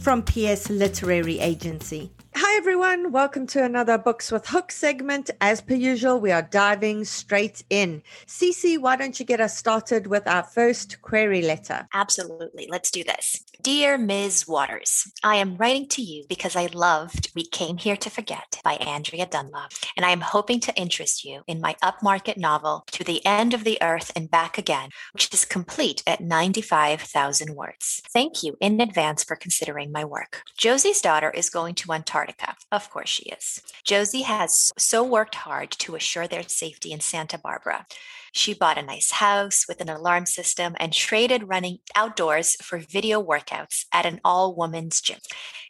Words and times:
from 0.00 0.22
PS 0.22 0.70
Literary 0.70 1.38
Agency. 1.40 2.10
Everyone. 2.60 3.10
Welcome 3.10 3.46
to 3.46 3.64
another 3.64 3.96
Books 3.96 4.30
with 4.30 4.46
Hook 4.48 4.70
segment. 4.70 5.30
As 5.40 5.62
per 5.62 5.72
usual, 5.72 6.20
we 6.20 6.30
are 6.30 6.42
diving 6.42 7.06
straight 7.06 7.64
in. 7.70 8.02
Cece, 8.26 8.78
why 8.78 8.96
don't 8.96 9.18
you 9.18 9.24
get 9.24 9.40
us 9.40 9.56
started 9.56 10.06
with 10.06 10.28
our 10.28 10.42
first 10.42 11.00
query 11.00 11.40
letter? 11.40 11.88
Absolutely. 11.94 12.68
Let's 12.70 12.90
do 12.90 13.02
this. 13.02 13.42
Dear 13.62 13.98
Ms. 13.98 14.48
Watters, 14.48 15.10
I 15.22 15.36
am 15.36 15.56
writing 15.56 15.86
to 15.88 16.02
you 16.02 16.24
because 16.28 16.56
I 16.56 16.66
loved 16.72 17.30
We 17.34 17.44
Came 17.44 17.76
Here 17.76 17.96
to 17.96 18.08
Forget 18.08 18.58
by 18.64 18.74
Andrea 18.74 19.26
Dunlop, 19.26 19.72
and 19.96 20.06
I 20.06 20.10
am 20.10 20.22
hoping 20.22 20.60
to 20.60 20.74
interest 20.76 21.26
you 21.26 21.42
in 21.46 21.60
my 21.60 21.76
upmarket 21.82 22.38
novel, 22.38 22.84
To 22.92 23.04
the 23.04 23.24
End 23.26 23.52
of 23.52 23.64
the 23.64 23.76
Earth 23.82 24.12
and 24.16 24.30
Back 24.30 24.56
Again, 24.56 24.90
which 25.12 25.32
is 25.34 25.44
complete 25.44 26.02
at 26.06 26.22
95,000 26.22 27.54
words. 27.54 28.00
Thank 28.10 28.42
you 28.42 28.56
in 28.60 28.80
advance 28.80 29.24
for 29.24 29.36
considering 29.36 29.92
my 29.92 30.06
work. 30.06 30.42
Josie's 30.56 31.02
daughter 31.02 31.30
is 31.30 31.50
going 31.50 31.74
to 31.76 31.92
Antarctica. 31.92 32.49
Of 32.70 32.90
course 32.90 33.08
she 33.08 33.24
is. 33.24 33.60
Josie 33.84 34.22
has 34.22 34.72
so 34.78 35.02
worked 35.02 35.34
hard 35.34 35.70
to 35.72 35.94
assure 35.94 36.26
their 36.26 36.42
safety 36.42 36.92
in 36.92 37.00
Santa 37.00 37.38
Barbara. 37.38 37.86
She 38.32 38.54
bought 38.54 38.78
a 38.78 38.82
nice 38.82 39.12
house 39.12 39.66
with 39.68 39.80
an 39.80 39.88
alarm 39.88 40.26
system 40.26 40.76
and 40.78 40.92
traded 40.92 41.48
running 41.48 41.78
outdoors 41.96 42.56
for 42.62 42.78
video 42.78 43.22
workouts 43.22 43.86
at 43.92 44.06
an 44.06 44.20
all 44.24 44.54
woman's 44.54 45.00
gym. 45.00 45.18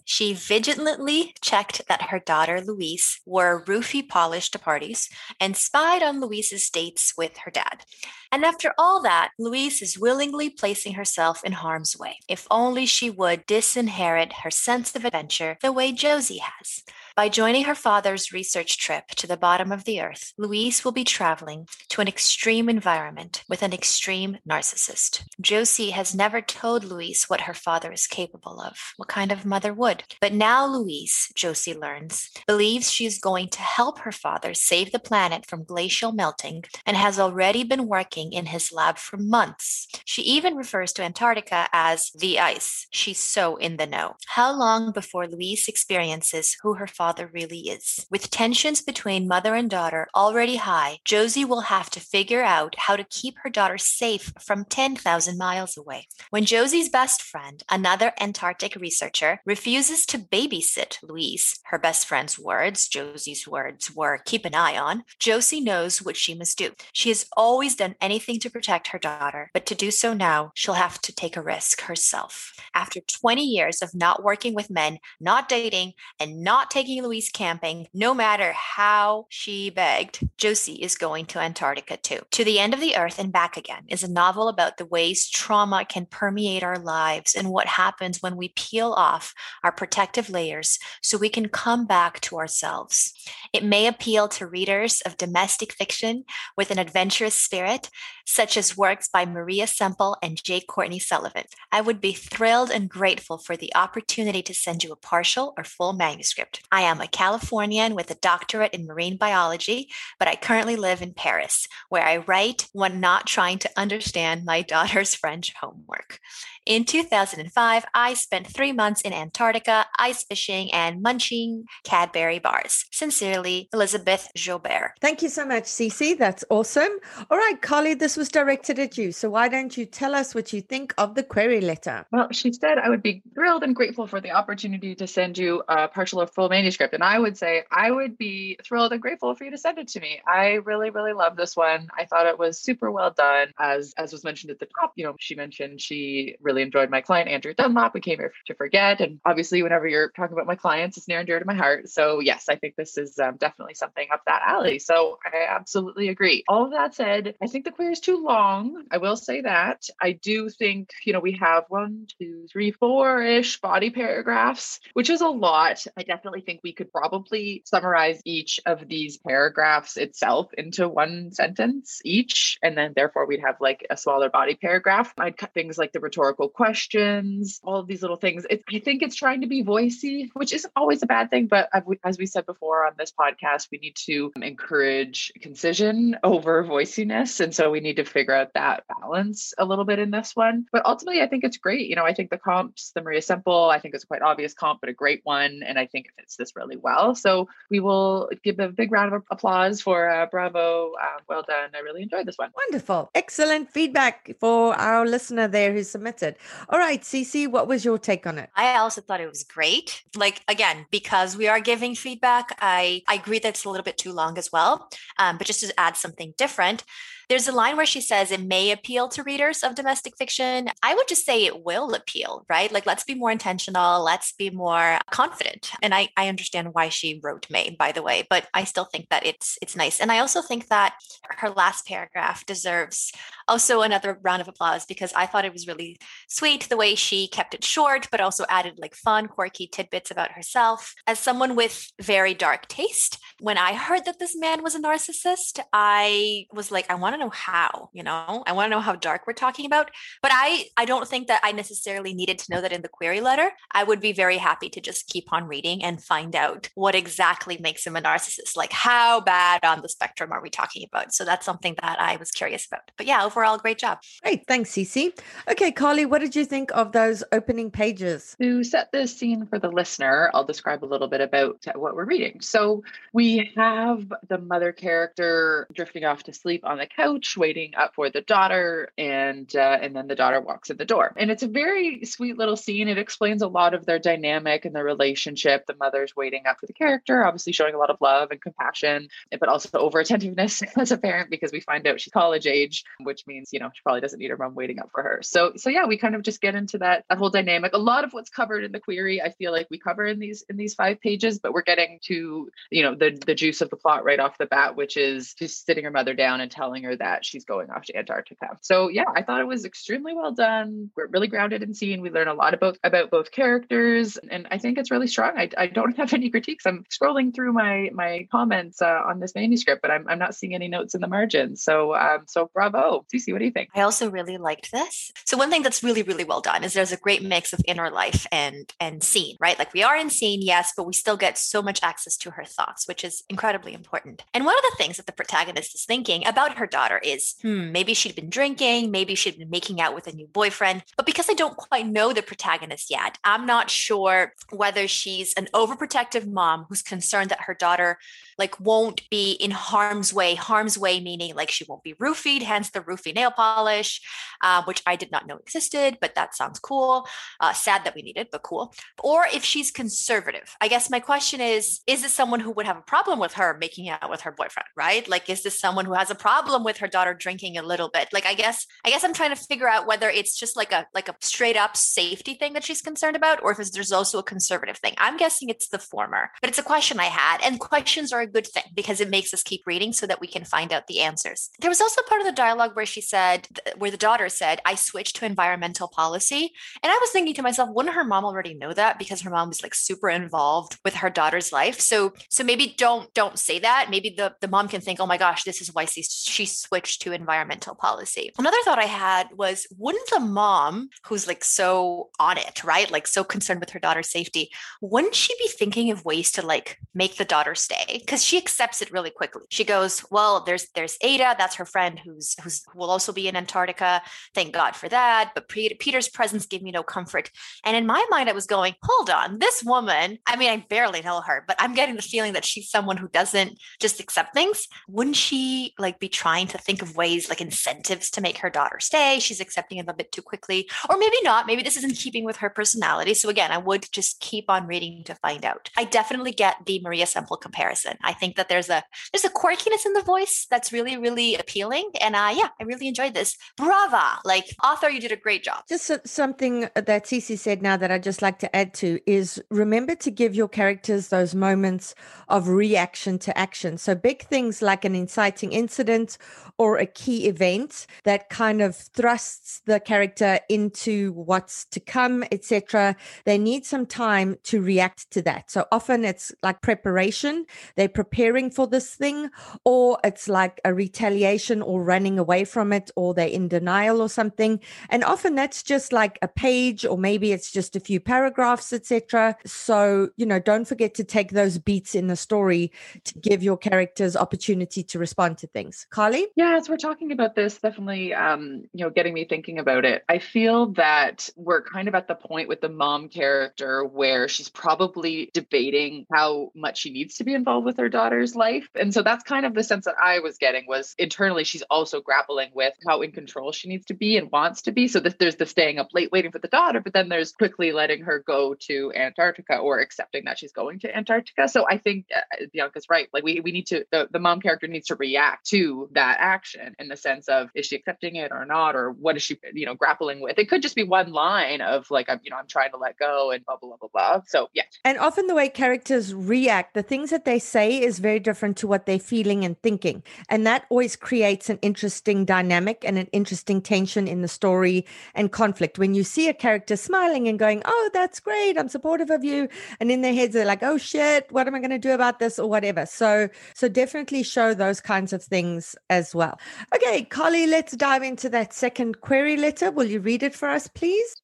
She 0.04 0.32
vigilantly 0.32 1.34
checked 1.40 1.82
that 1.88 2.10
her 2.10 2.18
daughter 2.18 2.60
Louise 2.60 3.20
wore 3.24 3.64
roofie 3.64 4.08
polished 4.08 4.52
to 4.52 4.58
parties 4.58 5.08
and 5.40 5.56
spied 5.56 6.02
on 6.02 6.20
Louise's 6.20 6.68
dates 6.70 7.14
with 7.16 7.38
her 7.38 7.50
dad. 7.50 7.84
And 8.32 8.44
after 8.44 8.72
all 8.78 9.02
that, 9.02 9.30
Louise 9.38 9.82
is 9.82 9.98
willingly 9.98 10.50
placing 10.50 10.94
herself 10.94 11.42
in 11.44 11.52
harm's 11.52 11.98
way. 11.98 12.20
If 12.28 12.46
only 12.50 12.86
she 12.86 13.10
would 13.10 13.46
disinherit 13.46 14.32
her 14.44 14.50
sense 14.50 14.94
of 14.94 15.04
adventure 15.04 15.58
the 15.62 15.72
way 15.72 15.90
Josie 15.90 16.38
has. 16.38 16.82
By 17.16 17.28
joining 17.28 17.64
her 17.64 17.74
father's 17.74 18.32
research 18.32 18.78
trip 18.78 19.08
to 19.16 19.26
the 19.26 19.36
bottom 19.36 19.72
of 19.72 19.84
the 19.84 20.00
earth, 20.00 20.32
Louise 20.38 20.84
will 20.84 20.92
be 20.92 21.04
traveling 21.04 21.66
to 21.88 22.00
an 22.00 22.08
extreme 22.08 22.68
environment 22.68 23.42
with 23.48 23.62
an 23.62 23.72
extreme 23.72 24.38
narcissist. 24.48 25.24
Josie 25.40 25.90
has 25.90 26.14
never 26.14 26.40
told 26.40 26.84
Louise 26.84 27.24
what 27.24 27.42
her 27.42 27.54
father 27.54 27.92
is 27.92 28.06
capable 28.06 28.60
of. 28.60 28.78
What 28.96 29.08
kind 29.08 29.32
of 29.32 29.44
mother 29.44 29.74
would? 29.74 29.99
But 30.20 30.32
now 30.32 30.66
Louise, 30.66 31.32
Josie 31.34 31.74
learns, 31.74 32.30
believes 32.46 32.90
she 32.90 33.06
is 33.06 33.18
going 33.18 33.48
to 33.48 33.60
help 33.60 34.00
her 34.00 34.12
father 34.12 34.54
save 34.54 34.92
the 34.92 34.98
planet 34.98 35.46
from 35.46 35.64
glacial 35.64 36.12
melting 36.12 36.64
and 36.86 36.96
has 36.96 37.18
already 37.18 37.64
been 37.64 37.88
working 37.88 38.32
in 38.32 38.46
his 38.46 38.72
lab 38.72 38.98
for 38.98 39.16
months. 39.16 39.88
She 40.04 40.22
even 40.22 40.54
refers 40.54 40.92
to 40.94 41.02
Antarctica 41.02 41.68
as 41.72 42.10
the 42.18 42.38
ice. 42.38 42.86
She's 42.90 43.18
so 43.18 43.56
in 43.56 43.76
the 43.76 43.86
know. 43.86 44.16
How 44.28 44.52
long 44.56 44.92
before 44.92 45.26
Louise 45.26 45.68
experiences 45.68 46.56
who 46.62 46.74
her 46.74 46.86
father 46.86 47.28
really 47.32 47.68
is? 47.68 48.06
With 48.10 48.30
tensions 48.30 48.80
between 48.82 49.28
mother 49.28 49.54
and 49.54 49.68
daughter 49.68 50.08
already 50.14 50.56
high, 50.56 50.98
Josie 51.04 51.44
will 51.44 51.62
have 51.62 51.90
to 51.90 52.00
figure 52.00 52.42
out 52.42 52.74
how 52.76 52.96
to 52.96 53.04
keep 53.04 53.36
her 53.42 53.50
daughter 53.50 53.78
safe 53.78 54.32
from 54.40 54.64
10,000 54.64 55.38
miles 55.38 55.76
away. 55.76 56.06
When 56.30 56.44
Josie's 56.44 56.88
best 56.88 57.22
friend, 57.22 57.62
another 57.70 58.12
Antarctic 58.20 58.76
researcher, 58.76 59.40
refuses 59.44 59.79
to 59.88 60.18
babysit 60.18 60.98
Louise, 61.02 61.58
her 61.64 61.78
best 61.78 62.06
friend's 62.06 62.38
words, 62.38 62.88
Josie's 62.88 63.46
words 63.46 63.94
were 63.94 64.18
keep 64.24 64.44
an 64.44 64.54
eye 64.54 64.76
on, 64.76 65.04
Josie 65.18 65.60
knows 65.60 66.02
what 66.02 66.16
she 66.16 66.34
must 66.34 66.58
do. 66.58 66.72
She 66.92 67.08
has 67.08 67.26
always 67.36 67.76
done 67.76 67.94
anything 68.00 68.38
to 68.40 68.50
protect 68.50 68.88
her 68.88 68.98
daughter, 68.98 69.50
but 69.54 69.66
to 69.66 69.74
do 69.74 69.90
so 69.90 70.12
now, 70.12 70.52
she'll 70.54 70.74
have 70.74 71.00
to 71.02 71.14
take 71.14 71.36
a 71.36 71.42
risk 71.42 71.82
herself. 71.82 72.52
After 72.74 73.00
20 73.00 73.42
years 73.42 73.82
of 73.82 73.94
not 73.94 74.22
working 74.22 74.54
with 74.54 74.70
men, 74.70 74.98
not 75.20 75.48
dating, 75.48 75.92
and 76.18 76.42
not 76.42 76.70
taking 76.70 77.02
Louise 77.02 77.30
camping, 77.30 77.86
no 77.94 78.12
matter 78.12 78.52
how 78.52 79.26
she 79.28 79.70
begged, 79.70 80.28
Josie 80.36 80.82
is 80.82 80.96
going 80.96 81.26
to 81.26 81.38
Antarctica 81.38 81.96
too. 81.96 82.20
To 82.32 82.44
the 82.44 82.58
End 82.58 82.74
of 82.74 82.80
the 82.80 82.96
Earth 82.96 83.18
and 83.18 83.32
Back 83.32 83.56
Again 83.56 83.84
is 83.88 84.02
a 84.02 84.10
novel 84.10 84.48
about 84.48 84.76
the 84.76 84.86
ways 84.86 85.28
trauma 85.28 85.84
can 85.84 86.06
permeate 86.06 86.62
our 86.62 86.78
lives 86.78 87.34
and 87.34 87.50
what 87.50 87.66
happens 87.66 88.20
when 88.20 88.36
we 88.36 88.52
peel 88.56 88.92
off 88.92 89.34
our 89.62 89.69
protective 89.72 90.30
layers 90.30 90.78
so 91.02 91.18
we 91.18 91.28
can 91.28 91.48
come 91.48 91.86
back 91.86 92.20
to 92.20 92.36
ourselves. 92.36 93.12
It 93.52 93.64
may 93.64 93.86
appeal 93.86 94.28
to 94.28 94.46
readers 94.46 95.00
of 95.02 95.16
domestic 95.16 95.72
fiction 95.72 96.24
with 96.56 96.70
an 96.70 96.78
adventurous 96.78 97.34
spirit, 97.34 97.90
such 98.30 98.56
as 98.56 98.76
works 98.76 99.08
by 99.08 99.26
Maria 99.26 99.66
Semple 99.66 100.16
and 100.22 100.42
J. 100.42 100.60
Courtney 100.60 101.00
Sullivan. 101.00 101.44
I 101.72 101.80
would 101.80 102.00
be 102.00 102.12
thrilled 102.12 102.70
and 102.70 102.88
grateful 102.88 103.38
for 103.38 103.56
the 103.56 103.74
opportunity 103.74 104.40
to 104.42 104.54
send 104.54 104.84
you 104.84 104.92
a 104.92 104.96
partial 104.96 105.52
or 105.58 105.64
full 105.64 105.92
manuscript. 105.92 106.62
I 106.70 106.82
am 106.82 107.00
a 107.00 107.08
Californian 107.08 107.94
with 107.94 108.10
a 108.10 108.14
doctorate 108.14 108.72
in 108.72 108.86
marine 108.86 109.16
biology, 109.16 109.88
but 110.18 110.28
I 110.28 110.36
currently 110.36 110.76
live 110.76 111.02
in 111.02 111.12
Paris, 111.12 111.66
where 111.88 112.04
I 112.04 112.18
write 112.18 112.68
when 112.72 113.00
not 113.00 113.26
trying 113.26 113.58
to 113.58 113.70
understand 113.76 114.44
my 114.44 114.62
daughter's 114.70 115.14
French 115.14 115.52
homework. 115.60 116.20
In 116.66 116.84
2005, 116.84 117.84
I 117.94 118.14
spent 118.14 118.46
three 118.46 118.72
months 118.72 119.00
in 119.00 119.12
Antarctica 119.12 119.86
ice 119.98 120.22
fishing 120.24 120.72
and 120.72 121.02
munching 121.02 121.64
Cadbury 121.84 122.38
bars. 122.38 122.84
Sincerely, 122.92 123.68
Elizabeth 123.72 124.28
Joubert. 124.36 124.92
Thank 125.00 125.22
you 125.22 125.30
so 125.30 125.46
much, 125.46 125.64
Cece. 125.64 126.18
That's 126.18 126.44
awesome. 126.50 126.92
All 127.30 127.38
right, 127.38 127.60
Carly, 127.60 127.94
this 127.94 128.16
was 128.20 128.28
directed 128.28 128.78
at 128.78 128.98
you. 128.98 129.12
So 129.12 129.30
why 129.30 129.48
don't 129.48 129.74
you 129.78 129.86
tell 129.86 130.14
us 130.14 130.34
what 130.34 130.52
you 130.52 130.60
think 130.60 130.92
of 130.98 131.14
the 131.14 131.22
query 131.22 131.62
letter? 131.62 132.04
Well, 132.12 132.28
she 132.32 132.52
said 132.52 132.76
I 132.76 132.90
would 132.90 133.02
be 133.02 133.22
thrilled 133.34 133.62
and 133.62 133.74
grateful 133.74 134.06
for 134.06 134.20
the 134.20 134.32
opportunity 134.32 134.94
to 134.96 135.06
send 135.06 135.38
you 135.38 135.62
a 135.68 135.88
partial 135.88 136.20
or 136.20 136.26
full 136.26 136.50
manuscript. 136.50 136.92
And 136.92 137.02
I 137.02 137.18
would 137.18 137.38
say 137.38 137.62
I 137.72 137.90
would 137.90 138.18
be 138.18 138.58
thrilled 138.62 138.92
and 138.92 139.00
grateful 139.00 139.34
for 139.34 139.44
you 139.44 139.50
to 139.52 139.56
send 139.56 139.78
it 139.78 139.88
to 139.88 140.00
me. 140.00 140.20
I 140.26 140.60
really, 140.66 140.90
really 140.90 141.14
love 141.14 141.34
this 141.34 141.56
one. 141.56 141.88
I 141.98 142.04
thought 142.04 142.26
it 142.26 142.38
was 142.38 142.60
super 142.60 142.90
well 142.90 143.10
done. 143.10 143.54
As 143.58 143.94
as 143.96 144.12
was 144.12 144.22
mentioned 144.22 144.50
at 144.50 144.58
the 144.58 144.68
top, 144.78 144.92
you 144.96 145.04
know, 145.04 145.14
she 145.18 145.34
mentioned 145.34 145.80
she 145.80 146.36
really 146.42 146.60
enjoyed 146.60 146.90
my 146.90 147.00
client, 147.00 147.30
Andrea 147.30 147.54
Dunlop. 147.54 147.94
We 147.94 148.02
came 148.02 148.18
here 148.18 148.34
to 148.48 148.54
forget. 148.54 149.00
And 149.00 149.18
obviously, 149.24 149.62
whenever 149.62 149.88
you're 149.88 150.10
talking 150.10 150.34
about 150.34 150.46
my 150.46 150.56
clients, 150.56 150.98
it's 150.98 151.08
near 151.08 151.20
and 151.20 151.26
dear 151.26 151.38
to 151.38 151.46
my 151.46 151.54
heart. 151.54 151.88
So, 151.88 152.20
yes, 152.20 152.50
I 152.50 152.56
think 152.56 152.76
this 152.76 152.98
is 152.98 153.18
um, 153.18 153.38
definitely 153.38 153.74
something 153.74 154.08
up 154.12 154.20
that 154.26 154.42
alley. 154.44 154.78
So, 154.78 155.18
I 155.24 155.46
absolutely 155.48 156.10
agree. 156.10 156.44
All 156.48 156.66
of 156.66 156.72
that 156.72 156.94
said, 156.94 157.34
I 157.42 157.46
think 157.46 157.64
the 157.64 157.70
query 157.70 157.94
too 158.00 158.24
long. 158.24 158.84
I 158.90 158.98
will 158.98 159.16
say 159.16 159.42
that. 159.42 159.82
I 160.00 160.12
do 160.12 160.48
think, 160.48 160.90
you 161.04 161.12
know, 161.12 161.20
we 161.20 161.32
have 161.40 161.64
one, 161.68 162.06
two, 162.18 162.46
three, 162.50 162.72
four 162.72 163.22
ish 163.22 163.60
body 163.60 163.90
paragraphs, 163.90 164.80
which 164.94 165.10
is 165.10 165.20
a 165.20 165.28
lot. 165.28 165.84
I 165.96 166.02
definitely 166.02 166.40
think 166.40 166.60
we 166.62 166.72
could 166.72 166.92
probably 166.92 167.62
summarize 167.66 168.20
each 168.24 168.60
of 168.66 168.88
these 168.88 169.18
paragraphs 169.18 169.96
itself 169.96 170.52
into 170.54 170.88
one 170.88 171.32
sentence 171.32 172.00
each. 172.04 172.58
And 172.62 172.76
then, 172.76 172.92
therefore, 172.96 173.26
we'd 173.26 173.40
have 173.40 173.56
like 173.60 173.86
a 173.90 173.96
smaller 173.96 174.30
body 174.30 174.54
paragraph. 174.54 175.12
I'd 175.18 175.36
cut 175.36 175.54
things 175.54 175.78
like 175.78 175.92
the 175.92 176.00
rhetorical 176.00 176.48
questions, 176.48 177.60
all 177.62 177.80
of 177.80 177.86
these 177.86 178.02
little 178.02 178.16
things. 178.16 178.46
It, 178.48 178.64
I 178.72 178.78
think 178.80 179.02
it's 179.02 179.16
trying 179.16 179.42
to 179.42 179.46
be 179.46 179.62
voicey, 179.62 180.30
which 180.34 180.52
isn't 180.52 180.72
always 180.74 181.02
a 181.02 181.06
bad 181.06 181.30
thing. 181.30 181.46
But 181.46 181.68
as 182.04 182.18
we 182.18 182.26
said 182.26 182.46
before 182.46 182.86
on 182.86 182.94
this 182.98 183.12
podcast, 183.12 183.68
we 183.70 183.78
need 183.78 183.96
to 184.06 184.32
encourage 184.40 185.32
concision 185.40 186.16
over 186.22 186.64
voiciness. 186.64 187.40
And 187.40 187.54
so 187.54 187.70
we 187.70 187.80
need 187.80 187.89
to 187.94 188.04
figure 188.04 188.34
out 188.34 188.52
that 188.54 188.84
balance 189.00 189.52
a 189.58 189.64
little 189.64 189.84
bit 189.84 189.98
in 189.98 190.10
this 190.10 190.34
one. 190.34 190.66
But 190.72 190.86
ultimately, 190.86 191.22
I 191.22 191.26
think 191.26 191.44
it's 191.44 191.56
great. 191.56 191.88
You 191.88 191.96
know, 191.96 192.04
I 192.04 192.14
think 192.14 192.30
the 192.30 192.38
comps, 192.38 192.92
the 192.94 193.02
Maria 193.02 193.22
Semple, 193.22 193.70
I 193.70 193.78
think 193.78 193.94
it's 193.94 194.04
a 194.04 194.06
quite 194.06 194.22
obvious 194.22 194.54
comp, 194.54 194.80
but 194.80 194.90
a 194.90 194.92
great 194.92 195.20
one. 195.24 195.62
And 195.64 195.78
I 195.78 195.86
think 195.86 196.06
it 196.06 196.12
fits 196.18 196.36
this 196.36 196.56
really 196.56 196.76
well. 196.76 197.14
So 197.14 197.48
we 197.70 197.80
will 197.80 198.30
give 198.42 198.58
a 198.60 198.68
big 198.68 198.92
round 198.92 199.14
of 199.14 199.22
applause 199.30 199.80
for 199.80 200.08
uh, 200.08 200.26
Bravo. 200.26 200.92
Uh, 201.00 201.18
well 201.28 201.42
done. 201.46 201.70
I 201.74 201.80
really 201.80 202.02
enjoyed 202.02 202.26
this 202.26 202.38
one. 202.38 202.50
Wonderful. 202.54 203.10
Excellent 203.14 203.70
feedback 203.70 204.36
for 204.40 204.74
our 204.74 205.06
listener 205.06 205.48
there 205.48 205.72
who 205.72 205.82
submitted. 205.82 206.36
All 206.68 206.78
right, 206.78 207.02
Cece, 207.02 207.50
what 207.50 207.68
was 207.68 207.84
your 207.84 207.98
take 207.98 208.26
on 208.26 208.38
it? 208.38 208.50
I 208.56 208.76
also 208.76 209.00
thought 209.00 209.20
it 209.20 209.28
was 209.28 209.44
great. 209.44 210.02
Like 210.16 210.42
again, 210.48 210.86
because 210.90 211.36
we 211.36 211.48
are 211.48 211.60
giving 211.60 211.94
feedback, 211.94 212.56
I 212.60 213.02
I 213.06 213.14
agree 213.14 213.38
that 213.40 213.48
it's 213.48 213.64
a 213.64 213.70
little 213.70 213.84
bit 213.84 213.98
too 213.98 214.12
long 214.12 214.38
as 214.38 214.50
well. 214.52 214.88
Um, 215.18 215.38
but 215.38 215.46
just 215.46 215.60
to 215.60 215.78
add 215.78 215.96
something 215.96 216.34
different, 216.36 216.84
there's 217.30 217.46
a 217.46 217.52
line 217.52 217.76
where 217.76 217.86
she 217.86 218.00
says 218.00 218.32
it 218.32 218.42
may 218.42 218.72
appeal 218.72 219.06
to 219.06 219.22
readers 219.22 219.62
of 219.62 219.76
domestic 219.76 220.16
fiction. 220.18 220.68
I 220.82 220.96
would 220.96 221.06
just 221.06 221.24
say 221.24 221.44
it 221.44 221.64
will 221.64 221.94
appeal, 221.94 222.44
right? 222.48 222.72
Like, 222.72 222.86
let's 222.86 223.04
be 223.04 223.14
more 223.14 223.30
intentional. 223.30 224.02
Let's 224.02 224.32
be 224.32 224.50
more 224.50 224.98
confident. 225.12 225.70
And 225.80 225.94
I, 225.94 226.08
I 226.16 226.26
understand 226.26 226.74
why 226.74 226.88
she 226.88 227.20
wrote 227.22 227.46
May, 227.48 227.70
by 227.78 227.92
the 227.92 228.02
way, 228.02 228.26
but 228.28 228.48
I 228.52 228.64
still 228.64 228.84
think 228.84 229.10
that 229.10 229.24
it's 229.24 229.58
it's 229.62 229.76
nice. 229.76 230.00
And 230.00 230.10
I 230.10 230.18
also 230.18 230.42
think 230.42 230.66
that 230.68 230.94
her 231.38 231.50
last 231.50 231.86
paragraph 231.86 232.44
deserves 232.46 233.12
also 233.46 233.82
another 233.82 234.18
round 234.22 234.42
of 234.42 234.48
applause 234.48 234.84
because 234.84 235.12
I 235.12 235.26
thought 235.26 235.44
it 235.44 235.52
was 235.52 235.68
really 235.68 236.00
sweet 236.28 236.68
the 236.68 236.76
way 236.76 236.96
she 236.96 237.28
kept 237.28 237.54
it 237.54 237.62
short, 237.62 238.08
but 238.10 238.20
also 238.20 238.44
added 238.48 238.74
like 238.78 238.96
fun, 238.96 239.28
quirky 239.28 239.68
tidbits 239.68 240.10
about 240.10 240.32
herself. 240.32 240.94
As 241.06 241.20
someone 241.20 241.54
with 241.54 241.92
very 242.02 242.34
dark 242.34 242.66
taste, 242.66 243.18
when 243.38 243.56
I 243.56 243.74
heard 243.74 244.04
that 244.04 244.18
this 244.18 244.36
man 244.36 244.64
was 244.64 244.74
a 244.74 244.82
narcissist, 244.82 245.60
I 245.72 246.46
was 246.52 246.72
like, 246.72 246.90
I 246.90 246.96
want 246.96 247.14
to 247.14 247.19
know 247.20 247.30
how, 247.30 247.90
you 247.92 248.02
know, 248.02 248.42
I 248.46 248.52
want 248.52 248.66
to 248.66 248.70
know 248.70 248.80
how 248.80 248.96
dark 248.96 249.26
we're 249.26 249.32
talking 249.34 249.66
about. 249.66 249.90
But 250.22 250.32
I, 250.34 250.64
I 250.76 250.84
don't 250.84 251.06
think 251.06 251.28
that 251.28 251.40
I 251.44 251.52
necessarily 251.52 252.14
needed 252.14 252.38
to 252.38 252.52
know 252.52 252.60
that 252.60 252.72
in 252.72 252.82
the 252.82 252.88
query 252.88 253.20
letter. 253.20 253.52
I 253.72 253.84
would 253.84 254.00
be 254.00 254.12
very 254.12 254.38
happy 254.38 254.68
to 254.70 254.80
just 254.80 255.06
keep 255.06 255.32
on 255.32 255.44
reading 255.44 255.84
and 255.84 256.02
find 256.02 256.34
out 256.34 256.68
what 256.74 256.94
exactly 256.94 257.58
makes 257.60 257.86
him 257.86 257.96
a 257.96 258.00
narcissist. 258.00 258.56
Like, 258.56 258.72
how 258.72 259.20
bad 259.20 259.64
on 259.64 259.82
the 259.82 259.88
spectrum 259.88 260.32
are 260.32 260.42
we 260.42 260.50
talking 260.50 260.86
about? 260.90 261.12
So 261.12 261.24
that's 261.24 261.46
something 261.46 261.76
that 261.80 262.00
I 262.00 262.16
was 262.16 262.30
curious 262.30 262.66
about. 262.66 262.90
But 262.96 263.06
yeah, 263.06 263.24
overall, 263.24 263.58
great 263.58 263.78
job. 263.78 263.98
Great. 264.22 264.46
Thanks, 264.48 264.70
Cece. 264.70 265.18
Okay, 265.48 265.70
Carly, 265.70 266.06
what 266.06 266.20
did 266.20 266.34
you 266.34 266.44
think 266.44 266.70
of 266.72 266.92
those 266.92 267.22
opening 267.32 267.70
pages? 267.70 268.34
To 268.40 268.64
set 268.64 268.90
the 268.92 269.06
scene 269.06 269.46
for 269.46 269.58
the 269.58 269.70
listener, 269.70 270.30
I'll 270.32 270.44
describe 270.44 270.84
a 270.84 270.86
little 270.86 271.08
bit 271.08 271.20
about 271.20 271.64
what 271.74 271.94
we're 271.94 272.04
reading. 272.04 272.40
So 272.40 272.82
we 273.12 273.52
have 273.56 274.12
the 274.28 274.38
mother 274.38 274.72
character 274.72 275.68
drifting 275.72 276.04
off 276.04 276.22
to 276.24 276.32
sleep 276.32 276.64
on 276.64 276.78
the 276.78 276.86
couch 276.86 277.09
couch 277.10 277.36
waiting 277.36 277.74
up 277.76 277.94
for 277.94 278.10
the 278.10 278.20
daughter 278.20 278.90
and 278.96 279.54
uh, 279.54 279.78
and 279.80 279.94
then 279.94 280.06
the 280.08 280.14
daughter 280.14 280.40
walks 280.40 280.70
in 280.70 280.76
the 280.76 280.84
door. 280.84 281.12
And 281.16 281.30
it's 281.30 281.42
a 281.42 281.48
very 281.48 282.04
sweet 282.04 282.38
little 282.38 282.56
scene. 282.56 282.88
It 282.88 282.98
explains 282.98 283.42
a 283.42 283.48
lot 283.48 283.74
of 283.74 283.86
their 283.86 283.98
dynamic 283.98 284.64
and 284.64 284.74
their 284.74 284.84
relationship 284.84 285.66
the 285.66 285.76
mother's 285.78 286.14
waiting 286.16 286.46
up 286.46 286.58
for 286.60 286.66
the 286.66 286.72
character 286.72 287.24
obviously 287.24 287.52
showing 287.52 287.74
a 287.74 287.78
lot 287.78 287.90
of 287.90 288.00
love 288.00 288.30
and 288.30 288.40
compassion 288.40 289.08
but 289.38 289.48
also 289.48 289.68
over 289.78 290.00
attentiveness 290.00 290.62
as 290.76 290.92
a 290.92 290.98
parent 290.98 291.30
because 291.30 291.52
we 291.52 291.60
find 291.60 291.86
out 291.86 292.00
she's 292.00 292.12
college 292.12 292.46
age 292.46 292.84
which 293.00 293.26
means 293.26 293.50
you 293.52 293.60
know 293.60 293.70
she 293.74 293.82
probably 293.82 294.00
doesn't 294.00 294.18
need 294.18 294.30
her 294.30 294.36
mom 294.36 294.54
waiting 294.54 294.78
up 294.78 294.90
for 294.90 295.02
her. 295.02 295.20
So 295.22 295.52
so 295.56 295.70
yeah 295.70 295.86
we 295.86 295.98
kind 295.98 296.14
of 296.14 296.22
just 296.22 296.40
get 296.40 296.54
into 296.54 296.78
that 296.78 297.04
that 297.08 297.18
whole 297.18 297.30
dynamic. 297.30 297.72
A 297.72 297.78
lot 297.78 298.04
of 298.04 298.12
what's 298.12 298.30
covered 298.30 298.64
in 298.64 298.72
the 298.72 298.80
query 298.80 299.20
i 299.22 299.30
feel 299.30 299.52
like 299.52 299.66
we 299.70 299.78
cover 299.78 300.06
in 300.06 300.18
these 300.18 300.44
in 300.48 300.56
these 300.56 300.74
five 300.74 301.00
pages 301.00 301.38
but 301.38 301.52
we're 301.52 301.62
getting 301.62 301.98
to 302.02 302.50
you 302.70 302.82
know 302.82 302.94
the 302.94 303.18
the 303.26 303.34
juice 303.34 303.60
of 303.60 303.70
the 303.70 303.76
plot 303.76 304.04
right 304.04 304.20
off 304.20 304.38
the 304.38 304.46
bat 304.46 304.76
which 304.76 304.96
is 304.96 305.34
just 305.34 305.66
sitting 305.66 305.84
her 305.84 305.90
mother 305.90 306.14
down 306.14 306.40
and 306.40 306.50
telling 306.50 306.84
her 306.84 306.89
that 306.96 307.24
she's 307.24 307.44
going 307.44 307.70
off 307.70 307.84
to 307.84 307.96
Antarctica. 307.96 308.58
So 308.60 308.88
yeah, 308.88 309.04
I 309.14 309.22
thought 309.22 309.40
it 309.40 309.46
was 309.46 309.64
extremely 309.64 310.14
well 310.14 310.32
done. 310.32 310.90
We're 310.96 311.06
really 311.08 311.28
grounded 311.28 311.62
in 311.62 311.74
scene. 311.74 312.00
We 312.00 312.10
learn 312.10 312.28
a 312.28 312.34
lot 312.34 312.54
about 312.54 312.78
about 312.84 313.10
both 313.10 313.30
characters, 313.30 314.16
and 314.16 314.46
I 314.50 314.58
think 314.58 314.78
it's 314.78 314.90
really 314.90 315.06
strong. 315.06 315.32
I, 315.36 315.50
I 315.56 315.66
don't 315.66 315.96
have 315.98 316.12
any 316.12 316.30
critiques. 316.30 316.66
I'm 316.66 316.84
scrolling 316.84 317.34
through 317.34 317.52
my 317.52 317.90
my 317.92 318.28
comments 318.30 318.82
uh, 318.82 319.02
on 319.06 319.20
this 319.20 319.34
manuscript, 319.34 319.82
but 319.82 319.90
I'm, 319.90 320.06
I'm 320.08 320.18
not 320.18 320.34
seeing 320.34 320.54
any 320.54 320.68
notes 320.68 320.94
in 320.94 321.00
the 321.00 321.08
margins. 321.08 321.62
So 321.62 321.94
um, 321.94 322.24
so 322.26 322.50
bravo, 322.52 323.04
Cece. 323.12 323.32
What 323.32 323.38
do 323.38 323.44
you 323.44 323.50
think? 323.50 323.70
I 323.74 323.82
also 323.82 324.10
really 324.10 324.36
liked 324.36 324.72
this. 324.72 325.12
So 325.24 325.36
one 325.36 325.50
thing 325.50 325.62
that's 325.62 325.82
really 325.82 326.02
really 326.02 326.24
well 326.24 326.40
done 326.40 326.64
is 326.64 326.72
there's 326.72 326.92
a 326.92 326.96
great 326.96 327.22
mix 327.22 327.52
of 327.52 327.60
inner 327.66 327.90
life 327.90 328.26
and 328.32 328.72
and 328.80 329.02
scene, 329.02 329.36
right? 329.40 329.58
Like 329.58 329.72
we 329.72 329.82
are 329.82 329.96
in 329.96 330.10
scene, 330.10 330.42
yes, 330.42 330.72
but 330.76 330.84
we 330.84 330.92
still 330.92 331.16
get 331.16 331.38
so 331.38 331.62
much 331.62 331.80
access 331.82 332.16
to 332.18 332.32
her 332.32 332.44
thoughts, 332.44 332.86
which 332.88 333.04
is 333.04 333.24
incredibly 333.28 333.74
important. 333.74 334.24
And 334.34 334.44
one 334.44 334.56
of 334.56 334.62
the 334.70 334.76
things 334.76 334.96
that 334.96 335.06
the 335.06 335.12
protagonist 335.12 335.74
is 335.74 335.84
thinking 335.84 336.26
about 336.26 336.58
her 336.58 336.66
daughter 336.66 336.79
is, 337.02 337.34
hmm, 337.42 337.72
maybe 337.72 337.94
she'd 337.94 338.14
been 338.14 338.30
drinking, 338.30 338.90
maybe 338.90 339.14
she'd 339.14 339.38
been 339.38 339.50
making 339.50 339.80
out 339.80 339.94
with 339.94 340.06
a 340.06 340.12
new 340.12 340.26
boyfriend. 340.26 340.82
But 340.96 341.06
because 341.06 341.28
I 341.28 341.34
don't 341.34 341.56
quite 341.56 341.86
know 341.86 342.12
the 342.12 342.22
protagonist 342.22 342.90
yet, 342.90 343.18
I'm 343.24 343.46
not 343.46 343.70
sure 343.70 344.34
whether 344.50 344.88
she's 344.88 345.32
an 345.34 345.48
overprotective 345.54 346.26
mom 346.26 346.66
who's 346.68 346.82
concerned 346.82 347.30
that 347.30 347.42
her 347.42 347.54
daughter 347.54 347.98
like 348.38 348.58
won't 348.58 349.08
be 349.10 349.32
in 349.32 349.50
harm's 349.50 350.14
way. 350.14 350.34
Harm's 350.34 350.78
way 350.78 350.98
meaning 350.98 351.34
like 351.34 351.50
she 351.50 351.64
won't 351.68 351.84
be 351.84 351.94
roofied, 351.94 352.42
hence 352.42 352.70
the 352.70 352.80
roofie 352.80 353.14
nail 353.14 353.30
polish, 353.30 354.00
uh, 354.40 354.62
which 354.64 354.82
I 354.86 354.96
did 354.96 355.12
not 355.12 355.26
know 355.26 355.36
existed, 355.36 355.98
but 356.00 356.14
that 356.14 356.34
sounds 356.34 356.58
cool. 356.58 357.06
Uh, 357.38 357.52
sad 357.52 357.84
that 357.84 357.94
we 357.94 358.02
need 358.02 358.16
it, 358.16 358.30
but 358.32 358.42
cool. 358.42 358.74
Or 359.04 359.26
if 359.32 359.44
she's 359.44 359.70
conservative. 359.70 360.56
I 360.60 360.68
guess 360.68 360.90
my 360.90 361.00
question 361.00 361.40
is: 361.40 361.80
Is 361.86 362.02
this 362.02 362.14
someone 362.14 362.40
who 362.40 362.50
would 362.52 362.66
have 362.66 362.78
a 362.78 362.82
problem 362.82 363.18
with 363.18 363.34
her 363.34 363.56
making 363.60 363.88
out 363.88 364.10
with 364.10 364.22
her 364.22 364.32
boyfriend? 364.32 364.68
Right? 364.76 365.06
Like, 365.06 365.28
is 365.28 365.42
this 365.42 365.58
someone 365.58 365.84
who 365.84 365.94
has 365.94 366.10
a 366.10 366.14
problem 366.14 366.64
with 366.64 366.69
her 366.78 366.86
daughter 366.86 367.14
drinking 367.14 367.56
a 367.56 367.62
little 367.62 367.88
bit? 367.88 368.08
Like, 368.12 368.26
I 368.26 368.34
guess 368.34 368.66
I 368.84 368.90
guess 368.90 369.04
I'm 369.04 369.14
trying 369.14 369.34
to 369.34 369.36
figure 369.36 369.68
out 369.68 369.86
whether 369.86 370.08
it's 370.08 370.38
just 370.38 370.56
like 370.56 370.72
a 370.72 370.86
like 370.94 371.08
a 371.08 371.14
straight 371.20 371.56
up 371.56 371.76
safety 371.76 372.34
thing 372.34 372.52
that 372.54 372.64
she's 372.64 372.82
concerned 372.82 373.16
about, 373.16 373.42
or 373.42 373.52
if 373.52 373.72
there's 373.72 373.92
also 373.92 374.18
a 374.18 374.22
conservative 374.22 374.78
thing. 374.78 374.94
I'm 374.98 375.16
guessing 375.16 375.48
it's 375.48 375.68
the 375.68 375.78
former, 375.78 376.30
but 376.40 376.50
it's 376.50 376.58
a 376.58 376.62
question 376.62 377.00
I 377.00 377.04
had, 377.04 377.40
and 377.42 377.60
questions 377.60 378.12
are 378.12 378.20
a 378.20 378.26
good 378.26 378.46
thing 378.46 378.64
because 378.74 379.00
it 379.00 379.10
makes 379.10 379.32
us 379.34 379.42
keep 379.42 379.62
reading 379.66 379.92
so 379.92 380.06
that 380.06 380.20
we 380.20 380.26
can 380.26 380.44
find 380.44 380.72
out 380.72 380.86
the 380.86 381.00
answers. 381.00 381.50
There 381.60 381.70
was 381.70 381.80
also 381.80 382.02
part 382.02 382.20
of 382.20 382.26
the 382.26 382.32
dialogue 382.32 382.74
where 382.74 382.86
she 382.86 383.00
said, 383.00 383.48
where 383.76 383.90
the 383.90 383.96
daughter 383.96 384.28
said, 384.28 384.60
I 384.64 384.74
switched 384.74 385.16
to 385.16 385.26
environmental 385.26 385.88
policy. 385.88 386.52
And 386.82 386.90
I 386.90 386.98
was 387.00 387.10
thinking 387.10 387.34
to 387.34 387.42
myself, 387.42 387.70
wouldn't 387.72 387.94
her 387.94 388.04
mom 388.04 388.24
already 388.24 388.54
know 388.54 388.72
that 388.72 388.98
because 388.98 389.22
her 389.22 389.30
mom 389.30 389.48
was 389.48 389.62
like 389.62 389.74
super 389.74 390.08
involved 390.08 390.78
with 390.84 390.94
her 390.94 391.10
daughter's 391.10 391.52
life? 391.52 391.80
So, 391.80 392.12
so 392.28 392.44
maybe 392.44 392.74
don't, 392.76 393.12
don't 393.14 393.38
say 393.38 393.58
that. 393.60 393.88
Maybe 393.90 394.10
the, 394.10 394.34
the 394.40 394.48
mom 394.48 394.68
can 394.68 394.80
think, 394.80 395.00
oh 395.00 395.06
my 395.06 395.18
gosh, 395.18 395.44
this 395.44 395.60
is 395.60 395.74
why 395.74 395.84
she's, 395.84 396.12
she's 396.12 396.59
switch 396.60 396.98
to 397.00 397.12
environmental 397.12 397.74
policy. 397.74 398.30
Another 398.38 398.56
thought 398.64 398.78
I 398.78 398.84
had 398.84 399.28
was 399.36 399.66
wouldn't 399.78 400.08
the 400.10 400.20
mom, 400.20 400.88
who's 401.06 401.26
like 401.26 401.44
so 401.44 402.10
on 402.18 402.38
it, 402.38 402.62
right? 402.64 402.90
Like 402.90 403.06
so 403.06 403.24
concerned 403.24 403.60
with 403.60 403.70
her 403.70 403.80
daughter's 403.80 404.10
safety, 404.10 404.50
wouldn't 404.80 405.14
she 405.14 405.34
be 405.38 405.48
thinking 405.48 405.90
of 405.90 406.04
ways 406.04 406.32
to 406.32 406.44
like 406.44 406.78
make 406.94 407.16
the 407.16 407.24
daughter 407.24 407.54
stay? 407.54 407.98
Because 408.00 408.24
she 408.24 408.38
accepts 408.38 408.82
it 408.82 408.92
really 408.92 409.10
quickly. 409.10 409.42
She 409.50 409.64
goes, 409.64 410.04
Well, 410.10 410.42
there's 410.44 410.68
there's 410.74 410.96
Ada, 411.02 411.36
that's 411.38 411.56
her 411.56 411.66
friend 411.66 411.98
who's 411.98 412.34
who's 412.42 412.62
will 412.74 412.90
also 412.90 413.12
be 413.12 413.28
in 413.28 413.36
Antarctica. 413.36 414.02
Thank 414.34 414.52
God 414.52 414.76
for 414.76 414.88
that. 414.88 415.32
But 415.34 415.48
Peter's 415.48 416.08
presence 416.08 416.46
gave 416.46 416.62
me 416.62 416.70
no 416.70 416.82
comfort. 416.82 417.30
And 417.64 417.76
in 417.76 417.86
my 417.86 418.04
mind, 418.10 418.28
I 418.28 418.32
was 418.32 418.46
going, 418.46 418.74
hold 418.82 419.10
on, 419.10 419.38
this 419.38 419.62
woman, 419.64 420.18
I 420.26 420.36
mean, 420.36 420.50
I 420.50 420.64
barely 420.68 421.02
know 421.02 421.20
her, 421.20 421.44
but 421.46 421.56
I'm 421.58 421.74
getting 421.74 421.96
the 421.96 422.02
feeling 422.02 422.34
that 422.34 422.44
she's 422.44 422.70
someone 422.70 422.96
who 422.96 423.08
doesn't 423.08 423.58
just 423.80 424.00
accept 424.00 424.34
things. 424.34 424.66
Wouldn't 424.88 425.16
she 425.16 425.74
like 425.78 425.98
be 425.98 426.08
trying 426.08 426.46
to 426.50 426.58
think 426.58 426.82
of 426.82 426.96
ways 426.96 427.28
like 427.28 427.40
incentives 427.40 428.10
to 428.10 428.20
make 428.20 428.38
her 428.38 428.50
daughter 428.50 428.80
stay? 428.80 429.18
She's 429.20 429.40
accepting 429.40 429.78
it 429.78 429.88
a 429.88 429.94
bit 429.94 430.12
too 430.12 430.22
quickly. 430.22 430.68
Or 430.88 430.98
maybe 430.98 431.16
not. 431.22 431.46
Maybe 431.46 431.62
this 431.62 431.76
is 431.76 431.84
in 431.84 431.90
keeping 431.90 432.24
with 432.24 432.36
her 432.38 432.50
personality. 432.50 433.14
So 433.14 433.28
again, 433.28 433.50
I 433.50 433.58
would 433.58 433.86
just 433.92 434.20
keep 434.20 434.48
on 434.48 434.66
reading 434.66 435.04
to 435.04 435.14
find 435.16 435.44
out. 435.44 435.70
I 435.76 435.84
definitely 435.84 436.32
get 436.32 436.56
the 436.66 436.80
Maria 436.82 437.06
Semple 437.06 437.36
comparison. 437.36 437.96
I 438.02 438.12
think 438.12 438.36
that 438.36 438.48
there's 438.48 438.68
a 438.68 438.82
there's 439.12 439.24
a 439.24 439.30
quirkiness 439.30 439.86
in 439.86 439.92
the 439.92 440.02
voice 440.02 440.46
that's 440.50 440.72
really, 440.72 440.96
really 440.96 441.36
appealing. 441.36 441.90
And 442.00 442.14
uh 442.14 442.32
yeah, 442.34 442.48
I 442.60 442.64
really 442.64 442.88
enjoyed 442.88 443.14
this. 443.14 443.36
Brava. 443.56 444.18
Like 444.24 444.46
author, 444.62 444.88
you 444.88 445.00
did 445.00 445.12
a 445.12 445.16
great 445.16 445.44
job. 445.44 445.64
Just 445.68 445.90
something 446.06 446.68
that 446.74 447.04
Cece 447.04 447.38
said 447.38 447.62
now 447.62 447.76
that 447.76 447.90
I'd 447.90 448.02
just 448.02 448.22
like 448.22 448.38
to 448.40 448.56
add 448.56 448.74
to 448.74 449.00
is 449.06 449.42
remember 449.50 449.94
to 449.96 450.10
give 450.10 450.34
your 450.34 450.48
characters 450.48 451.08
those 451.08 451.34
moments 451.34 451.94
of 452.28 452.48
reaction 452.48 453.18
to 453.20 453.36
action. 453.36 453.78
So 453.78 453.94
big 453.94 454.22
things 454.22 454.62
like 454.62 454.84
an 454.84 454.94
inciting 454.94 455.52
incident 455.52 456.18
or 456.58 456.76
a 456.76 456.86
key 456.86 457.26
event 457.26 457.86
that 458.04 458.28
kind 458.28 458.60
of 458.60 458.76
thrusts 458.76 459.62
the 459.66 459.80
character 459.80 460.40
into 460.48 461.12
what's 461.12 461.64
to 461.66 461.80
come, 461.80 462.24
etc. 462.30 462.96
They 463.24 463.38
need 463.38 463.64
some 463.64 463.86
time 463.86 464.36
to 464.44 464.60
react 464.60 465.10
to 465.12 465.22
that. 465.22 465.50
So 465.50 465.66
often 465.72 466.04
it's 466.04 466.32
like 466.42 466.62
preparation. 466.62 467.46
They're 467.76 467.88
preparing 467.88 468.50
for 468.50 468.66
this 468.66 468.94
thing, 468.94 469.30
or 469.64 469.98
it's 470.04 470.28
like 470.28 470.60
a 470.64 470.74
retaliation 470.74 471.62
or 471.62 471.82
running 471.82 472.18
away 472.18 472.44
from 472.44 472.72
it, 472.72 472.90
or 472.96 473.14
they're 473.14 473.28
in 473.28 473.48
denial 473.48 474.00
or 474.00 474.08
something. 474.08 474.60
And 474.88 475.04
often 475.04 475.34
that's 475.34 475.62
just 475.62 475.92
like 475.92 476.18
a 476.22 476.28
page, 476.28 476.84
or 476.84 476.98
maybe 476.98 477.32
it's 477.32 477.50
just 477.50 477.76
a 477.76 477.80
few 477.80 478.00
paragraphs, 478.00 478.72
etc. 478.72 479.36
So, 479.46 480.10
you 480.16 480.26
know, 480.26 480.38
don't 480.38 480.66
forget 480.66 480.94
to 480.94 481.04
take 481.04 481.32
those 481.32 481.58
beats 481.58 481.94
in 481.94 482.06
the 482.06 482.16
story 482.16 482.72
to 483.04 483.18
give 483.18 483.42
your 483.42 483.56
characters 483.56 484.16
opportunity 484.16 484.82
to 484.84 484.98
respond 484.98 485.38
to 485.38 485.46
things. 485.46 485.86
Carly? 485.90 486.26
Yeah, 486.36 486.56
as 486.56 486.68
we're 486.68 486.76
talking 486.76 487.12
about 487.12 487.34
this, 487.34 487.58
definitely 487.58 488.14
um, 488.14 488.64
you 488.72 488.84
know, 488.84 488.90
getting 488.90 489.12
me 489.12 489.24
thinking 489.24 489.58
about 489.58 489.84
it. 489.84 490.02
I 490.08 490.18
feel 490.18 490.72
that 490.74 491.28
we're 491.36 491.62
kind 491.62 491.88
of 491.88 491.94
at 491.94 492.08
the 492.08 492.14
point 492.14 492.48
with 492.48 492.60
the 492.60 492.68
mom 492.68 493.08
character 493.08 493.84
where 493.84 494.28
she's 494.28 494.48
probably 494.48 495.30
debating 495.34 496.06
how 496.12 496.52
much 496.54 496.78
she 496.78 496.92
needs 496.92 497.16
to 497.16 497.24
be 497.24 497.34
involved 497.34 497.66
with 497.66 497.78
her 497.78 497.88
daughter's 497.88 498.36
life. 498.36 498.68
And 498.74 498.94
so 498.94 499.02
that's 499.02 499.24
kind 499.24 499.44
of 499.44 499.54
the 499.54 499.64
sense 499.64 499.86
that 499.86 499.96
I 500.02 500.20
was 500.20 500.38
getting 500.38 500.66
was 500.68 500.94
internally 500.98 501.44
she's 501.44 501.62
also 501.62 502.00
grappling 502.00 502.50
with 502.54 502.74
how 502.86 503.02
in 503.02 503.12
control 503.12 503.52
she 503.52 503.68
needs 503.68 503.86
to 503.86 503.94
be 503.94 504.16
and 504.16 504.30
wants 504.30 504.62
to 504.62 504.72
be. 504.72 504.86
So 504.88 505.00
this, 505.00 505.14
there's 505.18 505.36
the 505.36 505.46
staying 505.46 505.78
up 505.78 505.88
late 505.92 506.12
waiting 506.12 506.30
for 506.30 506.38
the 506.38 506.48
daughter, 506.48 506.80
but 506.80 506.92
then 506.92 507.08
there's 507.08 507.32
quickly 507.32 507.72
letting 507.72 508.02
her 508.02 508.22
go 508.24 508.54
to 508.68 508.92
Antarctica 508.94 509.56
or 509.56 509.80
accepting 509.80 510.24
that 510.26 510.38
she's 510.38 510.52
going 510.52 510.78
to 510.80 510.96
Antarctica. 510.96 511.48
So 511.48 511.66
I 511.68 511.78
think 511.78 512.06
uh, 512.14 512.46
Bianca's 512.52 512.86
right. 512.88 513.08
Like 513.12 513.24
we 513.24 513.40
we 513.40 513.50
need 513.52 513.66
to 513.68 513.84
the, 513.90 514.08
the 514.10 514.20
mom 514.20 514.40
character 514.40 514.68
needs 514.68 514.86
to 514.88 514.94
react 514.94 515.48
to 515.48 515.88
that 515.92 516.19
action 516.20 516.74
in 516.78 516.88
the 516.88 516.96
sense 516.96 517.28
of 517.28 517.50
is 517.54 517.66
she 517.66 517.76
accepting 517.76 518.16
it 518.16 518.30
or 518.30 518.44
not 518.44 518.76
or 518.76 518.92
what 518.92 519.16
is 519.16 519.22
she 519.22 519.38
you 519.54 519.66
know 519.66 519.74
grappling 519.74 520.20
with. 520.20 520.38
It 520.38 520.48
could 520.48 520.62
just 520.62 520.76
be 520.76 520.84
one 520.84 521.12
line 521.12 521.60
of 521.60 521.90
like 521.90 522.08
I'm 522.08 522.20
you 522.22 522.30
know 522.30 522.36
I'm 522.36 522.46
trying 522.46 522.70
to 522.70 522.76
let 522.76 522.98
go 522.98 523.30
and 523.30 523.44
blah 523.44 523.56
blah 523.56 523.76
blah 523.76 523.88
blah. 523.92 524.22
So 524.26 524.48
yeah. 524.54 524.62
And 524.84 524.98
often 524.98 525.26
the 525.26 525.34
way 525.34 525.48
characters 525.48 526.14
react, 526.14 526.74
the 526.74 526.82
things 526.82 527.10
that 527.10 527.24
they 527.24 527.38
say 527.38 527.80
is 527.80 527.98
very 527.98 528.20
different 528.20 528.56
to 528.58 528.66
what 528.66 528.86
they're 528.86 528.98
feeling 528.98 529.44
and 529.44 529.60
thinking, 529.62 530.02
and 530.28 530.46
that 530.46 530.66
always 530.70 530.96
creates 530.96 531.50
an 531.50 531.58
interesting 531.62 532.24
dynamic 532.24 532.84
and 532.84 532.98
an 532.98 533.08
interesting 533.12 533.60
tension 533.62 534.06
in 534.06 534.22
the 534.22 534.28
story 534.28 534.86
and 535.14 535.32
conflict. 535.32 535.78
When 535.78 535.94
you 535.94 536.04
see 536.04 536.28
a 536.28 536.34
character 536.34 536.76
smiling 536.76 537.28
and 537.28 537.38
going, 537.38 537.62
"Oh, 537.64 537.90
that's 537.92 538.20
great. 538.20 538.58
I'm 538.58 538.68
supportive 538.68 539.10
of 539.10 539.24
you," 539.24 539.48
and 539.80 539.90
in 539.90 540.02
their 540.02 540.14
heads 540.14 540.34
they're 540.34 540.44
like, 540.44 540.62
"Oh 540.62 540.78
shit, 540.78 541.26
what 541.30 541.46
am 541.46 541.54
I 541.54 541.58
going 541.58 541.70
to 541.70 541.78
do 541.78 541.92
about 541.92 542.18
this?" 542.18 542.38
or 542.38 542.48
whatever. 542.48 542.86
So, 542.86 543.28
so 543.54 543.68
definitely 543.68 544.22
show 544.22 544.54
those 544.54 544.80
kinds 544.80 545.12
of 545.12 545.22
things 545.22 545.76
as 545.88 545.99
well. 546.14 546.38
Okay, 546.74 547.04
Carly, 547.04 547.46
let's 547.46 547.76
dive 547.76 548.02
into 548.02 548.28
that 548.30 548.52
second 548.52 549.00
query 549.00 549.36
letter. 549.36 549.70
Will 549.70 549.86
you 549.86 550.00
read 550.00 550.22
it 550.22 550.34
for 550.34 550.48
us, 550.48 550.68
please? 550.68 551.20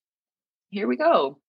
Here 0.69 0.87
we 0.87 0.97
go. 0.97 1.39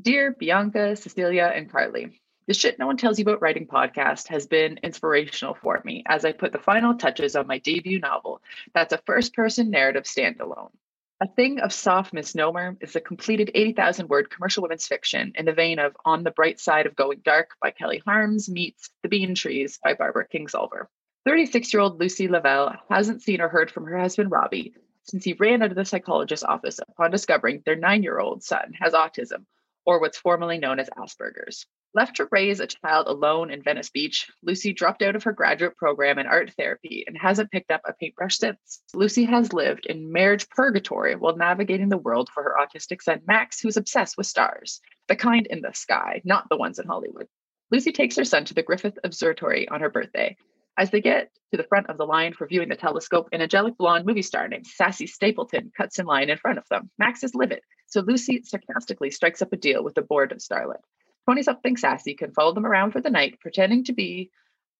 Dear 0.00 0.32
Bianca, 0.32 0.96
Cecilia, 0.96 1.52
and 1.54 1.70
Carly, 1.70 2.20
the 2.46 2.54
Shit 2.54 2.78
No 2.78 2.86
One 2.86 2.96
Tells 2.96 3.18
You 3.18 3.24
About 3.24 3.40
Writing 3.40 3.66
podcast 3.66 4.28
has 4.28 4.46
been 4.46 4.78
inspirational 4.82 5.54
for 5.54 5.80
me 5.84 6.02
as 6.06 6.24
I 6.24 6.32
put 6.32 6.52
the 6.52 6.58
final 6.58 6.94
touches 6.94 7.36
on 7.36 7.46
my 7.46 7.58
debut 7.58 8.00
novel 8.00 8.42
that's 8.74 8.92
a 8.92 9.00
first 9.06 9.34
person 9.34 9.70
narrative 9.70 10.04
standalone. 10.04 10.72
A 11.20 11.28
Thing 11.28 11.60
of 11.60 11.72
Soft 11.72 12.12
Misnomer 12.12 12.76
is 12.80 12.96
a 12.96 13.00
completed 13.00 13.50
80,000 13.54 14.08
word 14.08 14.28
commercial 14.30 14.62
women's 14.62 14.86
fiction 14.86 15.32
in 15.36 15.46
the 15.46 15.52
vein 15.52 15.78
of 15.78 15.96
On 16.04 16.24
the 16.24 16.32
Bright 16.32 16.60
Side 16.60 16.86
of 16.86 16.96
Going 16.96 17.20
Dark 17.24 17.50
by 17.62 17.70
Kelly 17.70 18.02
Harms 18.04 18.50
meets 18.50 18.90
The 19.02 19.08
Bean 19.08 19.34
Trees 19.34 19.78
by 19.82 19.94
Barbara 19.94 20.26
Kingsolver. 20.28 20.88
36 21.24 21.72
year 21.72 21.80
old 21.80 21.98
Lucy 21.98 22.28
Lavelle 22.28 22.74
hasn't 22.90 23.22
seen 23.22 23.40
or 23.40 23.48
heard 23.48 23.70
from 23.70 23.86
her 23.86 23.98
husband 23.98 24.30
Robbie 24.30 24.74
since 25.04 25.24
he 25.24 25.34
ran 25.34 25.62
out 25.62 25.70
of 25.70 25.76
the 25.76 25.84
psychologist's 25.84 26.44
office 26.44 26.78
upon 26.78 27.10
discovering 27.10 27.62
their 27.64 27.76
nine 27.76 28.02
year 28.02 28.18
old 28.18 28.42
son 28.42 28.72
has 28.80 28.92
autism, 28.92 29.44
or 29.86 30.00
what's 30.00 30.18
formerly 30.18 30.58
known 30.58 30.78
as 30.78 30.90
Asperger's. 30.90 31.66
Left 31.94 32.16
to 32.16 32.28
raise 32.32 32.58
a 32.58 32.66
child 32.66 33.06
alone 33.06 33.50
in 33.50 33.62
Venice 33.62 33.90
Beach, 33.90 34.28
Lucy 34.42 34.72
dropped 34.72 35.02
out 35.02 35.14
of 35.14 35.22
her 35.22 35.32
graduate 35.32 35.76
program 35.76 36.18
in 36.18 36.26
art 36.26 36.52
therapy 36.58 37.04
and 37.06 37.16
hasn't 37.16 37.52
picked 37.52 37.70
up 37.70 37.82
a 37.86 37.92
paintbrush 37.92 38.36
since. 38.36 38.82
Lucy 38.94 39.24
has 39.24 39.52
lived 39.52 39.86
in 39.86 40.10
marriage 40.10 40.48
purgatory 40.50 41.14
while 41.14 41.36
navigating 41.36 41.88
the 41.88 41.96
world 41.96 42.28
for 42.34 42.42
her 42.42 42.56
autistic 42.60 43.00
son 43.00 43.20
Max, 43.26 43.60
who's 43.60 43.76
obsessed 43.76 44.16
with 44.18 44.26
stars, 44.26 44.80
the 45.06 45.16
kind 45.16 45.46
in 45.46 45.60
the 45.60 45.72
sky, 45.72 46.20
not 46.24 46.48
the 46.48 46.56
ones 46.56 46.78
in 46.78 46.86
Hollywood. 46.86 47.28
Lucy 47.70 47.92
takes 47.92 48.16
her 48.16 48.24
son 48.24 48.44
to 48.44 48.54
the 48.54 48.62
Griffith 48.62 48.98
Observatory 49.04 49.68
on 49.68 49.80
her 49.80 49.90
birthday. 49.90 50.36
As 50.76 50.90
they 50.90 51.00
get 51.00 51.30
to 51.52 51.56
the 51.56 51.68
front 51.68 51.88
of 51.88 51.98
the 51.98 52.06
line 52.06 52.32
for 52.32 52.48
viewing 52.48 52.68
the 52.68 52.74
telescope, 52.74 53.28
an 53.30 53.40
angelic 53.40 53.76
blonde 53.78 54.06
movie 54.06 54.22
star 54.22 54.48
named 54.48 54.66
Sassy 54.66 55.06
Stapleton 55.06 55.70
cuts 55.76 56.00
in 56.00 56.06
line 56.06 56.30
in 56.30 56.38
front 56.38 56.58
of 56.58 56.68
them. 56.68 56.90
Max 56.98 57.22
is 57.22 57.34
livid, 57.34 57.60
so 57.86 58.00
Lucy 58.00 58.42
sarcastically 58.42 59.10
strikes 59.10 59.40
up 59.40 59.52
a 59.52 59.56
deal 59.56 59.84
with 59.84 59.94
the 59.94 60.02
bored 60.02 60.34
Starlet. 60.38 60.80
20 61.26 61.42
something 61.44 61.76
Sassy 61.76 62.14
can 62.14 62.32
follow 62.32 62.52
them 62.52 62.66
around 62.66 62.90
for 62.90 63.00
the 63.00 63.08
night, 63.08 63.38
pretending 63.40 63.84
to 63.84 63.92
be 63.92 64.30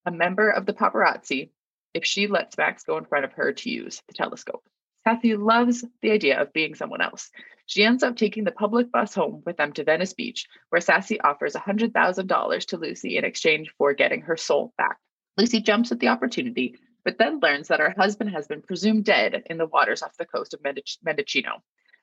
a 0.04 0.10
member 0.10 0.50
of 0.50 0.66
the 0.66 0.74
paparazzi 0.74 1.50
if 1.94 2.04
she 2.04 2.26
lets 2.26 2.58
Max 2.58 2.82
go 2.82 2.98
in 2.98 3.04
front 3.04 3.24
of 3.24 3.32
her 3.34 3.52
to 3.52 3.70
use 3.70 4.02
the 4.08 4.14
telescope. 4.14 4.64
Sassy 5.06 5.36
loves 5.36 5.84
the 6.02 6.10
idea 6.10 6.40
of 6.40 6.52
being 6.52 6.74
someone 6.74 7.02
else. 7.02 7.30
She 7.66 7.84
ends 7.84 8.02
up 8.02 8.16
taking 8.16 8.42
the 8.42 8.50
public 8.50 8.90
bus 8.90 9.14
home 9.14 9.42
with 9.46 9.56
them 9.58 9.72
to 9.74 9.84
Venice 9.84 10.12
Beach, 10.12 10.46
where 10.70 10.80
Sassy 10.80 11.20
offers 11.20 11.54
$100,000 11.54 12.66
to 12.66 12.76
Lucy 12.76 13.16
in 13.16 13.24
exchange 13.24 13.72
for 13.78 13.94
getting 13.94 14.22
her 14.22 14.36
soul 14.36 14.72
back. 14.76 14.98
Lucy 15.36 15.60
jumps 15.60 15.90
at 15.90 15.98
the 15.98 16.08
opportunity, 16.08 16.76
but 17.04 17.18
then 17.18 17.40
learns 17.40 17.68
that 17.68 17.80
her 17.80 17.90
husband 17.96 18.30
has 18.30 18.46
been 18.46 18.62
presumed 18.62 19.04
dead 19.04 19.42
in 19.46 19.58
the 19.58 19.66
waters 19.66 20.02
off 20.02 20.16
the 20.16 20.24
coast 20.24 20.54
of 20.54 20.62
Mendocino, 20.62 21.62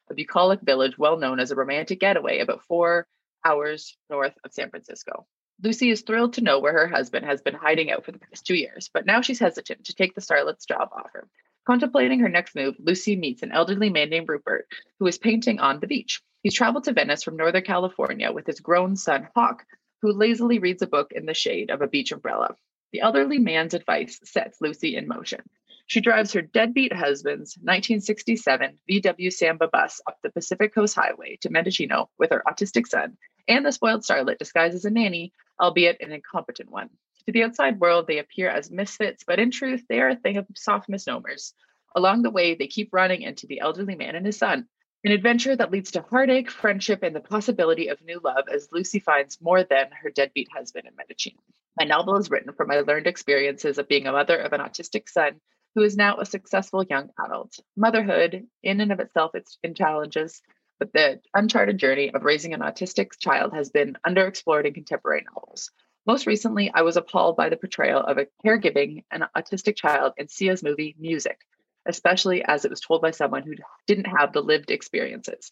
a 0.10 0.14
bucolic 0.14 0.60
village 0.62 0.98
well 0.98 1.18
known 1.18 1.40
as 1.40 1.50
a 1.50 1.56
romantic 1.56 2.00
getaway 2.00 2.40
about 2.40 2.64
four 2.64 3.08
hours 3.46 3.98
north 4.10 4.38
of 4.44 4.52
San 4.52 4.70
Francisco. 4.70 5.26
Lucy 5.64 5.92
is 5.92 6.02
thrilled 6.02 6.34
to 6.34 6.42
know 6.42 6.60
where 6.60 6.74
her 6.74 6.88
husband 6.88 7.26
has 7.26 7.42
been 7.42 7.54
hiding 7.54 7.90
out 7.90 8.04
for 8.04 8.12
the 8.12 8.20
past 8.20 8.46
two 8.46 8.56
years, 8.56 8.90
but 8.94 9.06
now 9.06 9.22
she's 9.22 9.40
hesitant 9.40 9.86
to 9.86 9.96
take 9.96 10.14
the 10.14 10.22
starlet's 10.22 10.66
job 10.66 10.90
offer. 10.92 11.30
Contemplating 11.66 12.20
her 12.20 12.30
next 12.30 12.56
move, 12.56 12.76
Lucy 12.80 13.16
meets 13.16 13.44
an 13.44 13.52
elderly 13.52 13.90
man 13.90 14.10
named 14.10 14.28
Rupert 14.28 14.68
who 15.00 15.08
is 15.08 15.18
painting 15.18 15.60
on 15.60 15.80
the 15.80 15.88
beach. 15.88 16.22
He's 16.44 16.56
traveled 16.56 16.84
to 16.86 16.94
Venice 16.94 17.24
from 17.24 17.38
Northern 17.38 17.64
California 17.64 18.32
with 18.32 18.48
his 18.48 18.60
grown 18.60 18.98
son, 18.98 19.30
Hawk, 19.36 19.64
who 20.02 20.12
lazily 20.12 20.60
reads 20.60 20.82
a 20.82 20.88
book 20.88 21.12
in 21.12 21.28
the 21.28 21.36
shade 21.36 21.70
of 21.70 21.82
a 21.82 21.88
beach 21.88 22.12
umbrella. 22.12 22.56
The 22.92 23.02
elderly 23.02 23.40
man's 23.40 23.74
advice 23.74 24.20
sets 24.24 24.60
Lucy 24.62 24.96
in 24.96 25.08
motion. 25.08 25.42
She 25.88 26.02
drives 26.02 26.34
her 26.34 26.42
deadbeat 26.42 26.94
husband's 26.94 27.58
1967 27.58 28.78
VW 28.90 29.34
Samba 29.34 29.68
bus 29.68 30.02
up 30.08 30.18
the 30.22 30.30
Pacific 30.30 30.74
Coast 30.74 30.96
Highway 30.96 31.38
to 31.42 31.50
Mendocino 31.50 32.10
with 32.18 32.32
her 32.32 32.44
autistic 32.48 32.88
son 32.88 33.18
and 33.48 33.66
the 33.66 33.72
spoiled 33.72 34.02
starlet 34.02 34.38
disguised 34.38 34.76
as 34.76 34.86
a 34.86 34.90
nanny, 34.90 35.34
albeit 35.60 36.02
an 36.02 36.12
incompetent 36.12 36.72
one. 36.72 36.90
To 37.26 37.32
the 37.32 37.44
outside 37.44 37.80
world, 37.80 38.08
they 38.08 38.20
appear 38.20 38.50
as 38.50 38.72
misfits, 38.72 39.24
but 39.26 39.40
in 39.40 39.52
truth, 39.52 39.84
they 39.88 40.00
are 40.00 40.10
a 40.10 40.16
thing 40.16 40.38
of 40.38 40.48
soft 40.56 40.90
misnomers. 40.90 41.54
Along 41.96 42.22
the 42.22 42.32
way, 42.32 42.56
they 42.56 42.68
keep 42.68 42.94
running 42.94 43.22
into 43.22 43.48
the 43.48 43.60
elderly 43.60 43.96
man 43.96 44.16
and 44.16 44.26
his 44.26 44.38
son, 44.38 44.68
an 45.04 45.12
adventure 45.12 45.56
that 45.56 45.72
leads 45.72 45.92
to 45.92 46.06
heartache, 46.10 46.52
friendship, 46.52 47.02
and 47.02 47.16
the 47.16 47.22
possibility 47.22 47.88
of 47.88 48.02
new 48.02 48.20
love 48.24 48.46
as 48.54 48.70
Lucy 48.72 49.00
finds 49.00 49.42
more 49.42 49.64
than 49.64 49.88
her 49.92 50.12
deadbeat 50.12 50.50
husband 50.54 50.86
in 50.88 50.96
Mendocino. 50.96 51.40
My 51.80 51.86
novel 51.86 52.18
is 52.18 52.30
written 52.30 52.54
from 52.54 52.68
my 52.68 52.82
learned 52.82 53.08
experiences 53.08 53.80
of 53.80 53.88
being 53.88 54.06
a 54.06 54.12
mother 54.12 54.38
of 54.38 54.54
an 54.54 54.62
autistic 54.62 55.10
son 55.10 55.42
who 55.74 55.82
is 55.82 55.98
now 55.98 56.18
a 56.18 56.26
successful 56.26 56.84
young 56.84 57.10
adult. 57.26 57.58
Motherhood, 57.76 58.46
in 58.62 58.82
and 58.82 58.92
of 58.92 59.00
itself, 59.00 59.32
it's 59.34 59.58
in 59.64 59.74
challenges, 59.74 60.42
but 60.80 60.94
the 60.94 61.20
uncharted 61.34 61.78
journey 61.78 62.14
of 62.14 62.24
raising 62.24 62.54
an 62.54 62.60
autistic 62.60 63.18
child 63.18 63.54
has 63.54 63.70
been 63.70 63.98
underexplored 64.06 64.66
in 64.66 64.74
contemporary 64.74 65.26
novels. 65.34 65.72
Most 66.06 66.28
recently, 66.28 66.72
I 66.74 66.82
was 66.82 66.98
appalled 66.98 67.38
by 67.38 67.50
the 67.50 67.58
portrayal 67.58 68.02
of 68.02 68.18
a 68.18 68.28
caregiving 68.46 69.04
an 69.12 69.26
autistic 69.36 69.76
child 69.76 70.14
in 70.18 70.28
Sia's 70.28 70.62
movie 70.62 70.96
Music, 71.00 71.40
especially 71.86 72.44
as 72.44 72.66
it 72.66 72.72
was 72.72 72.82
told 72.82 73.02
by 73.02 73.12
someone 73.12 73.44
who 73.44 73.56
didn't 73.88 74.06
have 74.06 74.34
the 74.34 74.42
lived 74.42 74.72
experiences. 74.72 75.52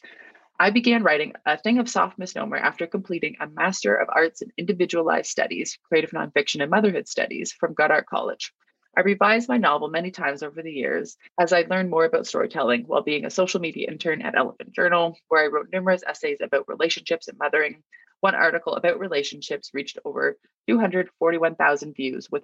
I 0.59 0.71
began 0.71 1.03
writing 1.03 1.33
a 1.45 1.57
thing 1.57 1.79
of 1.79 1.87
soft 1.87 2.19
misnomer 2.19 2.57
after 2.57 2.85
completing 2.85 3.37
a 3.39 3.47
Master 3.47 3.95
of 3.95 4.09
Arts 4.11 4.41
in 4.41 4.51
Individualized 4.57 5.29
Studies, 5.29 5.77
Creative 5.87 6.11
Nonfiction 6.11 6.61
and 6.61 6.69
Motherhood 6.69 7.07
Studies 7.07 7.53
from 7.53 7.73
Goddard 7.73 8.05
College. 8.07 8.53
I 8.97 9.01
revised 9.01 9.47
my 9.47 9.57
novel 9.57 9.87
many 9.87 10.11
times 10.11 10.43
over 10.43 10.61
the 10.61 10.71
years 10.71 11.15
as 11.39 11.53
I 11.53 11.61
learned 11.61 11.89
more 11.89 12.03
about 12.03 12.27
storytelling 12.27 12.83
while 12.83 13.03
being 13.03 13.23
a 13.23 13.29
social 13.29 13.61
media 13.61 13.87
intern 13.87 14.21
at 14.21 14.35
Elephant 14.35 14.73
Journal, 14.73 15.15
where 15.29 15.43
I 15.43 15.47
wrote 15.47 15.69
numerous 15.71 16.03
essays 16.05 16.39
about 16.41 16.67
relationships 16.67 17.29
and 17.29 17.37
mothering. 17.37 17.83
One 18.19 18.35
article 18.35 18.75
about 18.75 18.99
relationships 18.99 19.71
reached 19.73 19.99
over 20.03 20.37
241,000 20.67 21.95
views 21.95 22.29
with 22.29 22.43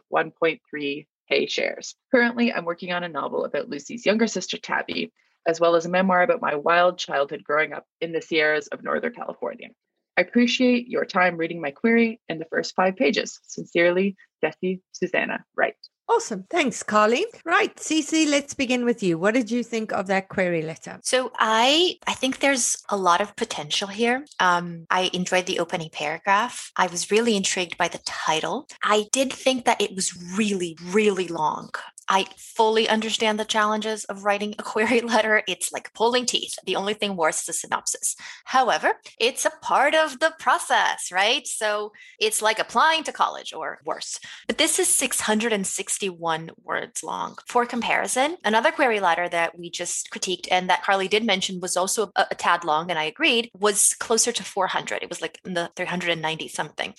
1.3k 1.32 1.50
shares. 1.50 1.96
Currently, 2.12 2.54
I'm 2.54 2.66
working 2.66 2.92
on 2.92 3.04
a 3.04 3.10
novel 3.10 3.46
about 3.46 3.70
Lucy's 3.70 4.06
younger 4.06 4.28
sister, 4.28 4.58
Tabby, 4.58 5.12
as 5.48 5.60
well 5.60 5.76
as 5.76 5.86
a 5.86 5.90
memoir 5.90 6.24
about 6.24 6.42
my 6.42 6.56
wild 6.56 6.98
childhood 6.98 7.44
growing 7.44 7.74
up 7.74 7.86
in 8.02 8.12
the 8.12 8.22
Sierras 8.22 8.68
of 8.68 8.84
Northern 8.84 9.14
California. 9.14 9.70
I 10.18 10.22
appreciate 10.22 10.88
your 10.88 11.06
time 11.06 11.38
reading 11.38 11.62
my 11.62 11.72
query 11.72 12.22
in 12.30 12.40
the 12.40 12.46
first 12.46 12.74
five 12.76 12.96
pages. 12.96 13.40
Sincerely, 13.44 14.16
Jessie 14.42 14.82
Susanna 14.94 15.44
Wright. 15.56 15.76
Awesome. 16.08 16.46
Thanks, 16.52 16.84
Carly. 16.84 17.26
Right, 17.46 17.76
Cece, 17.78 18.30
let's 18.30 18.54
begin 18.54 18.86
with 18.86 19.02
you. 19.02 19.18
What 19.18 19.34
did 19.34 19.50
you 19.50 19.64
think 19.64 19.92
of 19.92 20.06
that 20.08 20.30
query 20.30 20.62
letter? 20.62 21.00
So 21.04 21.32
I 21.40 21.98
I 22.06 22.14
think 22.14 22.40
there's 22.40 22.78
a 22.90 22.96
lot 22.98 23.22
of 23.22 23.36
potential 23.36 23.88
here. 23.88 24.24
Um, 24.40 24.86
I 24.92 25.10
enjoyed 25.14 25.48
the 25.48 25.60
opening 25.60 25.90
paragraph. 25.92 26.72
I 26.76 26.88
was 26.88 27.10
really 27.10 27.36
intrigued 27.36 27.78
by 27.78 27.88
the 27.88 28.00
title. 28.06 28.68
I 28.84 29.06
did 29.12 29.34
think 29.34 29.66
that 29.66 29.82
it 29.82 29.96
was 29.96 30.16
really, 30.38 30.78
really 30.84 31.28
long. 31.28 31.72
I 32.08 32.28
fully 32.38 32.88
understand 32.88 33.40
the 33.40 33.46
challenges 33.46 34.06
of 34.06 34.24
writing 34.24 34.56
a 34.58 34.64
query 34.64 35.02
letter. 35.14 35.44
It's 35.48 35.72
like 35.72 35.94
pulling 35.94 36.26
teeth. 36.26 36.56
The 36.66 36.76
only 36.76 36.94
thing 36.94 37.16
worse 37.16 37.44
is 37.44 37.50
a 37.50 37.54
synopsis. 37.54 38.16
However, 38.46 38.94
it's 39.20 39.46
a 39.46 39.52
part 39.62 39.96
of 39.96 40.20
the 40.20 40.34
process, 40.40 41.12
right? 41.12 41.48
So 41.48 41.92
it's 42.20 42.42
like 42.42 42.60
applying 42.60 43.04
to 43.06 43.12
college 43.12 43.54
or 43.54 43.80
worse. 43.86 44.20
But 44.48 44.58
this 44.58 44.80
is 44.80 44.88
661 44.88 46.52
words 46.64 47.04
long. 47.04 47.38
For 47.48 47.66
comparison, 47.66 48.38
another 48.44 48.72
query 48.72 49.00
letter 49.00 49.28
that 49.30 49.58
we 49.58 49.70
just 49.70 50.12
critiqued 50.12 50.48
and 50.52 50.70
that 50.70 50.84
Carly 50.84 51.08
did 51.08 51.24
mention 51.24 51.60
was 51.60 51.76
also 51.76 52.12
a, 52.16 52.28
a 52.32 52.36
tad 52.36 52.64
long, 52.64 52.90
and 52.90 53.00
I 53.00 53.06
agreed, 53.06 53.50
was 53.58 53.94
closer 53.96 54.32
to 54.32 54.44
400. 54.44 55.02
It 55.02 55.10
was 55.10 55.22
like 55.22 55.40
in 55.46 55.54
the 55.54 55.72
390 55.76 56.48
something. 56.48 56.94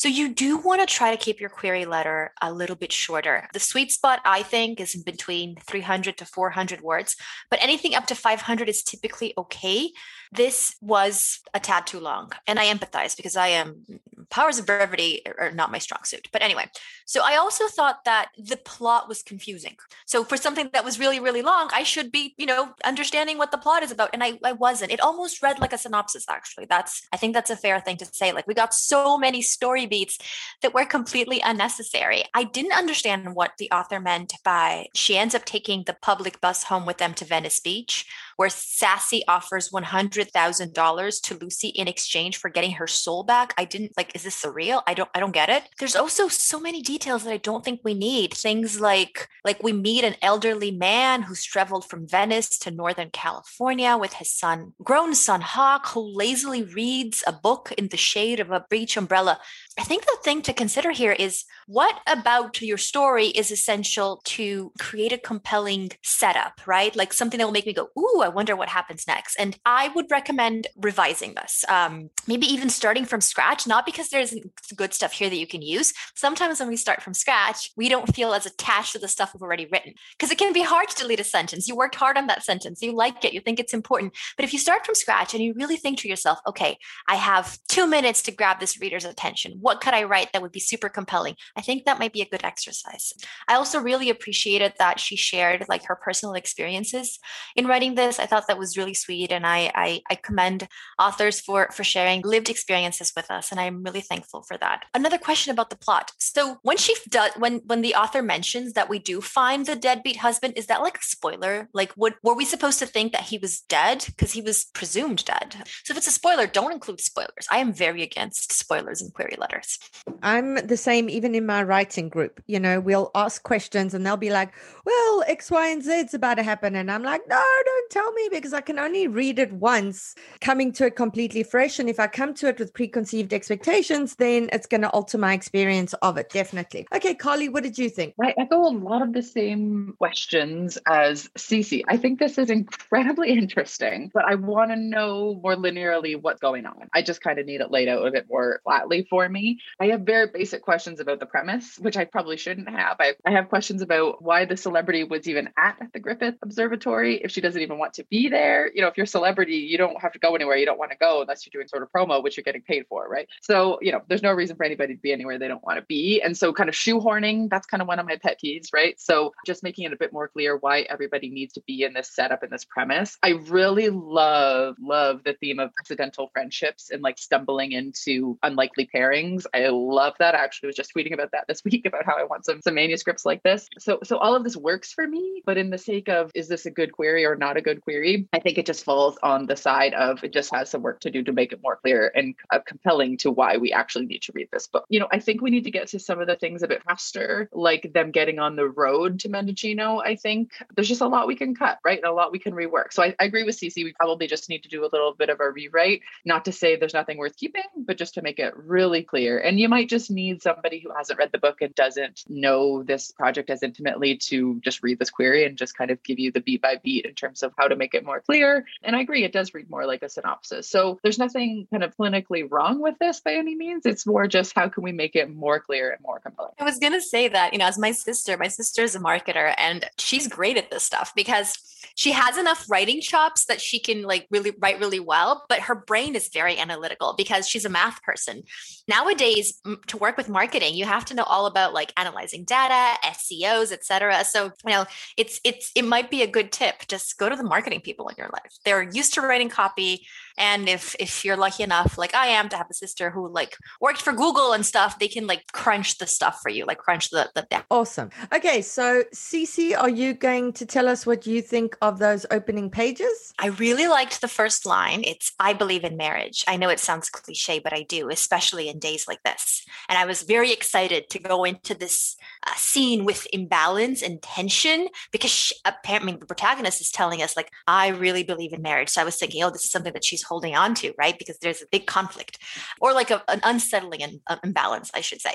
So 0.00 0.08
you 0.08 0.32
do 0.32 0.56
want 0.56 0.80
to 0.80 0.86
try 0.86 1.14
to 1.14 1.22
keep 1.22 1.40
your 1.40 1.50
query 1.50 1.84
letter 1.84 2.32
a 2.40 2.54
little 2.54 2.74
bit 2.74 2.90
shorter. 2.90 3.46
The 3.52 3.60
sweet 3.60 3.92
spot, 3.92 4.20
I 4.24 4.42
think, 4.42 4.80
is 4.80 4.94
in 4.94 5.02
between 5.02 5.56
300 5.56 6.16
to 6.16 6.24
400 6.24 6.80
words, 6.80 7.16
but 7.50 7.58
anything 7.60 7.94
up 7.94 8.06
to 8.06 8.14
500 8.14 8.66
is 8.66 8.82
typically 8.82 9.34
okay. 9.36 9.90
This 10.32 10.74
was 10.80 11.40
a 11.52 11.60
tad 11.60 11.86
too 11.86 12.00
long, 12.00 12.32
and 12.46 12.58
I 12.58 12.72
empathize 12.72 13.14
because 13.14 13.36
I 13.36 13.48
am 13.48 13.84
powers 14.30 14.58
of 14.58 14.66
brevity 14.66 15.22
are 15.38 15.50
not 15.50 15.72
my 15.72 15.78
strong 15.78 16.04
suit. 16.04 16.28
But 16.32 16.42
anyway, 16.42 16.66
so 17.04 17.20
I 17.22 17.36
also 17.36 17.66
thought 17.66 18.04
that 18.04 18.30
the 18.38 18.56
plot 18.56 19.08
was 19.08 19.22
confusing. 19.22 19.76
So 20.06 20.24
for 20.24 20.36
something 20.36 20.70
that 20.72 20.84
was 20.84 20.98
really, 20.98 21.20
really 21.20 21.42
long, 21.42 21.68
I 21.72 21.82
should 21.82 22.10
be, 22.12 22.34
you 22.38 22.46
know, 22.46 22.72
understanding 22.84 23.38
what 23.38 23.50
the 23.50 23.58
plot 23.58 23.82
is 23.82 23.90
about. 23.90 24.10
And 24.12 24.22
I, 24.22 24.38
I 24.44 24.52
wasn't. 24.52 24.92
It 24.92 25.00
almost 25.00 25.42
read 25.42 25.58
like 25.58 25.72
a 25.72 25.78
synopsis, 25.78 26.26
actually. 26.28 26.66
That's, 26.66 27.06
I 27.12 27.16
think 27.16 27.34
that's 27.34 27.50
a 27.50 27.56
fair 27.56 27.80
thing 27.80 27.96
to 27.98 28.06
say. 28.06 28.32
Like 28.32 28.46
we 28.46 28.54
got 28.54 28.72
so 28.72 29.18
many 29.18 29.42
story 29.42 29.86
beats 29.90 30.18
that 30.62 30.72
were 30.72 30.86
completely 30.86 31.40
unnecessary. 31.44 32.24
I 32.32 32.44
didn't 32.44 32.72
understand 32.72 33.34
what 33.34 33.52
the 33.58 33.70
author 33.70 34.00
meant 34.00 34.32
by 34.44 34.86
she 34.94 35.18
ends 35.18 35.34
up 35.34 35.44
taking 35.44 35.82
the 35.82 35.96
public 36.00 36.40
bus 36.40 36.64
home 36.64 36.86
with 36.86 36.96
them 36.96 37.12
to 37.14 37.24
Venice 37.26 37.60
Beach, 37.60 38.06
where 38.40 38.48
Sassy 38.48 39.22
offers 39.28 39.68
$100,000 39.68 41.22
to 41.24 41.34
Lucy 41.34 41.68
in 41.68 41.86
exchange 41.86 42.38
for 42.38 42.48
getting 42.48 42.70
her 42.70 42.86
soul 42.86 43.22
back. 43.22 43.52
I 43.58 43.66
didn't 43.66 43.92
like, 43.98 44.16
is 44.16 44.22
this 44.22 44.42
surreal? 44.42 44.82
I 44.86 44.94
don't, 44.94 45.10
I 45.14 45.20
don't 45.20 45.34
get 45.34 45.50
it. 45.50 45.64
There's 45.78 45.94
also 45.94 46.26
so 46.28 46.58
many 46.58 46.80
details 46.80 47.24
that 47.24 47.34
I 47.34 47.36
don't 47.36 47.62
think 47.62 47.82
we 47.84 47.92
need. 47.92 48.32
Things 48.32 48.80
like, 48.80 49.28
like 49.44 49.62
we 49.62 49.74
meet 49.74 50.04
an 50.04 50.16
elderly 50.22 50.70
man 50.70 51.20
who's 51.20 51.44
traveled 51.44 51.84
from 51.84 52.08
Venice 52.08 52.58
to 52.60 52.70
Northern 52.70 53.10
California 53.10 53.98
with 53.98 54.14
his 54.14 54.32
son, 54.32 54.72
grown 54.82 55.14
son 55.14 55.42
Hawk, 55.42 55.88
who 55.88 56.00
lazily 56.00 56.62
reads 56.62 57.22
a 57.26 57.32
book 57.34 57.72
in 57.76 57.88
the 57.88 57.98
shade 57.98 58.40
of 58.40 58.50
a 58.50 58.64
beach 58.70 58.96
umbrella. 58.96 59.38
I 59.78 59.84
think 59.84 60.06
the 60.06 60.16
thing 60.24 60.40
to 60.42 60.54
consider 60.54 60.92
here 60.92 61.12
is 61.12 61.44
what 61.66 62.00
about 62.06 62.62
your 62.62 62.78
story 62.78 63.26
is 63.26 63.50
essential 63.50 64.22
to 64.24 64.72
create 64.78 65.12
a 65.12 65.18
compelling 65.18 65.90
setup, 66.02 66.62
right? 66.66 66.96
Like 66.96 67.12
something 67.12 67.36
that 67.36 67.44
will 67.44 67.52
make 67.52 67.66
me 67.66 67.74
go, 67.74 67.90
ooh, 67.98 68.22
I 68.22 68.29
wonder 68.30 68.56
what 68.56 68.68
happens 68.68 69.06
next. 69.06 69.36
And 69.36 69.58
I 69.64 69.88
would 69.88 70.10
recommend 70.10 70.66
revising 70.76 71.34
this, 71.34 71.64
um, 71.68 72.10
maybe 72.26 72.46
even 72.46 72.70
starting 72.70 73.04
from 73.04 73.20
scratch, 73.20 73.66
not 73.66 73.86
because 73.86 74.08
there's 74.08 74.34
good 74.76 74.94
stuff 74.94 75.12
here 75.12 75.28
that 75.28 75.36
you 75.36 75.46
can 75.46 75.62
use. 75.62 75.92
Sometimes 76.14 76.60
when 76.60 76.68
we 76.68 76.76
start 76.76 77.02
from 77.02 77.14
scratch, 77.14 77.70
we 77.76 77.88
don't 77.88 78.14
feel 78.14 78.32
as 78.32 78.46
attached 78.46 78.92
to 78.92 78.98
the 78.98 79.08
stuff 79.08 79.32
we've 79.34 79.42
already 79.42 79.66
written 79.70 79.94
because 80.18 80.30
it 80.30 80.38
can 80.38 80.52
be 80.52 80.62
hard 80.62 80.88
to 80.88 80.96
delete 80.96 81.20
a 81.20 81.24
sentence. 81.24 81.68
You 81.68 81.76
worked 81.76 81.94
hard 81.94 82.16
on 82.16 82.26
that 82.28 82.44
sentence, 82.44 82.82
you 82.82 82.92
like 82.92 83.24
it, 83.24 83.32
you 83.32 83.40
think 83.40 83.58
it's 83.58 83.74
important. 83.74 84.14
But 84.36 84.44
if 84.44 84.52
you 84.52 84.58
start 84.58 84.86
from 84.86 84.94
scratch 84.94 85.34
and 85.34 85.42
you 85.42 85.54
really 85.54 85.76
think 85.76 85.98
to 86.00 86.08
yourself, 86.08 86.38
okay, 86.46 86.76
I 87.08 87.16
have 87.16 87.58
two 87.68 87.86
minutes 87.86 88.22
to 88.22 88.32
grab 88.32 88.60
this 88.60 88.80
reader's 88.80 89.04
attention. 89.04 89.58
What 89.60 89.80
could 89.80 89.94
I 89.94 90.04
write 90.04 90.32
that 90.32 90.42
would 90.42 90.52
be 90.52 90.60
super 90.60 90.88
compelling? 90.88 91.34
I 91.56 91.60
think 91.60 91.84
that 91.84 91.98
might 91.98 92.12
be 92.12 92.22
a 92.22 92.28
good 92.28 92.44
exercise. 92.44 93.12
I 93.48 93.54
also 93.54 93.80
really 93.80 94.10
appreciated 94.10 94.74
that 94.78 95.00
she 95.00 95.16
shared 95.16 95.66
like 95.68 95.84
her 95.86 95.96
personal 95.96 96.34
experiences 96.34 97.18
in 97.56 97.66
writing 97.66 97.94
this. 97.94 98.19
I 98.20 98.26
thought 98.26 98.46
that 98.46 98.58
was 98.58 98.76
really 98.76 98.94
sweet, 98.94 99.32
and 99.32 99.46
I 99.46 99.70
I, 99.74 100.02
I 100.10 100.14
commend 100.14 100.68
authors 100.98 101.40
for 101.40 101.68
for 101.72 101.84
sharing 101.84 102.22
lived 102.22 102.48
experiences 102.48 103.12
with 103.16 103.30
us, 103.30 103.50
and 103.50 103.60
I'm 103.60 103.82
really 103.82 104.00
thankful 104.00 104.42
for 104.42 104.56
that. 104.58 104.84
Another 104.94 105.18
question 105.18 105.52
about 105.52 105.70
the 105.70 105.76
plot. 105.76 106.12
So 106.18 106.58
when 106.62 106.76
she 106.76 106.94
does 107.08 107.32
when 107.36 107.60
when 107.66 107.82
the 107.82 107.94
author 107.94 108.22
mentions 108.22 108.74
that 108.74 108.88
we 108.88 108.98
do 108.98 109.20
find 109.20 109.66
the 109.66 109.76
deadbeat 109.76 110.18
husband, 110.18 110.54
is 110.56 110.66
that 110.66 110.82
like 110.82 110.98
a 110.98 111.04
spoiler? 111.04 111.68
Like, 111.72 111.92
would 111.96 112.14
were 112.22 112.34
we 112.34 112.44
supposed 112.44 112.78
to 112.80 112.86
think 112.86 113.12
that 113.12 113.22
he 113.22 113.38
was 113.38 113.60
dead 113.62 114.04
because 114.06 114.32
he 114.32 114.42
was 114.42 114.64
presumed 114.74 115.24
dead? 115.24 115.56
So 115.84 115.92
if 115.92 115.98
it's 115.98 116.06
a 116.06 116.12
spoiler, 116.12 116.46
don't 116.46 116.72
include 116.72 117.00
spoilers. 117.00 117.46
I 117.50 117.58
am 117.58 117.72
very 117.72 118.02
against 118.02 118.52
spoilers 118.52 119.02
in 119.02 119.10
query 119.10 119.36
letters. 119.38 119.78
I'm 120.22 120.54
the 120.66 120.76
same 120.76 121.08
even 121.08 121.34
in 121.34 121.46
my 121.46 121.62
writing 121.62 122.08
group. 122.08 122.42
You 122.46 122.60
know, 122.60 122.80
we'll 122.80 123.10
ask 123.14 123.42
questions 123.42 123.94
and 123.94 124.04
they'll 124.04 124.16
be 124.16 124.30
like, 124.30 124.52
well, 124.84 125.24
X, 125.26 125.50
Y, 125.50 125.68
and 125.68 125.82
Z 125.82 125.92
is 125.92 126.14
about 126.14 126.34
to 126.34 126.42
happen. 126.42 126.74
And 126.76 126.90
I'm 126.90 127.02
like, 127.02 127.22
no, 127.28 127.42
don't 127.64 127.90
tell 127.90 128.09
me 128.14 128.28
because 128.30 128.52
I 128.52 128.60
can 128.60 128.78
only 128.78 129.08
read 129.08 129.38
it 129.38 129.52
once, 129.52 130.14
coming 130.40 130.72
to 130.72 130.86
it 130.86 130.96
completely 130.96 131.42
fresh. 131.42 131.78
And 131.78 131.88
if 131.88 132.00
I 132.00 132.06
come 132.06 132.34
to 132.34 132.48
it 132.48 132.58
with 132.58 132.74
preconceived 132.74 133.32
expectations, 133.32 134.16
then 134.16 134.48
it's 134.52 134.66
going 134.66 134.82
to 134.82 134.90
alter 134.90 135.18
my 135.18 135.34
experience 135.34 135.94
of 136.02 136.16
it. 136.16 136.30
Definitely. 136.30 136.86
Okay, 136.94 137.14
Carly, 137.14 137.48
what 137.48 137.62
did 137.62 137.78
you 137.78 137.88
think? 137.88 138.14
I 138.20 138.34
echo 138.36 138.66
a 138.66 138.70
lot 138.72 139.02
of 139.02 139.12
the 139.12 139.22
same 139.22 139.94
questions 139.98 140.78
as 140.86 141.28
Cece. 141.36 141.82
I 141.88 141.96
think 141.96 142.18
this 142.18 142.38
is 142.38 142.50
incredibly 142.50 143.30
interesting, 143.38 144.10
but 144.12 144.24
I 144.24 144.34
want 144.34 144.70
to 144.70 144.76
know 144.76 145.38
more 145.42 145.56
linearly 145.56 146.20
what's 146.20 146.40
going 146.40 146.66
on. 146.66 146.88
I 146.94 147.02
just 147.02 147.20
kind 147.20 147.38
of 147.38 147.46
need 147.46 147.60
it 147.60 147.70
laid 147.70 147.88
out 147.88 148.06
a 148.06 148.10
bit 148.10 148.26
more 148.28 148.60
flatly 148.64 149.06
for 149.08 149.28
me. 149.28 149.60
I 149.80 149.86
have 149.86 150.02
very 150.02 150.28
basic 150.28 150.62
questions 150.62 151.00
about 151.00 151.20
the 151.20 151.26
premise, 151.26 151.78
which 151.78 151.96
I 151.96 152.04
probably 152.04 152.36
shouldn't 152.36 152.68
have. 152.68 152.96
I, 153.00 153.14
I 153.24 153.32
have 153.32 153.48
questions 153.48 153.82
about 153.82 154.22
why 154.22 154.44
the 154.44 154.56
celebrity 154.56 155.04
was 155.04 155.28
even 155.28 155.50
at 155.56 155.78
the 155.92 156.00
Griffith 156.00 156.36
Observatory 156.42 157.16
if 157.16 157.30
she 157.30 157.40
doesn't 157.40 157.60
even 157.60 157.78
want 157.78 157.89
to 157.94 158.04
be 158.10 158.28
there. 158.28 158.70
You 158.74 158.82
know, 158.82 158.88
if 158.88 158.96
you're 158.96 159.04
a 159.04 159.08
celebrity, 159.08 159.56
you 159.56 159.78
don't 159.78 160.00
have 160.00 160.12
to 160.12 160.18
go 160.18 160.34
anywhere 160.34 160.56
you 160.56 160.66
don't 160.66 160.78
want 160.78 160.90
to 160.92 160.96
go 160.96 161.22
unless 161.22 161.44
you're 161.44 161.58
doing 161.58 161.68
sort 161.68 161.82
of 161.82 161.90
promo, 161.90 162.22
which 162.22 162.36
you're 162.36 162.44
getting 162.44 162.62
paid 162.62 162.84
for, 162.88 163.08
right? 163.08 163.28
So, 163.40 163.78
you 163.80 163.92
know, 163.92 164.02
there's 164.08 164.22
no 164.22 164.32
reason 164.32 164.56
for 164.56 164.64
anybody 164.64 164.94
to 164.94 165.00
be 165.00 165.12
anywhere 165.12 165.38
they 165.38 165.48
don't 165.48 165.64
want 165.64 165.78
to 165.78 165.84
be. 165.86 166.20
And 166.22 166.36
so, 166.36 166.52
kind 166.52 166.68
of 166.68 166.74
shoehorning, 166.74 167.50
that's 167.50 167.66
kind 167.66 167.80
of 167.80 167.88
one 167.88 167.98
of 167.98 168.06
my 168.06 168.16
pet 168.16 168.38
peeves, 168.42 168.68
right? 168.72 169.00
So, 169.00 169.32
just 169.46 169.62
making 169.62 169.84
it 169.84 169.92
a 169.92 169.96
bit 169.96 170.12
more 170.12 170.28
clear 170.28 170.56
why 170.56 170.82
everybody 170.82 171.30
needs 171.30 171.54
to 171.54 171.62
be 171.66 171.82
in 171.82 171.94
this 171.94 172.10
setup 172.10 172.42
in 172.42 172.50
this 172.50 172.64
premise. 172.64 173.18
I 173.22 173.30
really 173.48 173.90
love, 173.90 174.76
love 174.80 175.22
the 175.24 175.34
theme 175.34 175.58
of 175.58 175.70
accidental 175.80 176.30
friendships 176.32 176.90
and 176.90 177.02
like 177.02 177.18
stumbling 177.18 177.72
into 177.72 178.38
unlikely 178.42 178.88
pairings. 178.94 179.44
I 179.54 179.68
love 179.68 180.14
that. 180.18 180.34
I 180.34 180.38
actually 180.38 180.68
was 180.68 180.76
just 180.76 180.92
tweeting 180.94 181.12
about 181.12 181.32
that 181.32 181.46
this 181.48 181.64
week 181.64 181.86
about 181.86 182.06
how 182.06 182.16
I 182.16 182.24
want 182.24 182.44
some 182.44 182.60
some 182.62 182.74
manuscripts 182.74 183.24
like 183.24 183.42
this. 183.42 183.68
So 183.78 183.98
so 184.04 184.18
all 184.18 184.34
of 184.34 184.44
this 184.44 184.56
works 184.56 184.92
for 184.92 185.06
me, 185.06 185.42
but 185.44 185.56
in 185.56 185.70
the 185.70 185.78
sake 185.78 186.08
of 186.08 186.30
is 186.34 186.48
this 186.48 186.66
a 186.66 186.70
good 186.70 186.92
query 186.92 187.24
or 187.24 187.36
not 187.36 187.56
a 187.56 187.60
good 187.60 187.79
query, 187.80 188.28
I 188.32 188.40
think 188.40 188.58
it 188.58 188.66
just 188.66 188.84
falls 188.84 189.18
on 189.22 189.46
the 189.46 189.56
side 189.56 189.94
of 189.94 190.22
it 190.24 190.32
just 190.32 190.54
has 190.54 190.70
some 190.70 190.82
work 190.82 191.00
to 191.00 191.10
do 191.10 191.22
to 191.24 191.32
make 191.32 191.52
it 191.52 191.60
more 191.62 191.76
clear 191.76 192.10
and 192.14 192.34
uh, 192.52 192.60
compelling 192.66 193.16
to 193.18 193.30
why 193.30 193.56
we 193.56 193.72
actually 193.72 194.06
need 194.06 194.22
to 194.22 194.32
read 194.34 194.48
this 194.52 194.66
book. 194.66 194.84
You 194.88 195.00
know, 195.00 195.08
I 195.12 195.18
think 195.18 195.40
we 195.40 195.50
need 195.50 195.64
to 195.64 195.70
get 195.70 195.88
to 195.88 195.98
some 195.98 196.20
of 196.20 196.26
the 196.26 196.36
things 196.36 196.62
a 196.62 196.68
bit 196.68 196.82
faster, 196.84 197.48
like 197.52 197.92
them 197.92 198.10
getting 198.10 198.38
on 198.38 198.56
the 198.56 198.68
road 198.68 199.20
to 199.20 199.28
Mendocino. 199.28 199.98
I 199.98 200.16
think 200.16 200.52
there's 200.74 200.88
just 200.88 201.00
a 201.00 201.08
lot 201.08 201.26
we 201.26 201.36
can 201.36 201.54
cut, 201.54 201.78
right? 201.84 201.98
And 201.98 202.06
a 202.06 202.12
lot 202.12 202.32
we 202.32 202.38
can 202.38 202.54
rework. 202.54 202.92
So 202.92 203.02
I, 203.02 203.14
I 203.20 203.24
agree 203.24 203.44
with 203.44 203.58
Cece. 203.58 203.84
We 203.84 203.92
probably 203.92 204.26
just 204.26 204.48
need 204.48 204.62
to 204.62 204.68
do 204.68 204.84
a 204.84 204.90
little 204.92 205.14
bit 205.14 205.30
of 205.30 205.40
a 205.40 205.50
rewrite, 205.50 206.02
not 206.24 206.44
to 206.46 206.52
say 206.52 206.76
there's 206.76 206.94
nothing 206.94 207.18
worth 207.18 207.36
keeping, 207.36 207.62
but 207.76 207.98
just 207.98 208.14
to 208.14 208.22
make 208.22 208.38
it 208.38 208.56
really 208.56 209.02
clear. 209.02 209.38
And 209.38 209.58
you 209.58 209.68
might 209.68 209.88
just 209.88 210.10
need 210.10 210.42
somebody 210.42 210.80
who 210.80 210.92
hasn't 210.96 211.18
read 211.18 211.32
the 211.32 211.38
book 211.38 211.60
and 211.60 211.74
doesn't 211.74 212.24
know 212.28 212.82
this 212.82 213.10
project 213.12 213.50
as 213.50 213.62
intimately 213.62 214.16
to 214.16 214.60
just 214.60 214.82
read 214.82 214.98
this 214.98 215.10
query 215.10 215.44
and 215.44 215.56
just 215.56 215.76
kind 215.76 215.90
of 215.90 216.02
give 216.02 216.18
you 216.18 216.32
the 216.32 216.40
beat 216.40 216.62
by 216.62 216.76
beat 216.82 217.06
in 217.06 217.14
terms 217.14 217.42
of 217.42 217.52
how 217.56 217.68
to 217.70 217.76
make 217.76 217.94
it 217.94 218.04
more 218.04 218.20
clear. 218.20 218.66
And 218.82 218.94
I 218.94 219.00
agree, 219.00 219.24
it 219.24 219.32
does 219.32 219.54
read 219.54 219.70
more 219.70 219.86
like 219.86 220.02
a 220.02 220.08
synopsis. 220.08 220.68
So 220.68 221.00
there's 221.02 221.18
nothing 221.18 221.66
kind 221.70 221.82
of 221.82 221.96
clinically 221.96 222.46
wrong 222.48 222.80
with 222.80 222.98
this 222.98 223.20
by 223.20 223.34
any 223.34 223.54
means. 223.54 223.86
It's 223.86 224.06
more 224.06 224.26
just 224.26 224.54
how 224.54 224.68
can 224.68 224.82
we 224.82 224.92
make 224.92 225.16
it 225.16 225.34
more 225.34 225.60
clear 225.60 225.90
and 225.90 226.00
more 226.02 226.20
compelling. 226.20 226.52
I 226.58 226.64
was 226.64 226.78
going 226.78 226.92
to 226.92 227.00
say 227.00 227.28
that, 227.28 227.52
you 227.52 227.58
know, 227.58 227.66
as 227.66 227.78
my 227.78 227.92
sister, 227.92 228.36
my 228.36 228.48
sister 228.48 228.82
is 228.82 228.94
a 228.94 229.00
marketer 229.00 229.54
and 229.56 229.88
she's 229.98 230.28
great 230.28 230.56
at 230.56 230.70
this 230.70 230.82
stuff 230.82 231.12
because 231.14 231.58
she 231.96 232.12
has 232.12 232.36
enough 232.36 232.66
writing 232.68 233.00
chops 233.00 233.44
that 233.46 233.60
she 233.60 233.78
can 233.78 234.02
like 234.02 234.26
really 234.30 234.52
write 234.58 234.78
really 234.78 235.00
well, 235.00 235.44
but 235.48 235.60
her 235.60 235.74
brain 235.74 236.14
is 236.14 236.30
very 236.32 236.58
analytical 236.58 237.14
because 237.16 237.48
she's 237.48 237.64
a 237.64 237.68
math 237.68 238.02
person. 238.02 238.42
Nowadays, 238.88 239.60
to 239.86 239.96
work 239.96 240.16
with 240.16 240.28
marketing, 240.28 240.74
you 240.74 240.84
have 240.84 241.04
to 241.06 241.14
know 241.14 241.24
all 241.24 241.46
about 241.46 241.74
like 241.74 241.92
analyzing 241.96 242.44
data, 242.44 242.98
SEOs, 243.04 243.72
etc. 243.72 244.24
So, 244.24 244.46
you 244.64 244.72
know, 244.72 244.86
it's 245.16 245.40
it's 245.44 245.70
it 245.74 245.84
might 245.84 246.10
be 246.10 246.22
a 246.22 246.26
good 246.26 246.52
tip. 246.52 246.86
Just 246.88 247.18
go 247.18 247.28
to 247.28 247.36
the 247.36 247.44
marketing 247.44 247.80
people 247.80 248.08
in 248.08 248.16
your 248.16 248.30
life. 248.32 248.52
They're 248.64 248.82
used 248.82 249.14
to 249.14 249.20
writing 249.20 249.48
copy. 249.48 250.06
And 250.38 250.68
if 250.68 250.94
if 250.98 251.24
you're 251.24 251.36
lucky 251.36 251.62
enough, 251.62 251.98
like 251.98 252.14
I 252.14 252.26
am, 252.26 252.48
to 252.50 252.56
have 252.56 252.70
a 252.70 252.74
sister 252.74 253.10
who 253.10 253.28
like 253.28 253.56
worked 253.80 254.02
for 254.02 254.12
Google 254.12 254.52
and 254.52 254.64
stuff, 254.64 254.98
they 254.98 255.08
can 255.08 255.26
like 255.26 255.52
crunch 255.52 255.98
the 255.98 256.06
stuff 256.06 256.40
for 256.42 256.50
you, 256.50 256.64
like 256.64 256.78
crunch 256.78 257.10
the 257.10 257.30
the. 257.34 257.46
Awesome. 257.70 258.10
Okay, 258.32 258.62
so 258.62 259.02
Cece, 259.14 259.76
are 259.76 259.88
you 259.88 260.14
going 260.14 260.52
to 260.54 260.66
tell 260.66 260.88
us 260.88 261.04
what 261.04 261.26
you 261.26 261.42
think 261.42 261.76
of 261.82 261.98
those 261.98 262.24
opening 262.30 262.70
pages? 262.70 263.34
I 263.38 263.48
really 263.48 263.88
liked 263.88 264.20
the 264.20 264.28
first 264.28 264.66
line. 264.66 265.02
It's 265.04 265.32
I 265.38 265.52
believe 265.52 265.84
in 265.84 265.96
marriage. 265.96 266.44
I 266.46 266.56
know 266.56 266.68
it 266.68 266.80
sounds 266.80 267.10
cliche, 267.10 267.58
but 267.58 267.72
I 267.72 267.82
do, 267.82 268.08
especially 268.08 268.68
in 268.68 268.78
days 268.78 269.06
like 269.08 269.22
this. 269.22 269.64
And 269.88 269.98
I 269.98 270.06
was 270.06 270.22
very 270.22 270.52
excited 270.52 271.10
to 271.10 271.18
go 271.18 271.44
into 271.44 271.74
this 271.74 272.16
uh, 272.46 272.54
scene 272.56 273.04
with 273.04 273.26
imbalance 273.32 274.02
and 274.02 274.22
tension 274.22 274.88
because 275.10 275.30
she, 275.30 275.54
apparently 275.64 276.16
the 276.16 276.26
protagonist 276.26 276.80
is 276.80 276.90
telling 276.90 277.22
us 277.22 277.36
like 277.36 277.50
I 277.66 277.88
really 277.88 278.22
believe 278.22 278.52
in 278.52 278.62
marriage. 278.62 278.90
So 278.90 279.00
I 279.00 279.04
was 279.04 279.16
thinking, 279.16 279.42
oh, 279.42 279.50
this 279.50 279.64
is 279.64 279.70
something 279.70 279.92
that 279.92 280.04
she's 280.04 280.19
holding 280.22 280.54
on 280.54 280.74
to, 280.76 280.92
right? 280.98 281.18
Because 281.18 281.38
there's 281.38 281.62
a 281.62 281.66
big 281.70 281.86
conflict 281.86 282.38
or 282.80 282.92
like 282.92 283.10
a, 283.10 283.22
an 283.28 283.40
unsettling 283.42 284.20
uh, 284.26 284.36
imbalance, 284.42 284.90
I 284.94 285.00
should 285.00 285.20
say. 285.20 285.34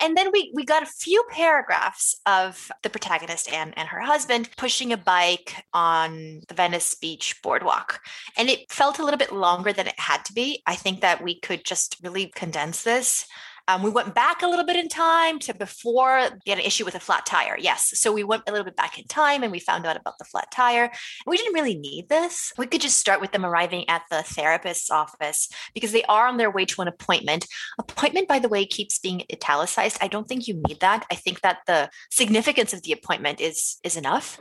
And 0.00 0.16
then 0.16 0.30
we 0.32 0.50
we 0.54 0.64
got 0.64 0.82
a 0.82 0.86
few 0.86 1.22
paragraphs 1.30 2.16
of 2.26 2.70
the 2.82 2.90
protagonist 2.90 3.52
and 3.52 3.76
and 3.76 3.88
her 3.88 4.00
husband 4.00 4.48
pushing 4.56 4.92
a 4.92 4.96
bike 4.96 5.64
on 5.72 6.40
the 6.48 6.54
Venice 6.54 6.94
Beach 6.94 7.40
boardwalk. 7.42 8.00
And 8.36 8.48
it 8.48 8.70
felt 8.72 8.98
a 8.98 9.04
little 9.04 9.18
bit 9.18 9.32
longer 9.32 9.72
than 9.72 9.86
it 9.86 9.98
had 9.98 10.24
to 10.24 10.32
be. 10.32 10.62
I 10.66 10.74
think 10.74 11.02
that 11.02 11.22
we 11.22 11.38
could 11.38 11.64
just 11.64 11.98
really 12.02 12.32
condense 12.34 12.82
this 12.82 13.26
um, 13.68 13.82
we 13.82 13.90
went 13.90 14.14
back 14.14 14.42
a 14.42 14.46
little 14.46 14.64
bit 14.64 14.76
in 14.76 14.88
time 14.88 15.38
to 15.40 15.54
before 15.54 16.28
they 16.44 16.50
had 16.50 16.58
an 16.58 16.64
issue 16.64 16.84
with 16.84 16.94
a 16.94 17.00
flat 17.00 17.26
tire. 17.26 17.56
Yes. 17.58 17.90
So 17.98 18.12
we 18.12 18.22
went 18.22 18.44
a 18.46 18.52
little 18.52 18.64
bit 18.64 18.76
back 18.76 18.98
in 18.98 19.04
time 19.06 19.42
and 19.42 19.50
we 19.50 19.58
found 19.58 19.86
out 19.86 19.96
about 19.96 20.18
the 20.18 20.24
flat 20.24 20.50
tire. 20.52 20.90
We 21.26 21.36
didn't 21.36 21.54
really 21.54 21.76
need 21.76 22.08
this. 22.08 22.52
We 22.56 22.66
could 22.66 22.80
just 22.80 22.98
start 22.98 23.20
with 23.20 23.32
them 23.32 23.44
arriving 23.44 23.88
at 23.88 24.02
the 24.10 24.22
therapist's 24.22 24.90
office 24.90 25.48
because 25.74 25.92
they 25.92 26.04
are 26.04 26.26
on 26.26 26.36
their 26.36 26.50
way 26.50 26.64
to 26.66 26.82
an 26.82 26.88
appointment. 26.88 27.46
Appointment, 27.78 28.28
by 28.28 28.38
the 28.38 28.48
way, 28.48 28.66
keeps 28.66 28.98
being 28.98 29.24
italicized. 29.32 29.98
I 30.00 30.08
don't 30.08 30.28
think 30.28 30.46
you 30.46 30.62
need 30.68 30.80
that. 30.80 31.04
I 31.10 31.16
think 31.16 31.40
that 31.40 31.58
the 31.66 31.90
significance 32.10 32.72
of 32.72 32.82
the 32.82 32.92
appointment 32.92 33.40
is 33.40 33.76
is 33.82 33.96
enough 33.96 34.38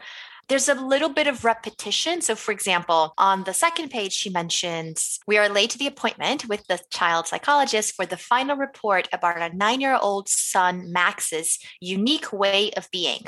there's 0.48 0.70
a 0.70 0.76
little 0.76 1.10
bit 1.10 1.28
of 1.28 1.44
repetition. 1.44 2.22
So, 2.22 2.36
for 2.36 2.52
example, 2.52 3.14
on 3.18 3.44
the 3.44 3.54
second 3.54 3.90
page, 3.90 4.14
she 4.14 4.30
mentions 4.30 5.20
we 5.28 5.38
are 5.38 5.50
late 5.50 5.72
to 5.72 5.78
the 5.78 5.88
appointment 5.88 6.48
with 6.48 6.66
the 6.68 6.80
child 6.92 7.28
psychologist 7.28 7.96
for 7.96 8.06
the 8.06 8.18
final 8.18 8.56
report 8.56 9.08
about 9.12 9.38
our 9.38 9.50
nine 9.50 9.82
year 9.82 9.98
old 10.00 10.30
son, 10.30 10.92
Max's 10.92 11.60
unique 11.80 12.32
way 12.32 12.72
of 12.72 12.90
being. 12.92 13.26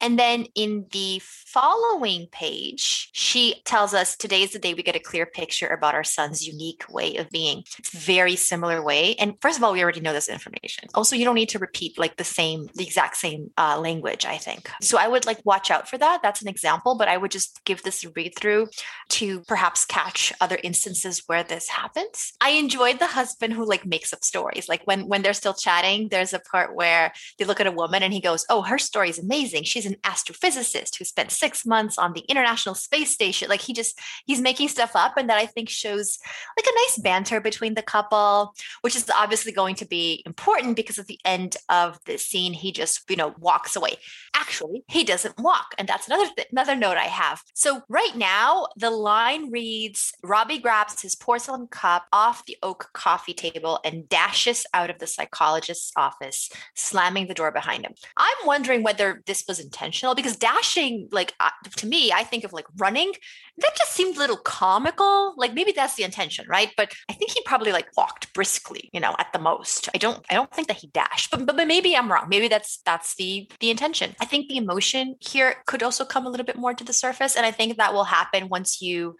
And 0.00 0.18
then 0.18 0.46
in 0.54 0.86
the 0.92 1.20
following 1.22 2.26
page, 2.30 3.10
she 3.12 3.62
tells 3.64 3.94
us 3.94 4.16
today 4.16 4.42
is 4.42 4.52
the 4.52 4.58
day 4.58 4.74
we 4.74 4.82
get 4.82 4.96
a 4.96 5.00
clear 5.00 5.24
picture 5.24 5.68
about 5.68 5.94
our 5.94 6.04
son's 6.04 6.46
unique 6.46 6.84
way 6.90 7.16
of 7.16 7.30
being. 7.30 7.64
It's 7.78 7.90
very 7.90 8.36
similar 8.36 8.82
way. 8.82 9.14
And 9.16 9.36
first 9.40 9.56
of 9.56 9.64
all, 9.64 9.72
we 9.72 9.82
already 9.82 10.00
know 10.00 10.12
this 10.12 10.28
information. 10.28 10.88
Also, 10.94 11.16
you 11.16 11.24
don't 11.24 11.34
need 11.34 11.48
to 11.50 11.58
repeat 11.58 11.98
like 11.98 12.16
the 12.16 12.24
same, 12.24 12.68
the 12.74 12.84
exact 12.84 13.16
same 13.16 13.50
uh, 13.56 13.78
language, 13.80 14.26
I 14.26 14.36
think. 14.36 14.68
So 14.82 14.98
I 14.98 15.08
would 15.08 15.26
like 15.26 15.40
watch 15.44 15.70
out 15.70 15.88
for 15.88 15.96
that. 15.98 16.22
That's 16.22 16.42
an 16.42 16.48
example, 16.54 16.94
but 16.94 17.08
I 17.08 17.16
would 17.16 17.30
just 17.30 17.60
give 17.64 17.82
this 17.82 18.06
read 18.16 18.32
through 18.38 18.68
to 19.10 19.40
perhaps 19.42 19.84
catch 19.84 20.32
other 20.40 20.58
instances 20.62 21.22
where 21.26 21.42
this 21.42 21.68
happens. 21.68 22.32
I 22.40 22.50
enjoyed 22.50 22.98
the 22.98 23.06
husband 23.06 23.54
who 23.54 23.66
like 23.66 23.84
makes 23.84 24.12
up 24.12 24.22
stories. 24.22 24.68
Like 24.68 24.82
when 24.84 25.08
when 25.08 25.22
they're 25.22 25.42
still 25.42 25.54
chatting, 25.54 26.08
there's 26.08 26.32
a 26.32 26.38
part 26.38 26.74
where 26.74 27.12
they 27.38 27.44
look 27.44 27.60
at 27.60 27.66
a 27.66 27.72
woman 27.82 28.02
and 28.02 28.12
he 28.12 28.20
goes, 28.20 28.46
"Oh, 28.48 28.62
her 28.62 28.78
story 28.78 29.10
is 29.10 29.18
amazing. 29.18 29.64
She's 29.64 29.86
an 29.86 29.96
astrophysicist 30.04 30.96
who 30.96 31.04
spent 31.04 31.30
6 31.30 31.66
months 31.66 31.98
on 31.98 32.12
the 32.12 32.24
International 32.28 32.74
Space 32.74 33.12
Station." 33.12 33.48
Like 33.48 33.62
he 33.62 33.72
just 33.72 33.98
he's 34.26 34.40
making 34.40 34.68
stuff 34.68 34.92
up 34.94 35.16
and 35.16 35.28
that 35.28 35.38
I 35.38 35.46
think 35.46 35.68
shows 35.68 36.18
like 36.56 36.66
a 36.66 36.78
nice 36.82 36.98
banter 36.98 37.40
between 37.40 37.74
the 37.74 37.82
couple, 37.82 38.54
which 38.82 38.96
is 38.96 39.10
obviously 39.14 39.52
going 39.52 39.74
to 39.76 39.86
be 39.86 40.22
important 40.24 40.76
because 40.76 40.98
at 40.98 41.06
the 41.06 41.18
end 41.24 41.56
of 41.68 41.98
the 42.06 42.18
scene 42.18 42.52
he 42.52 42.72
just, 42.72 43.08
you 43.08 43.16
know, 43.16 43.34
walks 43.38 43.76
away. 43.76 43.96
Actually, 44.34 44.84
he 44.88 45.04
doesn't 45.04 45.38
walk, 45.38 45.74
and 45.78 45.88
that's 45.88 46.06
another 46.06 46.28
th- 46.36 46.43
another 46.50 46.74
note 46.74 46.96
I 46.96 47.04
have. 47.04 47.42
So 47.54 47.82
right 47.88 48.16
now, 48.16 48.66
the 48.76 48.90
line 48.90 49.50
reads 49.50 50.12
Robbie 50.22 50.58
grabs 50.58 51.02
his 51.02 51.14
porcelain 51.14 51.66
cup 51.68 52.06
off 52.12 52.46
the 52.46 52.56
oak 52.62 52.90
coffee 52.92 53.34
table 53.34 53.80
and 53.84 54.08
dashes 54.08 54.66
out 54.74 54.90
of 54.90 54.98
the 54.98 55.06
psychologist's 55.06 55.92
office, 55.96 56.50
slamming 56.74 57.26
the 57.26 57.34
door 57.34 57.52
behind 57.52 57.84
him. 57.84 57.94
I'm 58.16 58.46
wondering 58.46 58.82
whether 58.82 59.22
this 59.26 59.44
was 59.46 59.60
intentional 59.60 60.14
because 60.14 60.36
dashing, 60.36 61.08
like 61.10 61.34
uh, 61.40 61.50
to 61.76 61.86
me, 61.86 62.12
I 62.12 62.24
think 62.24 62.44
of 62.44 62.52
like 62.52 62.66
running. 62.76 63.12
That 63.58 63.76
just 63.76 63.92
seemed 63.92 64.16
a 64.16 64.18
little 64.18 64.36
comical. 64.36 65.34
Like 65.36 65.54
maybe 65.54 65.72
that's 65.72 65.94
the 65.94 66.02
intention, 66.02 66.46
right? 66.48 66.72
But 66.76 66.92
I 67.08 67.12
think 67.12 67.30
he 67.30 67.40
probably 67.44 67.72
like 67.72 67.88
walked 67.96 68.32
briskly, 68.34 68.90
you 68.92 69.00
know, 69.00 69.14
at 69.18 69.32
the 69.32 69.38
most. 69.38 69.88
I 69.94 69.98
don't, 69.98 70.24
I 70.30 70.34
don't 70.34 70.52
think 70.52 70.68
that 70.68 70.78
he 70.78 70.88
dashed, 70.88 71.30
but, 71.30 71.46
but, 71.46 71.56
but 71.56 71.68
maybe 71.68 71.96
I'm 71.96 72.10
wrong. 72.10 72.26
Maybe 72.28 72.48
that's 72.48 72.80
that's 72.84 73.14
the 73.14 73.48
the 73.60 73.70
intention. 73.70 74.16
I 74.20 74.24
think 74.24 74.48
the 74.48 74.56
emotion 74.56 75.16
here 75.20 75.56
could 75.66 75.82
also 75.82 76.04
come 76.04 76.26
a 76.26 76.30
little 76.30 76.46
bit 76.46 76.56
more 76.56 76.74
to 76.74 76.84
the 76.84 76.92
surface, 76.92 77.36
and 77.36 77.46
I 77.46 77.50
think 77.50 77.76
that 77.76 77.94
will 77.94 78.04
happen 78.04 78.48
once 78.48 78.82
you 78.82 79.16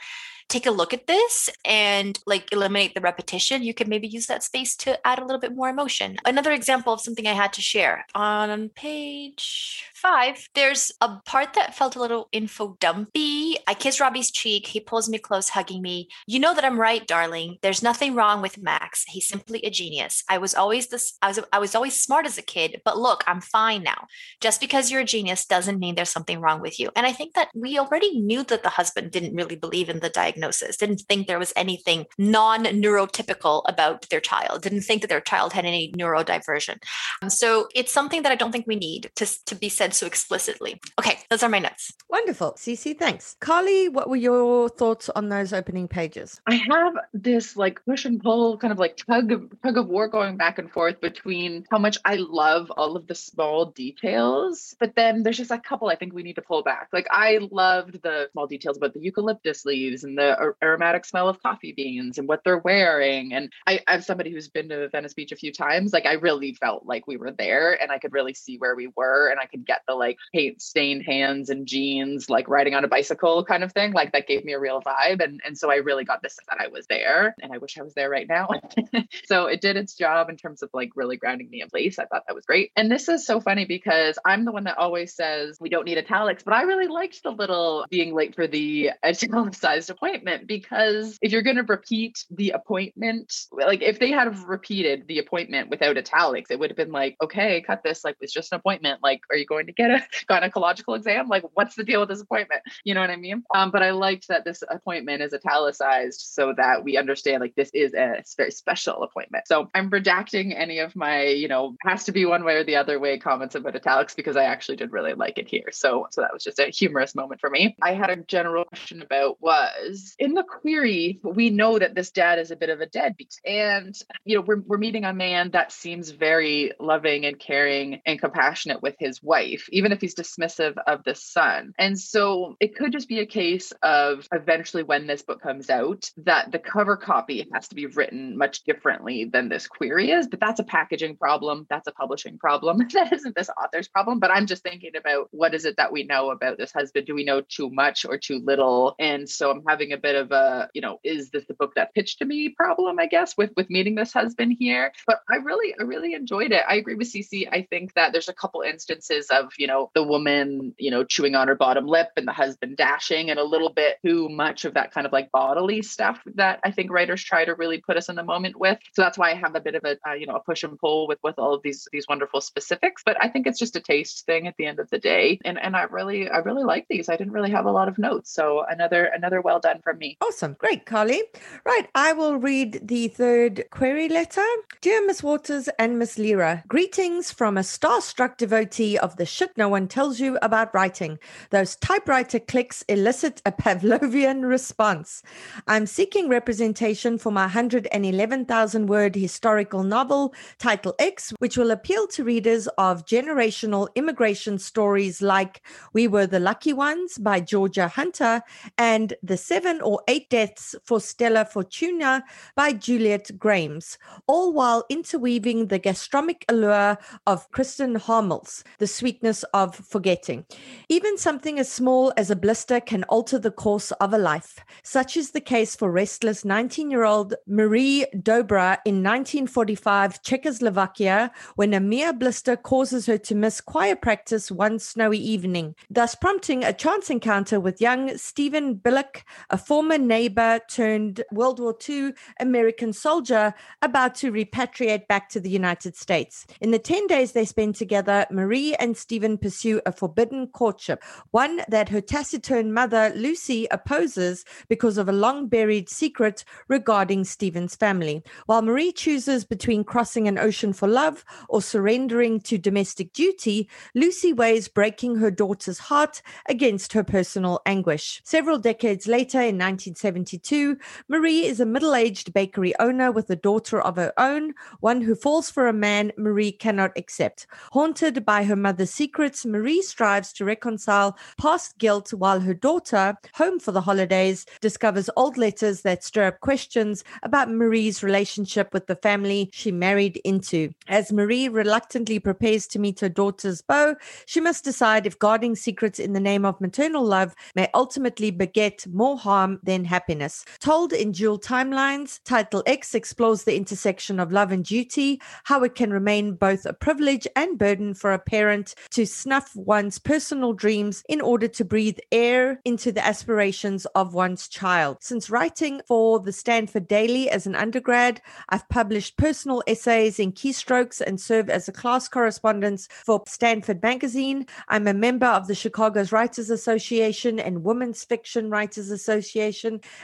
take 0.49 0.67
a 0.67 0.71
look 0.71 0.93
at 0.93 1.07
this 1.07 1.51
and 1.65 2.19
like 2.27 2.53
eliminate 2.53 2.95
the 2.95 3.01
repetition, 3.01 3.63
you 3.63 3.75
can 3.75 3.89
maybe 3.89 4.07
use 4.07 4.27
that 4.27 4.43
space 4.43 4.77
to 4.77 5.05
add 5.07 5.19
a 5.19 5.25
little 5.25 5.41
bit 5.41 5.55
more 5.55 5.69
emotion. 5.69 6.17
Another 6.25 6.53
example 6.53 6.93
of 6.93 7.01
something 7.01 7.27
I 7.27 7.33
had 7.33 7.53
to 7.55 7.63
share 7.63 8.07
on 8.15 8.69
page 8.71 9.85
five, 9.95 10.49
there's 10.55 10.93
a 11.01 11.17
part 11.25 11.55
that 11.55 11.75
felt 11.75 11.97
a 11.97 12.01
little 12.01 12.29
info 12.31 12.77
dumpy. 12.79 13.57
I 13.67 13.75
kiss 13.75 14.01
Robbie's 14.01 14.31
cheek. 14.31 14.67
He 14.67 14.81
pulls 14.81 15.09
me 15.09 15.19
close, 15.19 15.49
hugging 15.49 15.81
me. 15.81 16.09
You 16.27 16.39
know 16.39 16.55
that 16.55 16.65
I'm 16.65 16.79
right, 16.79 17.07
darling. 17.07 17.57
There's 17.63 17.83
nothing 17.83 18.15
wrong 18.15 18.43
with 18.43 18.61
Max. 18.61 19.05
He's 19.09 19.27
simply 19.27 19.61
a 19.65 19.71
genius. 19.71 20.23
I 20.29 20.39
was 20.39 20.55
always 20.55 20.89
this. 20.89 21.17
I 21.23 21.29
was 21.29 21.41
I 21.53 21.59
was 21.59 21.75
always 21.75 21.99
smart 21.99 22.27
as 22.27 22.37
a 22.37 22.43
kid, 22.43 22.83
but 22.85 22.99
look, 22.99 23.25
I'm 23.27 23.41
fine 23.41 23.83
now. 23.83 24.07
Just 24.41 24.61
because 24.61 24.91
you're 24.91 25.01
a 25.01 25.05
genius 25.05 25.47
doesn't 25.47 25.79
mean 25.79 25.95
there's 25.95 26.11
something 26.11 26.41
wrong 26.41 26.61
with 26.61 26.79
you. 26.79 26.91
And 26.95 27.07
I 27.07 27.13
think 27.13 27.35
that 27.35 27.49
we 27.55 27.79
already 27.79 28.21
knew 28.21 28.45
that 28.45 28.63
the 28.63 28.69
husband 28.69 29.11
didn't 29.11 29.35
really 29.35 29.57
believe 29.57 29.89
in 29.89 30.01
the 30.01 30.11
diagnosis. 30.11 30.34
Didn't 30.37 31.03
think 31.09 31.27
there 31.27 31.39
was 31.39 31.53
anything 31.57 32.07
non-neurotypical 32.19 33.63
about 33.67 34.09
their 34.11 34.21
child. 34.21 34.63
Didn't 34.63 34.83
think 34.83 35.03
that 35.03 35.09
their 35.09 35.21
child 35.21 35.53
had 35.53 35.65
any 35.65 35.93
neurodiversion. 35.93 36.83
Um, 37.23 37.31
so 37.31 37.69
it's 37.75 37.93
something 37.93 38.23
that 38.23 38.33
I 38.33 38.37
don't 38.37 38.53
think 38.53 38.67
we 38.67 38.77
need 38.77 39.11
to 39.17 39.27
to 39.47 39.55
be 39.55 39.69
said 39.69 39.95
so 39.95 40.07
explicitly. 40.07 40.81
Okay, 40.99 41.19
those 41.31 41.43
are 41.43 41.49
my 41.49 41.59
notes. 41.59 41.93
Wonderful. 42.09 42.53
Cece, 42.53 42.99
thanks. 42.99 43.37
Carly, 43.41 43.89
what 43.89 44.09
were 44.09 44.17
your 44.17 44.69
thoughts 44.69 45.09
on 45.11 45.29
those 45.29 45.53
opening 45.53 45.89
pages? 45.89 46.41
I 46.47 46.55
have 46.55 46.95
this 47.13 47.57
like 47.57 47.85
push 47.85 48.05
and 48.05 48.23
pull 48.23 48.59
kind 48.59 48.73
of 48.73 48.79
like 48.79 48.97
tug 48.97 49.33
of 49.33 49.53
tug 49.63 49.79
of 49.79 49.89
war 49.89 50.09
going 50.09 50.37
back 50.37 50.59
and 50.59 50.71
forth 50.71 51.01
between 51.01 51.65
how 51.71 51.79
much 51.79 51.99
I 52.05 52.17
love 52.17 52.71
all 52.71 52.97
of 52.97 53.07
the 53.07 53.15
small 53.15 53.67
details, 53.67 54.75
but 54.79 54.95
then 54.95 55.23
there's 55.23 55.39
just 55.39 55.51
a 55.51 55.59
couple 55.59 55.89
I 55.89 55.97
think 55.97 56.13
we 56.15 56.23
need 56.23 56.37
to 56.37 56.43
pull 56.43 56.63
back. 56.63 56.89
Like 56.93 57.07
I 57.11 57.39
loved 57.51 58.03
the 58.03 58.29
small 58.33 58.47
details 58.47 58.77
about 58.77 58.95
the 58.95 59.01
eucalyptus 59.01 59.65
leaves 59.65 60.05
and 60.05 60.17
the 60.17 60.24
the 60.25 60.55
aromatic 60.63 61.05
smell 61.05 61.29
of 61.29 61.43
coffee 61.43 61.73
beans 61.73 62.19
and 62.19 62.29
what 62.29 62.43
they're 62.45 62.59
wearing. 62.59 63.33
And 63.33 63.53
I, 63.67 63.81
I'm 63.87 64.03
somebody 64.03 64.31
who's 64.31 64.49
been 64.49 64.69
to 64.69 64.89
Venice 64.89 65.15
Beach 65.15 65.33
a 65.33 65.37
few 65.37 65.53
times. 65.53 65.93
Like 65.93 66.07
I 66.07 66.15
really 66.15 66.55
felt 66.55 66.87
like 66.87 67.07
we 67.07 67.17
were 67.17 67.31
there 67.31 67.81
and 67.81 67.91
I 67.91 67.99
could 67.99 68.13
really 68.13 68.35
see 68.35 68.57
where 68.59 68.75
we 68.75 68.89
were 68.97 69.29
and 69.29 69.41
I 69.41 69.47
could 69.47 69.67
get 69.67 69.83
the 69.87 69.95
like 69.95 70.17
paint 70.33 70.63
stained 70.63 71.05
hands 71.05 71.51
and 71.51 71.67
jeans, 71.67 72.31
like 72.31 72.49
riding 72.49 72.75
on 72.75 72.85
a 72.85 72.89
bicycle 72.89 73.45
kind 73.45 73.65
of 73.65 73.73
thing. 73.73 73.93
Like 73.93 74.13
that 74.13 74.27
gave 74.27 74.45
me 74.45 74.53
a 74.53 74.61
real 74.61 74.81
vibe. 74.81 75.23
And, 75.23 75.41
and 75.45 75.57
so 75.57 75.71
I 75.71 75.77
really 75.77 76.05
got 76.05 76.23
this 76.23 76.39
that 76.49 76.61
I 76.61 76.69
was 76.69 76.87
there 76.87 77.35
and 77.41 77.53
I 77.53 77.59
wish 77.59 77.79
I 77.79 77.83
was 77.83 77.95
there 77.95 78.11
right 78.11 78.29
now. 78.29 78.49
so 79.25 79.47
it 79.47 79.61
did 79.61 79.77
its 79.77 79.95
job 79.95 80.31
in 80.31 80.37
terms 80.37 80.63
of 80.63 80.71
like 80.73 80.91
really 80.97 81.17
grounding 81.17 81.51
me 81.51 81.63
in 81.63 81.69
place. 81.69 81.99
I 81.99 82.07
thought 82.07 82.25
that 82.27 82.35
was 82.35 82.45
great. 82.45 82.71
And 82.77 82.91
this 82.91 83.09
is 83.09 83.27
so 83.27 83.41
funny 83.41 83.65
because 83.65 84.19
I'm 84.25 84.45
the 84.45 84.53
one 84.53 84.65
that 84.65 84.79
always 84.79 85.15
says 85.15 85.59
we 85.61 85.69
don't 85.69 85.85
need 85.85 85.99
italics, 85.99 86.43
but 86.43 86.55
I 86.55 86.63
really 86.63 86.89
liked 86.89 87.23
the 87.23 87.31
little 87.31 87.87
being 87.91 88.15
late 88.15 88.35
for 88.35 88.47
the 88.47 88.91
italicized 89.05 89.91
appointment 89.91 90.14
because 90.47 91.19
if 91.23 91.33
you're 91.33 91.43
going 91.43 91.57
to 91.57 91.63
repeat 91.63 92.25
the 92.31 92.51
appointment, 92.51 93.35
like 93.53 93.83
if 93.83 93.99
they 93.99 94.11
had 94.11 94.37
repeated 94.47 95.07
the 95.09 95.19
appointment 95.19 95.71
without 95.71 95.97
italics, 95.97 96.51
it 96.51 96.59
would 96.59 96.71
have 96.71 96.77
been 96.77 96.93
like, 96.93 97.17
okay, 97.23 97.63
cut 97.63 97.83
this. 97.83 98.05
Like 98.05 98.17
it's 98.21 98.33
just 98.33 98.53
an 98.53 98.57
appointment. 98.57 99.03
Like, 99.03 99.21
are 99.31 99.37
you 99.37 99.47
going 99.47 99.67
to 99.67 99.73
get 99.73 99.91
a 99.91 100.03
gynecological 100.31 100.97
exam? 100.97 101.29
Like, 101.29 101.45
what's 101.55 101.75
the 101.75 101.85
deal 101.85 102.01
with 102.01 102.09
this 102.09 102.21
appointment? 102.21 102.63
You 102.85 102.95
know 102.95 103.01
what 103.01 103.11
I 103.11 103.17
mean? 103.17 103.43
Um, 103.55 103.71
but 103.71 103.83
I 103.83 103.91
liked 103.91 104.29
that 104.29 104.45
this 104.45 104.63
appointment 104.69 105.23
is 105.23 105.35
italicized 105.35 106.21
so 106.21 106.53
that 106.57 106.85
we 106.85 106.97
understand 106.97 107.41
like 107.41 107.55
this 107.55 107.71
is 107.73 107.95
a 107.95 108.23
very 108.37 108.51
special 108.51 109.03
appointment. 109.03 109.49
So 109.49 109.71
I'm 109.75 109.91
redacting 109.91 110.59
any 110.59 110.79
of 110.79 110.95
my, 110.97 111.25
you 111.25 111.49
know, 111.49 111.77
has 111.85 112.05
to 112.05 112.13
be 112.13 112.27
one 112.27 112.45
way 112.45 112.57
or 112.57 112.65
the 112.65 112.77
other 112.77 112.99
way 112.99 113.19
comments 113.19 113.55
about 113.55 113.77
italics 113.77 114.15
because 114.15 114.37
I 114.37 114.45
actually 114.45 114.77
did 114.77 114.93
really 114.93 115.15
like 115.15 115.39
it 115.39 115.49
here. 115.49 115.71
So 115.73 116.07
so 116.11 116.21
that 116.21 116.33
was 116.33 116.45
just 116.45 116.59
a 116.59 116.67
humorous 116.67 117.15
moment 117.15 117.41
for 117.41 117.51
me. 117.51 117.77
I 117.83 117.95
had 117.95 118.11
a 118.11 118.17
general 118.17 118.65
question 118.65 119.03
about 119.03 119.41
was 119.41 120.04
in 120.19 120.35
the 120.35 120.45
query, 120.45 121.21
we 121.23 121.51
know 121.51 121.79
that 121.79 121.95
this 121.95 122.11
dad 122.11 122.39
is 122.39 122.51
a 122.51 122.57
bit 122.57 122.71
of 122.71 122.81
a 122.81 122.87
deadbeat. 122.87 123.35
And, 123.45 123.95
you 124.25 124.37
know, 124.37 124.43
we're, 124.43 124.61
we're 124.61 124.79
meeting 124.79 125.05
a 125.05 125.13
man 125.13 125.51
that 125.53 125.73
seems 125.73 126.11
very 126.11 126.73
loving 126.81 127.25
and 127.27 127.39
caring 127.39 128.01
and 128.07 128.21
compassionate 128.21 128.83
with 128.83 128.95
his 128.99 129.23
wife, 129.23 129.67
even 129.71 129.93
if 129.93 130.01
he's 130.01 130.15
dismissive 130.15 130.75
of 130.87 131.05
the 131.05 131.15
son. 131.15 131.73
And 131.79 131.99
so 131.99 132.57
it 132.61 132.77
could 132.77 132.93
just 132.93 133.09
be 133.09 133.21
a 133.21 133.27
case 133.27 133.73
of 133.83 134.27
eventually 134.33 134.83
when 134.83 135.07
this 135.07 135.23
book 135.23 135.41
comes 135.43 135.71
out, 135.71 136.11
that 136.25 136.53
the 136.53 136.59
cover 136.59 136.97
copy 136.97 137.49
has 137.53 137.69
to 137.69 137.75
be 137.75 137.87
written 137.87 138.37
much 138.37 138.65
differently 138.65 139.25
than 139.25 139.49
this 139.49 139.67
query 139.67 140.11
is. 140.11 140.27
But 140.27 140.41
that's 140.41 140.61
a 140.61 140.65
packaging 140.65 141.17
problem. 141.17 141.67
That's 141.71 141.89
a 141.89 141.93
publishing 141.93 142.39
problem. 142.39 142.79
that 142.93 143.13
isn't 143.13 143.35
this 143.35 143.51
author's 143.63 143.89
problem. 143.89 144.19
But 144.19 144.31
I'm 144.31 144.47
just 144.47 144.63
thinking 144.63 144.97
about 144.97 145.29
what 145.31 145.55
is 145.55 145.65
it 145.65 145.77
that 145.77 145.93
we 145.93 146.05
know 146.05 146.31
about 146.31 146.59
this 146.59 146.73
husband? 146.73 147.07
Do 147.07 147.15
we 147.15 147.25
know 147.25 147.41
too 147.41 147.71
much 147.71 148.05
or 148.05 148.19
too 148.19 148.41
little? 148.45 148.95
And 148.99 149.29
so 149.29 149.51
I'm 149.51 149.63
having 149.67 149.93
a 149.95 149.99
bit 149.99 150.15
of 150.15 150.33
a, 150.33 150.69
you 150.75 150.83
know, 150.83 151.01
is 151.03 151.31
this 151.31 151.47
the 151.47 151.55
book 151.55 151.75
that 151.77 151.95
pitched 151.95 152.19
to 152.19 152.25
me 152.25 152.51
problem, 152.51 152.99
I 152.99 153.07
guess, 153.07 153.37
with 153.37 153.51
with 153.57 153.71
meeting 153.71 153.95
this 153.95 154.13
husband 154.13 154.57
here. 154.59 154.93
But 155.07 155.21
I 155.31 155.37
really, 155.37 155.75
I 155.79 155.85
really 155.85 156.15
enjoyed 156.15 156.53
it. 156.53 156.63
I 156.69 156.77
agree 156.77 156.95
with 156.95 157.13
Cece. 157.13 157.49
I 157.51 157.63
think 157.63 157.95
that 157.95 158.13
there's 158.13 158.29
a 158.29 158.35
couple 158.35 158.61
instances 158.63 159.29
of, 159.31 159.53
you 159.59 159.67
know, 159.67 159.91
the 159.95 160.03
woman, 160.03 160.75
you 160.79 160.91
know, 160.91 161.05
chewing 161.05 161.35
on 161.35 161.49
her 161.49 161.55
bottom 161.55 161.87
lip 161.87 162.09
and 162.17 162.29
the 162.29 162.33
husband 162.33 162.77
dashing 162.77 163.31
and 163.31 163.39
a 163.39 163.45
little 163.45 163.71
bit 163.71 163.97
too 164.05 164.29
much 164.29 164.65
of 164.65 164.75
that 164.75 164.93
kind 164.93 165.07
of 165.07 165.13
like 165.13 165.31
bodily 165.33 165.83
stuff 165.83 166.21
that 166.35 166.61
I 166.65 166.71
think 166.71 166.91
writers 166.91 167.23
try 167.23 167.45
to 167.45 167.55
really 167.55 167.79
put 167.81 167.97
us 167.97 168.09
in 168.09 168.17
the 168.17 168.25
moment 168.25 168.59
with. 168.59 168.79
So 168.93 169.03
that's 169.03 169.17
why 169.17 169.31
I 169.31 169.35
have 169.35 169.55
a 169.55 169.61
bit 169.61 169.75
of 169.75 169.85
a, 169.85 169.97
uh, 170.07 170.15
you 170.15 170.27
know, 170.27 170.37
a 170.37 170.41
push 170.41 170.65
and 170.65 170.79
pull 170.79 171.07
with 171.07 171.19
with 171.23 171.39
all 171.39 171.55
of 171.55 171.63
these 171.63 171.89
these 171.93 172.07
wonderful 172.09 172.41
specifics. 172.41 173.03
But 173.05 173.17
I 173.23 173.29
think 173.29 173.47
it's 173.47 173.59
just 173.59 173.77
a 173.77 173.81
taste 173.81 174.27
thing 174.27 174.49
at 174.49 174.57
the 174.59 174.67
end 174.67 174.81
of 174.81 174.91
the 174.91 174.99
day. 174.99 175.39
And 175.45 175.59
and 175.59 175.77
I 175.77 175.85
really, 175.85 176.29
I 176.29 176.39
really 176.39 176.65
like 176.65 176.87
these. 176.89 177.09
I 177.09 177.17
didn't 177.17 177.33
really 177.33 177.51
have 177.53 177.67
a 177.67 177.73
lot 177.73 177.89
of 177.89 177.99
notes. 177.99 178.33
So 178.33 178.65
another 178.69 179.05
another 179.05 179.41
well 179.41 179.61
done 179.61 179.81
from 179.85 179.99
me. 179.99 180.17
Awesome. 180.21 180.57
Great, 180.59 180.87
Carly. 180.87 181.23
Right. 181.65 181.87
I 181.95 182.15
will 182.15 182.37
read 182.39 182.81
the 182.83 183.09
third 183.09 183.65
query 183.71 184.09
letter. 184.09 184.45
Dear 184.81 185.07
Miss 185.07 185.23
Watters 185.23 185.69
and 185.79 185.99
Miss 185.99 186.19
Lyra, 186.19 186.65
greetings 186.67 187.31
from 187.31 187.57
a 187.57 187.61
starstruck 187.61 188.39
devotee 188.39 188.99
of 188.99 189.17
the 189.17 189.27
shit 189.27 189.51
no 189.57 189.69
one 189.69 189.87
tells 189.87 190.19
you 190.19 190.39
about 190.41 190.75
writing. 190.75 191.19
Those 191.51 191.77
typewriter 191.77 192.41
clicks 192.41 192.83
elicit 192.89 193.43
a 193.45 193.53
Pavlovian 193.53 194.49
response. 194.49 195.23
I'm 195.69 195.87
seeking 195.87 196.29
representation 196.29 197.19
for 197.19 197.31
my 197.31 197.43
111,000 197.43 198.87
word 198.87 199.15
historical 199.15 199.83
novel, 199.83 200.35
Title 200.59 200.95
X, 200.99 201.33
which 201.39 201.59
will 201.59 201.71
appeal 201.71 202.07
to 202.09 202.25
readers 202.25 202.69
of 202.79 203.05
generational 203.05 203.89
immigration 203.95 204.59
stories 204.59 205.21
like 205.21 205.61
We 205.93 206.09
Were 206.09 206.27
the 206.27 206.41
Lucky 206.41 206.73
Ones 206.73 207.19
by 207.19 207.41
Georgia 207.41 207.89
Hunter 207.89 208.43
and 208.79 209.13
The 209.23 209.37
Seven 209.37 209.74
or 209.83 210.03
Eight 210.09 210.31
Deaths 210.31 210.75
for 210.85 211.01
Stella 211.01 211.45
Fortuna 211.45 212.25
by 212.57 212.73
Juliet 212.73 213.39
Grames, 213.39 213.99
all 214.27 214.53
while 214.53 214.85
interweaving 214.89 215.69
the 215.69 215.79
gastronomic 215.79 216.45
allure 216.49 216.99
of 217.27 217.51
Kristen 217.51 217.95
Harmel's, 217.95 218.65
the 218.79 218.87
sweetness 218.87 219.43
of 219.55 219.75
forgetting. 219.75 220.45
Even 220.89 221.19
something 221.19 221.59
as 221.59 221.71
small 221.71 222.13
as 222.17 222.31
a 222.31 222.37
blister 222.37 222.81
can 222.81 223.05
alter 223.05 223.39
the 223.39 223.51
course 223.51 223.91
of 223.93 224.13
a 224.13 224.19
life. 224.19 224.59
Such 224.83 225.17
is 225.17 225.31
the 225.31 225.41
case 225.41 225.75
for 225.75 225.91
restless 225.91 226.45
19 226.45 226.91
year 226.91 227.05
old 227.05 227.35
Marie 227.47 228.07
Dobra 228.15 228.79
in 228.85 229.03
1945 229.03 230.23
Czechoslovakia 230.23 231.31
when 231.57 231.75
a 231.75 231.81
mere 231.81 232.13
blister 232.13 232.57
causes 232.57 233.07
her 233.07 233.19
to 233.19 233.35
miss 233.35 233.61
choir 233.61 233.97
practice 233.97 234.51
one 234.51 234.79
snowy 234.79 235.19
evening, 235.19 235.75
thus 235.91 236.15
prompting 236.15 236.65
a 236.65 236.73
chance 236.73 237.11
encounter 237.11 237.61
with 237.61 237.81
young 237.81 238.17
Stephen 238.17 238.77
Billick, 238.77 239.23
a 239.55 239.57
former 239.57 239.97
neighbor 239.97 240.59
turned 240.69 241.23
World 241.31 241.61
War 241.61 241.77
II 241.89 242.13
American 242.41 242.93
soldier 242.93 243.55
about 243.83 244.17
to 244.17 244.33
repatriate 244.33 245.07
back 245.07 245.29
to 245.29 245.39
the 245.39 245.49
United 245.49 245.95
States. 245.95 246.45
In 246.61 246.73
the 246.73 246.79
10 246.81 247.07
days 247.07 247.31
they 247.31 247.45
spend 247.45 247.77
together, 247.77 248.27
Marie 248.33 248.75
and 248.75 248.97
Stephen 248.97 249.39
pursue 249.39 249.81
a 249.87 249.93
forbidden 249.93 250.49
courtship, 250.49 251.05
one 251.31 251.61
that 251.69 251.89
her 251.91 252.01
taciturn 252.01 252.73
mother, 252.73 253.13
Lucy, 253.15 253.69
opposes 253.71 254.45
because 254.69 254.99
of 254.99 255.09
a 255.09 255.13
long 255.13 255.47
buried 255.47 255.89
secret 255.89 256.45
regarding 256.67 257.23
Stephen's 257.23 257.77
family. 257.77 258.25
While 258.47 258.63
Marie 258.63 258.91
chooses 258.91 259.45
between 259.45 259.85
crossing 259.85 260.27
an 260.27 260.37
ocean 260.37 260.73
for 260.73 260.89
love 260.89 261.25
or 261.49 261.63
surrendering 261.63 262.41
to 262.41 262.59
domestic 262.59 263.13
duty, 263.13 263.69
Lucy 263.95 264.33
weighs 264.33 264.67
breaking 264.67 265.15
her 265.19 265.31
daughter's 265.31 265.79
heart 265.79 266.23
against 266.49 266.93
her 266.95 267.05
personal 267.05 267.61
anguish. 267.67 268.21
Several 268.25 268.59
decades 268.59 269.07
later, 269.07 269.44
in 269.45 269.57
1972, 269.57 270.77
Marie 271.09 271.45
is 271.45 271.61
a 271.61 271.67
middle 271.67 271.95
aged 271.95 272.33
bakery 272.33 272.75
owner 272.79 273.13
with 273.13 273.29
a 273.31 273.37
daughter 273.37 273.81
of 273.81 273.97
her 273.97 274.13
own, 274.17 274.55
one 274.81 275.01
who 275.01 275.15
falls 275.15 275.51
for 275.51 275.67
a 275.67 275.73
man 275.73 276.13
Marie 276.17 276.53
cannot 276.53 276.97
accept. 276.97 277.47
Haunted 277.73 278.25
by 278.25 278.45
her 278.45 278.57
mother's 278.57 278.91
secrets, 278.91 279.45
Marie 279.45 279.83
strives 279.83 280.33
to 280.33 280.45
reconcile 280.45 281.17
past 281.39 281.77
guilt 281.79 282.13
while 282.13 282.41
her 282.41 282.55
daughter, 282.55 283.17
home 283.35 283.59
for 283.61 283.73
the 283.73 283.81
holidays, 283.81 284.47
discovers 284.61 285.11
old 285.17 285.37
letters 285.37 285.83
that 285.83 286.03
stir 286.03 286.29
up 286.29 286.41
questions 286.41 287.05
about 287.23 287.51
Marie's 287.51 288.03
relationship 288.03 288.73
with 288.73 288.87
the 288.87 288.97
family 288.97 289.51
she 289.53 289.71
married 289.71 290.21
into. 290.25 290.73
As 290.89 291.13
Marie 291.13 291.49
reluctantly 291.49 292.19
prepares 292.19 292.67
to 292.69 292.79
meet 292.79 293.01
her 293.01 293.09
daughter's 293.09 293.61
beau, 293.61 293.97
she 294.27 294.41
must 294.41 294.65
decide 294.65 295.07
if 295.07 295.19
guarding 295.19 295.55
secrets 295.55 295.99
in 295.99 296.13
the 296.13 296.21
name 296.21 296.45
of 296.45 296.61
maternal 296.61 297.05
love 297.05 297.35
may 297.55 297.69
ultimately 297.75 298.31
beget 298.31 298.87
more 298.87 299.19
harm 299.19 299.34
than 299.63 299.85
happiness. 299.85 300.45
Told 300.61 300.93
in 300.93 301.13
dual 301.13 301.39
timelines, 301.39 302.21
Title 302.25 302.63
X 302.67 302.95
explores 302.95 303.45
the 303.45 303.57
intersection 303.57 304.21
of 304.21 304.33
love 304.33 304.53
and 304.53 304.65
duty, 304.65 305.21
how 305.45 305.63
it 305.63 305.75
can 305.75 305.93
remain 305.93 306.35
both 306.35 306.65
a 306.67 306.73
privilege 306.73 307.27
and 307.37 307.59
burden 307.59 307.95
for 307.95 308.13
a 308.13 308.19
parent 308.19 308.75
to 308.91 309.07
snuff 309.07 309.55
one's 309.57 309.99
personal 309.99 310.53
dreams 310.53 311.03
in 311.09 311.21
order 311.21 311.49
to 311.49 311.65
breathe 311.65 311.99
air 312.13 312.61
into 312.65 312.93
the 312.93 313.05
aspirations 313.05 313.87
of 313.95 314.15
one's 314.15 314.49
child. 314.49 314.99
Since 315.01 315.31
writing 315.31 315.81
for 315.87 316.21
the 316.21 316.33
Stanford 316.33 316.89
Daily 316.89 317.29
as 317.29 317.47
an 317.47 317.55
undergrad, 317.55 318.21
I've 318.49 318.69
published 318.69 319.17
personal 319.17 319.63
essays 319.67 320.19
in 320.19 320.33
keystrokes 320.33 321.01
and 321.01 321.21
serve 321.21 321.51
as 321.51 321.69
a 321.69 321.73
class 321.73 322.09
correspondent 322.09 322.89
for 323.05 323.23
Stanford 323.27 323.83
Magazine. 323.83 324.47
I'm 324.69 324.87
a 324.87 324.95
member 324.95 325.27
of 325.27 325.47
the 325.47 325.55
Chicago's 325.55 326.13
Writers 326.13 326.51
Association 326.51 327.41
and 327.41 327.65
Women's 327.65 328.05
Fiction 328.05 328.51
Writers 328.51 328.91
Association 328.91 329.24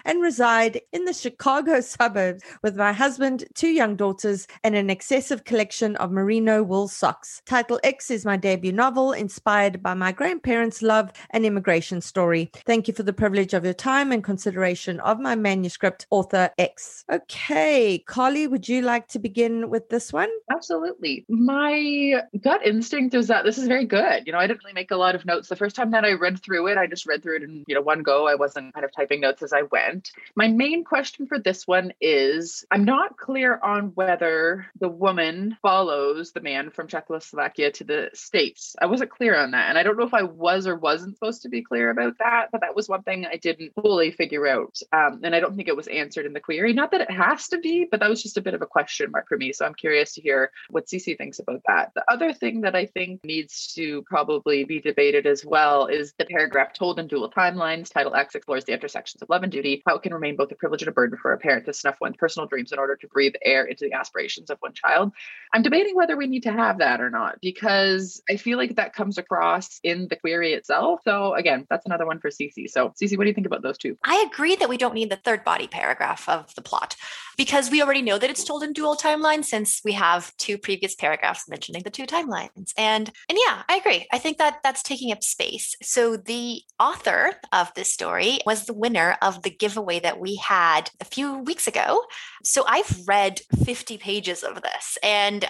and 0.04 0.22
reside 0.22 0.80
in 0.92 1.04
the 1.04 1.12
Chicago 1.12 1.80
suburbs 1.80 2.42
with 2.62 2.76
my 2.76 2.92
husband, 2.92 3.44
two 3.54 3.68
young 3.68 3.96
daughters, 3.96 4.46
and 4.64 4.74
an 4.74 4.90
excessive 4.90 5.44
collection 5.44 5.96
of 5.96 6.10
merino 6.10 6.62
wool 6.62 6.88
socks. 6.88 7.42
Title 7.46 7.80
X 7.82 8.10
is 8.10 8.24
my 8.24 8.36
debut 8.36 8.72
novel 8.72 9.12
inspired 9.12 9.82
by 9.82 9.94
my 9.94 10.12
grandparents' 10.12 10.82
love 10.82 11.12
and 11.30 11.44
immigration 11.44 12.00
story. 12.00 12.50
Thank 12.66 12.88
you 12.88 12.94
for 12.94 13.02
the 13.02 13.12
privilege 13.12 13.54
of 13.54 13.64
your 13.64 13.74
time 13.74 14.12
and 14.12 14.22
consideration 14.22 15.00
of 15.00 15.18
my 15.18 15.34
manuscript, 15.34 16.06
Author 16.10 16.50
X. 16.58 17.04
Okay, 17.10 17.98
Carly, 18.06 18.46
would 18.46 18.68
you 18.68 18.82
like 18.82 19.08
to 19.08 19.18
begin 19.18 19.70
with 19.70 19.88
this 19.88 20.12
one? 20.12 20.30
Absolutely. 20.50 21.24
My 21.28 22.22
gut 22.40 22.64
instinct 22.64 23.14
is 23.14 23.26
that 23.26 23.44
this 23.44 23.58
is 23.58 23.66
very 23.66 23.84
good. 23.84 24.26
You 24.26 24.32
know, 24.32 24.38
I 24.38 24.46
didn't 24.46 24.62
really 24.62 24.74
make 24.74 24.92
a 24.92 24.96
lot 24.96 25.14
of 25.14 25.24
notes. 25.26 25.48
The 25.48 25.56
first 25.56 25.74
time 25.74 25.90
that 25.90 26.04
I 26.04 26.12
read 26.12 26.40
through 26.40 26.68
it, 26.68 26.78
I 26.78 26.86
just 26.86 27.06
read 27.06 27.22
through 27.22 27.36
it 27.36 27.42
in, 27.42 27.64
you 27.66 27.74
know, 27.74 27.80
one 27.80 28.02
go. 28.02 28.28
I 28.28 28.36
wasn't 28.36 28.72
kind 28.72 28.84
of 28.84 28.92
typing 28.92 29.09
notes 29.18 29.42
as 29.42 29.52
I 29.52 29.62
went. 29.62 30.10
My 30.34 30.48
main 30.48 30.84
question 30.84 31.26
for 31.26 31.38
this 31.38 31.66
one 31.66 31.92
is 32.00 32.64
I'm 32.70 32.84
not 32.84 33.16
clear 33.16 33.58
on 33.62 33.92
whether 33.94 34.66
the 34.78 34.88
woman 34.88 35.56
follows 35.62 36.32
the 36.32 36.40
man 36.40 36.70
from 36.70 36.88
Czechoslovakia 36.88 37.72
to 37.72 37.84
the 37.84 38.10
States. 38.14 38.76
I 38.80 38.86
wasn't 38.86 39.10
clear 39.10 39.36
on 39.36 39.52
that. 39.52 39.68
And 39.68 39.78
I 39.78 39.82
don't 39.82 39.98
know 39.98 40.06
if 40.06 40.14
I 40.14 40.22
was 40.22 40.66
or 40.66 40.76
wasn't 40.76 41.16
supposed 41.16 41.42
to 41.42 41.48
be 41.48 41.62
clear 41.62 41.90
about 41.90 42.18
that, 42.18 42.48
but 42.52 42.60
that 42.60 42.76
was 42.76 42.88
one 42.88 43.02
thing 43.02 43.26
I 43.26 43.36
didn't 43.36 43.74
fully 43.74 44.10
figure 44.10 44.46
out. 44.46 44.78
Um, 44.92 45.20
and 45.24 45.34
I 45.34 45.40
don't 45.40 45.56
think 45.56 45.68
it 45.68 45.76
was 45.76 45.88
answered 45.88 46.26
in 46.26 46.32
the 46.32 46.40
query. 46.40 46.72
Not 46.72 46.90
that 46.92 47.00
it 47.00 47.10
has 47.10 47.48
to 47.48 47.58
be, 47.58 47.86
but 47.90 48.00
that 48.00 48.10
was 48.10 48.22
just 48.22 48.36
a 48.36 48.42
bit 48.42 48.54
of 48.54 48.62
a 48.62 48.66
question 48.66 49.10
mark 49.10 49.28
for 49.28 49.36
me. 49.36 49.52
So 49.52 49.64
I'm 49.64 49.74
curious 49.74 50.14
to 50.14 50.20
hear 50.20 50.50
what 50.68 50.86
Cece 50.86 51.16
thinks 51.16 51.38
about 51.38 51.62
that. 51.66 51.92
The 51.94 52.04
other 52.08 52.32
thing 52.32 52.62
that 52.62 52.74
I 52.74 52.86
think 52.86 53.24
needs 53.24 53.72
to 53.74 54.02
probably 54.02 54.64
be 54.64 54.80
debated 54.80 55.26
as 55.26 55.44
well 55.44 55.86
is 55.86 56.14
the 56.18 56.24
paragraph 56.24 56.72
told 56.72 56.98
in 56.98 57.06
dual 57.06 57.30
timelines. 57.30 57.92
Title 57.92 58.14
X 58.14 58.34
explores 58.34 58.64
the 58.64 58.72
of 59.20 59.28
love 59.28 59.42
and 59.42 59.52
duty, 59.52 59.82
how 59.86 59.96
it 59.96 60.02
can 60.02 60.14
remain 60.14 60.36
both 60.36 60.50
a 60.52 60.54
privilege 60.54 60.82
and 60.82 60.88
a 60.88 60.92
burden 60.92 61.18
for 61.20 61.32
a 61.32 61.38
parent 61.38 61.66
to 61.66 61.72
snuff 61.72 61.96
one's 62.00 62.16
personal 62.16 62.46
dreams 62.46 62.72
in 62.72 62.78
order 62.78 62.96
to 62.96 63.08
breathe 63.08 63.34
air 63.44 63.64
into 63.64 63.84
the 63.84 63.92
aspirations 63.92 64.50
of 64.50 64.58
one 64.60 64.72
child. 64.72 65.12
I'm 65.52 65.62
debating 65.62 65.96
whether 65.96 66.16
we 66.16 66.26
need 66.26 66.44
to 66.44 66.52
have 66.52 66.78
that 66.78 67.00
or 67.00 67.10
not 67.10 67.40
because 67.40 68.22
I 68.28 68.36
feel 68.36 68.58
like 68.58 68.76
that 68.76 68.94
comes 68.94 69.18
across 69.18 69.80
in 69.82 70.08
the 70.08 70.16
query 70.16 70.52
itself. 70.52 71.00
So 71.04 71.34
again, 71.34 71.66
that's 71.68 71.86
another 71.86 72.06
one 72.06 72.20
for 72.20 72.30
Cece. 72.30 72.68
So 72.68 72.92
Cece, 73.00 73.16
what 73.16 73.24
do 73.24 73.28
you 73.28 73.34
think 73.34 73.46
about 73.46 73.62
those 73.62 73.78
two? 73.78 73.96
I 74.04 74.26
agree 74.30 74.56
that 74.56 74.68
we 74.68 74.76
don't 74.76 74.94
need 74.94 75.10
the 75.10 75.16
third 75.16 75.44
body 75.44 75.66
paragraph 75.66 76.28
of 76.28 76.54
the 76.54 76.62
plot 76.62 76.96
because 77.36 77.70
we 77.70 77.82
already 77.82 78.02
know 78.02 78.18
that 78.18 78.28
it's 78.28 78.44
told 78.44 78.62
in 78.62 78.72
dual 78.72 78.96
timelines 78.96 79.46
since 79.46 79.80
we 79.84 79.92
have 79.92 80.36
two 80.36 80.58
previous 80.58 80.94
paragraphs 80.94 81.48
mentioning 81.48 81.82
the 81.82 81.90
two 81.90 82.06
timelines. 82.06 82.72
And 82.76 83.10
and 83.28 83.38
yeah, 83.46 83.62
I 83.68 83.76
agree. 83.76 84.06
I 84.12 84.18
think 84.18 84.38
that 84.38 84.58
that's 84.62 84.82
taking 84.82 85.10
up 85.10 85.22
space. 85.22 85.74
So 85.82 86.16
the 86.16 86.60
author 86.78 87.32
of 87.52 87.72
this 87.74 87.92
story 87.92 88.40
was 88.44 88.66
the 88.66 88.74
winner 88.74 88.89
of 88.96 89.42
the 89.42 89.50
giveaway 89.50 90.00
that 90.00 90.20
we 90.20 90.36
had 90.36 90.90
a 91.00 91.04
few 91.04 91.38
weeks 91.38 91.66
ago. 91.66 92.04
So 92.44 92.64
I've 92.66 93.06
read 93.06 93.40
50 93.64 93.98
pages 93.98 94.42
of 94.42 94.62
this 94.62 94.98
and 95.02 95.48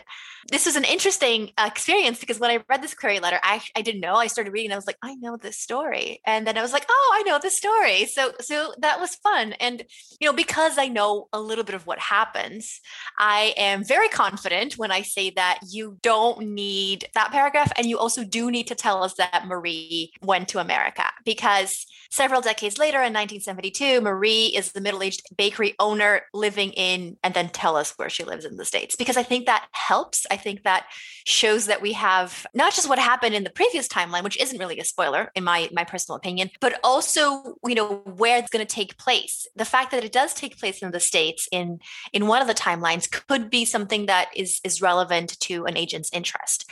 this 0.48 0.66
was 0.66 0.76
an 0.76 0.84
interesting 0.84 1.52
uh, 1.58 1.68
experience 1.70 2.18
because 2.18 2.38
when 2.38 2.50
I 2.50 2.62
read 2.68 2.82
this 2.82 2.94
query 2.94 3.20
letter, 3.20 3.38
I, 3.42 3.62
I 3.76 3.82
didn't 3.82 4.00
know. 4.00 4.14
I 4.14 4.26
started 4.26 4.52
reading. 4.52 4.70
And 4.70 4.74
I 4.74 4.78
was 4.78 4.86
like, 4.86 4.98
I 5.02 5.14
know 5.16 5.36
this 5.36 5.58
story, 5.58 6.20
and 6.26 6.46
then 6.46 6.56
I 6.56 6.62
was 6.62 6.72
like, 6.72 6.86
oh, 6.88 7.14
I 7.14 7.22
know 7.22 7.38
this 7.40 7.56
story. 7.56 8.06
So 8.06 8.32
so 8.40 8.72
that 8.78 9.00
was 9.00 9.14
fun, 9.16 9.52
and 9.54 9.84
you 10.20 10.28
know 10.28 10.32
because 10.32 10.78
I 10.78 10.88
know 10.88 11.28
a 11.32 11.40
little 11.40 11.64
bit 11.64 11.74
of 11.74 11.86
what 11.86 11.98
happens, 11.98 12.80
I 13.18 13.54
am 13.56 13.84
very 13.84 14.08
confident 14.08 14.74
when 14.74 14.90
I 14.90 15.02
say 15.02 15.30
that 15.30 15.60
you 15.68 15.98
don't 16.02 16.40
need 16.40 17.08
that 17.14 17.32
paragraph, 17.32 17.72
and 17.76 17.86
you 17.86 17.98
also 17.98 18.24
do 18.24 18.50
need 18.50 18.68
to 18.68 18.74
tell 18.74 19.02
us 19.02 19.14
that 19.14 19.46
Marie 19.46 20.12
went 20.22 20.48
to 20.48 20.58
America 20.58 21.04
because 21.24 21.86
several 22.10 22.40
decades 22.40 22.78
later 22.78 23.02
in 23.02 23.12
1972, 23.30 24.00
Marie 24.00 24.46
is 24.46 24.72
the 24.72 24.80
middle-aged 24.80 25.22
bakery 25.36 25.74
owner 25.78 26.22
living 26.34 26.70
in, 26.72 27.16
and 27.22 27.34
then 27.34 27.48
tell 27.48 27.76
us 27.76 27.92
where 27.96 28.10
she 28.10 28.24
lives 28.24 28.44
in 28.44 28.56
the 28.56 28.64
states 28.64 28.96
because 28.96 29.16
I 29.16 29.22
think 29.22 29.46
that 29.46 29.66
helps. 29.72 30.26
I 30.30 30.36
think 30.36 30.64
that 30.64 30.86
shows 31.26 31.66
that 31.66 31.82
we 31.82 31.92
have 31.92 32.46
not 32.54 32.74
just 32.74 32.88
what 32.88 32.98
happened 32.98 33.34
in 33.34 33.44
the 33.44 33.50
previous 33.50 33.88
timeline, 33.88 34.24
which 34.24 34.40
isn't 34.40 34.58
really 34.58 34.78
a 34.80 34.84
spoiler 34.84 35.30
in 35.34 35.44
my 35.44 35.68
my 35.72 35.84
personal 35.84 36.16
opinion, 36.16 36.50
but 36.60 36.80
also 36.82 37.56
you 37.66 37.74
know 37.74 38.02
where 38.16 38.38
it's 38.38 38.50
going 38.50 38.66
to 38.66 38.74
take 38.74 38.98
place. 38.98 39.46
The 39.54 39.64
fact 39.64 39.90
that 39.92 40.04
it 40.04 40.12
does 40.12 40.34
take 40.34 40.58
place 40.58 40.82
in 40.82 40.90
the 40.90 41.00
states 41.00 41.48
in 41.52 41.78
in 42.12 42.26
one 42.26 42.42
of 42.42 42.48
the 42.48 42.54
timelines 42.54 43.10
could 43.10 43.50
be 43.50 43.64
something 43.64 44.06
that 44.06 44.30
is 44.34 44.60
is 44.64 44.82
relevant 44.82 45.38
to 45.40 45.66
an 45.66 45.76
agent's 45.76 46.10
interest. 46.12 46.68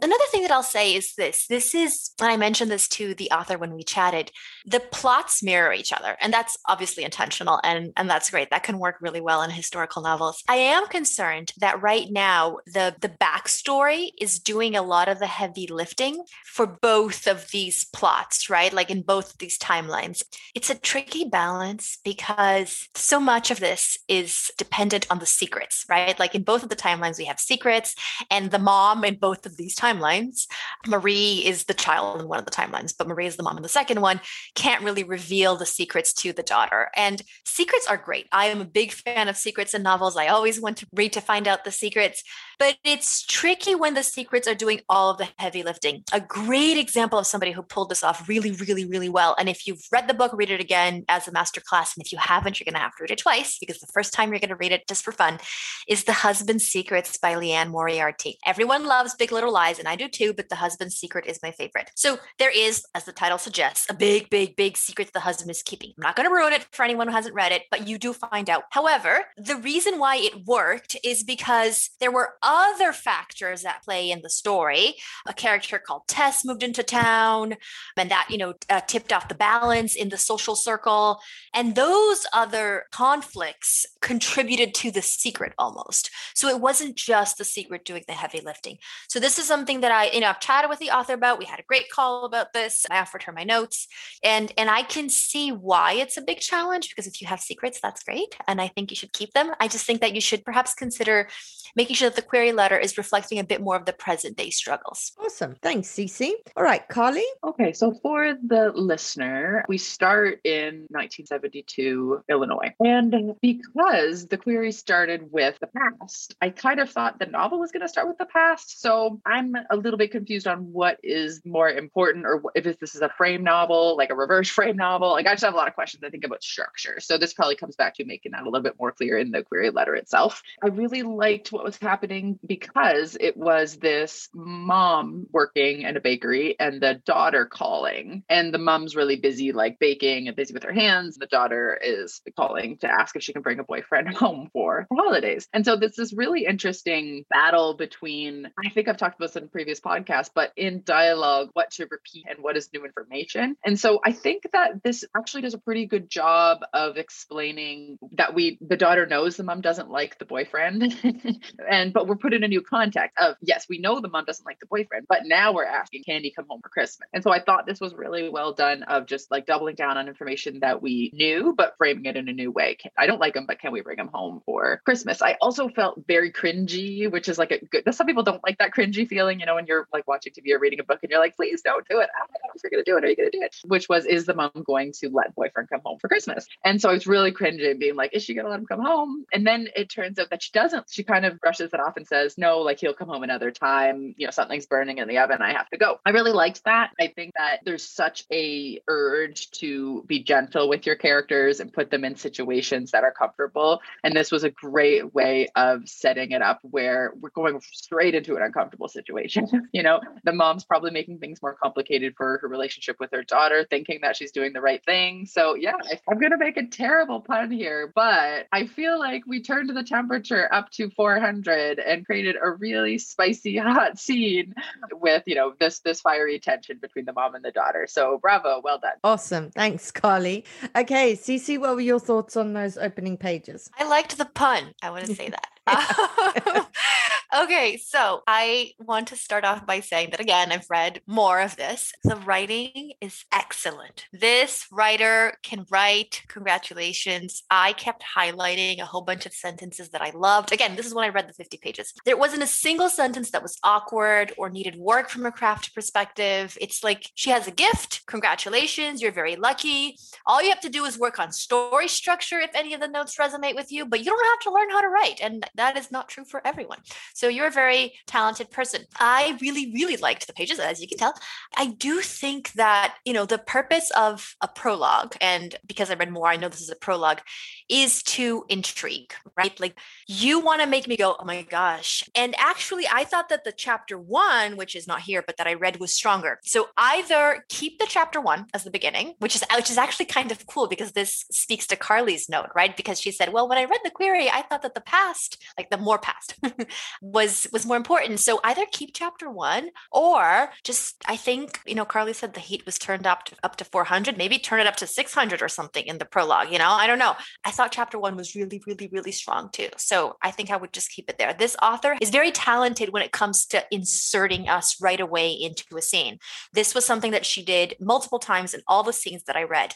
Another 0.00 0.24
thing 0.30 0.42
that 0.42 0.50
I'll 0.50 0.62
say 0.62 0.94
is 0.94 1.14
this 1.14 1.46
this 1.46 1.74
is, 1.74 2.12
and 2.20 2.30
I 2.30 2.36
mentioned 2.36 2.70
this 2.70 2.88
to 2.88 3.14
the 3.14 3.30
author 3.30 3.58
when 3.58 3.74
we 3.74 3.82
chatted, 3.82 4.30
the 4.64 4.80
plots 4.80 5.42
mirror 5.42 5.72
each 5.72 5.92
other. 5.92 6.16
And 6.20 6.32
that's 6.32 6.56
obviously 6.68 7.04
intentional. 7.04 7.60
And, 7.62 7.92
and 7.96 8.08
that's 8.08 8.30
great. 8.30 8.50
That 8.50 8.62
can 8.62 8.78
work 8.78 8.96
really 9.00 9.20
well 9.20 9.42
in 9.42 9.50
historical 9.50 10.02
novels. 10.02 10.42
I 10.48 10.56
am 10.56 10.86
concerned 10.86 11.52
that 11.58 11.82
right 11.82 12.06
now, 12.10 12.58
the, 12.66 12.94
the 13.00 13.08
backstory 13.08 14.10
is 14.20 14.38
doing 14.38 14.76
a 14.76 14.82
lot 14.82 15.08
of 15.08 15.18
the 15.18 15.26
heavy 15.26 15.66
lifting 15.66 16.24
for 16.46 16.66
both 16.66 17.26
of 17.26 17.50
these 17.50 17.84
plots, 17.84 18.48
right? 18.48 18.72
Like 18.72 18.90
in 18.90 19.02
both 19.02 19.32
of 19.32 19.38
these 19.38 19.58
timelines. 19.58 20.22
It's 20.54 20.70
a 20.70 20.78
tricky 20.78 21.24
balance 21.24 21.98
because 22.04 22.88
so 22.94 23.20
much 23.20 23.50
of 23.50 23.60
this 23.60 23.98
is 24.08 24.50
dependent 24.56 25.06
on 25.10 25.18
the 25.18 25.26
secrets, 25.26 25.84
right? 25.88 26.18
Like 26.18 26.34
in 26.34 26.42
both 26.42 26.62
of 26.62 26.68
the 26.68 26.76
timelines, 26.76 27.18
we 27.18 27.24
have 27.26 27.38
secrets, 27.38 27.94
and 28.30 28.50
the 28.50 28.58
mom 28.58 29.04
in 29.04 29.16
both 29.16 29.46
of 29.46 29.56
these 29.56 29.74
timelines. 29.82 30.46
Marie 30.86 31.42
is 31.44 31.64
the 31.64 31.74
child 31.74 32.20
in 32.20 32.28
one 32.28 32.38
of 32.38 32.44
the 32.44 32.50
timelines, 32.50 32.94
but 32.96 33.08
Marie 33.08 33.26
is 33.26 33.36
the 33.36 33.42
mom 33.42 33.56
in 33.56 33.62
the 33.62 33.68
second 33.68 34.00
one, 34.00 34.20
can't 34.54 34.84
really 34.84 35.04
reveal 35.04 35.56
the 35.56 35.66
secrets 35.66 36.12
to 36.12 36.32
the 36.32 36.42
daughter. 36.42 36.90
And 36.96 37.22
secrets 37.44 37.86
are 37.88 37.96
great. 37.96 38.28
I 38.32 38.46
am 38.46 38.60
a 38.60 38.66
big 38.66 38.92
fan 38.92 39.28
of 39.28 39.36
secrets 39.36 39.74
in 39.74 39.82
novels. 39.82 40.16
I 40.16 40.28
always 40.28 40.60
want 40.60 40.76
to 40.78 40.86
read 40.92 41.12
to 41.14 41.20
find 41.20 41.48
out 41.48 41.64
the 41.64 41.72
secrets, 41.72 42.22
but 42.62 42.76
it's 42.84 43.26
tricky 43.26 43.74
when 43.74 43.94
the 43.94 44.04
secrets 44.04 44.46
are 44.46 44.54
doing 44.54 44.82
all 44.88 45.10
of 45.10 45.18
the 45.18 45.28
heavy 45.36 45.64
lifting. 45.64 46.04
A 46.12 46.20
great 46.20 46.78
example 46.78 47.18
of 47.18 47.26
somebody 47.26 47.50
who 47.50 47.60
pulled 47.60 47.88
this 47.88 48.04
off 48.04 48.28
really, 48.28 48.52
really, 48.52 48.84
really 48.84 49.08
well. 49.08 49.34
And 49.36 49.48
if 49.48 49.66
you've 49.66 49.82
read 49.90 50.06
the 50.06 50.14
book, 50.14 50.30
read 50.32 50.48
it 50.48 50.60
again 50.60 51.04
as 51.08 51.26
a 51.26 51.32
master 51.32 51.60
class. 51.60 51.96
And 51.96 52.06
if 52.06 52.12
you 52.12 52.18
haven't, 52.18 52.60
you're 52.60 52.66
going 52.66 52.74
to 52.74 52.78
have 52.78 52.94
to 52.98 53.02
read 53.02 53.10
it 53.10 53.18
twice 53.18 53.58
because 53.58 53.80
the 53.80 53.88
first 53.92 54.12
time 54.12 54.30
you're 54.30 54.38
going 54.38 54.50
to 54.50 54.54
read 54.54 54.70
it 54.70 54.86
just 54.86 55.02
for 55.02 55.10
fun 55.10 55.40
is 55.88 56.04
The 56.04 56.12
Husband's 56.12 56.64
Secrets 56.64 57.18
by 57.18 57.34
Liane 57.34 57.70
Moriarty. 57.70 58.38
Everyone 58.46 58.86
loves 58.86 59.16
Big 59.16 59.32
Little 59.32 59.52
Lies 59.52 59.80
and 59.80 59.88
I 59.88 59.96
do 59.96 60.06
too, 60.06 60.32
but 60.32 60.48
The 60.48 60.54
Husband's 60.54 60.94
Secret 60.94 61.26
is 61.26 61.40
my 61.42 61.50
favorite. 61.50 61.90
So 61.96 62.20
there 62.38 62.56
is, 62.56 62.84
as 62.94 63.02
the 63.02 63.12
title 63.12 63.38
suggests, 63.38 63.90
a 63.90 63.94
big, 63.94 64.30
big, 64.30 64.54
big 64.54 64.76
secret 64.76 65.10
the 65.12 65.18
husband 65.18 65.50
is 65.50 65.64
keeping. 65.64 65.94
I'm 65.98 66.02
not 66.02 66.14
going 66.14 66.28
to 66.28 66.32
ruin 66.32 66.52
it 66.52 66.64
for 66.70 66.84
anyone 66.84 67.08
who 67.08 67.14
hasn't 67.14 67.34
read 67.34 67.50
it, 67.50 67.62
but 67.72 67.88
you 67.88 67.98
do 67.98 68.12
find 68.12 68.48
out. 68.48 68.62
However, 68.70 69.24
the 69.36 69.56
reason 69.56 69.98
why 69.98 70.14
it 70.14 70.46
worked 70.46 70.96
is 71.02 71.24
because 71.24 71.90
there 71.98 72.12
were 72.12 72.34
other 72.40 72.51
factors 72.92 73.64
at 73.64 73.82
play 73.82 74.10
in 74.10 74.22
the 74.22 74.30
story. 74.30 74.94
A 75.26 75.32
character 75.32 75.78
called 75.78 76.02
Tess 76.08 76.44
moved 76.44 76.62
into 76.62 76.82
town, 76.82 77.54
and 77.96 78.10
that, 78.10 78.28
you 78.30 78.38
know, 78.38 78.54
uh, 78.70 78.80
tipped 78.80 79.12
off 79.12 79.28
the 79.28 79.34
balance 79.34 79.94
in 79.94 80.08
the 80.08 80.16
social 80.16 80.54
circle. 80.54 81.20
And 81.54 81.74
those 81.74 82.26
other 82.32 82.84
conflicts 82.90 83.86
contributed 84.00 84.74
to 84.74 84.90
the 84.90 85.02
secret 85.02 85.52
almost. 85.58 86.10
So 86.34 86.48
it 86.48 86.60
wasn't 86.60 86.96
just 86.96 87.38
the 87.38 87.44
secret 87.44 87.84
doing 87.84 88.04
the 88.06 88.14
heavy 88.14 88.40
lifting. 88.40 88.78
So 89.08 89.20
this 89.20 89.38
is 89.38 89.46
something 89.46 89.80
that 89.80 89.92
I, 89.92 90.10
you 90.10 90.20
know, 90.20 90.28
I've 90.28 90.40
chatted 90.40 90.70
with 90.70 90.78
the 90.78 90.90
author 90.90 91.14
about. 91.14 91.38
We 91.38 91.44
had 91.44 91.60
a 91.60 91.64
great 91.64 91.90
call 91.90 92.24
about 92.24 92.52
this. 92.52 92.84
I 92.90 93.00
offered 93.00 93.24
her 93.24 93.32
my 93.32 93.44
notes, 93.44 93.86
and 94.22 94.52
and 94.56 94.70
I 94.70 94.82
can 94.82 95.08
see 95.08 95.50
why 95.50 95.94
it's 95.94 96.16
a 96.16 96.22
big 96.22 96.40
challenge 96.40 96.88
because 96.88 97.06
if 97.06 97.20
you 97.20 97.26
have 97.26 97.40
secrets, 97.40 97.80
that's 97.82 98.02
great, 98.02 98.36
and 98.46 98.60
I 98.60 98.68
think 98.68 98.90
you 98.90 98.96
should 98.96 99.12
keep 99.12 99.32
them. 99.32 99.52
I 99.60 99.68
just 99.68 99.86
think 99.86 100.00
that 100.00 100.14
you 100.14 100.20
should 100.20 100.44
perhaps 100.44 100.74
consider 100.74 101.28
making 101.76 101.96
sure 101.96 102.08
that 102.08 102.16
the 102.16 102.22
query 102.42 102.52
letter 102.52 102.76
is 102.76 102.98
reflecting 102.98 103.38
a 103.38 103.44
bit 103.44 103.60
more 103.60 103.76
of 103.76 103.84
the 103.84 103.92
present 103.92 104.36
day 104.36 104.50
struggles. 104.50 105.12
Awesome, 105.24 105.54
thanks, 105.62 105.86
Cece. 105.86 106.32
All 106.56 106.64
right, 106.64 106.82
Carly. 106.88 107.22
Okay, 107.44 107.72
so 107.72 107.92
for 108.02 108.34
the 108.34 108.72
listener, 108.74 109.64
we 109.68 109.78
start 109.78 110.40
in 110.42 110.86
1972 110.90 112.24
Illinois, 112.28 112.74
and 112.80 113.36
because 113.40 114.26
the 114.26 114.36
query 114.36 114.72
started 114.72 115.30
with 115.30 115.56
the 115.60 115.68
past, 115.68 116.34
I 116.42 116.50
kind 116.50 116.80
of 116.80 116.90
thought 116.90 117.20
the 117.20 117.26
novel 117.26 117.60
was 117.60 117.70
going 117.70 117.82
to 117.82 117.88
start 117.88 118.08
with 118.08 118.18
the 118.18 118.26
past. 118.26 118.80
So 118.80 119.20
I'm 119.24 119.54
a 119.70 119.76
little 119.76 119.98
bit 119.98 120.10
confused 120.10 120.48
on 120.48 120.72
what 120.72 120.98
is 121.04 121.42
more 121.44 121.70
important 121.70 122.26
or 122.26 122.42
if 122.56 122.64
this 122.80 122.96
is 122.96 123.02
a 123.02 123.08
frame 123.10 123.44
novel, 123.44 123.96
like 123.96 124.10
a 124.10 124.16
reverse 124.16 124.48
frame 124.58 124.76
novel. 124.76 125.12
Like 125.12 125.28
I 125.28 125.34
just 125.34 125.44
have 125.44 125.54
a 125.54 125.56
lot 125.56 125.68
of 125.68 125.74
questions 125.74 126.02
I 126.02 126.10
think 126.10 126.24
about 126.24 126.42
structure. 126.42 126.98
So 126.98 127.18
this 127.18 127.34
probably 127.34 127.54
comes 127.54 127.76
back 127.76 127.94
to 127.94 128.04
making 128.04 128.32
that 128.32 128.42
a 128.42 128.46
little 128.46 128.62
bit 128.62 128.74
more 128.80 128.90
clear 128.90 129.16
in 129.18 129.30
the 129.30 129.44
query 129.44 129.70
letter 129.70 129.94
itself. 129.94 130.42
I 130.60 130.68
really 130.68 131.04
liked 131.04 131.52
what 131.52 131.62
was 131.62 131.76
happening 131.76 132.21
because 132.46 133.16
it 133.20 133.36
was 133.36 133.76
this 133.76 134.28
mom 134.34 135.26
working 135.30 135.82
in 135.82 135.96
a 135.96 136.00
bakery 136.00 136.56
and 136.58 136.80
the 136.80 137.00
daughter 137.04 137.46
calling. 137.46 138.22
And 138.28 138.52
the 138.52 138.58
mom's 138.58 138.96
really 138.96 139.16
busy 139.16 139.52
like 139.52 139.78
baking 139.78 140.28
and 140.28 140.36
busy 140.36 140.54
with 140.54 140.64
her 140.64 140.72
hands. 140.72 141.16
The 141.16 141.26
daughter 141.26 141.78
is 141.82 142.20
calling 142.36 142.78
to 142.78 142.90
ask 142.90 143.16
if 143.16 143.22
she 143.22 143.32
can 143.32 143.42
bring 143.42 143.58
a 143.58 143.64
boyfriend 143.64 144.08
home 144.16 144.48
for 144.52 144.86
holidays. 144.92 145.48
And 145.52 145.64
so 145.64 145.76
this 145.76 145.98
is 145.98 146.12
really 146.12 146.46
interesting 146.46 147.24
battle 147.30 147.74
between 147.74 148.48
I 148.64 148.70
think 148.70 148.88
I've 148.88 148.96
talked 148.96 149.16
about 149.16 149.32
this 149.32 149.36
in 149.36 149.48
previous 149.48 149.80
podcasts, 149.80 150.30
but 150.34 150.52
in 150.56 150.82
dialogue, 150.84 151.50
what 151.52 151.70
to 151.72 151.86
repeat 151.90 152.26
and 152.28 152.42
what 152.42 152.56
is 152.56 152.68
new 152.72 152.84
information. 152.84 153.56
And 153.64 153.78
so 153.78 154.00
I 154.04 154.12
think 154.12 154.44
that 154.52 154.82
this 154.82 155.04
actually 155.16 155.42
does 155.42 155.54
a 155.54 155.58
pretty 155.58 155.86
good 155.86 156.08
job 156.10 156.60
of 156.72 156.96
explaining 156.96 157.98
that 158.12 158.34
we, 158.34 158.58
the 158.60 158.76
daughter 158.76 159.06
knows 159.06 159.36
the 159.36 159.44
mom 159.44 159.60
doesn't 159.60 159.90
like 159.90 160.18
the 160.18 160.24
boyfriend. 160.24 160.94
and, 161.70 161.92
but 161.92 162.06
we're 162.12 162.16
put 162.16 162.34
in 162.34 162.44
a 162.44 162.48
new 162.48 162.60
context 162.60 163.16
of, 163.18 163.36
yes, 163.40 163.66
we 163.68 163.78
know 163.78 164.00
the 164.00 164.08
mom 164.08 164.24
doesn't 164.26 164.44
like 164.44 164.60
the 164.60 164.66
boyfriend, 164.66 165.06
but 165.08 165.20
now 165.24 165.52
we're 165.52 165.64
asking, 165.64 166.04
Candy 166.04 166.30
come 166.30 166.44
home 166.48 166.60
for 166.62 166.68
Christmas? 166.68 167.08
And 167.12 167.22
so 167.22 167.30
I 167.30 167.40
thought 167.40 167.66
this 167.66 167.80
was 167.80 167.94
really 167.94 168.28
well 168.28 168.52
done 168.52 168.82
of 168.82 169.06
just 169.06 169.30
like 169.30 169.46
doubling 169.46 169.74
down 169.74 169.96
on 169.96 170.08
information 170.08 170.60
that 170.60 170.82
we 170.82 171.10
knew, 171.14 171.54
but 171.56 171.74
framing 171.78 172.04
it 172.06 172.16
in 172.16 172.28
a 172.28 172.32
new 172.32 172.50
way. 172.50 172.76
I 172.98 173.06
don't 173.06 173.20
like 173.20 173.34
him, 173.34 173.46
but 173.46 173.60
can 173.60 173.72
we 173.72 173.80
bring 173.80 173.98
him 173.98 174.10
home 174.12 174.42
for 174.44 174.82
Christmas? 174.84 175.22
I 175.22 175.36
also 175.40 175.68
felt 175.68 176.02
very 176.06 176.30
cringy, 176.30 177.10
which 177.10 177.28
is 177.28 177.38
like 177.38 177.50
a 177.50 177.64
good, 177.64 177.94
some 177.94 178.06
people 178.06 178.22
don't 178.22 178.42
like 178.44 178.58
that 178.58 178.72
cringy 178.72 179.08
feeling 179.08 179.40
you 179.40 179.46
know, 179.46 179.54
when 179.54 179.66
you're 179.66 179.88
like 179.92 180.06
watching 180.06 180.32
TV 180.32 180.54
or 180.54 180.58
reading 180.58 180.80
a 180.80 180.84
book 180.84 181.00
and 181.02 181.10
you're 181.10 181.20
like, 181.20 181.36
please 181.36 181.62
don't 181.62 181.86
do 181.88 182.00
it. 182.00 182.08
Ah, 182.14 182.22
I 182.22 182.38
don't 182.38 182.48
know 182.48 182.52
if 182.54 182.62
you're 182.62 182.70
going 182.70 182.84
to 182.84 182.90
do 182.90 182.96
it. 182.96 183.04
Are 183.04 183.08
you 183.08 183.16
going 183.16 183.30
to 183.30 183.38
do 183.38 183.42
it? 183.42 183.56
Which 183.64 183.88
was, 183.88 184.04
is 184.04 184.26
the 184.26 184.34
mom 184.34 184.52
going 184.64 184.92
to 185.00 185.08
let 185.08 185.34
boyfriend 185.34 185.68
come 185.70 185.80
home 185.84 185.98
for 185.98 186.08
Christmas? 186.08 186.46
And 186.64 186.80
so 186.80 186.90
I 186.90 186.92
was 186.92 187.06
really 187.06 187.32
cringing, 187.32 187.78
being 187.78 187.96
like, 187.96 188.14
is 188.14 188.22
she 188.22 188.34
going 188.34 188.44
to 188.44 188.50
let 188.50 188.60
him 188.60 188.66
come 188.66 188.80
home? 188.80 189.24
And 189.32 189.46
then 189.46 189.68
it 189.74 189.90
turns 189.90 190.18
out 190.18 190.30
that 190.30 190.42
she 190.42 190.50
doesn't. 190.52 190.86
She 190.90 191.02
kind 191.02 191.24
of 191.24 191.40
brushes 191.40 191.72
it 191.72 191.80
off 191.80 191.96
and 191.96 192.01
says, 192.06 192.38
no, 192.38 192.60
like 192.60 192.80
he'll 192.80 192.94
come 192.94 193.08
home 193.08 193.22
another 193.22 193.50
time. 193.50 194.14
You 194.16 194.26
know, 194.26 194.30
something's 194.30 194.66
burning 194.66 194.98
in 194.98 195.08
the 195.08 195.18
oven. 195.18 195.42
I 195.42 195.52
have 195.52 195.68
to 195.70 195.78
go. 195.78 196.00
I 196.04 196.10
really 196.10 196.32
liked 196.32 196.64
that. 196.64 196.90
I 197.00 197.08
think 197.08 197.32
that 197.36 197.60
there's 197.64 197.88
such 197.88 198.24
a 198.32 198.80
urge 198.88 199.50
to 199.52 200.04
be 200.06 200.22
gentle 200.22 200.68
with 200.68 200.86
your 200.86 200.96
characters 200.96 201.60
and 201.60 201.72
put 201.72 201.90
them 201.90 202.04
in 202.04 202.16
situations 202.16 202.90
that 202.92 203.04
are 203.04 203.12
comfortable. 203.12 203.80
And 204.04 204.14
this 204.14 204.30
was 204.30 204.44
a 204.44 204.50
great 204.50 205.14
way 205.14 205.48
of 205.56 205.88
setting 205.88 206.32
it 206.32 206.42
up 206.42 206.60
where 206.62 207.12
we're 207.20 207.30
going 207.30 207.60
straight 207.72 208.14
into 208.14 208.36
an 208.36 208.42
uncomfortable 208.42 208.88
situation. 208.88 209.48
you 209.72 209.82
know, 209.82 210.00
the 210.24 210.32
mom's 210.32 210.64
probably 210.64 210.90
making 210.90 211.18
things 211.18 211.40
more 211.42 211.54
complicated 211.54 212.14
for 212.16 212.38
her 212.38 212.48
relationship 212.48 212.96
with 213.00 213.10
her 213.12 213.22
daughter, 213.22 213.66
thinking 213.68 214.00
that 214.02 214.16
she's 214.16 214.32
doing 214.32 214.52
the 214.52 214.60
right 214.60 214.84
thing. 214.84 215.26
So, 215.26 215.54
yeah, 215.54 215.72
I'm 216.08 216.18
going 216.18 216.32
to 216.32 216.38
make 216.38 216.56
a 216.56 216.66
terrible 216.66 217.20
pun 217.20 217.50
here, 217.50 217.92
but 217.94 218.46
I 218.52 218.66
feel 218.66 218.98
like 218.98 219.24
we 219.26 219.42
turned 219.42 219.70
the 219.70 219.82
temperature 219.82 220.52
up 220.52 220.70
to 220.72 220.90
400 220.90 221.78
and 221.92 222.06
created 222.06 222.36
a 222.40 222.50
really 222.50 222.98
spicy, 222.98 223.56
hot 223.58 223.98
scene 223.98 224.54
with, 224.92 225.22
you 225.26 225.34
know, 225.34 225.54
this 225.58 225.80
this 225.80 226.00
fiery 226.00 226.38
tension 226.38 226.78
between 226.80 227.04
the 227.04 227.12
mom 227.12 227.34
and 227.34 227.44
the 227.44 227.52
daughter. 227.52 227.86
So, 227.88 228.18
bravo, 228.18 228.60
well 228.62 228.78
done. 228.78 228.92
Awesome. 229.04 229.50
Thanks, 229.50 229.90
Carly. 229.90 230.44
Okay, 230.76 231.14
Cece, 231.14 231.58
what 231.58 231.74
were 231.74 231.80
your 231.80 232.00
thoughts 232.00 232.36
on 232.36 232.52
those 232.52 232.76
opening 232.76 233.16
pages? 233.16 233.70
I 233.78 233.84
liked 233.84 234.16
the 234.18 234.24
pun. 234.26 234.74
I 234.82 234.90
want 234.90 235.06
to 235.06 235.14
say 235.14 235.30
that. 235.30 235.48
okay, 237.34 237.76
so 237.78 238.22
I 238.26 238.72
want 238.78 239.08
to 239.08 239.16
start 239.16 239.44
off 239.44 239.66
by 239.66 239.80
saying 239.80 240.10
that 240.10 240.20
again, 240.20 240.52
I've 240.52 240.68
read 240.68 241.00
more 241.06 241.40
of 241.40 241.56
this. 241.56 241.92
The 242.04 242.16
writing 242.16 242.92
is 243.00 243.24
excellent. 243.32 244.06
This 244.12 244.66
writer 244.70 245.38
can 245.42 245.64
write. 245.70 246.22
Congratulations. 246.28 247.42
I 247.50 247.72
kept 247.72 248.04
highlighting 248.16 248.80
a 248.80 248.84
whole 248.84 249.02
bunch 249.02 249.24
of 249.24 249.32
sentences 249.32 249.90
that 249.90 250.02
I 250.02 250.10
loved. 250.14 250.52
Again, 250.52 250.76
this 250.76 250.86
is 250.86 250.94
when 250.94 251.04
I 251.04 251.08
read 251.08 251.28
the 251.28 251.32
50 251.32 251.56
pages. 251.58 251.92
There 252.04 252.16
wasn't 252.16 252.42
a 252.42 252.46
single 252.46 252.88
sentence 252.88 253.30
that 253.30 253.42
was 253.42 253.58
awkward 253.64 254.32
or 254.36 254.50
needed 254.50 254.76
work 254.76 255.08
from 255.08 255.24
a 255.24 255.32
craft 255.32 255.74
perspective. 255.74 256.58
It's 256.60 256.84
like 256.84 257.10
she 257.14 257.30
has 257.30 257.46
a 257.46 257.52
gift. 257.52 258.02
Congratulations. 258.06 259.00
You're 259.00 259.12
very 259.12 259.36
lucky. 259.36 259.96
All 260.26 260.42
you 260.42 260.50
have 260.50 260.60
to 260.60 260.68
do 260.68 260.84
is 260.84 260.98
work 260.98 261.18
on 261.18 261.32
story 261.32 261.88
structure 261.88 262.40
if 262.40 262.50
any 262.54 262.74
of 262.74 262.80
the 262.80 262.88
notes 262.88 263.16
resonate 263.16 263.54
with 263.54 263.72
you, 263.72 263.86
but 263.86 264.00
you 264.00 264.06
don't 264.06 264.26
have 264.26 264.40
to 264.40 264.52
learn 264.52 264.70
how 264.70 264.80
to 264.80 264.88
write. 264.88 265.20
And 265.22 265.46
that 265.54 265.76
is 265.76 265.90
not 265.90 266.08
true 266.08 266.24
for 266.24 266.46
everyone. 266.46 266.78
So 267.14 267.21
you're 267.28 267.46
a 267.46 267.50
very 267.50 267.94
talented 268.06 268.50
person. 268.50 268.82
I 268.98 269.38
really, 269.40 269.72
really 269.72 269.96
liked 269.96 270.26
the 270.26 270.32
pages, 270.32 270.58
as 270.58 270.80
you 270.80 270.88
can 270.88 270.98
tell. 270.98 271.14
I 271.56 271.66
do 271.66 272.00
think 272.00 272.52
that, 272.52 272.96
you 273.04 273.12
know, 273.12 273.26
the 273.26 273.38
purpose 273.38 273.90
of 273.96 274.34
a 274.40 274.48
prologue, 274.48 275.14
and 275.20 275.54
because 275.66 275.90
I 275.90 275.94
read 275.94 276.10
more, 276.10 276.28
I 276.28 276.36
know 276.36 276.48
this 276.48 276.60
is 276.60 276.70
a 276.70 276.76
prologue, 276.76 277.20
is 277.68 278.02
to 278.02 278.44
intrigue, 278.48 279.12
right? 279.36 279.58
Like 279.58 279.78
you 280.06 280.40
want 280.40 280.60
to 280.60 280.66
make 280.66 280.86
me 280.88 280.96
go, 280.96 281.16
oh 281.18 281.24
my 281.24 281.42
gosh. 281.42 282.04
And 282.14 282.34
actually, 282.38 282.84
I 282.92 283.04
thought 283.04 283.28
that 283.30 283.44
the 283.44 283.52
chapter 283.52 283.98
one, 283.98 284.56
which 284.56 284.76
is 284.76 284.86
not 284.86 285.00
here, 285.00 285.22
but 285.26 285.36
that 285.38 285.46
I 285.46 285.54
read 285.54 285.80
was 285.80 285.94
stronger. 285.94 286.38
So 286.42 286.68
either 286.76 287.44
keep 287.48 287.78
the 287.78 287.86
chapter 287.88 288.20
one 288.20 288.46
as 288.54 288.64
the 288.64 288.70
beginning, 288.70 289.14
which 289.18 289.36
is 289.36 289.44
which 289.56 289.70
is 289.70 289.78
actually 289.78 290.06
kind 290.06 290.30
of 290.30 290.46
cool 290.46 290.68
because 290.68 290.92
this 290.92 291.24
speaks 291.30 291.66
to 291.68 291.76
Carly's 291.76 292.28
note, 292.28 292.50
right? 292.54 292.76
Because 292.76 293.00
she 293.00 293.10
said, 293.10 293.32
well, 293.32 293.48
when 293.48 293.58
I 293.58 293.64
read 293.64 293.80
the 293.84 293.90
query, 293.90 294.28
I 294.30 294.42
thought 294.42 294.62
that 294.62 294.74
the 294.74 294.80
past, 294.80 295.42
like 295.56 295.70
the 295.70 295.78
more 295.78 295.98
past, 295.98 296.34
was 297.12 297.46
was 297.52 297.66
more 297.66 297.76
important. 297.76 298.20
So 298.20 298.40
either 298.42 298.64
keep 298.70 298.90
chapter 298.94 299.30
one 299.30 299.70
or 299.90 300.50
just 300.64 301.02
I 301.06 301.16
think, 301.16 301.60
you 301.66 301.74
know, 301.74 301.84
Carly 301.84 302.12
said 302.12 302.34
the 302.34 302.40
heat 302.40 302.64
was 302.66 302.78
turned 302.78 303.06
up 303.06 303.24
to 303.26 303.36
up 303.42 303.56
to 303.56 303.64
400, 303.64 304.16
maybe 304.16 304.38
turn 304.38 304.60
it 304.60 304.66
up 304.66 304.76
to 304.76 304.86
600 304.86 305.42
or 305.42 305.48
something 305.48 305.84
in 305.86 305.98
the 305.98 306.04
prologue, 306.04 306.50
you 306.50 306.58
know? 306.58 306.70
I 306.70 306.86
don't 306.86 306.98
know. 306.98 307.14
I 307.44 307.50
thought 307.50 307.72
chapter 307.72 307.98
one 307.98 308.16
was 308.16 308.34
really, 308.34 308.62
really, 308.66 308.88
really 308.90 309.12
strong 309.12 309.50
too. 309.52 309.68
So 309.76 310.16
I 310.22 310.30
think 310.30 310.50
I 310.50 310.56
would 310.56 310.72
just 310.72 310.90
keep 310.90 311.08
it 311.08 311.18
there. 311.18 311.34
This 311.34 311.56
author 311.62 311.96
is 312.00 312.10
very 312.10 312.30
talented 312.30 312.92
when 312.92 313.02
it 313.02 313.12
comes 313.12 313.46
to 313.46 313.64
inserting 313.70 314.48
us 314.48 314.80
right 314.80 315.00
away 315.00 315.32
into 315.32 315.76
a 315.76 315.82
scene. 315.82 316.18
This 316.52 316.74
was 316.74 316.84
something 316.84 317.12
that 317.12 317.26
she 317.26 317.44
did 317.44 317.76
multiple 317.80 318.18
times 318.18 318.54
in 318.54 318.62
all 318.66 318.82
the 318.82 318.92
scenes 318.92 319.24
that 319.24 319.36
I 319.36 319.42
read. 319.42 319.74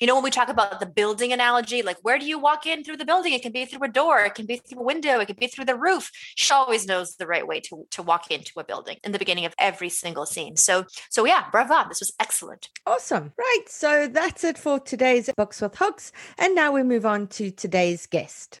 You 0.00 0.06
know, 0.06 0.14
when 0.14 0.24
we 0.24 0.30
talk 0.30 0.48
about 0.48 0.80
the 0.80 0.86
building 0.86 1.32
analogy, 1.32 1.82
like 1.82 1.98
where 2.02 2.18
do 2.18 2.26
you 2.26 2.38
walk 2.38 2.66
in 2.66 2.84
through 2.84 2.98
the 2.98 3.04
building? 3.04 3.32
It 3.32 3.42
can 3.42 3.52
be 3.52 3.64
through 3.64 3.84
a 3.84 3.88
door, 3.88 4.20
it 4.20 4.34
can 4.34 4.46
be 4.46 4.56
through 4.56 4.80
a 4.80 4.84
window, 4.84 5.20
it 5.20 5.26
can 5.26 5.36
be 5.38 5.46
through 5.46 5.64
the 5.66 5.76
roof. 5.76 6.10
She 6.36 6.52
always 6.52 6.73
knows 6.82 7.16
the 7.16 7.26
right 7.26 7.46
way 7.46 7.60
to, 7.60 7.86
to 7.90 8.02
walk 8.02 8.30
into 8.30 8.52
a 8.58 8.64
building 8.64 8.98
in 9.04 9.12
the 9.12 9.18
beginning 9.18 9.46
of 9.46 9.54
every 9.58 9.88
single 9.88 10.26
scene. 10.26 10.56
So, 10.56 10.84
so 11.10 11.24
yeah, 11.24 11.44
bravo. 11.50 11.88
This 11.88 12.00
was 12.00 12.12
excellent. 12.20 12.68
Awesome. 12.86 13.32
Right. 13.38 13.64
So 13.68 14.08
that's 14.08 14.44
it 14.44 14.58
for 14.58 14.80
today's 14.80 15.30
Books 15.36 15.60
with 15.60 15.76
Hooks. 15.76 16.12
And 16.38 16.54
now 16.54 16.72
we 16.72 16.82
move 16.82 17.06
on 17.06 17.28
to 17.28 17.50
today's 17.50 18.06
guest. 18.06 18.60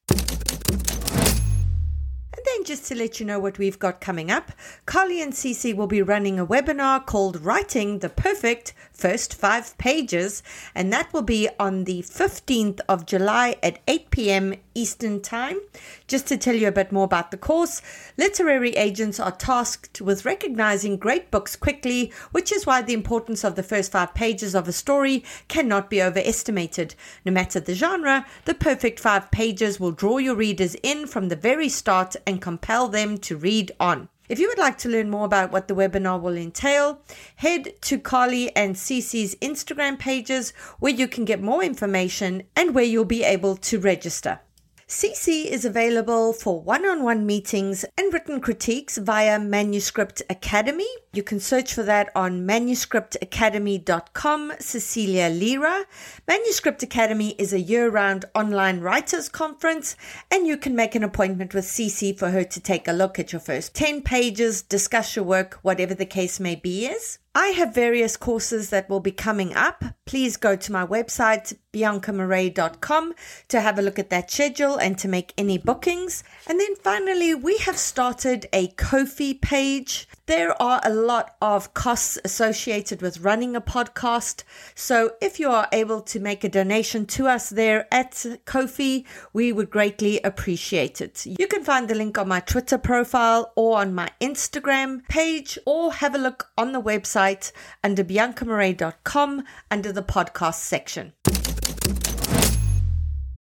And 2.36 2.44
then 2.46 2.64
just 2.64 2.86
to 2.88 2.94
let 2.94 3.20
you 3.20 3.26
know 3.26 3.38
what 3.38 3.58
we've 3.58 3.78
got 3.78 4.00
coming 4.00 4.30
up, 4.30 4.52
Carly 4.86 5.22
and 5.22 5.32
Cece 5.32 5.74
will 5.74 5.86
be 5.86 6.02
running 6.02 6.38
a 6.38 6.46
webinar 6.46 7.04
called 7.04 7.40
Writing 7.40 8.00
the 8.00 8.08
Perfect 8.08 8.74
First 8.92 9.34
Five 9.34 9.76
Pages, 9.78 10.42
and 10.74 10.92
that 10.92 11.12
will 11.12 11.22
be 11.22 11.48
on 11.58 11.84
the 11.84 12.02
15th 12.02 12.80
of 12.88 13.06
July 13.06 13.56
at 13.62 13.78
8 13.86 14.10
p.m. 14.10 14.54
Eastern 14.74 15.20
Time. 15.20 15.60
Just 16.06 16.26
to 16.28 16.36
tell 16.36 16.54
you 16.54 16.68
a 16.68 16.72
bit 16.72 16.92
more 16.92 17.04
about 17.04 17.30
the 17.30 17.36
course, 17.36 17.80
literary 18.16 18.70
agents 18.70 19.20
are 19.20 19.32
tasked 19.32 20.00
with 20.00 20.24
recognizing 20.24 20.96
great 20.96 21.30
books 21.30 21.56
quickly, 21.56 22.12
which 22.32 22.52
is 22.52 22.66
why 22.66 22.82
the 22.82 22.94
importance 22.94 23.44
of 23.44 23.54
the 23.54 23.62
first 23.62 23.92
five 23.92 24.14
pages 24.14 24.54
of 24.54 24.68
a 24.68 24.72
story 24.72 25.24
cannot 25.48 25.90
be 25.90 26.02
overestimated. 26.02 26.94
No 27.24 27.32
matter 27.32 27.60
the 27.60 27.74
genre, 27.74 28.26
the 28.44 28.54
perfect 28.54 29.00
five 29.00 29.30
pages 29.30 29.78
will 29.78 29.92
draw 29.92 30.18
your 30.18 30.34
readers 30.34 30.76
in 30.82 31.06
from 31.06 31.28
the 31.28 31.36
very 31.36 31.68
start 31.68 32.16
and 32.26 32.42
compel 32.42 32.88
them 32.88 33.18
to 33.18 33.36
read 33.36 33.72
on. 33.78 34.08
If 34.26 34.38
you 34.38 34.48
would 34.48 34.58
like 34.58 34.78
to 34.78 34.88
learn 34.88 35.10
more 35.10 35.26
about 35.26 35.52
what 35.52 35.68
the 35.68 35.74
webinar 35.74 36.18
will 36.18 36.36
entail, 36.36 37.02
head 37.36 37.74
to 37.82 37.98
Carly 37.98 38.54
and 38.56 38.74
Cece's 38.74 39.34
Instagram 39.42 39.98
pages 39.98 40.52
where 40.78 40.94
you 40.94 41.06
can 41.06 41.26
get 41.26 41.42
more 41.42 41.62
information 41.62 42.44
and 42.56 42.74
where 42.74 42.84
you'll 42.84 43.04
be 43.04 43.22
able 43.22 43.56
to 43.56 43.78
register. 43.78 44.40
Cece 44.86 45.46
is 45.46 45.64
available 45.64 46.34
for 46.34 46.60
one 46.60 46.84
on 46.84 47.02
one 47.02 47.24
meetings 47.24 47.86
and 47.96 48.12
written 48.12 48.38
critiques 48.38 48.98
via 48.98 49.38
Manuscript 49.38 50.22
Academy. 50.28 50.88
You 51.14 51.22
can 51.22 51.38
search 51.38 51.72
for 51.72 51.84
that 51.84 52.10
on 52.16 52.44
manuscriptacademy.com, 52.44 54.52
Cecilia 54.58 55.28
Lyra. 55.28 55.84
Manuscript 56.26 56.82
Academy 56.82 57.36
is 57.38 57.52
a 57.52 57.60
year 57.60 57.88
round 57.88 58.24
online 58.34 58.80
writers 58.80 59.28
conference, 59.28 59.94
and 60.28 60.44
you 60.44 60.56
can 60.56 60.74
make 60.74 60.96
an 60.96 61.04
appointment 61.04 61.54
with 61.54 61.66
Cece 61.66 62.18
for 62.18 62.30
her 62.30 62.42
to 62.42 62.60
take 62.60 62.88
a 62.88 62.92
look 62.92 63.20
at 63.20 63.32
your 63.32 63.38
first 63.38 63.76
10 63.76 64.02
pages, 64.02 64.62
discuss 64.62 65.14
your 65.14 65.24
work, 65.24 65.60
whatever 65.62 65.94
the 65.94 66.04
case 66.04 66.40
may 66.40 66.56
be 66.56 66.86
is. 66.86 67.20
I 67.36 67.48
have 67.48 67.74
various 67.74 68.16
courses 68.16 68.70
that 68.70 68.88
will 68.88 69.00
be 69.00 69.10
coming 69.10 69.54
up. 69.54 69.82
Please 70.04 70.36
go 70.36 70.54
to 70.54 70.72
my 70.72 70.86
website, 70.86 71.56
biancamarais.com, 71.72 73.14
to 73.48 73.60
have 73.60 73.76
a 73.76 73.82
look 73.82 73.98
at 73.98 74.10
that 74.10 74.30
schedule 74.30 74.76
and 74.76 74.96
to 74.98 75.08
make 75.08 75.34
any 75.36 75.58
bookings. 75.58 76.22
And 76.46 76.60
then 76.60 76.76
finally, 76.76 77.34
we 77.34 77.58
have 77.58 77.76
started 77.76 78.46
a 78.52 78.68
Ko-fi 78.68 79.34
page. 79.34 80.06
There 80.26 80.60
are 80.62 80.80
a 80.82 80.88
lot 80.88 81.36
of 81.42 81.74
costs 81.74 82.18
associated 82.24 83.02
with 83.02 83.20
running 83.20 83.54
a 83.54 83.60
podcast. 83.60 84.42
So 84.74 85.16
if 85.20 85.38
you 85.38 85.50
are 85.50 85.68
able 85.70 86.00
to 86.00 86.18
make 86.18 86.42
a 86.42 86.48
donation 86.48 87.04
to 87.06 87.26
us 87.26 87.50
there 87.50 87.86
at 87.92 88.24
Ko-fi, 88.46 89.04
we 89.34 89.52
would 89.52 89.68
greatly 89.68 90.20
appreciate 90.22 91.02
it. 91.02 91.26
You 91.26 91.46
can 91.46 91.62
find 91.62 91.88
the 91.88 91.94
link 91.94 92.16
on 92.16 92.26
my 92.28 92.40
Twitter 92.40 92.78
profile 92.78 93.52
or 93.54 93.76
on 93.76 93.94
my 93.94 94.08
Instagram 94.18 95.06
page, 95.08 95.58
or 95.66 95.92
have 95.92 96.14
a 96.14 96.18
look 96.18 96.48
on 96.56 96.72
the 96.72 96.80
website 96.80 97.52
under 97.82 98.02
biancamarais.com 98.02 99.44
under 99.70 99.92
the 99.92 100.02
podcast 100.02 100.54
section. 100.54 101.12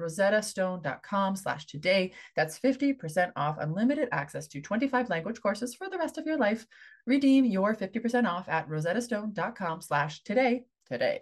rosettastone.com 0.00 1.36
slash 1.36 1.66
today. 1.66 2.12
That's 2.34 2.58
50% 2.58 3.32
off 3.36 3.58
unlimited 3.60 4.08
access 4.12 4.48
to 4.48 4.60
25 4.60 5.08
language 5.10 5.40
courses 5.40 5.74
for 5.74 5.88
the 5.88 5.98
rest 5.98 6.18
of 6.18 6.26
your 6.26 6.38
life. 6.38 6.66
Redeem 7.06 7.44
your 7.44 7.74
50% 7.74 8.26
off 8.26 8.48
at 8.48 8.68
rosettastone.com 8.68 9.80
slash 9.80 10.22
today 10.22 10.64
today. 10.88 11.20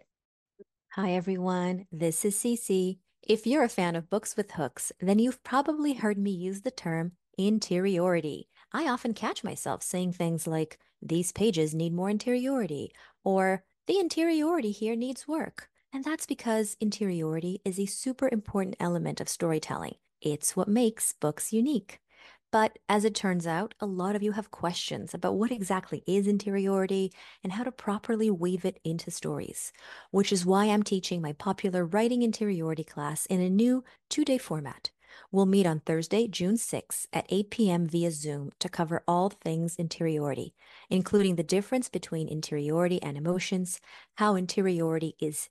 Hi 0.93 1.13
everyone, 1.13 1.87
this 1.93 2.25
is 2.25 2.37
Cece. 2.37 2.99
If 3.23 3.47
you're 3.47 3.65
a 3.65 3.69
fan 3.69 3.95
of 3.95 4.09
books 4.09 4.37
with 4.37 4.53
hooks, 4.53 4.91
then 5.01 5.19
you've 5.19 5.43
probably 5.45 5.93
heard 5.95 6.17
me 6.17 6.31
use 6.31 6.63
the 6.63 6.71
term 6.71 7.13
interiority. 7.37 8.49
I 8.73 8.89
often 8.89 9.15
catch 9.15 9.45
myself 9.45 9.83
saying 9.83 10.13
things 10.13 10.47
like, 10.47 10.79
these 11.01 11.31
pages 11.33 11.75
need 11.75 11.95
more 11.95 12.11
interiority, 12.11 12.93
or 13.25 13.65
the 13.87 14.01
interiority 14.01 14.73
here 14.73 14.97
needs 14.97 15.29
work. 15.29 15.69
And 15.93 16.05
that's 16.05 16.27
because 16.27 16.77
interiority 16.81 17.61
is 17.65 17.79
a 17.79 17.87
super 17.87 18.29
important 18.31 18.77
element 18.79 19.21
of 19.21 19.29
storytelling. 19.29 19.97
It's 20.21 20.57
what 20.57 20.69
makes 20.69 21.13
books 21.13 21.53
unique. 21.53 22.01
But 22.51 22.79
as 22.89 23.05
it 23.05 23.15
turns 23.15 23.47
out, 23.47 23.75
a 23.79 23.87
lot 23.87 24.17
of 24.17 24.23
you 24.23 24.33
have 24.33 24.51
questions 24.51 25.13
about 25.13 25.35
what 25.35 25.51
exactly 25.51 26.03
is 26.07 26.27
interiority 26.27 27.13
and 27.45 27.53
how 27.53 27.65
to 27.65 27.73
properly 27.73 28.31
weave 28.31 28.65
it 28.65 28.81
into 28.85 29.11
stories, 29.11 29.71
which 30.11 30.33
is 30.33 30.47
why 30.47 30.67
I'm 30.67 30.83
teaching 30.83 31.21
my 31.21 31.35
popular 31.35 31.85
writing 31.85 32.23
interiority 32.23 32.85
class 32.85 33.27
in 33.27 33.41
a 33.41 33.51
new 33.51 33.85
two 34.09 34.25
day 34.25 34.39
format. 34.39 34.91
We'll 35.31 35.47
meet 35.47 35.67
on 35.67 35.81
Thursday, 35.81 36.27
June 36.27 36.57
6 36.57 37.07
at 37.13 37.27
8 37.29 37.51
p.m. 37.51 37.87
via 37.87 38.11
Zoom 38.11 38.51
to 38.61 38.69
cover 38.69 39.03
all 39.07 39.29
things 39.31 39.77
interiority, 39.77 40.55
including 40.89 41.37
the 41.37 41.43
difference 41.43 41.89
between 41.89 42.29
interiority 42.29 43.03
and 43.03 43.17
emotions, 43.19 43.81
how 44.17 44.37
interiority 44.37 45.17
is 45.21 45.51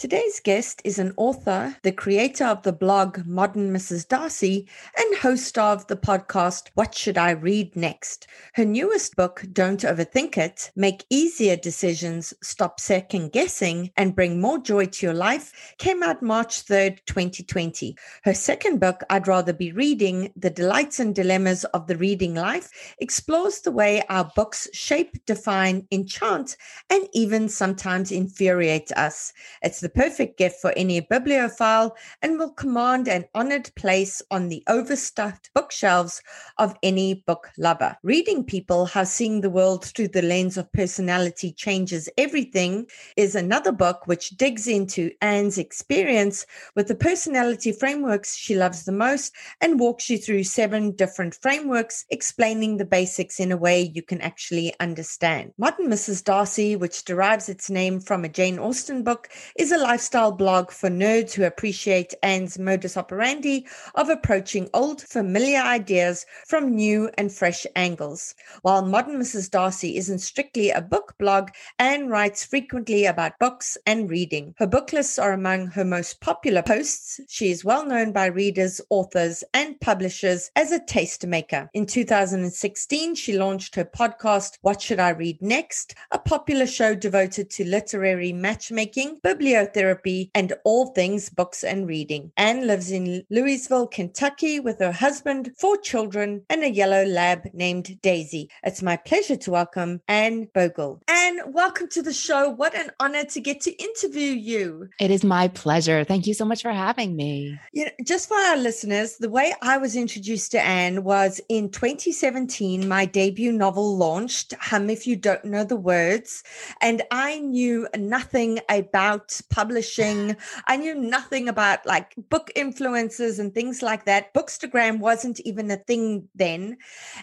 Today's 0.00 0.40
guest 0.40 0.80
is 0.82 0.98
an 0.98 1.12
author, 1.18 1.76
the 1.82 1.92
creator 1.92 2.46
of 2.46 2.62
the 2.62 2.72
blog 2.72 3.26
Modern 3.26 3.70
Mrs. 3.70 4.08
Darcy, 4.08 4.66
and 4.96 5.18
host 5.18 5.58
of 5.58 5.86
the 5.88 5.96
podcast 5.96 6.70
What 6.72 6.94
Should 6.94 7.18
I 7.18 7.32
Read 7.32 7.76
Next? 7.76 8.26
Her 8.54 8.64
newest 8.64 9.14
book, 9.14 9.44
Don't 9.52 9.82
Overthink 9.82 10.38
It 10.38 10.70
Make 10.74 11.04
Easier 11.10 11.54
Decisions, 11.54 12.32
Stop 12.42 12.80
Second 12.80 13.32
Guessing, 13.32 13.90
and 13.98 14.16
Bring 14.16 14.40
More 14.40 14.56
Joy 14.58 14.86
to 14.86 15.04
Your 15.04 15.14
Life, 15.14 15.74
came 15.76 16.02
out 16.02 16.22
March 16.22 16.64
3rd, 16.64 17.04
2020. 17.04 17.94
Her 18.24 18.32
second 18.32 18.80
book, 18.80 19.02
I'd 19.10 19.28
Rather 19.28 19.52
Be 19.52 19.70
Reading 19.70 20.32
The 20.34 20.48
Delights 20.48 20.98
and 20.98 21.14
Dilemmas 21.14 21.64
of 21.74 21.88
the 21.88 21.98
Reading 21.98 22.34
Life, 22.34 22.94
explores 23.00 23.60
the 23.60 23.70
way 23.70 24.02
our 24.08 24.32
books 24.34 24.66
shape, 24.72 25.26
define, 25.26 25.86
enchant, 25.92 26.56
and 26.88 27.06
even 27.12 27.50
sometimes 27.50 28.10
infuriate 28.10 28.90
us. 28.92 29.34
It's 29.60 29.80
the 29.80 29.89
perfect 29.90 30.38
gift 30.38 30.60
for 30.60 30.72
any 30.76 31.00
bibliophile 31.00 31.96
and 32.22 32.38
will 32.38 32.52
command 32.52 33.08
an 33.08 33.24
honored 33.34 33.70
place 33.74 34.22
on 34.30 34.48
the 34.48 34.62
overstuffed 34.68 35.50
bookshelves 35.54 36.22
of 36.58 36.74
any 36.82 37.14
book 37.26 37.50
lover. 37.58 37.96
Reading 38.02 38.44
People 38.44 38.86
How 38.86 39.04
Seeing 39.04 39.40
the 39.40 39.50
World 39.50 39.84
Through 39.84 40.08
the 40.08 40.22
Lens 40.22 40.56
of 40.56 40.72
Personality 40.72 41.52
Changes 41.52 42.08
Everything 42.16 42.86
is 43.16 43.34
another 43.34 43.72
book 43.72 44.06
which 44.06 44.30
digs 44.30 44.66
into 44.66 45.10
Anne's 45.20 45.58
experience 45.58 46.46
with 46.74 46.88
the 46.88 46.94
personality 46.94 47.72
frameworks 47.72 48.36
she 48.36 48.54
loves 48.54 48.84
the 48.84 48.92
most 48.92 49.34
and 49.60 49.80
walks 49.80 50.08
you 50.08 50.18
through 50.18 50.44
seven 50.44 50.92
different 50.92 51.34
frameworks, 51.34 52.04
explaining 52.10 52.76
the 52.76 52.84
basics 52.84 53.40
in 53.40 53.52
a 53.52 53.56
way 53.56 53.90
you 53.94 54.02
can 54.02 54.20
actually 54.20 54.74
understand. 54.80 55.52
Modern 55.58 55.88
Mrs. 55.88 56.24
Darcy, 56.24 56.76
which 56.76 57.04
derives 57.04 57.48
its 57.48 57.70
name 57.70 58.00
from 58.00 58.24
a 58.24 58.28
Jane 58.28 58.58
Austen 58.58 59.02
book, 59.02 59.28
is 59.56 59.69
a 59.72 59.78
lifestyle 59.78 60.32
blog 60.32 60.70
for 60.70 60.88
nerds 60.88 61.32
who 61.32 61.44
appreciate 61.44 62.14
Anne's 62.22 62.58
modus 62.58 62.96
operandi 62.96 63.66
of 63.94 64.08
approaching 64.08 64.68
old, 64.74 65.02
familiar 65.02 65.60
ideas 65.60 66.26
from 66.46 66.74
new 66.74 67.10
and 67.18 67.30
fresh 67.32 67.66
angles. 67.76 68.34
While 68.62 68.86
Modern 68.86 69.20
Mrs. 69.20 69.50
Darcy 69.50 69.96
isn't 69.96 70.20
strictly 70.20 70.70
a 70.70 70.80
book 70.80 71.14
blog, 71.18 71.50
Anne 71.78 72.08
writes 72.08 72.44
frequently 72.44 73.04
about 73.04 73.38
books 73.38 73.76
and 73.86 74.10
reading. 74.10 74.54
Her 74.58 74.66
book 74.66 74.92
lists 74.92 75.18
are 75.18 75.32
among 75.32 75.68
her 75.68 75.84
most 75.84 76.20
popular 76.20 76.62
posts. 76.62 77.20
She 77.28 77.50
is 77.50 77.64
well 77.64 77.84
known 77.86 78.12
by 78.12 78.26
readers, 78.26 78.80
authors, 78.90 79.44
and 79.54 79.80
publishers 79.80 80.50
as 80.56 80.72
a 80.72 80.80
tastemaker. 80.80 81.68
In 81.74 81.86
2016, 81.86 83.14
she 83.14 83.38
launched 83.38 83.74
her 83.74 83.84
podcast, 83.84 84.58
What 84.62 84.80
Should 84.80 85.00
I 85.00 85.10
Read 85.10 85.40
Next? 85.42 85.94
A 86.10 86.18
popular 86.18 86.66
show 86.66 86.94
devoted 86.94 87.50
to 87.50 87.64
literary 87.64 88.32
matchmaking, 88.32 89.20
bibliophile 89.22 89.59
radiotherapy, 89.60 90.30
and 90.34 90.52
all 90.64 90.88
things 90.88 91.28
books 91.30 91.64
and 91.64 91.86
reading. 91.86 92.32
Anne 92.36 92.66
lives 92.66 92.90
in 92.90 93.24
Louisville, 93.30 93.86
Kentucky 93.86 94.60
with 94.60 94.78
her 94.80 94.92
husband, 94.92 95.52
four 95.58 95.76
children, 95.76 96.42
and 96.48 96.62
a 96.62 96.70
yellow 96.70 97.04
lab 97.04 97.48
named 97.52 98.00
Daisy. 98.02 98.48
It's 98.62 98.82
my 98.82 98.96
pleasure 98.96 99.36
to 99.36 99.50
welcome 99.50 100.00
Anne 100.08 100.48
Bogel. 100.54 101.00
Anne, 101.08 101.52
welcome 101.52 101.88
to 101.88 102.02
the 102.02 102.12
show. 102.12 102.48
What 102.48 102.74
an 102.74 102.90
honor 103.00 103.24
to 103.24 103.40
get 103.40 103.60
to 103.62 103.82
interview 103.82 104.32
you. 104.32 104.88
It 104.98 105.10
is 105.10 105.24
my 105.24 105.48
pleasure. 105.48 106.04
Thank 106.04 106.26
you 106.26 106.34
so 106.34 106.44
much 106.44 106.62
for 106.62 106.72
having 106.72 107.16
me. 107.16 107.58
You 107.72 107.86
know, 107.86 107.90
just 108.04 108.28
for 108.28 108.36
our 108.36 108.56
listeners, 108.56 109.16
the 109.16 109.30
way 109.30 109.54
I 109.62 109.78
was 109.78 109.96
introduced 109.96 110.52
to 110.52 110.60
Anne 110.60 111.04
was 111.04 111.40
in 111.48 111.70
2017, 111.70 112.88
my 112.88 113.04
debut 113.04 113.52
novel 113.52 113.96
launched, 113.96 114.54
Hum 114.60 114.90
If 114.90 115.06
You 115.06 115.16
Don't 115.16 115.44
Know 115.44 115.64
the 115.64 115.76
Words. 115.76 116.42
And 116.80 117.02
I 117.10 117.38
knew 117.38 117.88
nothing 117.96 118.60
about 118.68 119.40
publishing. 119.50 120.36
I 120.66 120.76
knew 120.76 120.94
nothing 120.94 121.48
about 121.48 121.84
like 121.84 122.14
book 122.30 122.50
influences 122.54 123.38
and 123.38 123.52
things 123.52 123.82
like 123.82 124.04
that. 124.06 124.32
Bookstagram 124.32 125.00
wasn't 125.00 125.40
even 125.40 125.70
a 125.70 125.76
thing 125.76 126.28
then. 126.34 126.78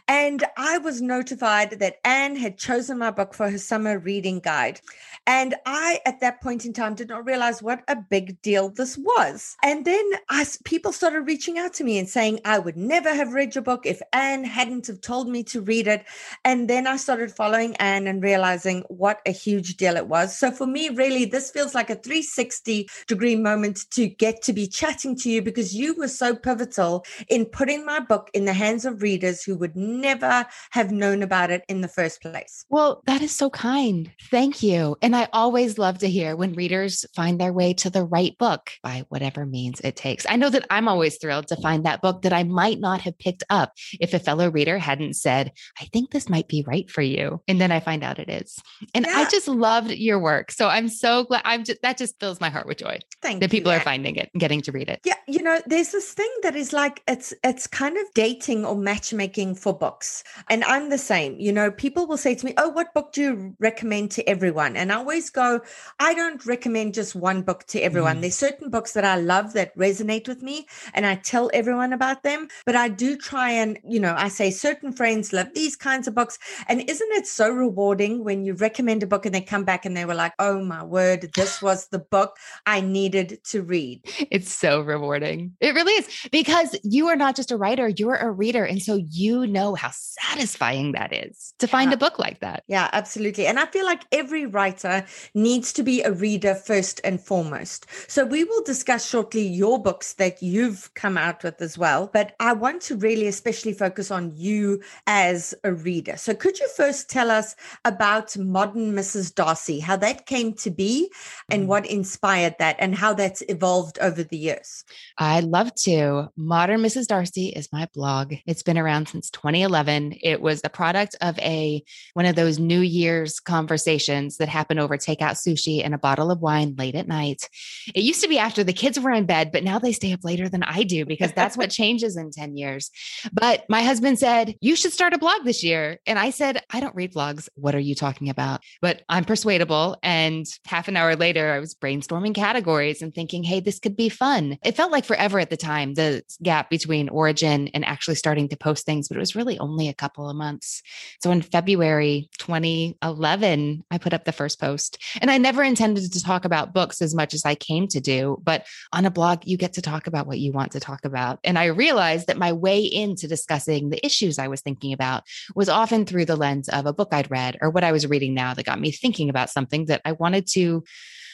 And 0.07 0.43
I 0.57 0.77
was 0.77 1.01
notified 1.01 1.79
that 1.79 1.97
Anne 2.03 2.35
had 2.35 2.57
chosen 2.57 2.97
my 2.97 3.11
book 3.11 3.33
for 3.33 3.49
her 3.49 3.57
summer 3.57 3.99
reading 3.99 4.39
guide. 4.39 4.81
And 5.25 5.55
I, 5.65 5.99
at 6.05 6.21
that 6.21 6.41
point 6.41 6.65
in 6.65 6.71
time, 6.71 6.95
did 6.95 7.09
not 7.09 7.25
realize 7.25 7.61
what 7.61 7.83
a 7.87 7.95
big 7.95 8.41
deal 8.41 8.69
this 8.69 8.97
was. 8.97 9.57
And 9.63 9.83
then 9.83 10.03
I, 10.29 10.45
people 10.63 10.93
started 10.93 11.21
reaching 11.21 11.57
out 11.57 11.73
to 11.75 11.83
me 11.83 11.97
and 11.97 12.07
saying 12.07 12.39
I 12.45 12.59
would 12.59 12.77
never 12.77 13.13
have 13.13 13.33
read 13.33 13.53
your 13.53 13.63
book 13.63 13.85
if 13.85 14.01
Anne 14.13 14.45
hadn't 14.45 14.87
have 14.87 15.01
told 15.01 15.27
me 15.27 15.43
to 15.43 15.61
read 15.61 15.87
it. 15.87 16.05
And 16.45 16.69
then 16.69 16.87
I 16.87 16.95
started 16.97 17.31
following 17.31 17.75
Anne 17.77 18.07
and 18.07 18.23
realizing 18.23 18.83
what 18.87 19.21
a 19.25 19.31
huge 19.31 19.75
deal 19.77 19.97
it 19.97 20.07
was. 20.07 20.37
So 20.37 20.51
for 20.51 20.65
me, 20.65 20.89
really, 20.89 21.25
this 21.25 21.51
feels 21.51 21.75
like 21.75 21.89
a 21.89 21.95
360 22.21 22.89
degree 23.07 23.35
moment 23.35 23.85
to 23.91 24.07
get 24.07 24.41
to 24.43 24.53
be 24.53 24.67
chatting 24.67 25.15
to 25.15 25.29
you 25.29 25.41
because 25.41 25.75
you 25.75 25.93
were 25.95 26.07
so 26.07 26.35
pivotal 26.35 27.05
in 27.29 27.45
putting 27.45 27.85
my 27.85 27.99
book 27.99 28.29
in 28.33 28.45
the 28.45 28.53
hands 28.53 28.85
of 28.85 29.01
readers 29.01 29.43
who 29.43 29.55
would 29.55 29.75
never 29.75 30.45
have 30.71 30.91
known 30.91 31.21
about 31.21 31.51
it 31.51 31.63
in 31.67 31.81
the 31.81 31.87
first 31.87 32.21
place. 32.21 32.65
Well, 32.69 33.03
that 33.05 33.21
is 33.21 33.35
so 33.35 33.49
kind. 33.49 34.11
Thank 34.31 34.63
you. 34.63 34.97
And 35.01 35.15
I 35.15 35.27
always 35.31 35.77
love 35.77 35.99
to 35.99 36.09
hear 36.09 36.35
when 36.35 36.53
readers 36.53 37.05
find 37.15 37.39
their 37.39 37.53
way 37.53 37.73
to 37.75 37.89
the 37.89 38.03
right 38.03 38.35
book 38.37 38.71
by 38.81 39.05
whatever 39.09 39.45
means 39.45 39.79
it 39.81 39.95
takes. 39.95 40.25
I 40.27 40.35
know 40.37 40.49
that 40.49 40.65
I'm 40.69 40.87
always 40.87 41.17
thrilled 41.17 41.47
to 41.49 41.61
find 41.61 41.85
that 41.85 42.01
book 42.01 42.23
that 42.23 42.33
I 42.33 42.43
might 42.43 42.79
not 42.79 43.01
have 43.01 43.17
picked 43.19 43.43
up 43.49 43.73
if 43.99 44.13
a 44.13 44.19
fellow 44.19 44.49
reader 44.49 44.77
hadn't 44.77 45.15
said, 45.15 45.51
I 45.79 45.85
think 45.85 46.11
this 46.11 46.29
might 46.29 46.47
be 46.47 46.63
right 46.65 46.89
for 46.89 47.01
you. 47.01 47.41
And 47.47 47.61
then 47.61 47.71
I 47.71 47.79
find 47.79 48.03
out 48.03 48.19
it 48.19 48.29
is. 48.29 48.57
And 48.95 49.05
yeah. 49.05 49.17
I 49.17 49.29
just 49.29 49.47
loved 49.47 49.91
your 49.91 50.19
work. 50.19 50.51
So 50.51 50.67
I'm 50.67 50.89
so 50.89 51.25
glad 51.25 51.41
I'm 51.45 51.63
just 51.63 51.81
that 51.81 51.97
just 51.97 52.06
fills 52.13 52.39
my 52.41 52.49
heart 52.49 52.67
with 52.67 52.77
joy. 52.77 52.99
Thank 53.21 53.41
that 53.41 53.51
people 53.51 53.71
you. 53.71 53.77
are 53.77 53.81
finding 53.81 54.15
it 54.15 54.29
and 54.33 54.39
getting 54.39 54.61
to 54.61 54.71
read 54.71 54.89
it. 54.89 55.01
Yeah, 55.03 55.15
you 55.27 55.41
know, 55.41 55.59
there's 55.65 55.91
this 55.91 56.13
thing 56.13 56.31
that 56.43 56.55
is 56.55 56.73
like 56.73 57.01
it's 57.07 57.33
it's 57.43 57.67
kind 57.67 57.97
of 57.97 58.03
dating 58.13 58.65
or 58.65 58.75
matchmaking 58.75 59.55
for 59.55 59.77
books. 59.77 60.23
And 60.49 60.63
I'm 60.63 60.89
the 60.89 60.97
same. 60.97 61.35
You 61.39 61.51
know, 61.51 61.71
people 61.71 62.07
will 62.07 62.17
say 62.17 62.35
to 62.35 62.45
me, 62.45 62.53
"Oh, 62.57 62.69
what 62.69 62.93
book 62.93 63.13
do 63.13 63.21
you 63.21 63.55
recommend 63.59 64.11
to 64.11 64.27
everyone?" 64.29 64.75
And 64.75 64.91
I 64.91 64.95
always 64.95 65.29
go, 65.29 65.61
"I 65.99 66.13
don't 66.13 66.45
recommend 66.45 66.93
just 66.93 67.15
one 67.15 67.41
book 67.41 67.65
to 67.67 67.79
everyone. 67.81 68.17
Mm. 68.17 68.21
There's 68.21 68.35
certain 68.35 68.69
books 68.69 68.93
that 68.93 69.05
I 69.05 69.15
love 69.17 69.53
that 69.53 69.75
resonate 69.77 70.27
with 70.27 70.41
me, 70.41 70.67
and 70.93 71.05
I 71.05 71.15
tell 71.15 71.49
everyone 71.53 71.93
about 71.93 72.23
them, 72.23 72.47
but 72.65 72.75
I 72.75 72.89
do 72.89 73.17
try 73.17 73.51
and, 73.51 73.77
you 73.83 73.99
know, 73.99 74.15
I 74.17 74.27
say 74.27 74.51
certain 74.51 74.91
friends 74.93 75.33
love 75.33 75.47
these 75.53 75.75
kinds 75.75 76.07
of 76.07 76.15
books. 76.15 76.39
And 76.67 76.81
isn't 76.89 77.11
it 77.11 77.27
so 77.27 77.49
rewarding 77.49 78.23
when 78.23 78.45
you 78.45 78.53
recommend 78.53 79.03
a 79.03 79.07
book 79.07 79.25
and 79.25 79.33
they 79.33 79.41
come 79.41 79.63
back 79.63 79.85
and 79.85 79.95
they 79.95 80.05
were 80.05 80.15
like, 80.15 80.33
"Oh 80.39 80.63
my 80.63 80.83
word, 80.83 81.31
this 81.35 81.61
was 81.61 81.87
the 81.87 81.96
book 81.97 82.37
I 82.65 82.81
needed 82.81 83.39
to 83.45 83.61
read." 83.61 84.01
It's 84.31 84.53
so 84.53 84.81
rewarding. 84.81 85.55
It 85.59 85.73
really 85.73 85.93
is 85.93 86.27
because 86.31 86.77
you 86.83 87.07
are 87.07 87.15
not 87.15 87.35
just 87.35 87.51
a 87.51 87.57
writer, 87.57 87.87
you're 87.87 88.15
a 88.15 88.31
reader. 88.31 88.63
And 88.63 88.81
so 88.81 88.95
you 88.95 89.47
know 89.47 89.75
how 89.75 89.91
satisfying 89.93 90.91
that 90.93 91.13
is 91.13 91.53
to 91.59 91.67
find 91.67 91.91
yeah. 91.91 91.95
a 91.95 91.97
book 91.97 92.19
like 92.19 92.39
that. 92.41 92.63
Yeah, 92.67 92.89
absolutely. 92.93 93.47
And 93.47 93.59
I 93.59 93.65
feel 93.65 93.85
like 93.85 94.03
every 94.11 94.45
writer 94.45 95.05
needs 95.33 95.73
to 95.73 95.83
be 95.83 96.01
a 96.01 96.11
reader 96.11 96.55
first 96.55 97.01
and 97.03 97.21
foremost. 97.21 97.85
So 98.07 98.25
we 98.25 98.43
will 98.43 98.63
discuss 98.63 99.07
shortly 99.07 99.47
your 99.47 99.81
books 99.81 100.13
that 100.13 100.41
you've 100.41 100.93
come 100.93 101.17
out 101.17 101.43
with 101.43 101.61
as 101.61 101.77
well. 101.77 102.09
But 102.11 102.35
I 102.39 102.53
want 102.53 102.81
to 102.83 102.95
really 102.97 103.27
especially 103.27 103.73
focus 103.73 104.11
on 104.11 104.31
you 104.35 104.81
as 105.05 105.53
a 105.63 105.73
reader. 105.73 106.17
So 106.17 106.33
could 106.33 106.59
you 106.59 106.67
first 106.75 107.09
tell 107.09 107.31
us 107.31 107.55
about 107.85 108.37
Modern 108.37 108.93
Mrs. 108.93 109.33
Darcy, 109.33 109.79
how 109.79 109.97
that 109.97 110.25
came 110.25 110.53
to 110.53 110.71
be 110.71 111.11
and 111.49 111.63
mm. 111.63 111.67
what 111.67 111.86
inspired 111.89 112.55
that 112.59 112.75
and 112.79 112.95
how 112.95 113.13
that's 113.13 113.41
evolved 113.49 113.97
over 113.99 114.23
the 114.23 114.37
years? 114.37 114.83
I'd 115.17 115.43
love 115.43 115.73
to. 115.83 116.29
Modern 116.35 116.81
Mrs. 116.81 117.07
Darcy 117.07 117.49
is 117.49 117.71
my 117.71 117.87
blog. 117.93 118.35
It's 118.45 118.63
been 118.63 118.77
around 118.77 119.09
since 119.09 119.29
2011. 119.31 120.17
It 120.21 120.41
was 120.41 120.61
the 120.61 120.69
product 120.69 121.15
of 121.21 121.37
a 121.39 121.83
one 122.13 122.25
of 122.25 122.35
those 122.35 122.59
New 122.59 122.81
Year's 122.81 123.39
conversations 123.39 124.37
that 124.37 124.49
happen 124.49 124.79
over 124.79 124.97
takeout 124.97 125.37
sushi 125.37 125.83
and 125.83 125.93
a 125.93 125.97
bottle 125.97 126.31
of 126.31 126.41
wine 126.41 126.75
late 126.77 126.95
at 126.95 127.07
night. 127.07 127.49
It 127.93 128.03
used 128.03 128.21
to 128.21 128.27
be 128.27 128.39
after 128.39 128.63
the 128.63 128.73
kids 128.73 128.99
were 128.99 129.11
in 129.11 129.25
bed, 129.25 129.51
but 129.51 129.63
now 129.63 129.79
they 129.79 129.91
stay 129.91 130.13
up 130.13 130.23
later 130.23 130.49
than 130.49 130.63
I 130.63 130.83
do 130.83 131.05
because 131.05 131.31
that's 131.33 131.57
what 131.57 131.69
changes 131.77 132.17
in 132.17 132.31
10 132.31 132.57
years. 132.57 132.91
But 133.31 133.65
my 133.69 133.81
husband 133.81 134.19
said, 134.19 134.55
You 134.61 134.75
should 134.75 134.93
start 134.93 135.13
a 135.13 135.17
blog 135.17 135.43
this 135.43 135.63
year. 135.63 135.99
And 136.05 136.19
I 136.19 136.29
said, 136.29 136.61
I 136.69 136.79
don't 136.79 136.95
read 136.95 137.13
blogs. 137.13 137.49
What 137.55 137.75
are 137.75 137.79
you 137.79 137.95
talking 137.95 138.29
about? 138.29 138.61
But 138.81 139.03
I'm 139.09 139.25
persuadable. 139.25 139.97
And 140.03 140.45
half 140.65 140.87
an 140.87 140.97
hour 140.97 141.15
later, 141.15 141.51
I 141.51 141.59
was 141.59 141.73
brainstorming 141.81 142.33
categories 142.33 143.01
and 143.01 143.13
thinking, 143.13 143.43
Hey, 143.43 143.59
this 143.59 143.79
could 143.79 143.95
be 143.95 144.09
fun. 144.09 144.57
It 144.63 144.75
felt 144.75 144.91
like 144.91 145.05
forever 145.05 145.39
at 145.39 145.49
the 145.49 145.57
time, 145.57 145.93
the 145.93 146.23
gap 146.41 146.69
between 146.69 147.09
origin 147.09 147.69
and 147.69 147.85
actually 147.85 148.15
starting 148.15 148.49
to 148.49 148.57
post 148.57 148.85
things, 148.85 149.07
but 149.07 149.17
it 149.17 149.19
was 149.19 149.35
really 149.35 149.59
only 149.59 149.87
a 149.87 149.93
couple 149.93 150.29
of 150.29 150.35
months. 150.35 150.81
So 151.21 151.31
in 151.31 151.41
February 151.41 152.29
2011, 152.39 153.83
I 153.91 153.97
put 153.97 154.13
up 154.13 154.25
the 154.25 154.31
first 154.31 154.59
post. 154.59 154.97
And 155.21 155.31
I 155.31 155.37
never 155.37 155.63
intended 155.63 156.11
to 156.11 156.23
talk 156.23 156.45
about 156.45 156.73
books 156.73 157.01
as 157.01 157.15
much 157.15 157.33
as 157.33 157.45
I 157.45 157.55
came 157.55 157.87
to 157.89 157.99
do. 157.99 158.37
But 158.43 158.65
on 158.93 159.05
a 159.05 159.11
blog, 159.11 159.45
you 159.45 159.57
get 159.57 159.73
to 159.73 159.81
talk 159.81 160.07
about 160.07 160.27
what 160.27 160.39
you 160.39 160.51
want 160.51 160.71
to 160.73 160.79
talk 160.79 161.05
about. 161.05 161.39
And 161.43 161.57
I 161.57 161.65
realized 161.65 162.27
that 162.27 162.37
my 162.37 162.53
way 162.53 162.81
into 162.81 163.27
discussing 163.27 163.89
the 163.89 164.05
issues 164.05 164.39
I 164.39 164.47
was 164.47 164.61
thinking 164.61 164.93
about 164.93 165.23
was 165.55 165.69
often 165.69 166.05
through 166.05 166.25
the 166.25 166.35
lens 166.35 166.69
of 166.69 166.85
a 166.85 166.93
book 166.93 167.09
I'd 167.11 167.31
read 167.31 167.57
or 167.61 167.69
what 167.69 167.83
I 167.83 167.91
was 167.91 168.07
reading 168.07 168.33
now 168.33 168.53
that 168.53 168.65
got 168.65 168.79
me 168.79 168.91
thinking 168.91 169.29
about 169.29 169.49
something 169.49 169.85
that 169.85 170.01
I 170.05 170.13
wanted 170.13 170.47
to 170.53 170.83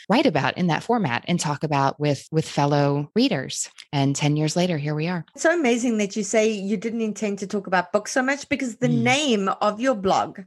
write 0.10 0.26
about 0.26 0.58
in 0.58 0.68
that 0.68 0.84
format 0.84 1.24
and 1.28 1.39
talk 1.39 1.64
about 1.64 1.99
with 1.99 2.28
with 2.32 2.47
fellow 2.47 3.10
readers 3.16 3.70
and 3.91 4.16
10 4.16 4.36
years 4.36 4.56
later 4.56 4.78
here 4.78 4.95
we 4.95 5.08
are 5.08 5.26
it's 5.34 5.43
so 5.43 5.54
amazing 5.54 5.97
that 5.97 6.16
you 6.16 6.24
say 6.24 6.49
you 6.49 6.78
didn't 6.78 7.01
intend 7.01 7.39
to 7.39 7.47
talk 7.47 7.68
about 7.68 7.91
books 7.91 8.12
so 8.12 8.22
much 8.22 8.47
because 8.49 8.78
the 8.78 8.88
mm. 8.88 9.01
name 9.01 9.49
of 9.62 9.80
your 9.80 9.95
blog 9.95 10.39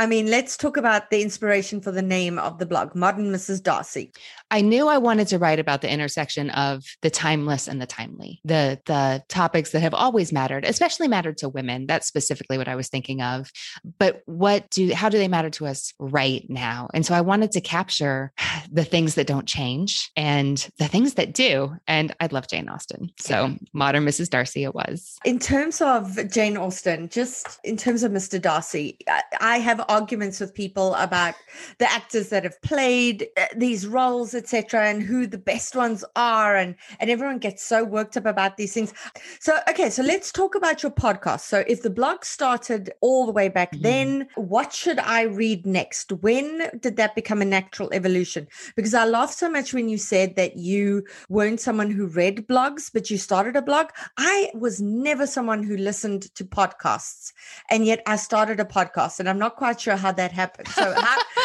I 0.00 0.06
mean, 0.06 0.30
let's 0.30 0.56
talk 0.56 0.76
about 0.76 1.10
the 1.10 1.20
inspiration 1.20 1.80
for 1.80 1.90
the 1.90 2.02
name 2.02 2.38
of 2.38 2.60
the 2.60 2.66
blog, 2.66 2.94
Modern 2.94 3.32
Mrs. 3.32 3.60
Darcy. 3.60 4.12
I 4.50 4.60
knew 4.60 4.88
I 4.88 4.98
wanted 4.98 5.28
to 5.28 5.38
write 5.38 5.58
about 5.58 5.82
the 5.82 5.90
intersection 5.90 6.50
of 6.50 6.84
the 7.02 7.10
timeless 7.10 7.68
and 7.68 7.80
the 7.80 7.86
timely, 7.86 8.40
the 8.44 8.80
the 8.86 9.22
topics 9.28 9.70
that 9.72 9.80
have 9.80 9.94
always 9.94 10.32
mattered, 10.32 10.64
especially 10.64 11.08
mattered 11.08 11.38
to 11.38 11.48
women. 11.48 11.86
That's 11.86 12.06
specifically 12.06 12.58
what 12.58 12.68
I 12.68 12.74
was 12.74 12.88
thinking 12.88 13.22
of. 13.22 13.50
But 13.98 14.22
what 14.26 14.70
do 14.70 14.92
how 14.94 15.08
do 15.08 15.18
they 15.18 15.28
matter 15.28 15.50
to 15.50 15.66
us 15.66 15.92
right 15.98 16.44
now? 16.48 16.88
And 16.94 17.04
so 17.04 17.14
I 17.14 17.20
wanted 17.20 17.52
to 17.52 17.60
capture 17.60 18.32
the 18.70 18.84
things 18.84 19.14
that 19.14 19.26
don't 19.26 19.46
change 19.46 20.10
and 20.16 20.56
the 20.78 20.88
things 20.88 21.14
that 21.14 21.34
do. 21.34 21.76
And 21.86 22.14
I 22.20 22.26
love 22.26 22.48
Jane 22.48 22.68
Austen. 22.68 23.10
So 23.18 23.54
Modern 23.72 24.04
Mrs. 24.04 24.30
Darcy 24.30 24.64
it 24.64 24.74
was. 24.74 25.16
In 25.24 25.38
terms 25.38 25.80
of 25.80 26.18
Jane 26.30 26.56
Austen, 26.56 27.08
just 27.08 27.58
in 27.64 27.76
terms 27.76 28.02
of 28.02 28.12
Mr. 28.12 28.40
Darcy, 28.40 28.98
I 29.40 29.58
have 29.58 29.84
arguments 29.88 30.40
with 30.40 30.54
people 30.54 30.94
about 30.94 31.34
the 31.78 31.90
actors 31.90 32.30
that 32.30 32.44
have 32.44 32.60
played 32.62 33.26
uh, 33.36 33.46
these 33.56 33.86
roles, 33.86 34.34
etc., 34.38 34.88
and 34.88 35.02
who 35.02 35.26
the 35.26 35.38
best 35.38 35.76
ones 35.76 36.04
are, 36.16 36.56
and 36.56 36.74
and 37.00 37.10
everyone 37.10 37.38
gets 37.38 37.62
so 37.62 37.84
worked 37.84 38.16
up 38.16 38.24
about 38.24 38.56
these 38.56 38.72
things. 38.72 38.94
So, 39.40 39.58
okay, 39.68 39.90
so 39.90 40.02
let's 40.02 40.32
talk 40.32 40.54
about 40.54 40.82
your 40.82 40.92
podcast. 40.92 41.40
So, 41.40 41.64
if 41.66 41.82
the 41.82 41.90
blog 41.90 42.24
started 42.24 42.90
all 43.00 43.26
the 43.26 43.32
way 43.32 43.48
back 43.48 43.72
mm-hmm. 43.72 43.82
then, 43.82 44.28
what 44.36 44.72
should 44.72 44.98
I 44.98 45.22
read 45.22 45.66
next? 45.66 46.12
When 46.12 46.70
did 46.80 46.96
that 46.96 47.14
become 47.14 47.42
a 47.42 47.44
natural 47.44 47.92
evolution? 47.92 48.48
Because 48.76 48.94
I 48.94 49.04
laughed 49.04 49.34
so 49.34 49.50
much 49.50 49.74
when 49.74 49.88
you 49.88 49.98
said 49.98 50.36
that 50.36 50.56
you 50.56 51.04
weren't 51.28 51.60
someone 51.60 51.90
who 51.90 52.06
read 52.06 52.46
blogs, 52.46 52.90
but 52.92 53.10
you 53.10 53.18
started 53.18 53.56
a 53.56 53.62
blog. 53.62 53.88
I 54.16 54.50
was 54.54 54.80
never 54.80 55.26
someone 55.26 55.62
who 55.62 55.76
listened 55.76 56.34
to 56.36 56.44
podcasts, 56.44 57.32
and 57.68 57.84
yet 57.84 58.02
I 58.06 58.16
started 58.16 58.60
a 58.60 58.64
podcast, 58.64 59.20
and 59.20 59.28
I'm 59.28 59.38
not 59.38 59.56
quite 59.56 59.80
sure 59.80 59.96
how 59.96 60.12
that 60.12 60.32
happened. 60.32 60.68
So, 60.68 60.94
how, 60.94 61.18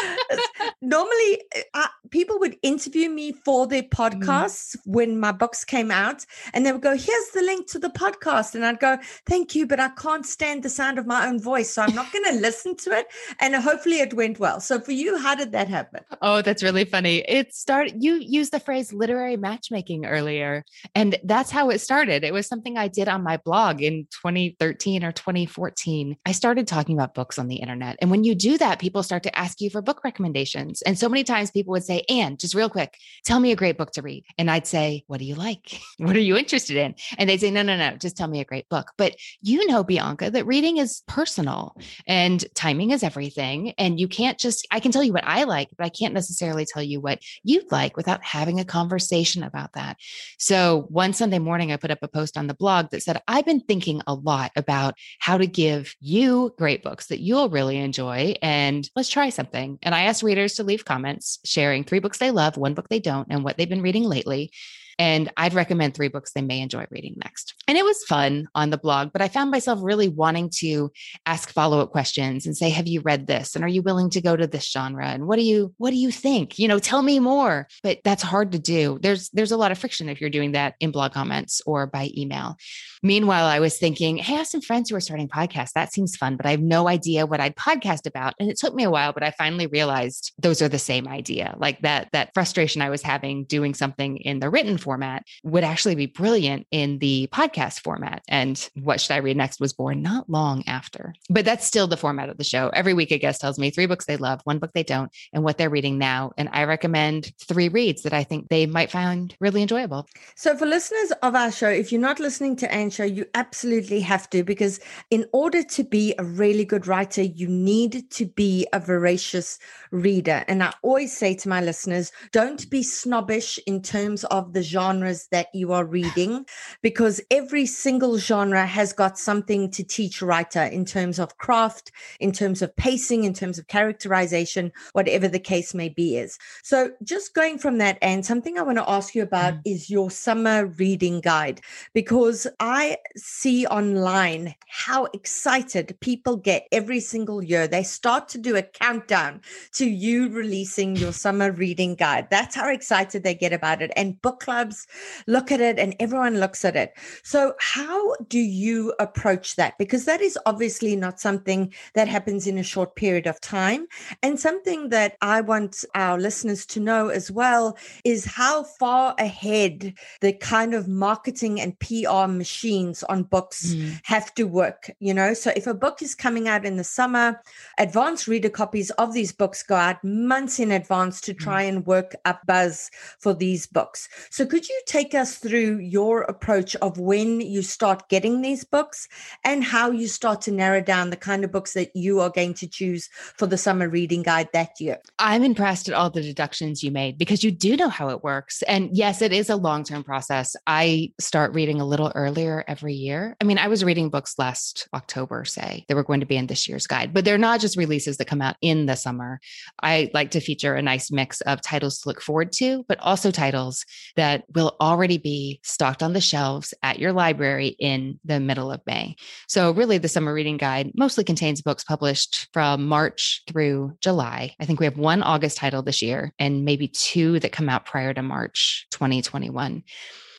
normally 0.84 1.40
uh, 1.74 1.86
people 2.10 2.38
would 2.38 2.56
interview 2.62 3.08
me 3.08 3.32
for 3.44 3.66
their 3.66 3.82
Mm. 3.84 3.90
podcasts 3.90 4.76
when 4.84 5.18
my 5.18 5.32
books 5.32 5.64
came 5.64 5.90
out 5.90 6.24
and 6.52 6.64
they 6.64 6.72
would 6.72 6.82
go 6.82 6.96
here's 6.96 7.28
the 7.32 7.42
link 7.42 7.66
to 7.68 7.78
the 7.78 7.90
podcast 7.90 8.54
and 8.54 8.64
i'd 8.64 8.80
go 8.80 8.96
thank 9.26 9.54
you 9.54 9.66
but 9.66 9.80
i 9.80 9.88
can't 9.90 10.26
stand 10.26 10.62
the 10.62 10.68
sound 10.68 10.98
of 10.98 11.06
my 11.06 11.26
own 11.26 11.40
voice 11.40 11.70
so 11.70 11.82
i'm 11.82 11.94
not 11.94 12.12
going 12.12 12.24
to 12.32 12.40
listen 12.40 12.76
to 12.76 12.90
it 12.90 13.06
and 13.40 13.54
hopefully 13.54 14.00
it 14.00 14.14
went 14.14 14.38
well 14.38 14.60
so 14.60 14.80
for 14.80 14.92
you 14.92 15.18
how 15.18 15.34
did 15.34 15.52
that 15.52 15.68
happen 15.68 16.00
Oh, 16.22 16.40
that's 16.42 16.62
really 16.62 16.84
funny. 16.84 17.18
It 17.28 17.54
started, 17.54 18.02
you 18.02 18.14
used 18.14 18.52
the 18.52 18.60
phrase 18.60 18.92
literary 18.92 19.36
matchmaking 19.36 20.06
earlier, 20.06 20.64
and 20.94 21.16
that's 21.24 21.50
how 21.50 21.68
it 21.70 21.80
started. 21.80 22.24
It 22.24 22.32
was 22.32 22.46
something 22.46 22.78
I 22.78 22.88
did 22.88 23.08
on 23.08 23.22
my 23.22 23.36
blog 23.36 23.82
in 23.82 24.06
2013 24.22 25.04
or 25.04 25.12
2014. 25.12 26.16
I 26.24 26.32
started 26.32 26.66
talking 26.66 26.96
about 26.96 27.14
books 27.14 27.38
on 27.38 27.48
the 27.48 27.56
internet. 27.56 27.96
And 28.00 28.10
when 28.10 28.24
you 28.24 28.34
do 28.34 28.56
that, 28.58 28.78
people 28.78 29.02
start 29.02 29.22
to 29.24 29.38
ask 29.38 29.60
you 29.60 29.68
for 29.70 29.82
book 29.82 30.02
recommendations. 30.04 30.73
And 30.82 30.98
so 30.98 31.08
many 31.08 31.24
times 31.24 31.50
people 31.50 31.72
would 31.72 31.84
say, 31.84 32.04
Anne, 32.08 32.36
just 32.36 32.54
real 32.54 32.70
quick, 32.70 32.98
tell 33.24 33.40
me 33.40 33.52
a 33.52 33.56
great 33.56 33.78
book 33.78 33.92
to 33.92 34.02
read. 34.02 34.24
And 34.38 34.50
I'd 34.50 34.66
say, 34.66 35.04
What 35.06 35.18
do 35.18 35.24
you 35.24 35.34
like? 35.34 35.80
What 35.98 36.16
are 36.16 36.20
you 36.20 36.36
interested 36.36 36.76
in? 36.76 36.94
And 37.18 37.28
they'd 37.28 37.40
say, 37.40 37.50
No, 37.50 37.62
no, 37.62 37.76
no, 37.76 37.96
just 37.96 38.16
tell 38.16 38.28
me 38.28 38.40
a 38.40 38.44
great 38.44 38.68
book. 38.68 38.92
But 38.98 39.16
you 39.40 39.66
know, 39.66 39.84
Bianca, 39.84 40.30
that 40.30 40.46
reading 40.46 40.78
is 40.78 41.02
personal 41.06 41.76
and 42.06 42.44
timing 42.54 42.90
is 42.90 43.02
everything. 43.02 43.72
And 43.78 43.98
you 43.98 44.08
can't 44.08 44.38
just, 44.38 44.66
I 44.70 44.80
can 44.80 44.92
tell 44.92 45.02
you 45.02 45.12
what 45.12 45.26
I 45.26 45.44
like, 45.44 45.68
but 45.76 45.84
I 45.84 45.88
can't 45.88 46.14
necessarily 46.14 46.66
tell 46.66 46.82
you 46.82 47.00
what 47.00 47.20
you'd 47.42 47.70
like 47.70 47.96
without 47.96 48.24
having 48.24 48.60
a 48.60 48.64
conversation 48.64 49.42
about 49.42 49.72
that. 49.74 49.96
So 50.38 50.86
one 50.88 51.12
Sunday 51.12 51.38
morning, 51.38 51.72
I 51.72 51.76
put 51.76 51.90
up 51.90 51.98
a 52.02 52.08
post 52.08 52.36
on 52.36 52.46
the 52.46 52.54
blog 52.54 52.90
that 52.90 53.02
said, 53.02 53.22
I've 53.28 53.46
been 53.46 53.60
thinking 53.60 54.02
a 54.06 54.14
lot 54.14 54.52
about 54.56 54.94
how 55.18 55.38
to 55.38 55.46
give 55.46 55.94
you 56.00 56.54
great 56.58 56.82
books 56.82 57.06
that 57.06 57.20
you'll 57.20 57.48
really 57.48 57.76
enjoy. 57.76 58.34
And 58.42 58.88
let's 58.96 59.08
try 59.08 59.30
something. 59.30 59.78
And 59.82 59.94
I 59.94 60.02
asked 60.04 60.22
readers 60.22 60.53
to 60.54 60.64
leave 60.64 60.84
comments 60.84 61.38
sharing 61.44 61.84
three 61.84 61.98
books 61.98 62.18
they 62.18 62.30
love, 62.30 62.56
one 62.56 62.74
book 62.74 62.88
they 62.88 63.00
don't, 63.00 63.28
and 63.30 63.44
what 63.44 63.56
they've 63.56 63.68
been 63.68 63.82
reading 63.82 64.04
lately. 64.04 64.50
And 64.98 65.32
I'd 65.36 65.54
recommend 65.54 65.94
three 65.94 66.08
books 66.08 66.32
they 66.32 66.42
may 66.42 66.60
enjoy 66.60 66.86
reading 66.90 67.16
next. 67.22 67.54
And 67.66 67.78
it 67.78 67.84
was 67.84 68.04
fun 68.04 68.48
on 68.54 68.70
the 68.70 68.78
blog, 68.78 69.12
but 69.12 69.22
I 69.22 69.28
found 69.28 69.50
myself 69.50 69.80
really 69.82 70.08
wanting 70.08 70.50
to 70.56 70.90
ask 71.26 71.50
follow-up 71.50 71.90
questions 71.90 72.46
and 72.46 72.56
say, 72.56 72.70
have 72.70 72.86
you 72.86 73.00
read 73.00 73.26
this? 73.26 73.54
And 73.54 73.64
are 73.64 73.68
you 73.68 73.82
willing 73.82 74.10
to 74.10 74.20
go 74.20 74.36
to 74.36 74.46
this 74.46 74.70
genre? 74.70 75.06
And 75.06 75.26
what 75.26 75.36
do 75.36 75.42
you 75.42 75.74
what 75.78 75.90
do 75.90 75.96
you 75.96 76.10
think? 76.10 76.58
You 76.58 76.68
know, 76.68 76.78
tell 76.78 77.02
me 77.02 77.18
more. 77.18 77.68
But 77.82 77.98
that's 78.04 78.22
hard 78.22 78.52
to 78.52 78.58
do. 78.58 78.98
There's 79.02 79.30
there's 79.30 79.52
a 79.52 79.56
lot 79.56 79.72
of 79.72 79.78
friction 79.78 80.08
if 80.08 80.20
you're 80.20 80.30
doing 80.30 80.52
that 80.52 80.74
in 80.80 80.90
blog 80.90 81.12
comments 81.12 81.60
or 81.66 81.86
by 81.86 82.10
email. 82.16 82.56
Meanwhile, 83.02 83.46
I 83.46 83.60
was 83.60 83.78
thinking, 83.78 84.16
hey, 84.16 84.34
I 84.34 84.38
have 84.38 84.46
some 84.46 84.62
friends 84.62 84.90
who 84.90 84.96
are 84.96 85.00
starting 85.00 85.28
podcasts. 85.28 85.72
That 85.72 85.92
seems 85.92 86.16
fun, 86.16 86.36
but 86.36 86.46
I 86.46 86.50
have 86.52 86.62
no 86.62 86.88
idea 86.88 87.26
what 87.26 87.40
I'd 87.40 87.56
podcast 87.56 88.06
about. 88.06 88.34
And 88.40 88.50
it 88.50 88.58
took 88.58 88.74
me 88.74 88.84
a 88.84 88.90
while, 88.90 89.12
but 89.12 89.22
I 89.22 89.30
finally 89.32 89.66
realized 89.66 90.32
those 90.38 90.62
are 90.62 90.68
the 90.68 90.78
same 90.78 91.06
idea. 91.06 91.54
Like 91.58 91.80
that, 91.82 92.08
that 92.12 92.30
frustration 92.32 92.80
I 92.80 92.90
was 92.90 93.02
having 93.02 93.44
doing 93.44 93.74
something 93.74 94.16
in 94.18 94.40
the 94.40 94.48
written 94.48 94.78
format 94.84 95.24
would 95.42 95.64
actually 95.64 95.96
be 95.96 96.06
brilliant 96.06 96.66
in 96.70 96.98
the 96.98 97.28
podcast 97.32 97.80
format. 97.80 98.22
And 98.28 98.68
what 98.74 99.00
should 99.00 99.12
I 99.12 99.18
read 99.18 99.36
next 99.36 99.60
was 99.60 99.72
born 99.72 100.02
not 100.02 100.30
long 100.30 100.62
after. 100.66 101.14
But 101.28 101.44
that's 101.44 101.66
still 101.66 101.86
the 101.86 101.96
format 101.96 102.28
of 102.28 102.36
the 102.36 102.44
show. 102.44 102.68
Every 102.68 102.94
week, 102.94 103.10
a 103.10 103.18
guest 103.18 103.40
tells 103.40 103.58
me 103.58 103.70
three 103.70 103.86
books 103.86 104.04
they 104.04 104.16
love, 104.16 104.40
one 104.44 104.58
book 104.58 104.72
they 104.74 104.82
don't, 104.84 105.10
and 105.32 105.42
what 105.42 105.58
they're 105.58 105.70
reading 105.70 105.98
now. 105.98 106.32
And 106.36 106.48
I 106.52 106.64
recommend 106.64 107.32
three 107.40 107.68
reads 107.68 108.02
that 108.02 108.12
I 108.12 108.22
think 108.22 108.48
they 108.48 108.66
might 108.66 108.90
find 108.90 109.34
really 109.40 109.62
enjoyable. 109.62 110.06
So, 110.36 110.56
for 110.56 110.66
listeners 110.66 111.12
of 111.22 111.34
our 111.34 111.50
show, 111.50 111.68
if 111.68 111.90
you're 111.90 112.00
not 112.00 112.20
listening 112.20 112.56
to 112.56 112.72
Anne's 112.72 112.94
show, 112.94 113.04
you 113.04 113.24
absolutely 113.34 114.00
have 114.00 114.28
to, 114.30 114.44
because 114.44 114.78
in 115.10 115.24
order 115.32 115.62
to 115.62 115.84
be 115.84 116.14
a 116.18 116.24
really 116.24 116.64
good 116.64 116.86
writer, 116.86 117.22
you 117.22 117.48
need 117.48 118.10
to 118.10 118.26
be 118.26 118.66
a 118.72 118.80
voracious 118.80 119.58
reader. 119.90 120.44
And 120.48 120.62
I 120.62 120.72
always 120.82 121.16
say 121.16 121.34
to 121.36 121.48
my 121.48 121.60
listeners, 121.60 122.12
don't 122.32 122.68
be 122.68 122.82
snobbish 122.82 123.58
in 123.66 123.82
terms 123.82 124.24
of 124.24 124.52
the 124.52 124.62
genres 124.74 125.28
that 125.34 125.48
you 125.60 125.72
are 125.72 125.86
reading, 125.98 126.44
because 126.82 127.20
every 127.30 127.66
single 127.66 128.18
genre 128.18 128.66
has 128.78 128.92
got 128.92 129.18
something 129.18 129.70
to 129.76 129.82
teach 129.96 130.22
writer 130.30 130.64
in 130.78 130.84
terms 130.84 131.18
of 131.18 131.38
craft, 131.44 131.92
in 132.18 132.32
terms 132.32 132.62
of 132.62 132.74
pacing, 132.76 133.24
in 133.28 133.34
terms 133.40 133.58
of 133.58 133.66
characterization, 133.76 134.72
whatever 134.92 135.28
the 135.28 135.44
case 135.52 135.70
may 135.74 135.88
be 136.00 136.08
is. 136.24 136.38
So, 136.62 136.90
just 137.12 137.34
going 137.34 137.58
from 137.58 137.78
that, 137.78 137.96
and 138.02 138.26
something 138.26 138.58
I 138.58 138.62
want 138.68 138.78
to 138.78 138.90
ask 138.98 139.14
you 139.14 139.22
about 139.22 139.54
Mm. 139.54 139.72
is 139.72 139.90
your 139.96 140.10
summer 140.10 140.58
reading 140.82 141.20
guide, 141.20 141.60
because 142.00 142.46
I 142.60 142.96
see 143.16 143.66
online 143.66 144.54
how 144.86 145.00
excited 145.18 145.96
people 146.00 146.36
get 146.50 146.66
every 146.72 147.00
single 147.00 147.40
year. 147.42 147.68
They 147.68 147.84
start 147.84 148.28
to 148.30 148.38
do 148.38 148.56
a 148.56 148.62
countdown 148.62 149.40
to 149.78 149.84
you 150.04 150.28
releasing 150.28 150.96
your 150.96 151.12
summer 151.12 151.50
reading 151.52 151.94
guide. 151.94 152.26
That's 152.30 152.56
how 152.60 152.68
excited 152.78 153.22
they 153.22 153.36
get 153.44 153.52
about 153.52 153.82
it. 153.82 153.92
And 153.96 154.20
book 154.26 154.40
clubs 154.64 154.86
look 155.26 155.52
at 155.52 155.60
it 155.60 155.78
and 155.78 155.94
everyone 156.00 156.40
looks 156.40 156.64
at 156.64 156.76
it. 156.76 156.94
So, 157.22 157.54
how 157.60 158.14
do 158.28 158.38
you 158.38 158.94
approach 158.98 159.56
that? 159.56 159.76
Because 159.78 160.04
that 160.04 160.20
is 160.20 160.38
obviously 160.46 160.96
not 160.96 161.20
something 161.20 161.72
that 161.94 162.08
happens 162.08 162.46
in 162.46 162.58
a 162.58 162.62
short 162.62 162.96
period 162.96 163.26
of 163.26 163.40
time. 163.40 163.86
And 164.22 164.38
something 164.38 164.88
that 164.90 165.16
I 165.20 165.40
want 165.40 165.84
our 165.94 166.18
listeners 166.18 166.66
to 166.66 166.80
know 166.80 167.08
as 167.08 167.30
well 167.30 167.76
is 168.04 168.24
how 168.24 168.64
far 168.64 169.14
ahead 169.18 169.94
the 170.20 170.32
kind 170.32 170.74
of 170.74 170.88
marketing 170.88 171.60
and 171.60 171.78
PR 171.78 172.26
machines 172.26 173.02
on 173.04 173.24
books 173.24 173.74
Mm. 173.74 174.00
have 174.04 174.34
to 174.34 174.44
work, 174.44 174.90
you 175.00 175.14
know. 175.14 175.32
So 175.34 175.52
if 175.56 175.66
a 175.66 175.74
book 175.74 176.02
is 176.02 176.14
coming 176.14 176.48
out 176.48 176.64
in 176.64 176.76
the 176.76 176.84
summer, 176.84 177.40
advanced 177.78 178.26
reader 178.28 178.50
copies 178.50 178.90
of 179.02 179.12
these 179.12 179.32
books 179.32 179.62
go 179.62 179.74
out 179.74 180.02
months 180.04 180.58
in 180.60 180.70
advance 180.70 181.20
to 181.22 181.34
try 181.34 181.62
and 181.62 181.86
work 181.86 182.14
up 182.24 182.40
buzz 182.46 182.90
for 183.18 183.34
these 183.34 183.66
books. 183.66 184.08
So 184.30 184.44
could 184.54 184.68
you 184.68 184.80
take 184.86 185.16
us 185.16 185.36
through 185.36 185.78
your 185.78 186.22
approach 186.22 186.76
of 186.76 186.96
when 186.96 187.40
you 187.40 187.60
start 187.60 188.08
getting 188.08 188.40
these 188.40 188.62
books 188.62 189.08
and 189.42 189.64
how 189.64 189.90
you 189.90 190.06
start 190.06 190.40
to 190.40 190.52
narrow 190.52 190.80
down 190.80 191.10
the 191.10 191.16
kind 191.16 191.42
of 191.42 191.50
books 191.50 191.72
that 191.72 191.90
you 191.92 192.20
are 192.20 192.30
going 192.30 192.54
to 192.54 192.68
choose 192.68 193.08
for 193.36 193.48
the 193.48 193.58
summer 193.58 193.88
reading 193.88 194.22
guide 194.22 194.48
that 194.52 194.70
year? 194.78 195.00
I'm 195.18 195.42
impressed 195.42 195.88
at 195.88 195.94
all 195.96 196.08
the 196.08 196.22
deductions 196.22 196.84
you 196.84 196.92
made 196.92 197.18
because 197.18 197.42
you 197.42 197.50
do 197.50 197.76
know 197.76 197.88
how 197.88 198.10
it 198.10 198.22
works. 198.22 198.62
And 198.62 198.96
yes, 198.96 199.22
it 199.22 199.32
is 199.32 199.50
a 199.50 199.56
long 199.56 199.82
term 199.82 200.04
process. 200.04 200.54
I 200.68 201.10
start 201.18 201.52
reading 201.52 201.80
a 201.80 201.84
little 201.84 202.12
earlier 202.14 202.62
every 202.68 202.94
year. 202.94 203.36
I 203.40 203.44
mean, 203.44 203.58
I 203.58 203.66
was 203.66 203.82
reading 203.82 204.08
books 204.08 204.38
last 204.38 204.86
October, 204.94 205.44
say, 205.44 205.84
that 205.88 205.96
were 205.96 206.04
going 206.04 206.20
to 206.20 206.26
be 206.26 206.36
in 206.36 206.46
this 206.46 206.68
year's 206.68 206.86
guide, 206.86 207.12
but 207.12 207.24
they're 207.24 207.38
not 207.38 207.58
just 207.58 207.76
releases 207.76 208.18
that 208.18 208.28
come 208.28 208.40
out 208.40 208.54
in 208.60 208.86
the 208.86 208.94
summer. 208.94 209.40
I 209.82 210.12
like 210.14 210.30
to 210.30 210.40
feature 210.40 210.76
a 210.76 210.82
nice 210.82 211.10
mix 211.10 211.40
of 211.40 211.60
titles 211.60 211.98
to 212.02 212.08
look 212.08 212.22
forward 212.22 212.52
to, 212.52 212.84
but 212.86 213.00
also 213.00 213.32
titles 213.32 213.84
that 214.14 214.43
will 214.54 214.76
already 214.80 215.18
be 215.18 215.60
stocked 215.62 216.02
on 216.02 216.12
the 216.12 216.20
shelves 216.20 216.74
at 216.82 216.98
your 216.98 217.12
library 217.12 217.68
in 217.78 218.18
the 218.24 218.40
middle 218.40 218.70
of 218.70 218.80
May. 218.86 219.16
So, 219.48 219.70
really, 219.70 219.98
the 219.98 220.08
summer 220.08 220.32
reading 220.32 220.56
guide 220.56 220.92
mostly 220.94 221.24
contains 221.24 221.62
books 221.62 221.84
published 221.84 222.48
from 222.52 222.86
March 222.86 223.42
through 223.46 223.96
July. 224.00 224.54
I 224.60 224.64
think 224.64 224.80
we 224.80 224.86
have 224.86 224.98
one 224.98 225.22
August 225.22 225.56
title 225.56 225.82
this 225.82 226.02
year 226.02 226.32
and 226.38 226.64
maybe 226.64 226.88
two 226.88 227.40
that 227.40 227.52
come 227.52 227.68
out 227.68 227.84
prior 227.84 228.12
to 228.14 228.22
March 228.22 228.86
2021. 228.90 229.84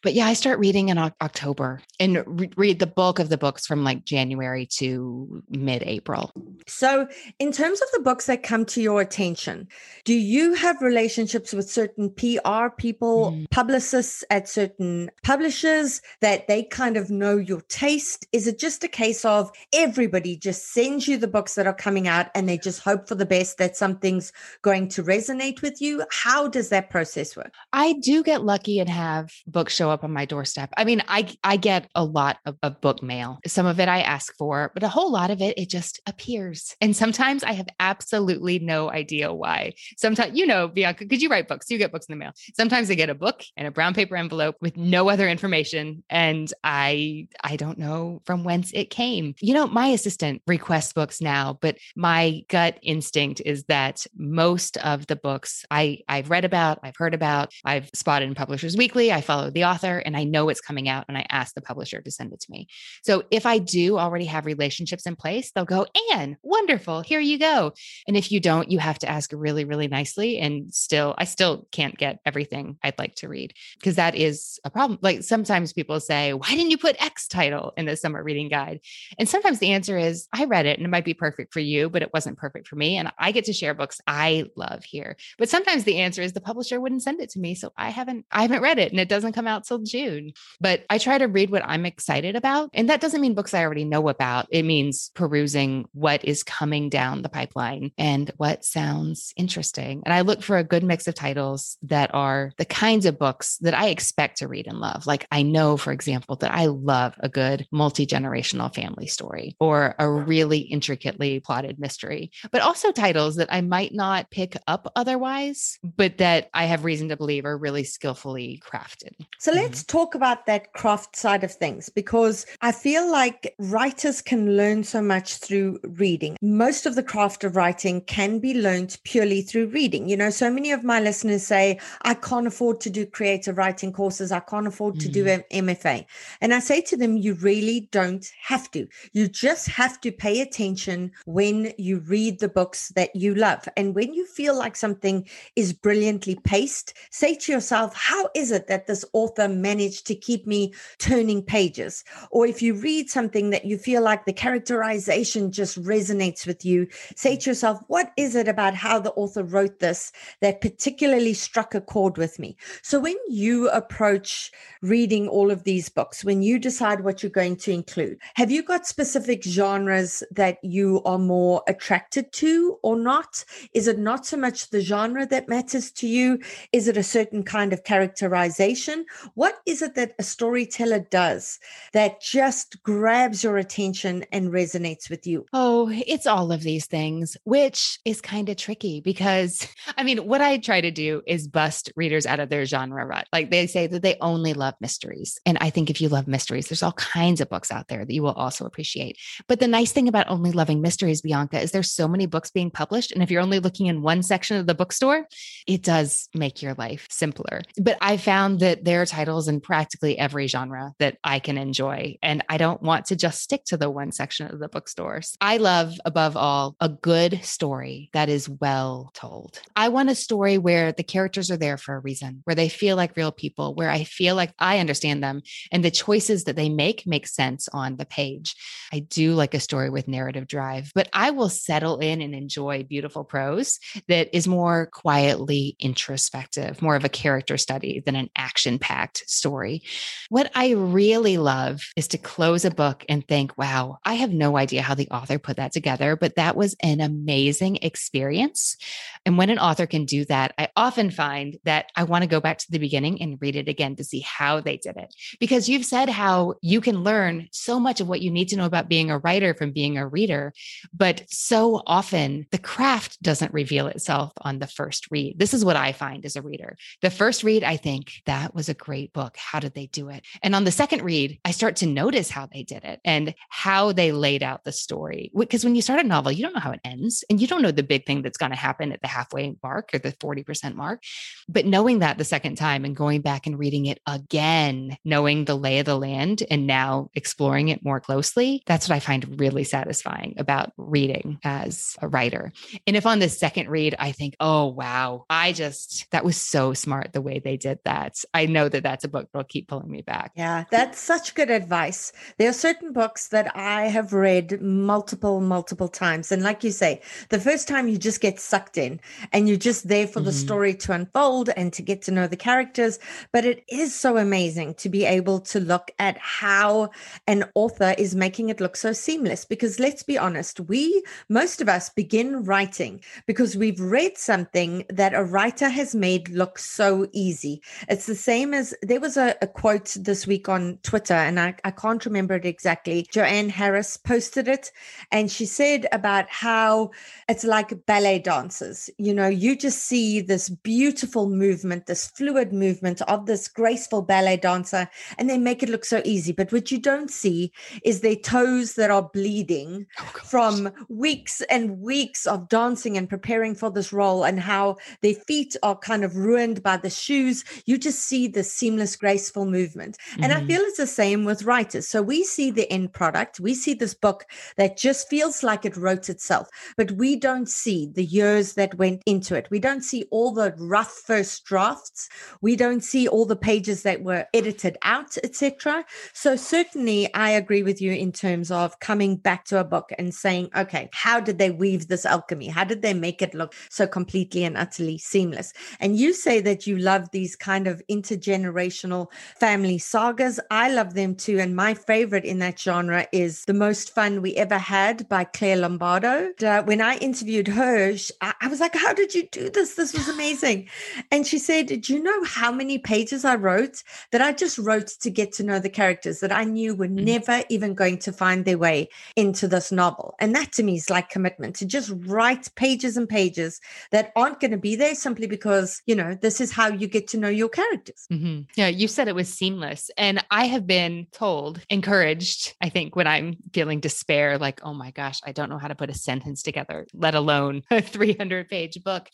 But 0.06 0.14
yeah, 0.14 0.28
I 0.28 0.34
start 0.34 0.60
reading 0.60 0.90
in 0.90 1.00
Oc- 1.00 1.16
October 1.20 1.82
and 2.00 2.22
re- 2.28 2.52
read 2.56 2.78
the 2.78 2.86
bulk 2.86 3.18
of 3.18 3.30
the 3.30 3.40
books 3.40 3.66
from 3.66 3.84
like 3.84 4.06
January 4.06 4.68
to 4.78 5.42
mid 5.50 5.82
April. 5.82 6.32
So, 6.68 7.08
in 7.40 7.52
terms 7.52 7.82
of 7.82 7.88
the 7.92 8.02
books 8.02 8.28
that 8.28 8.44
come 8.44 8.66
to 8.66 8.84
your 8.84 9.02
attention, 9.02 9.68
do 10.04 10.14
you 10.14 10.54
have 10.54 10.80
relationships 10.80 11.54
with 11.54 11.68
certain 11.68 12.12
PR 12.12 12.70
people, 12.78 13.32
Mm. 13.32 13.50
publicists 13.50 14.24
at 14.30 14.48
certain 14.48 15.10
publishers 15.24 16.02
that 16.22 16.48
they 16.48 16.62
kind 16.62 16.98
of 16.98 17.10
know 17.10 17.38
your 17.38 17.62
taste? 17.62 18.28
Is 18.32 18.46
it 18.46 18.60
just 18.60 18.84
a 18.84 18.88
case 18.88 19.26
of 19.26 19.50
everybody 19.74 20.38
just 20.38 20.72
sends 20.72 21.08
you 21.08 21.18
the 21.18 21.28
books 21.28 21.56
that 21.56 21.66
are 21.66 21.74
coming 21.74 22.08
out 22.08 22.28
and 22.36 22.48
they 22.48 22.60
just 22.60 22.82
hope 22.82 23.08
for 23.08 23.16
the 23.16 23.26
best 23.26 23.58
that 23.58 23.76
something's 23.76 24.32
going 24.62 24.88
to 24.90 25.02
resonate 25.02 25.64
with 25.64 25.82
you? 25.82 26.04
How 26.12 26.48
does 26.48 26.70
that 26.70 26.92
process 26.92 27.36
work? 27.36 27.54
I 27.74 27.94
do 27.94 28.22
get 28.22 28.44
lucky 28.44 28.80
and 28.80 28.88
have 28.88 29.32
books 29.48 29.74
show 29.74 29.90
up 29.90 29.95
on 30.04 30.12
my 30.12 30.26
doorstep. 30.26 30.70
I 30.78 30.84
mean, 30.84 31.02
I 31.08 31.28
I 31.44 31.58
get 31.58 31.90
a 31.96 32.04
lot 32.04 32.38
of, 32.46 32.58
of 32.64 32.82
book 32.82 33.02
mail. 33.04 33.40
Some 33.46 33.66
of 33.66 33.80
it 33.80 33.88
I 33.88 34.02
ask 34.02 34.36
for, 34.38 34.72
but 34.74 34.84
a 34.84 34.88
whole 34.88 35.12
lot 35.12 35.32
of 35.32 35.42
it 35.42 35.58
it 35.58 35.70
just 35.70 36.02
appears. 36.08 36.76
And 36.82 36.96
sometimes 36.96 37.44
I 37.44 37.54
have 37.54 37.68
absolutely 37.80 38.60
no 38.60 38.92
idea 38.92 39.34
why. 39.34 39.74
Sometimes 39.98 40.38
you 40.38 40.46
know, 40.46 40.68
Bianca, 40.68 41.06
because 41.06 41.22
you 41.22 41.30
write 41.30 41.48
books, 41.48 41.70
you 41.70 41.78
get 41.78 41.92
books 41.92 42.08
in 42.08 42.14
the 42.14 42.24
mail. 42.24 42.32
Sometimes 42.56 42.90
I 42.90 42.96
get 42.96 43.10
a 43.10 43.16
book 43.16 43.44
and 43.58 43.68
a 43.68 43.72
brown 43.72 43.94
paper 43.94 44.16
envelope 44.16 44.56
with 44.62 44.78
no 44.78 45.10
other 45.10 45.28
information, 45.30 46.04
and 46.10 46.52
I 46.64 47.28
I 47.44 47.56
don't 47.56 47.78
know 47.78 48.22
from 48.26 48.44
whence 48.44 48.72
it 48.74 48.90
came. 48.90 49.36
You 49.40 49.54
know, 49.54 49.68
my 49.68 49.88
assistant 49.88 50.42
requests 50.48 50.94
books 50.94 51.22
now, 51.22 51.58
but 51.62 51.78
my 51.96 52.44
gut 52.50 52.80
instinct 52.82 53.42
is 53.46 53.66
that 53.66 54.06
most 54.18 54.78
of 54.78 55.08
the 55.08 55.16
books 55.16 55.66
I 55.70 56.00
I've 56.08 56.30
read 56.30 56.46
about, 56.46 56.80
I've 56.84 56.98
heard 56.98 57.14
about, 57.14 57.52
I've 57.64 57.90
spotted 57.94 58.28
in 58.28 58.36
Publishers 58.36 58.76
Weekly, 58.78 59.12
I 59.12 59.22
follow 59.22 59.50
the 59.50 59.66
author 59.66 59.75
and 59.84 60.16
I 60.16 60.24
know 60.24 60.50
it's 60.50 60.62
coming 60.62 60.88
out 60.88 61.06
and 61.08 61.18
I 61.18 61.26
ask 61.30 61.54
the 61.54 61.62
publisher 61.62 62.02
to 62.02 62.12
send 62.12 62.34
it 62.34 62.42
to 62.42 62.52
me. 62.52 62.68
So 63.04 63.24
if 63.32 63.46
I 63.46 63.58
do 63.58 63.98
already 63.98 64.26
have 64.26 64.46
relationships 64.46 65.06
in 65.06 65.16
place, 65.16 65.52
they'll 65.52 65.66
go, 65.66 65.86
Anne. 66.14 66.38
Wonderful. 66.44 67.02
Here 67.02 67.20
you 67.20 67.38
go. 67.38 67.74
And 68.08 68.16
if 68.16 68.32
you 68.32 68.40
don't, 68.40 68.72
you 68.72 68.80
have 68.80 69.00
to 69.00 69.10
ask 69.10 69.32
really, 69.34 69.66
really 69.66 69.88
nicely. 69.88 70.40
And 70.40 70.74
still, 70.74 71.16
I 71.18 71.26
still 71.26 71.68
can't 71.72 71.98
get 71.98 72.20
everything 72.26 72.78
I'd 72.84 73.00
like 73.00 73.16
to 73.16 73.28
read 73.28 73.54
because 73.80 73.96
that 73.96 74.16
is 74.16 74.60
a 74.64 74.70
problem. 74.70 75.00
Like 75.02 75.24
sometimes 75.24 75.74
people 75.74 76.00
say, 76.00 76.34
why 76.34 76.50
didn't 76.50 76.72
you 76.72 76.78
put 76.78 77.02
X 77.04 77.28
title 77.28 77.74
in 77.78 77.86
the 77.86 77.96
summer 77.96 78.24
reading 78.24 78.50
guide? 78.50 78.80
And 79.20 79.28
sometimes 79.28 79.60
the 79.60 79.72
answer 79.72 79.98
is, 79.98 80.28
I 80.34 80.46
read 80.46 80.66
it 80.66 80.78
and 80.78 80.86
it 80.86 80.90
might 80.90 81.06
be 81.06 81.14
perfect 81.14 81.54
for 81.54 81.60
you, 81.60 81.90
but 81.90 82.02
it 82.02 82.14
wasn't 82.14 82.38
perfect 82.38 82.68
for 82.68 82.76
me. 82.76 82.98
And 82.98 83.12
I 83.18 83.32
get 83.32 83.46
to 83.46 83.54
share 83.54 83.74
books 83.74 84.02
I 84.08 84.46
love 84.56 84.84
here. 84.84 85.18
But 85.38 85.50
sometimes 85.50 85.84
the 85.84 86.00
answer 86.00 86.22
is 86.22 86.34
the 86.34 86.42
publisher 86.42 86.80
wouldn't 86.80 87.04
send 87.04 87.22
it 87.22 87.30
to 87.32 87.40
me. 87.40 87.56
So 87.56 87.72
I 87.78 87.90
haven't, 87.90 88.26
I 88.32 88.44
haven't 88.44 88.62
read 88.62 88.80
it 88.80 88.92
and 88.92 89.00
it 89.00 89.10
doesn't 89.10 89.34
come 89.34 89.48
out 89.48 89.65
till 89.66 89.80
June. 89.80 90.34
But 90.60 90.86
I 90.90 90.98
try 90.98 91.18
to 91.18 91.26
read 91.28 91.50
what 91.50 91.66
I'm 91.66 91.86
excited 91.86 92.36
about. 92.36 92.70
And 92.74 92.90
that 92.90 93.02
doesn't 93.02 93.22
mean 93.22 93.34
books 93.34 93.54
I 93.54 93.64
already 93.64 93.86
know 93.86 94.10
about. 94.10 94.48
It 94.50 94.64
means 94.64 95.12
perusing 95.14 95.86
what 95.94 96.24
is 96.24 96.44
coming 96.44 96.90
down 96.90 97.22
the 97.22 97.30
pipeline 97.30 97.92
and 97.98 98.32
what 98.38 98.64
sounds 98.64 99.34
interesting. 99.36 100.04
And 100.06 100.14
I 100.14 100.22
look 100.22 100.44
for 100.44 100.58
a 100.58 100.64
good 100.64 100.84
mix 100.84 101.08
of 101.08 101.16
titles 101.16 101.78
that 101.84 102.14
are 102.14 102.52
the 102.58 102.66
kinds 102.66 103.06
of 103.06 103.20
books 103.20 103.58
that 103.62 103.74
I 103.74 103.88
expect 103.88 104.38
to 104.38 104.48
read 104.48 104.68
and 104.68 104.80
love. 104.80 105.08
Like 105.08 105.28
I 105.32 105.42
know, 105.42 105.78
for 105.78 105.92
example, 105.92 106.36
that 106.38 106.52
I 106.52 106.68
love 106.68 107.16
a 107.20 107.30
good 107.30 107.68
multi 107.72 108.06
generational 108.06 108.74
family 108.74 109.08
story 109.08 109.56
or 109.60 109.96
a 110.00 110.10
really 110.10 110.60
intricately 110.60 111.40
plotted 111.40 111.80
mystery, 111.80 112.32
but 112.52 112.62
also 112.62 112.92
titles 112.92 113.36
that 113.38 113.52
I 113.52 113.62
might 113.62 113.94
not 113.94 114.30
pick 114.32 114.58
up 114.68 114.92
otherwise, 114.96 115.80
but 115.84 116.18
that 116.20 116.50
I 116.54 116.66
have 116.66 116.86
reason 116.86 117.10
to 117.10 117.18
believe 117.18 117.46
are 117.46 117.58
really 117.58 117.84
skillfully 117.84 118.62
crafted. 118.66 119.14
So 119.40 119.52
let's 119.56 119.82
mm-hmm. 119.82 119.98
talk 119.98 120.16
about 120.16 120.46
that 120.46 120.74
craft 120.74 121.16
side 121.16 121.44
of 121.44 121.52
things 121.52 121.90
because 121.90 122.46
I 122.62 122.72
feel 122.72 123.10
like 123.12 123.56
writers 123.60 124.22
can 124.22 124.56
learn 124.56 124.84
so 124.84 125.02
much 125.02 125.38
through 125.38 125.80
reading. 125.84 126.38
Most 126.42 126.86
of 126.86 126.96
the 126.96 127.04
craft 127.04 127.44
of 127.44 127.56
writing 127.56 128.02
can 128.02 128.40
be 128.40 128.54
learned 128.54 128.98
purely 129.04 129.42
through 129.42 129.68
reading. 129.68 130.10
You 130.10 130.18
know, 130.18 130.30
so 130.30 130.52
many 130.52 130.72
of 130.72 130.84
my 130.84 131.00
listeners 131.00 131.44
say, 131.44 131.80
I 132.02 132.14
can't 132.14 132.48
afford 132.48 132.82
to 132.82 132.90
do 132.90 133.06
creative 133.06 133.58
writing 133.58 133.94
courses, 133.94 134.32
I 134.32 134.42
can't 134.42 134.68
afford 134.68 135.00
to 135.00 135.08
mm-hmm. 135.08 135.14
do 135.14 135.28
an 135.28 135.44
MFA. 135.68 136.06
And 136.42 136.54
I 136.54 136.60
say 136.60 136.82
to 136.82 136.98
them, 136.98 137.18
you 137.18 137.34
really 137.36 137.90
don't 137.92 138.30
have 138.42 138.70
to. 138.72 138.88
You 139.14 139.28
just 139.28 139.68
have 139.68 140.00
to 140.02 140.12
pay 140.12 140.42
attention 140.42 141.12
when 141.26 141.74
you 141.78 142.00
read 142.00 142.40
the 142.40 142.50
books 142.50 142.90
that 142.96 143.16
you 143.16 143.36
love. 143.36 143.68
And 143.78 143.96
when 143.96 144.14
you 144.14 144.26
feel 144.26 144.58
like 144.58 144.76
something 144.76 145.28
is 145.56 145.74
brilliantly 145.74 146.38
paced, 146.44 146.94
say 147.12 147.36
to 147.36 147.52
yourself, 147.52 147.96
how 147.96 148.30
is 148.36 148.52
it 148.52 148.68
that 148.68 148.88
this 148.88 149.06
author 149.14 149.45
managed 149.48 150.08
to 150.08 150.16
keep 150.16 150.46
me 150.46 150.74
turning 151.00 151.42
pages? 151.42 152.04
Or 152.32 152.46
if 152.46 152.62
you 152.62 152.74
read 152.74 153.10
something 153.10 153.50
that 153.50 153.66
you 153.66 153.78
feel 153.78 154.02
like 154.02 154.26
the 154.26 154.34
characterization 154.34 155.52
just 155.52 155.82
resonates 155.84 156.46
with 156.46 156.66
you, 156.66 156.88
say 157.16 157.38
to 157.38 157.50
yourself, 157.50 157.80
what 157.88 158.12
is 158.18 158.36
it 158.36 158.48
about 158.48 158.76
how 158.76 159.00
the 159.00 159.14
author 159.14 159.44
wrote 159.44 159.80
this 159.80 160.12
that 160.42 160.62
particularly 160.62 161.34
struck 161.34 161.76
a 161.76 161.82
chord 161.82 162.18
with 162.18 162.40
me? 162.40 162.56
So 162.82 163.00
when 163.00 163.18
you 163.28 163.70
approach 163.70 164.52
reading 164.82 165.28
all 165.28 165.52
of 165.52 165.64
these 165.64 165.90
books, 165.90 166.24
when 166.24 166.42
you 166.42 166.60
decide 166.60 167.04
what 167.04 167.24
you're 167.24 167.30
going 167.30 167.58
to 167.58 167.72
include, 167.72 168.20
have 168.36 168.52
you 168.52 168.64
got 168.64 168.88
specific 168.88 169.44
genres 169.44 170.24
that 170.32 170.58
you 170.64 171.02
are 171.04 171.18
more 171.18 171.64
attracted 171.68 172.32
to 172.34 172.78
or 172.84 172.96
not? 172.96 173.44
Is 173.74 173.88
it 173.88 174.00
not 174.00 174.26
so 174.26 174.38
much 174.38 174.70
the 174.70 174.82
genre 174.82 175.26
that 175.26 175.50
matters 175.50 175.92
to 175.94 176.08
you? 176.08 176.40
Is 176.72 176.88
it 176.88 176.98
a 176.98 177.04
certain 177.04 177.44
kind 177.44 177.74
of 177.74 177.84
characterization? 177.84 179.06
What 179.36 179.62
is 179.66 179.82
it 179.82 179.96
that 179.96 180.16
a 180.18 180.24
storyteller 180.24 181.00
does 181.00 181.60
that 181.94 182.22
just 182.22 182.82
grabs 182.84 183.44
your 183.44 183.58
attention 183.58 184.26
and 184.32 184.52
resonates 184.52 185.10
with 185.10 185.28
you? 185.28 185.46
Oh, 185.54 185.75
it's 185.90 186.28
all 186.28 186.52
of 186.52 186.64
these 186.64 186.86
things, 186.86 187.38
which 187.44 188.00
is 188.06 188.22
kind 188.22 188.50
of 188.50 188.58
tricky 188.58 189.02
because 189.02 189.68
I 189.98 190.04
mean, 190.04 190.20
what 190.20 190.42
I 190.42 190.58
try 190.58 190.82
to 190.82 190.92
do 190.92 191.22
is 191.26 191.48
bust 191.48 191.92
readers 191.96 192.26
out 192.26 192.40
of 192.40 192.50
their 192.50 192.66
genre 192.66 193.06
rut. 193.06 193.28
Like 193.32 193.52
they 193.52 193.68
say 193.68 193.88
that 193.88 194.02
they 194.02 194.18
only 194.22 194.54
love 194.54 194.76
mysteries. 194.80 195.40
And 195.46 195.58
I 195.62 195.70
think 195.70 195.90
if 195.90 196.02
you 196.02 196.10
love 196.10 196.28
mysteries, 196.28 196.68
there's 196.68 196.84
all 196.84 196.94
kinds 196.94 197.42
of 197.42 197.50
books 197.50 197.72
out 197.72 197.88
there 197.88 198.06
that 198.06 198.14
you 198.14 198.24
will 198.24 198.34
also 198.34 198.66
appreciate. 198.66 199.18
But 199.48 199.60
the 199.60 199.68
nice 199.68 199.92
thing 199.92 200.08
about 200.08 200.30
only 200.30 200.52
loving 200.52 200.82
mysteries, 200.82 201.22
Bianca, 201.22 201.60
is 201.60 201.72
there's 201.72 201.92
so 201.92 202.08
many 202.08 202.26
books 202.26 202.52
being 202.52 202.72
published. 202.72 203.12
And 203.12 203.22
if 203.22 203.32
you're 203.32 203.42
only 203.42 203.60
looking 203.60 203.88
in 203.88 204.02
one 204.02 204.24
section 204.24 204.58
of 204.58 204.68
the 204.68 204.76
bookstore, 204.76 205.28
it 205.68 205.84
does 205.84 206.30
make 206.34 206.62
your 206.62 206.74
life 206.76 207.08
simpler. 207.10 207.62
But 207.78 207.98
I 208.02 208.18
found 208.18 208.60
that 208.60 208.84
there 208.84 209.02
are 209.02 209.06
titles 209.06 209.48
in 209.48 209.62
practically 209.62 210.18
every 210.18 210.48
genre 210.48 210.94
that 211.00 211.18
I 211.24 211.40
can 211.40 211.58
enjoy. 211.58 212.18
And 212.22 212.44
I 212.50 212.58
don't 212.58 212.82
want 212.82 213.06
to 213.08 213.16
just 213.16 213.42
stick 213.42 213.66
to 213.66 213.78
the 213.78 213.90
one 213.90 214.12
section 214.12 214.52
of 214.52 214.60
the 214.60 214.70
bookstores. 214.70 215.38
I 215.42 215.58
love, 215.58 215.75
above 216.06 216.38
all, 216.38 216.76
a 216.80 216.90
good 216.90 217.44
story 217.44 218.10
that 218.14 218.30
is 218.30 218.50
well 218.50 219.12
told. 219.14 219.60
I 219.76 219.90
want 219.90 220.10
a 220.10 220.16
story 220.16 220.58
where 220.58 220.92
the 220.92 221.04
characters 221.04 221.52
are 221.52 221.58
there 221.58 221.78
for 221.78 221.96
a 221.96 222.00
reason, 222.00 222.42
where 222.46 222.56
they 222.56 222.70
feel 222.70 222.96
like 222.96 223.18
real 223.18 223.32
people, 223.32 223.76
where 223.76 223.90
I 223.90 224.04
feel 224.04 224.36
like 224.36 224.54
I 224.60 224.80
understand 224.80 225.24
them 225.24 225.42
and 225.72 225.84
the 225.84 225.92
choices 225.92 226.46
that 226.46 226.56
they 226.56 226.70
make 226.70 227.06
make 227.06 227.28
sense 227.28 227.68
on 227.72 227.98
the 227.98 228.06
page. 228.06 228.56
I 228.94 229.00
do 229.00 229.34
like 229.34 229.54
a 229.54 229.60
story 229.60 229.90
with 229.90 230.08
narrative 230.08 230.48
drive, 230.48 230.92
but 230.96 231.10
I 231.14 231.32
will 231.32 231.50
settle 231.50 232.00
in 232.00 232.22
and 232.22 232.34
enjoy 232.34 232.84
beautiful 232.84 233.24
prose 233.24 233.80
that 234.08 234.36
is 234.36 234.48
more 234.48 234.88
quietly 234.88 235.76
introspective, 235.80 236.82
more 236.82 236.96
of 236.96 237.04
a 237.04 237.10
character 237.10 237.58
study 237.58 238.02
than 238.06 238.16
an 238.16 238.30
action 238.36 238.80
packed 238.80 239.30
story. 239.30 239.84
What 240.30 240.52
I 240.56 240.72
really 240.72 241.38
love 241.38 241.82
is 241.96 242.08
to 242.10 242.18
close 242.18 242.66
a 242.66 242.72
book 242.72 243.06
and 243.10 243.28
think, 243.28 243.58
wow, 243.58 244.00
I 244.06 244.16
have 244.16 244.32
no 244.32 244.58
idea 244.58 244.82
how 244.82 244.96
the 244.96 245.10
author 245.10 245.40
put 245.40 245.55
that 245.56 245.72
together, 245.72 246.16
but 246.16 246.36
that 246.36 246.56
was 246.56 246.76
an 246.82 247.02
amazing 247.02 247.78
experience. 247.82 248.78
And 249.26 249.38
when 249.38 249.50
an 249.50 249.60
author 249.60 249.86
can 249.86 250.06
do 250.06 250.26
that, 250.26 250.54
I 250.58 250.70
often 250.76 251.12
find 251.12 251.58
that 251.64 251.92
I 251.96 252.04
want 252.04 252.24
to 252.24 252.30
go 252.30 252.40
back 252.40 252.60
to 252.60 252.72
the 252.72 252.80
beginning 252.80 253.22
and 253.22 253.38
read 253.42 253.56
it 253.56 253.68
again 253.68 253.96
to 253.96 254.04
see 254.04 254.20
how 254.20 254.62
they 254.62 254.78
did 254.78 254.98
it. 254.98 255.14
Because 255.40 255.68
you've 255.68 255.86
said 255.86 256.10
how 256.10 256.56
you 256.62 256.82
can 256.82 257.04
learn 257.04 257.48
so 257.52 257.80
much 257.80 258.02
of 258.02 258.08
what 258.08 258.22
you 258.22 258.32
need 258.32 258.50
to 258.50 258.58
know 258.58 258.66
about 258.66 258.90
being 258.90 259.10
a 259.10 259.20
writer 259.20 259.54
from 259.54 259.72
being 259.72 259.98
a 259.98 260.08
reader, 260.08 260.54
but 260.94 261.24
so 261.30 261.82
often 261.86 262.46
the 262.52 262.58
craft 262.58 263.22
doesn't 263.22 263.54
reveal 263.54 263.88
itself 263.88 264.34
on 264.42 264.60
the 264.60 264.68
first 264.68 265.10
read. 265.12 265.40
This 265.40 265.54
is 265.54 265.66
what 265.66 265.76
I 265.76 265.92
find 265.92 266.26
as 266.26 266.36
a 266.36 266.42
reader. 266.42 266.78
The 267.02 267.10
first 267.10 267.44
read, 267.44 267.64
I 267.64 267.78
think 267.78 268.12
that 268.26 268.54
was 268.54 268.70
a 268.70 268.74
great 268.74 269.14
book. 269.14 269.38
How 269.38 269.60
did 269.60 269.74
they 269.74 269.88
do 269.88 270.10
it? 270.10 270.26
And 270.44 270.56
on 270.56 270.64
the 270.64 270.72
second 270.72 271.02
read, 271.04 271.40
I 271.46 271.52
start 271.52 271.78
to 271.78 271.86
notice 271.86 272.30
how 272.30 272.48
they 272.48 272.64
did 272.64 272.84
it 272.84 273.00
and 273.04 273.34
how 273.50 273.92
they 273.92 274.12
laid 274.12 274.44
out 274.44 274.64
the 274.64 274.72
story. 274.72 275.32
Because 275.46 275.64
when 275.64 275.76
you 275.76 275.82
start 275.82 276.00
a 276.00 276.04
novel, 276.04 276.32
you 276.32 276.44
don't 276.44 276.54
know 276.54 276.60
how 276.60 276.72
it 276.72 276.82
ends 276.84 277.24
and 277.30 277.40
you 277.40 277.48
don't 277.48 277.62
know 277.62 277.72
the 277.72 277.84
big 277.84 278.06
thing 278.06 278.22
that's 278.22 278.38
going 278.38 278.52
to 278.52 278.58
happen 278.58 278.92
at 278.92 279.02
the 279.02 279.08
halfway 279.08 279.56
mark 279.64 279.90
or 279.94 280.00
the 280.00 280.12
40% 280.14 280.76
mark. 280.76 281.04
But 281.48 281.66
knowing 281.66 282.00
that 282.00 282.18
the 282.18 282.24
second 282.24 282.56
time 282.56 282.86
and 282.86 282.96
going 282.96 283.22
back 283.22 283.48
and 283.48 283.58
reading 283.58 283.86
it 283.86 284.00
again, 284.08 284.98
knowing 285.06 285.46
the 285.46 285.56
lay 285.56 285.80
of 285.80 285.86
the 285.86 285.98
land 285.98 286.44
and 286.50 286.68
now 286.68 287.10
exploring 287.14 287.70
it 287.70 287.84
more 287.84 288.00
closely, 288.00 288.64
that's 288.66 288.90
what 288.90 288.96
I 288.96 289.00
find 289.00 289.40
really 289.40 289.64
satisfying 289.64 290.36
about 290.38 290.74
reading 290.78 291.40
as 291.44 291.96
a 292.02 292.08
writer. 292.08 292.52
And 292.88 292.96
if 292.96 293.06
on 293.06 293.20
the 293.20 293.30
second 293.30 293.70
read, 293.70 293.96
I 294.00 294.12
think, 294.12 294.36
oh, 294.40 294.68
wow, 294.68 295.26
I 295.30 295.54
just, 295.54 296.10
that 296.12 296.26
was 296.26 296.38
so 296.38 296.74
smart 296.74 297.14
the 297.14 297.22
way 297.22 297.40
they 297.40 297.58
did 297.58 297.80
that. 297.86 298.16
I 298.34 298.46
know 298.46 298.70
that 298.70 298.84
that's 298.84 299.04
a 299.04 299.10
book 299.10 299.30
that'll 299.32 299.46
keep 299.46 299.68
pulling 299.68 299.90
me 299.90 300.02
back. 300.02 300.32
Yeah, 300.36 300.66
that's 300.72 301.00
such 301.00 301.36
good 301.36 301.50
advice. 301.50 302.12
There 302.38 302.50
are 302.50 302.54
certain 302.54 302.94
books 302.94 303.30
that 303.30 303.56
I 303.56 303.84
have 303.84 304.14
read 304.14 304.62
multiple, 304.62 305.35
multiple 305.42 305.88
times. 305.88 306.32
And 306.32 306.44
like 306.44 306.64
you 306.64 306.72
say, 306.72 307.02
the 307.30 307.40
first 307.40 307.68
time 307.68 307.88
you 307.88 307.98
just 307.98 308.22
get 308.22 308.40
sucked 308.40 308.78
in 308.78 309.00
and 309.32 309.48
you're 309.48 309.58
just 309.58 309.88
there 309.88 310.08
for 310.08 310.20
mm-hmm. 310.20 310.26
the 310.26 310.34
story 310.34 310.74
to 310.76 310.94
unfold 310.94 311.50
and 311.56 311.72
to 311.74 311.82
get 311.82 312.02
to 312.04 312.12
know 312.12 312.28
the 312.28 312.38
characters. 312.38 313.00
But 313.32 313.46
it 313.46 313.64
is 313.68 313.94
so 313.94 314.18
amazing 314.18 314.76
to 314.76 314.90
be 314.90 315.06
able 315.06 315.40
to 315.42 315.60
look 315.60 315.92
at 316.00 316.18
how 316.18 316.90
an 317.28 317.46
author 317.56 317.96
is 317.98 318.16
making 318.16 318.50
it 318.50 318.60
look 318.60 318.76
so 318.76 318.94
seamless. 318.94 319.46
Because 319.46 319.80
let's 319.80 320.04
be 320.04 320.18
honest, 320.18 320.60
we, 320.60 321.04
most 321.30 321.62
of 321.62 321.70
us, 321.70 321.90
begin 321.90 322.44
writing 322.44 323.02
because 323.26 323.56
we've 323.56 323.80
read 323.80 324.18
something 324.18 324.86
that 324.90 325.14
a 325.14 325.24
writer 325.24 325.70
has 325.70 325.96
made 325.96 326.30
look 326.30 326.60
so 326.60 327.08
easy. 327.12 327.62
It's 327.88 328.06
the 328.06 328.16
same 328.16 328.54
as 328.54 328.74
there 328.82 329.00
was 329.00 329.18
a, 329.18 329.36
a 329.42 329.48
quote 329.48 329.96
this 330.00 330.28
week 330.28 330.50
on 330.50 330.80
Twitter, 330.84 331.14
and 331.14 331.40
I, 331.40 331.56
I 331.64 331.72
can't 331.72 332.06
remember 332.06 332.36
it 332.36 332.46
exactly. 332.46 333.08
Joanne 333.12 333.50
Harris 333.50 333.98
posted 333.98 334.48
it, 334.48 334.72
and 335.12 335.25
she 335.30 335.46
said 335.46 335.88
about 335.92 336.30
how 336.30 336.92
it's 337.28 337.44
like 337.44 337.86
ballet 337.86 338.20
dancers. 338.20 338.90
You 338.98 339.14
know, 339.14 339.28
you 339.28 339.56
just 339.56 339.84
see 339.84 340.22
this 340.22 340.50
beautiful 340.50 341.30
movement, 341.30 341.86
this 341.86 342.08
fluid 342.08 342.54
movement 342.54 343.02
of 343.04 343.26
this 343.26 343.48
graceful 343.48 344.02
ballet 344.02 344.38
dancer, 344.38 344.90
and 345.18 345.30
they 345.30 345.38
make 345.38 345.64
it 345.64 345.70
look 345.70 345.86
so 345.86 346.02
easy. 346.06 346.32
But 346.32 346.52
what 346.52 346.72
you 346.72 346.80
don't 346.80 347.10
see 347.10 347.52
is 347.84 348.02
their 348.02 348.16
toes 348.16 348.76
that 348.76 348.92
are 348.92 349.10
bleeding 349.14 349.86
oh, 350.00 350.04
from 350.24 350.72
weeks 350.90 351.42
and 351.50 351.80
weeks 351.80 352.26
of 352.26 352.50
dancing 352.50 352.98
and 352.98 353.10
preparing 353.10 353.56
for 353.56 353.72
this 353.72 353.94
role 353.94 354.24
and 354.24 354.40
how 354.40 354.78
their 355.02 355.16
feet 355.16 355.56
are 355.64 355.78
kind 355.78 356.04
of 356.04 356.16
ruined 356.16 356.64
by 356.64 356.78
the 356.78 356.90
shoes. 356.90 357.44
You 357.66 357.78
just 357.78 358.00
see 358.00 358.28
the 358.28 358.44
seamless, 358.44 358.96
graceful 358.96 359.46
movement. 359.46 359.98
And 360.20 360.32
mm-hmm. 360.32 360.44
I 360.44 360.48
feel 360.48 360.62
it's 360.62 360.78
the 360.78 360.88
same 360.88 361.26
with 361.26 361.44
writers. 361.44 361.88
So 361.88 362.02
we 362.02 362.24
see 362.24 362.52
the 362.52 362.72
end 362.72 362.94
product, 362.94 363.40
we 363.40 363.54
see 363.54 363.74
this 363.74 363.94
book 363.94 364.26
that 364.58 364.78
just 364.78 365.10
feels 365.16 365.44
like 365.44 365.64
it 365.64 365.78
wrote 365.78 366.10
itself, 366.10 366.50
but 366.76 366.92
we 366.92 367.16
don't 367.16 367.48
see 367.48 367.90
the 367.96 368.04
years 368.04 368.56
that 368.56 368.78
went 368.78 369.02
into 369.06 369.34
it. 369.34 369.48
We 369.50 369.60
don't 369.60 369.82
see 369.82 370.04
all 370.12 370.34
the 370.34 370.54
rough 370.58 370.92
first 370.92 371.46
drafts. 371.46 372.10
We 372.42 372.58
don't 372.58 372.82
see 372.82 373.08
all 373.08 373.26
the 373.26 373.38
pages 373.38 373.84
that 373.84 374.04
were 374.04 374.26
edited 374.34 374.78
out, 374.82 375.18
etc. 375.24 375.86
So 376.12 376.36
certainly 376.36 377.14
I 377.14 377.30
agree 377.30 377.64
with 377.64 377.82
you 377.82 377.94
in 377.94 378.12
terms 378.12 378.52
of 378.52 378.82
coming 378.82 379.16
back 379.16 379.46
to 379.46 379.60
a 379.62 379.64
book 379.64 379.94
and 379.98 380.14
saying, 380.14 380.50
okay, 380.54 380.90
how 380.92 381.22
did 381.22 381.38
they 381.38 381.50
weave 381.50 381.88
this 381.88 382.06
alchemy? 382.06 382.48
How 382.48 382.66
did 382.66 382.82
they 382.82 382.94
make 382.94 383.22
it 383.22 383.34
look 383.34 383.56
so 383.70 383.88
completely 383.88 384.44
and 384.44 384.58
utterly 384.58 384.98
seamless? 384.98 385.54
And 385.80 385.96
you 385.96 386.12
say 386.12 386.42
that 386.42 386.68
you 386.68 386.78
love 386.78 387.12
these 387.12 387.38
kind 387.38 387.68
of 387.68 387.82
intergenerational 387.90 389.08
family 389.40 389.78
sagas. 389.78 390.42
I 390.52 390.74
love 390.74 390.94
them 390.94 391.16
too. 391.16 391.40
And 391.40 391.56
my 391.56 391.74
favorite 391.74 392.26
in 392.26 392.40
that 392.40 392.60
genre 392.60 393.08
is 393.14 393.46
The 393.46 393.54
Most 393.54 393.96
Fun 393.96 394.22
We 394.22 394.36
Ever 394.36 394.58
Had 394.58 395.05
by 395.08 395.24
Claire 395.24 395.58
Lombardo. 395.58 396.32
Uh, 396.42 396.64
when 396.64 396.82
I 396.82 396.98
interviewed 396.98 397.48
her, 397.48 397.96
I, 398.22 398.34
I 398.42 398.48
was 398.48 398.60
like, 398.60 398.76
how 398.76 398.94
did 398.94 399.14
you 399.14 399.28
do 399.32 399.50
this? 399.50 399.76
This 399.76 399.94
was 399.94 400.08
amazing. 400.08 400.70
And 401.12 401.26
she 401.26 401.38
said, 401.38 401.68
Do 401.82 401.94
you 401.94 402.02
know 402.02 402.24
how 402.24 402.52
many 402.52 402.78
pages 402.78 403.26
I 403.26 403.36
wrote 403.36 403.84
that 404.12 404.22
I 404.22 404.32
just 404.32 404.58
wrote 404.58 404.88
to 405.02 405.10
get 405.10 405.32
to 405.34 405.44
know 405.44 405.60
the 405.60 405.70
characters 405.70 406.20
that 406.20 406.32
I 406.32 406.44
knew 406.44 406.74
were 406.76 406.88
mm-hmm. 406.88 407.06
never 407.06 407.44
even 407.50 407.74
going 407.74 408.00
to 408.00 408.12
find 408.12 408.44
their 408.44 408.58
way 408.58 408.90
into 409.16 409.48
this 409.48 409.72
novel? 409.72 410.16
And 410.20 410.36
that 410.36 410.52
to 410.54 410.64
me 410.64 410.76
is 410.76 410.90
like 410.90 411.10
commitment 411.10 411.56
to 411.58 411.66
just 411.66 411.92
write 412.06 412.54
pages 412.56 412.98
and 412.98 413.08
pages 413.08 413.62
that 413.92 414.12
aren't 414.16 414.40
going 414.40 414.52
to 414.52 414.58
be 414.58 414.76
there 414.76 414.96
simply 414.96 415.28
because, 415.28 415.82
you 415.86 415.96
know, 415.96 416.16
this 416.16 416.42
is 416.42 416.52
how 416.52 416.68
you 416.68 416.88
get 416.88 417.08
to 417.10 417.18
know 417.18 417.30
your 417.30 417.50
characters. 417.50 418.08
Mm-hmm. 418.12 418.42
Yeah, 418.56 418.68
you 418.68 418.88
said 418.88 419.08
it 419.08 419.16
was 419.16 419.30
seamless. 419.30 419.92
And 419.98 420.24
I 420.32 420.46
have 420.48 420.66
been 420.66 421.08
told, 421.12 421.62
encouraged, 421.70 422.56
I 422.62 422.70
think, 422.70 422.96
when 422.96 423.08
I'm 423.08 423.38
feeling 423.54 423.80
despair, 423.80 424.38
like, 424.38 424.62
oh 424.64 424.74
my 424.74 424.92
gosh, 424.96 425.20
I 425.26 425.32
don't 425.32 425.50
know 425.50 425.58
how 425.58 425.68
to 425.68 425.76
put 425.76 425.90
a 425.90 425.94
sentence 425.94 426.42
together, 426.42 426.88
let 426.94 427.16
alone 427.16 427.64
a 427.72 427.82
300 427.82 428.50
page 428.50 428.84
book, 428.84 429.10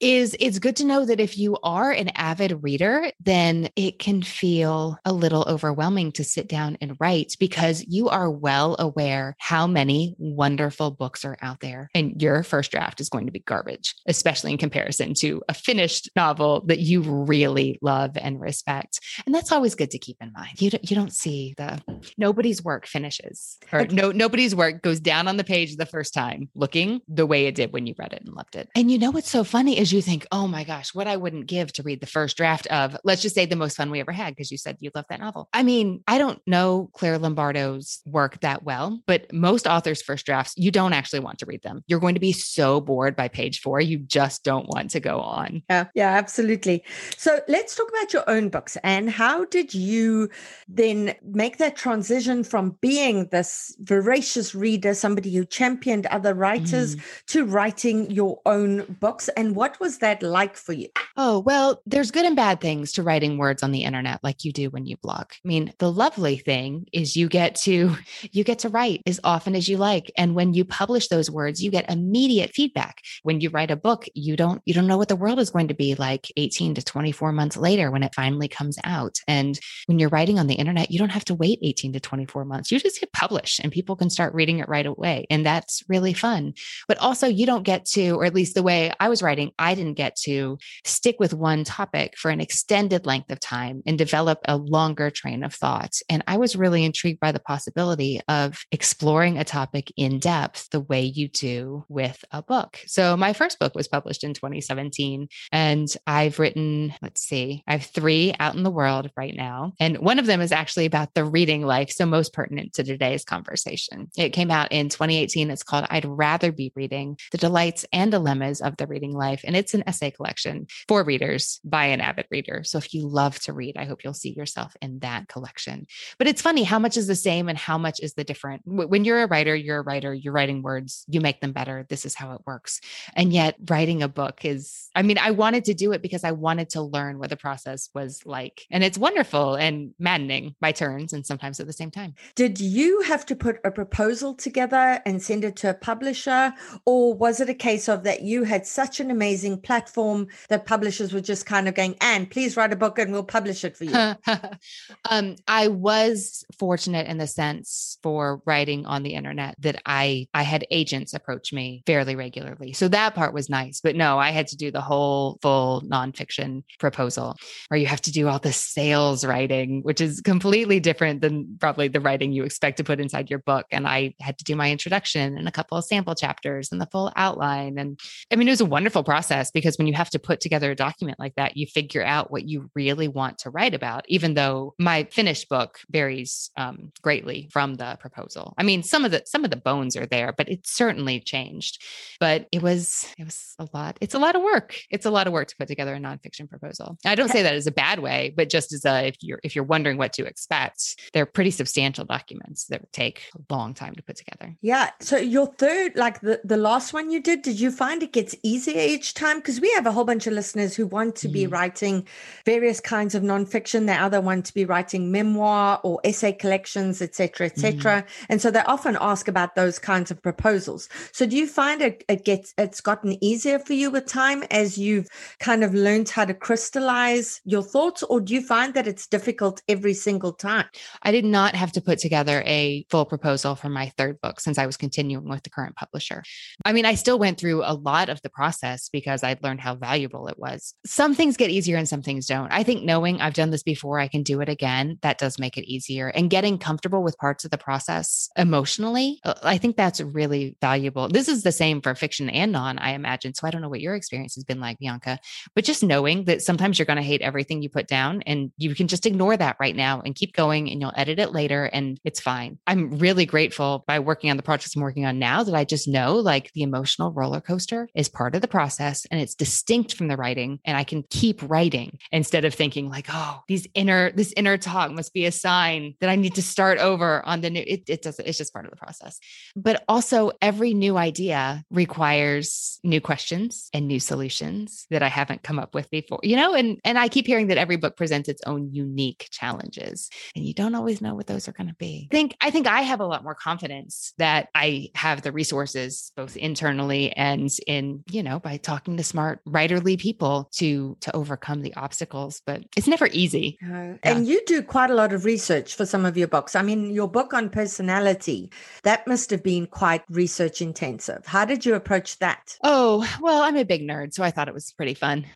is 0.00 0.36
it's 0.40 0.58
good 0.58 0.76
to 0.76 0.84
know 0.84 1.04
that 1.04 1.20
if 1.20 1.38
you 1.38 1.58
are 1.62 1.92
an 1.92 2.08
avid 2.14 2.62
reader, 2.62 3.12
then 3.20 3.68
it 3.76 3.98
can 3.98 4.22
feel 4.22 4.98
a 5.04 5.12
little 5.12 5.44
overwhelming 5.46 6.12
to 6.12 6.24
sit 6.24 6.48
down 6.48 6.76
and 6.80 6.96
write 6.98 7.36
because 7.38 7.84
you 7.86 8.08
are 8.08 8.30
well 8.30 8.76
aware 8.78 9.36
how 9.38 9.66
many 9.66 10.14
wonderful 10.18 10.90
books 10.90 11.24
are 11.24 11.36
out 11.42 11.60
there. 11.60 11.90
And 11.94 12.20
your 12.20 12.42
first 12.42 12.70
draft 12.70 13.00
is 13.00 13.08
going 13.08 13.26
to 13.26 13.32
be 13.32 13.40
garbage, 13.40 13.94
especially 14.06 14.52
in 14.52 14.58
comparison 14.58 15.14
to 15.14 15.42
a 15.48 15.54
finished 15.54 16.10
novel 16.16 16.62
that 16.66 16.80
you 16.80 17.02
really 17.02 17.78
love 17.82 18.16
and 18.16 18.40
respect. 18.40 19.00
And 19.26 19.34
that's 19.34 19.52
always 19.52 19.74
good 19.74 19.90
to 19.90 19.98
keep 19.98 20.16
in 20.20 20.32
mind. 20.32 20.60
You 20.60 20.70
don't, 20.70 20.90
you 20.90 20.96
don't 20.96 21.12
see 21.12 21.54
the 21.56 21.80
nobody's 22.16 22.62
work 22.62 22.86
finishes 22.86 23.58
or 23.72 23.86
no 23.86 24.12
nobody's 24.12 24.54
work 24.54 24.82
goes 24.82 25.00
down 25.10 25.26
on 25.26 25.36
the 25.36 25.42
page 25.42 25.74
the 25.74 25.86
first 25.86 26.14
time 26.14 26.48
looking 26.54 27.00
the 27.08 27.26
way 27.26 27.46
it 27.46 27.56
did 27.56 27.72
when 27.72 27.84
you 27.84 27.96
read 27.98 28.12
it 28.12 28.22
and 28.24 28.32
loved 28.32 28.54
it. 28.54 28.68
And 28.76 28.92
you 28.92 28.96
know 28.96 29.10
what's 29.10 29.28
so 29.28 29.42
funny 29.42 29.76
is 29.76 29.92
you 29.92 30.00
think, 30.00 30.24
"Oh 30.30 30.46
my 30.46 30.62
gosh, 30.62 30.94
what 30.94 31.08
I 31.08 31.16
wouldn't 31.16 31.48
give 31.48 31.72
to 31.72 31.82
read 31.82 32.00
the 32.00 32.06
first 32.06 32.36
draft 32.36 32.68
of 32.68 32.96
let's 33.02 33.20
just 33.20 33.34
say 33.34 33.44
the 33.44 33.56
most 33.56 33.76
fun 33.76 33.90
we 33.90 33.98
ever 33.98 34.12
had 34.12 34.36
because 34.36 34.52
you 34.52 34.56
said 34.56 34.76
you 34.78 34.92
love 34.94 35.06
that 35.10 35.18
novel." 35.18 35.48
I 35.52 35.64
mean, 35.64 36.04
I 36.06 36.18
don't 36.18 36.40
know 36.46 36.90
Claire 36.94 37.18
Lombardo's 37.18 38.00
work 38.06 38.40
that 38.42 38.62
well, 38.62 39.02
but 39.08 39.32
most 39.32 39.66
authors 39.66 40.00
first 40.00 40.26
drafts 40.26 40.54
you 40.56 40.70
don't 40.70 40.92
actually 40.92 41.20
want 41.20 41.40
to 41.40 41.46
read 41.46 41.62
them. 41.62 41.82
You're 41.88 41.98
going 41.98 42.14
to 42.14 42.20
be 42.20 42.32
so 42.32 42.80
bored 42.80 43.16
by 43.16 43.26
page 43.26 43.60
4, 43.60 43.80
you 43.80 43.98
just 43.98 44.44
don't 44.44 44.68
want 44.68 44.90
to 44.90 45.00
go 45.00 45.18
on. 45.18 45.62
Yeah, 45.68 45.86
yeah, 45.94 46.10
absolutely. 46.10 46.84
So, 47.16 47.40
let's 47.48 47.74
talk 47.74 47.88
about 47.88 48.12
your 48.12 48.30
own 48.30 48.48
books 48.48 48.76
and 48.84 49.10
how 49.10 49.44
did 49.46 49.74
you 49.74 50.28
then 50.68 51.14
make 51.24 51.58
that 51.58 51.74
transition 51.74 52.44
from 52.44 52.76
being 52.80 53.26
this 53.32 53.74
voracious 53.80 54.54
reader, 54.54 54.89
somebody 54.94 55.34
who 55.34 55.44
championed 55.44 56.06
other 56.06 56.34
writers, 56.34 56.96
mm. 56.96 57.02
to 57.26 57.44
writing 57.44 58.10
your 58.10 58.40
own 58.46 58.84
books? 59.00 59.28
And 59.30 59.56
what 59.56 59.80
was 59.80 59.98
that 59.98 60.22
like 60.22 60.56
for 60.56 60.72
you? 60.72 60.88
Oh, 61.16 61.40
well, 61.40 61.82
there's 61.86 62.10
good 62.10 62.24
and 62.24 62.36
bad 62.36 62.60
things 62.60 62.92
to 62.92 63.02
writing 63.02 63.38
words 63.38 63.62
on 63.62 63.72
the 63.72 63.84
internet 63.84 64.20
like 64.22 64.44
you 64.44 64.52
do 64.52 64.70
when 64.70 64.86
you 64.86 64.96
blog. 64.98 65.26
I 65.32 65.48
mean, 65.48 65.72
the 65.78 65.90
lovely 65.90 66.38
thing 66.38 66.86
is 66.92 67.16
you 67.16 67.28
get 67.28 67.54
to 67.56 67.96
you 68.32 68.44
get 68.44 68.60
to 68.60 68.68
write 68.68 69.02
as 69.06 69.20
often 69.24 69.54
as 69.54 69.68
you 69.68 69.76
like 69.76 70.10
and 70.16 70.34
when 70.34 70.54
you 70.54 70.64
publish 70.64 71.08
those 71.08 71.30
words, 71.30 71.62
you 71.62 71.70
get 71.70 71.90
immediate 71.90 72.50
feedback. 72.54 73.02
When 73.22 73.40
you 73.40 73.50
write 73.50 73.70
a 73.70 73.76
book, 73.76 74.06
you 74.14 74.36
don't 74.36 74.62
you 74.64 74.74
don't 74.74 74.86
know 74.86 74.98
what 74.98 75.08
the 75.08 75.16
world 75.16 75.38
is 75.38 75.50
going 75.50 75.68
to 75.68 75.74
be 75.74 75.94
like 75.94 76.30
18 76.36 76.74
to 76.74 76.82
24 76.82 77.32
months 77.32 77.56
later 77.56 77.90
when 77.90 78.02
it 78.02 78.14
finally 78.14 78.48
comes 78.48 78.78
out. 78.84 79.18
And 79.26 79.58
when 79.86 79.98
you're 79.98 80.08
writing 80.08 80.38
on 80.38 80.46
the 80.46 80.54
internet, 80.54 80.90
you 80.90 80.98
don't 80.98 81.10
have 81.10 81.24
to 81.26 81.34
wait 81.34 81.58
18 81.62 81.92
to 81.94 82.00
24 82.00 82.44
months. 82.44 82.70
You 82.70 82.78
just 82.78 83.00
hit 83.00 83.12
publish 83.12 83.60
and 83.62 83.72
people 83.72 83.96
can 83.96 84.10
start 84.10 84.34
reading 84.34 84.58
it 84.58 84.68
right 84.68 84.79
away. 84.86 85.26
And 85.30 85.44
that's 85.44 85.82
really 85.88 86.12
fun. 86.12 86.54
But 86.88 86.98
also, 86.98 87.26
you 87.26 87.46
don't 87.46 87.62
get 87.62 87.84
to, 87.86 88.12
or 88.12 88.24
at 88.24 88.34
least 88.34 88.54
the 88.54 88.62
way 88.62 88.92
I 89.00 89.08
was 89.08 89.22
writing, 89.22 89.52
I 89.58 89.74
didn't 89.74 89.94
get 89.94 90.16
to 90.22 90.58
stick 90.84 91.16
with 91.18 91.34
one 91.34 91.64
topic 91.64 92.16
for 92.16 92.30
an 92.30 92.40
extended 92.40 93.06
length 93.06 93.30
of 93.30 93.40
time 93.40 93.82
and 93.86 93.98
develop 93.98 94.38
a 94.46 94.56
longer 94.56 95.10
train 95.10 95.42
of 95.42 95.54
thought. 95.54 95.94
And 96.08 96.22
I 96.26 96.36
was 96.36 96.56
really 96.56 96.84
intrigued 96.84 97.20
by 97.20 97.32
the 97.32 97.40
possibility 97.40 98.20
of 98.28 98.60
exploring 98.72 99.38
a 99.38 99.44
topic 99.44 99.92
in 99.96 100.18
depth 100.18 100.70
the 100.70 100.80
way 100.80 101.02
you 101.02 101.28
do 101.28 101.84
with 101.88 102.24
a 102.30 102.42
book. 102.42 102.78
So, 102.86 103.16
my 103.16 103.32
first 103.32 103.58
book 103.58 103.74
was 103.74 103.88
published 103.88 104.24
in 104.24 104.34
2017, 104.34 105.28
and 105.52 105.88
I've 106.06 106.38
written, 106.38 106.94
let's 107.02 107.22
see, 107.22 107.62
I 107.66 107.72
have 107.72 107.86
three 107.86 108.34
out 108.38 108.54
in 108.54 108.62
the 108.62 108.70
world 108.70 109.10
right 109.16 109.34
now. 109.36 109.72
And 109.80 109.98
one 109.98 110.18
of 110.18 110.26
them 110.26 110.40
is 110.40 110.52
actually 110.52 110.86
about 110.86 111.14
the 111.14 111.24
reading 111.24 111.62
life. 111.62 111.90
So, 111.90 112.06
most 112.06 112.32
pertinent 112.32 112.74
to 112.74 112.84
today's 112.84 113.24
conversation. 113.24 114.10
It 114.16 114.30
came 114.30 114.50
out 114.50 114.69
in 114.70 114.88
2018. 114.88 115.50
It's 115.50 115.62
called 115.62 115.86
I'd 115.90 116.04
Rather 116.04 116.52
Be 116.52 116.72
Reading 116.74 117.18
The 117.32 117.38
Delights 117.38 117.84
and 117.92 118.10
Dilemmas 118.10 118.60
of 118.60 118.76
the 118.76 118.86
Reading 118.86 119.12
Life. 119.12 119.42
And 119.44 119.56
it's 119.56 119.74
an 119.74 119.84
essay 119.86 120.10
collection 120.10 120.66
for 120.88 121.04
readers 121.04 121.60
by 121.64 121.86
an 121.86 122.00
avid 122.00 122.26
reader. 122.30 122.62
So, 122.64 122.78
if 122.78 122.94
you 122.94 123.06
love 123.06 123.38
to 123.40 123.52
read, 123.52 123.76
I 123.76 123.84
hope 123.84 124.04
you'll 124.04 124.14
see 124.14 124.32
yourself 124.32 124.76
in 124.80 125.00
that 125.00 125.28
collection. 125.28 125.86
But 126.18 126.28
it's 126.28 126.42
funny 126.42 126.62
how 126.62 126.78
much 126.78 126.96
is 126.96 127.06
the 127.06 127.14
same 127.14 127.48
and 127.48 127.58
how 127.58 127.78
much 127.78 128.00
is 128.00 128.14
the 128.14 128.24
different. 128.24 128.62
When 128.64 129.04
you're 129.04 129.22
a 129.22 129.26
writer, 129.26 129.54
you're 129.54 129.78
a 129.78 129.82
writer, 129.82 130.14
you're 130.14 130.32
writing 130.32 130.62
words, 130.62 131.04
you 131.08 131.20
make 131.20 131.40
them 131.40 131.52
better. 131.52 131.86
This 131.88 132.06
is 132.06 132.14
how 132.14 132.32
it 132.32 132.40
works. 132.46 132.80
And 133.14 133.32
yet, 133.32 133.56
writing 133.68 134.02
a 134.02 134.08
book 134.08 134.44
is, 134.44 134.88
I 134.94 135.02
mean, 135.02 135.18
I 135.18 135.32
wanted 135.32 135.64
to 135.66 135.74
do 135.74 135.92
it 135.92 136.02
because 136.02 136.24
I 136.24 136.32
wanted 136.32 136.70
to 136.70 136.82
learn 136.82 137.18
what 137.18 137.30
the 137.30 137.36
process 137.36 137.90
was 137.94 138.22
like. 138.24 138.66
And 138.70 138.84
it's 138.84 138.98
wonderful 138.98 139.54
and 139.54 139.94
maddening 139.98 140.54
by 140.60 140.72
turns 140.72 141.12
and 141.12 141.26
sometimes 141.26 141.60
at 141.60 141.66
the 141.66 141.72
same 141.72 141.90
time. 141.90 142.14
Did 142.34 142.60
you 142.60 143.02
have 143.02 143.26
to 143.26 143.36
put 143.36 143.58
a 143.64 143.70
proposal 143.70 144.34
together 144.34 144.59
and 144.60 145.22
send 145.22 145.44
it 145.44 145.56
to 145.56 145.70
a 145.70 145.74
publisher? 145.74 146.52
Or 146.84 147.14
was 147.14 147.40
it 147.40 147.48
a 147.48 147.54
case 147.54 147.88
of 147.88 148.04
that 148.04 148.22
you 148.22 148.44
had 148.44 148.66
such 148.66 149.00
an 149.00 149.10
amazing 149.10 149.60
platform 149.60 150.28
that 150.48 150.66
publishers 150.66 151.12
were 151.12 151.20
just 151.20 151.46
kind 151.46 151.68
of 151.68 151.74
going, 151.74 151.96
and 152.00 152.30
please 152.30 152.56
write 152.56 152.72
a 152.72 152.76
book 152.76 152.98
and 152.98 153.12
we'll 153.12 153.24
publish 153.24 153.64
it 153.64 153.76
for 153.76 153.84
you? 153.84 153.92
um, 155.10 155.36
I 155.46 155.68
was 155.68 156.44
fortunate 156.58 157.06
in 157.06 157.18
the 157.18 157.26
sense 157.26 157.98
for 158.02 158.42
writing 158.44 158.86
on 158.86 159.02
the 159.02 159.14
internet 159.14 159.54
that 159.60 159.80
I 159.86 160.28
I 160.34 160.42
had 160.42 160.66
agents 160.70 161.14
approach 161.14 161.52
me 161.52 161.82
fairly 161.86 162.16
regularly. 162.16 162.72
So 162.72 162.88
that 162.88 163.14
part 163.14 163.34
was 163.34 163.48
nice. 163.48 163.80
But 163.80 163.96
no, 163.96 164.18
I 164.18 164.30
had 164.30 164.48
to 164.48 164.56
do 164.56 164.70
the 164.70 164.80
whole 164.80 165.38
full 165.42 165.82
nonfiction 165.82 166.62
proposal 166.78 167.36
where 167.68 167.78
you 167.78 167.86
have 167.86 168.00
to 168.02 168.12
do 168.12 168.28
all 168.28 168.38
the 168.38 168.52
sales 168.52 169.24
writing, 169.24 169.82
which 169.82 170.00
is 170.00 170.20
completely 170.20 170.80
different 170.80 171.20
than 171.20 171.56
probably 171.60 171.88
the 171.88 172.00
writing 172.00 172.32
you 172.32 172.44
expect 172.44 172.76
to 172.78 172.84
put 172.84 173.00
inside 173.00 173.30
your 173.30 173.38
book. 173.40 173.66
And 173.70 173.86
I 173.86 174.14
had 174.20 174.38
to 174.38 174.44
do 174.50 174.56
my 174.56 174.70
introduction 174.70 175.38
and 175.38 175.46
a 175.46 175.52
couple 175.52 175.78
of 175.78 175.84
sample 175.84 176.16
chapters 176.16 176.72
and 176.72 176.80
the 176.80 176.86
full 176.86 177.12
outline. 177.14 177.78
And 177.78 178.00
I 178.32 178.36
mean, 178.36 178.48
it 178.48 178.50
was 178.50 178.60
a 178.60 178.66
wonderful 178.66 179.04
process 179.04 179.52
because 179.52 179.78
when 179.78 179.86
you 179.86 179.94
have 179.94 180.10
to 180.10 180.18
put 180.18 180.40
together 180.40 180.72
a 180.72 180.74
document 180.74 181.20
like 181.20 181.36
that, 181.36 181.56
you 181.56 181.66
figure 181.66 182.04
out 182.04 182.32
what 182.32 182.48
you 182.48 182.68
really 182.74 183.06
want 183.06 183.38
to 183.38 183.50
write 183.50 183.74
about, 183.74 184.04
even 184.08 184.34
though 184.34 184.74
my 184.78 185.04
finished 185.04 185.48
book 185.48 185.78
varies 185.88 186.50
um, 186.56 186.90
greatly 187.00 187.48
from 187.52 187.76
the 187.76 187.96
proposal. 188.00 188.54
I 188.58 188.64
mean, 188.64 188.82
some 188.82 189.04
of 189.04 189.12
the 189.12 189.22
some 189.24 189.44
of 189.44 189.50
the 189.50 189.56
bones 189.56 189.96
are 189.96 190.06
there, 190.06 190.34
but 190.36 190.48
it 190.48 190.66
certainly 190.66 191.20
changed. 191.20 191.80
But 192.18 192.48
it 192.50 192.62
was 192.62 193.06
it 193.18 193.24
was 193.24 193.54
a 193.60 193.68
lot. 193.72 193.98
It's 194.00 194.14
a 194.14 194.18
lot 194.18 194.34
of 194.34 194.42
work. 194.42 194.80
It's 194.90 195.06
a 195.06 195.10
lot 195.10 195.28
of 195.28 195.32
work 195.32 195.46
to 195.48 195.56
put 195.56 195.68
together 195.68 195.94
a 195.94 196.00
nonfiction 196.00 196.48
proposal. 196.48 196.98
I 197.04 197.14
don't 197.14 197.30
say 197.30 197.42
that 197.44 197.54
as 197.54 197.68
a 197.68 197.72
bad 197.72 198.00
way, 198.00 198.34
but 198.36 198.48
just 198.48 198.72
as 198.72 198.84
a 198.84 199.06
if 199.06 199.16
you're 199.20 199.40
if 199.44 199.54
you're 199.54 199.64
wondering 199.64 199.96
what 199.96 200.12
to 200.14 200.24
expect, 200.24 200.96
they're 201.12 201.26
pretty 201.26 201.52
substantial 201.52 202.04
documents 202.04 202.66
that 202.66 202.92
take 202.92 203.30
a 203.36 203.54
long 203.54 203.74
time 203.74 203.94
to 203.94 204.02
put 204.02 204.16
together. 204.16 204.39
Yeah. 204.60 204.90
So 205.00 205.16
your 205.16 205.46
third, 205.46 205.96
like 205.96 206.20
the 206.20 206.40
the 206.44 206.56
last 206.56 206.92
one 206.92 207.10
you 207.10 207.20
did, 207.20 207.42
did 207.42 207.60
you 207.60 207.70
find 207.70 208.02
it 208.02 208.12
gets 208.12 208.34
easier 208.42 208.80
each 208.80 209.14
time? 209.14 209.38
Because 209.38 209.60
we 209.60 209.70
have 209.72 209.86
a 209.86 209.92
whole 209.92 210.04
bunch 210.04 210.26
of 210.26 210.32
listeners 210.32 210.74
who 210.74 210.86
want 210.86 211.16
to 211.16 211.28
be 211.28 211.46
Mhm. 211.46 211.52
writing 211.52 212.06
various 212.46 212.80
kinds 212.80 213.14
of 213.14 213.22
nonfiction. 213.22 213.86
They 213.86 213.92
either 213.94 214.20
want 214.20 214.46
to 214.46 214.54
be 214.54 214.64
writing 214.64 215.12
memoir 215.12 215.80
or 215.82 216.00
essay 216.04 216.32
collections, 216.32 217.02
etc., 217.02 217.46
etc. 217.46 218.04
And 218.28 218.40
so 218.40 218.50
they 218.50 218.60
often 218.60 218.96
ask 219.00 219.28
about 219.28 219.54
those 219.54 219.78
kinds 219.78 220.10
of 220.10 220.22
proposals. 220.22 220.88
So 221.12 221.26
do 221.26 221.36
you 221.36 221.46
find 221.46 221.82
it, 221.82 222.04
it 222.08 222.24
gets 222.24 222.54
it's 222.56 222.80
gotten 222.80 223.22
easier 223.22 223.58
for 223.58 223.74
you 223.74 223.90
with 223.90 224.06
time 224.06 224.42
as 224.50 224.78
you've 224.78 225.08
kind 225.38 225.62
of 225.64 225.74
learned 225.74 226.08
how 226.08 226.24
to 226.24 226.34
crystallize 226.34 227.40
your 227.44 227.62
thoughts, 227.62 228.02
or 228.04 228.20
do 228.20 228.32
you 228.34 228.42
find 228.42 228.74
that 228.74 228.86
it's 228.86 229.06
difficult 229.06 229.60
every 229.68 229.94
single 229.94 230.32
time? 230.32 230.64
I 231.02 231.10
did 231.12 231.24
not 231.24 231.54
have 231.54 231.72
to 231.72 231.80
put 231.80 231.98
together 231.98 232.42
a 232.46 232.86
full 232.90 233.04
proposal 233.04 233.54
for 233.54 233.68
my 233.68 233.92
third 233.98 234.20
book 234.20 234.29
since 234.38 234.58
I 234.58 234.66
was 234.66 234.76
continuing 234.76 235.28
with 235.28 235.42
the 235.42 235.50
current 235.50 235.76
publisher. 235.76 236.22
I 236.64 236.72
mean, 236.72 236.84
I 236.84 236.94
still 236.94 237.18
went 237.18 237.38
through 237.38 237.62
a 237.64 237.74
lot 237.74 238.08
of 238.08 238.20
the 238.22 238.30
process 238.30 238.88
because 238.90 239.24
I'd 239.24 239.42
learned 239.42 239.60
how 239.60 239.74
valuable 239.74 240.28
it 240.28 240.38
was. 240.38 240.74
Some 240.86 241.14
things 241.14 241.36
get 241.36 241.50
easier 241.50 241.76
and 241.76 241.88
some 241.88 242.02
things 242.02 242.26
don't. 242.26 242.52
I 242.52 242.62
think 242.62 242.84
knowing 242.84 243.20
I've 243.20 243.34
done 243.34 243.50
this 243.50 243.62
before, 243.62 243.98
I 243.98 244.08
can 244.08 244.22
do 244.22 244.40
it 244.40 244.48
again, 244.48 244.98
that 245.02 245.18
does 245.18 245.38
make 245.38 245.56
it 245.56 245.64
easier. 245.64 246.08
And 246.08 246.30
getting 246.30 246.58
comfortable 246.58 247.02
with 247.02 247.16
parts 247.18 247.44
of 247.44 247.50
the 247.50 247.58
process 247.58 248.28
emotionally, 248.36 249.20
uh, 249.24 249.34
I 249.42 249.58
think 249.58 249.76
that's 249.76 250.00
really 250.00 250.56
valuable. 250.60 251.08
This 251.08 251.28
is 251.28 251.42
the 251.42 251.52
same 251.52 251.80
for 251.80 251.94
fiction 251.94 252.28
and 252.28 252.52
non, 252.52 252.78
I 252.78 252.92
imagine. 252.92 253.34
So 253.34 253.46
I 253.46 253.50
don't 253.50 253.62
know 253.62 253.68
what 253.68 253.80
your 253.80 253.94
experience 253.94 254.34
has 254.34 254.44
been 254.44 254.60
like, 254.60 254.78
Bianca, 254.78 255.18
but 255.54 255.64
just 255.64 255.82
knowing 255.82 256.24
that 256.24 256.42
sometimes 256.42 256.78
you're 256.78 256.86
going 256.86 256.96
to 256.96 257.02
hate 257.02 257.22
everything 257.22 257.62
you 257.62 257.70
put 257.70 257.86
down 257.86 258.22
and 258.22 258.52
you 258.58 258.74
can 258.74 258.88
just 258.88 259.06
ignore 259.06 259.36
that 259.36 259.56
right 259.58 259.74
now 259.74 260.02
and 260.04 260.14
keep 260.14 260.34
going 260.34 260.70
and 260.70 260.80
you'll 260.80 260.92
edit 260.96 261.18
it 261.18 261.32
later 261.32 261.64
and 261.64 261.98
it's 262.04 262.20
fine. 262.20 262.58
I'm 262.66 262.98
really 262.98 263.26
grateful 263.26 263.84
by 263.86 264.00
working 264.00 264.19
on 264.28 264.36
the 264.36 264.42
projects 264.42 264.76
I'm 264.76 264.82
working 264.82 265.06
on 265.06 265.18
now 265.18 265.42
that 265.42 265.54
I 265.54 265.64
just 265.64 265.88
know 265.88 266.16
like 266.16 266.52
the 266.52 266.62
emotional 266.62 267.12
roller 267.12 267.40
coaster 267.40 267.88
is 267.94 268.08
part 268.08 268.34
of 268.34 268.42
the 268.42 268.48
process 268.48 269.06
and 269.10 269.20
it's 269.20 269.34
distinct 269.34 269.94
from 269.94 270.08
the 270.08 270.16
writing 270.16 270.58
and 270.64 270.76
I 270.76 270.84
can 270.84 271.04
keep 271.08 271.40
writing 271.48 271.98
instead 272.10 272.44
of 272.44 272.52
thinking 272.52 272.90
like, 272.90 273.06
oh, 273.08 273.40
these 273.48 273.66
inner, 273.74 274.10
this 274.10 274.34
inner 274.36 274.58
talk 274.58 274.90
must 274.90 275.14
be 275.14 275.26
a 275.26 275.32
sign 275.32 275.94
that 276.00 276.10
I 276.10 276.16
need 276.16 276.34
to 276.34 276.42
start 276.42 276.78
over 276.78 277.24
on 277.24 277.40
the 277.40 277.50
new. 277.50 277.64
It, 277.64 277.84
it 277.88 278.02
doesn't, 278.02 278.26
it's 278.26 278.38
just 278.38 278.52
part 278.52 278.64
of 278.64 278.72
the 278.72 278.76
process. 278.76 279.20
But 279.54 279.84
also 279.88 280.32
every 280.42 280.74
new 280.74 280.96
idea 280.96 281.64
requires 281.70 282.80
new 282.82 283.00
questions 283.00 283.70
and 283.72 283.86
new 283.86 284.00
solutions 284.00 284.86
that 284.90 285.02
I 285.02 285.08
haven't 285.08 285.42
come 285.42 285.58
up 285.58 285.74
with 285.74 285.88
before, 285.90 286.20
you 286.22 286.34
know, 286.34 286.54
and, 286.54 286.80
and 286.84 286.98
I 286.98 287.08
keep 287.08 287.26
hearing 287.26 287.46
that 287.46 287.58
every 287.58 287.76
book 287.76 287.96
presents 287.96 288.28
its 288.28 288.42
own 288.46 288.72
unique 288.72 289.28
challenges 289.30 290.10
and 290.34 290.44
you 290.44 290.54
don't 290.54 290.74
always 290.74 291.00
know 291.00 291.14
what 291.14 291.26
those 291.26 291.48
are 291.48 291.52
going 291.52 291.68
to 291.68 291.76
be. 291.76 292.08
I 292.10 292.14
think, 292.14 292.36
I 292.40 292.50
think 292.50 292.66
I 292.66 292.80
have 292.80 293.00
a 293.00 293.06
lot 293.06 293.22
more 293.22 293.34
confidence 293.34 293.99
that 294.18 294.48
I 294.54 294.90
have 294.94 295.22
the 295.22 295.32
resources 295.32 296.12
both 296.16 296.36
internally 296.36 297.12
and 297.12 297.50
in, 297.66 298.04
you 298.10 298.22
know, 298.22 298.38
by 298.38 298.56
talking 298.56 298.96
to 298.96 299.04
smart 299.04 299.40
writerly 299.46 299.98
people 299.98 300.48
to, 300.56 300.96
to 301.00 301.16
overcome 301.16 301.62
the 301.62 301.74
obstacles, 301.74 302.42
but 302.44 302.62
it's 302.76 302.86
never 302.86 303.08
easy. 303.12 303.58
Uh, 303.64 303.94
And 304.02 304.26
you 304.26 304.40
do 304.46 304.62
quite 304.62 304.90
a 304.90 304.94
lot 304.94 305.12
of 305.12 305.24
research 305.24 305.74
for 305.74 305.86
some 305.86 306.04
of 306.04 306.16
your 306.16 306.28
books. 306.28 306.54
I 306.56 306.62
mean, 306.62 306.90
your 306.90 307.08
book 307.08 307.34
on 307.34 307.50
personality, 307.50 308.50
that 308.82 309.06
must 309.06 309.30
have 309.30 309.42
been 309.42 309.66
quite 309.66 310.02
research 310.10 310.60
intensive. 310.60 311.26
How 311.26 311.44
did 311.44 311.64
you 311.66 311.74
approach 311.74 312.18
that? 312.18 312.56
Oh, 312.62 313.06
well, 313.20 313.42
I'm 313.42 313.56
a 313.56 313.64
big 313.64 313.82
nerd, 313.82 314.12
so 314.14 314.22
I 314.22 314.30
thought 314.30 314.48
it 314.48 314.54
was 314.54 314.72
pretty 314.72 314.94
fun. 314.94 315.26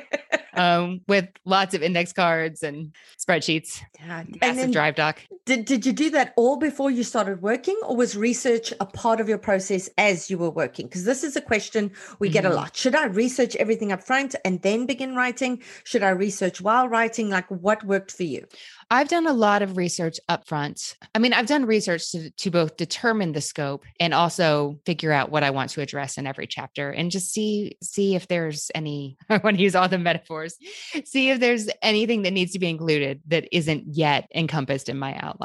um, 0.54 1.00
with 1.08 1.28
lots 1.44 1.74
of 1.74 1.82
index 1.82 2.12
cards 2.12 2.62
and 2.62 2.94
spreadsheets, 3.18 3.80
Yeah, 3.98 4.20
And 4.20 4.38
massive 4.40 4.56
then 4.56 4.70
drive 4.70 4.94
doc. 4.94 5.20
Did, 5.50 5.64
did 5.64 5.84
you 5.84 5.92
do 5.92 6.10
that 6.10 6.32
all 6.36 6.56
before 6.56 6.92
you 6.92 7.02
started 7.02 7.42
working, 7.42 7.76
or 7.82 7.96
was 7.96 8.16
research 8.16 8.72
a 8.78 8.86
part 8.86 9.20
of 9.20 9.28
your 9.28 9.36
process 9.36 9.90
as 9.98 10.30
you 10.30 10.38
were 10.38 10.50
working? 10.50 10.86
Because 10.86 11.04
this 11.04 11.24
is 11.24 11.34
a 11.34 11.40
question 11.40 11.90
we 12.20 12.28
get 12.28 12.44
a 12.44 12.50
Mhm. 12.50 12.54
lot. 12.54 12.76
Should 12.76 12.94
I 12.94 13.06
research 13.06 13.56
everything 13.56 13.90
up 13.90 14.00
front 14.00 14.36
and 14.44 14.62
then 14.62 14.86
begin 14.86 15.16
writing? 15.16 15.60
Should 15.82 16.04
I 16.04 16.10
research 16.10 16.60
while 16.60 16.88
writing? 16.88 17.30
Like 17.30 17.50
what 17.50 17.82
worked 17.82 18.12
for 18.12 18.22
you? 18.22 18.46
I've 18.92 19.08
done 19.08 19.26
a 19.26 19.32
lot 19.32 19.62
of 19.62 19.76
research 19.76 20.18
up 20.28 20.46
front. 20.46 20.96
I 21.14 21.18
mean, 21.18 21.32
I've 21.32 21.46
done 21.46 21.64
research 21.64 22.10
to, 22.12 22.30
to 22.30 22.50
both 22.50 22.76
determine 22.76 23.32
the 23.32 23.40
scope 23.40 23.84
and 23.98 24.14
also 24.14 24.78
figure 24.86 25.12
out 25.12 25.30
what 25.32 25.42
I 25.42 25.50
want 25.50 25.70
to 25.70 25.80
address 25.80 26.16
in 26.18 26.26
every 26.28 26.46
chapter 26.46 26.90
and 26.90 27.10
just 27.10 27.32
see 27.32 27.76
see 27.82 28.14
if 28.14 28.28
there's 28.28 28.70
any 28.72 29.16
I 29.28 29.38
want 29.38 29.56
to 29.56 29.62
use 29.62 29.74
all 29.74 29.88
the 29.88 29.98
metaphors. 29.98 30.54
See 31.04 31.30
if 31.30 31.40
there's 31.40 31.68
anything 31.82 32.22
that 32.22 32.32
needs 32.32 32.52
to 32.52 32.60
be 32.60 32.68
included 32.68 33.20
that 33.26 33.48
isn't 33.50 33.84
yet 33.96 34.28
encompassed 34.32 34.88
in 34.88 34.96
my 34.96 35.16
outline. 35.16 35.39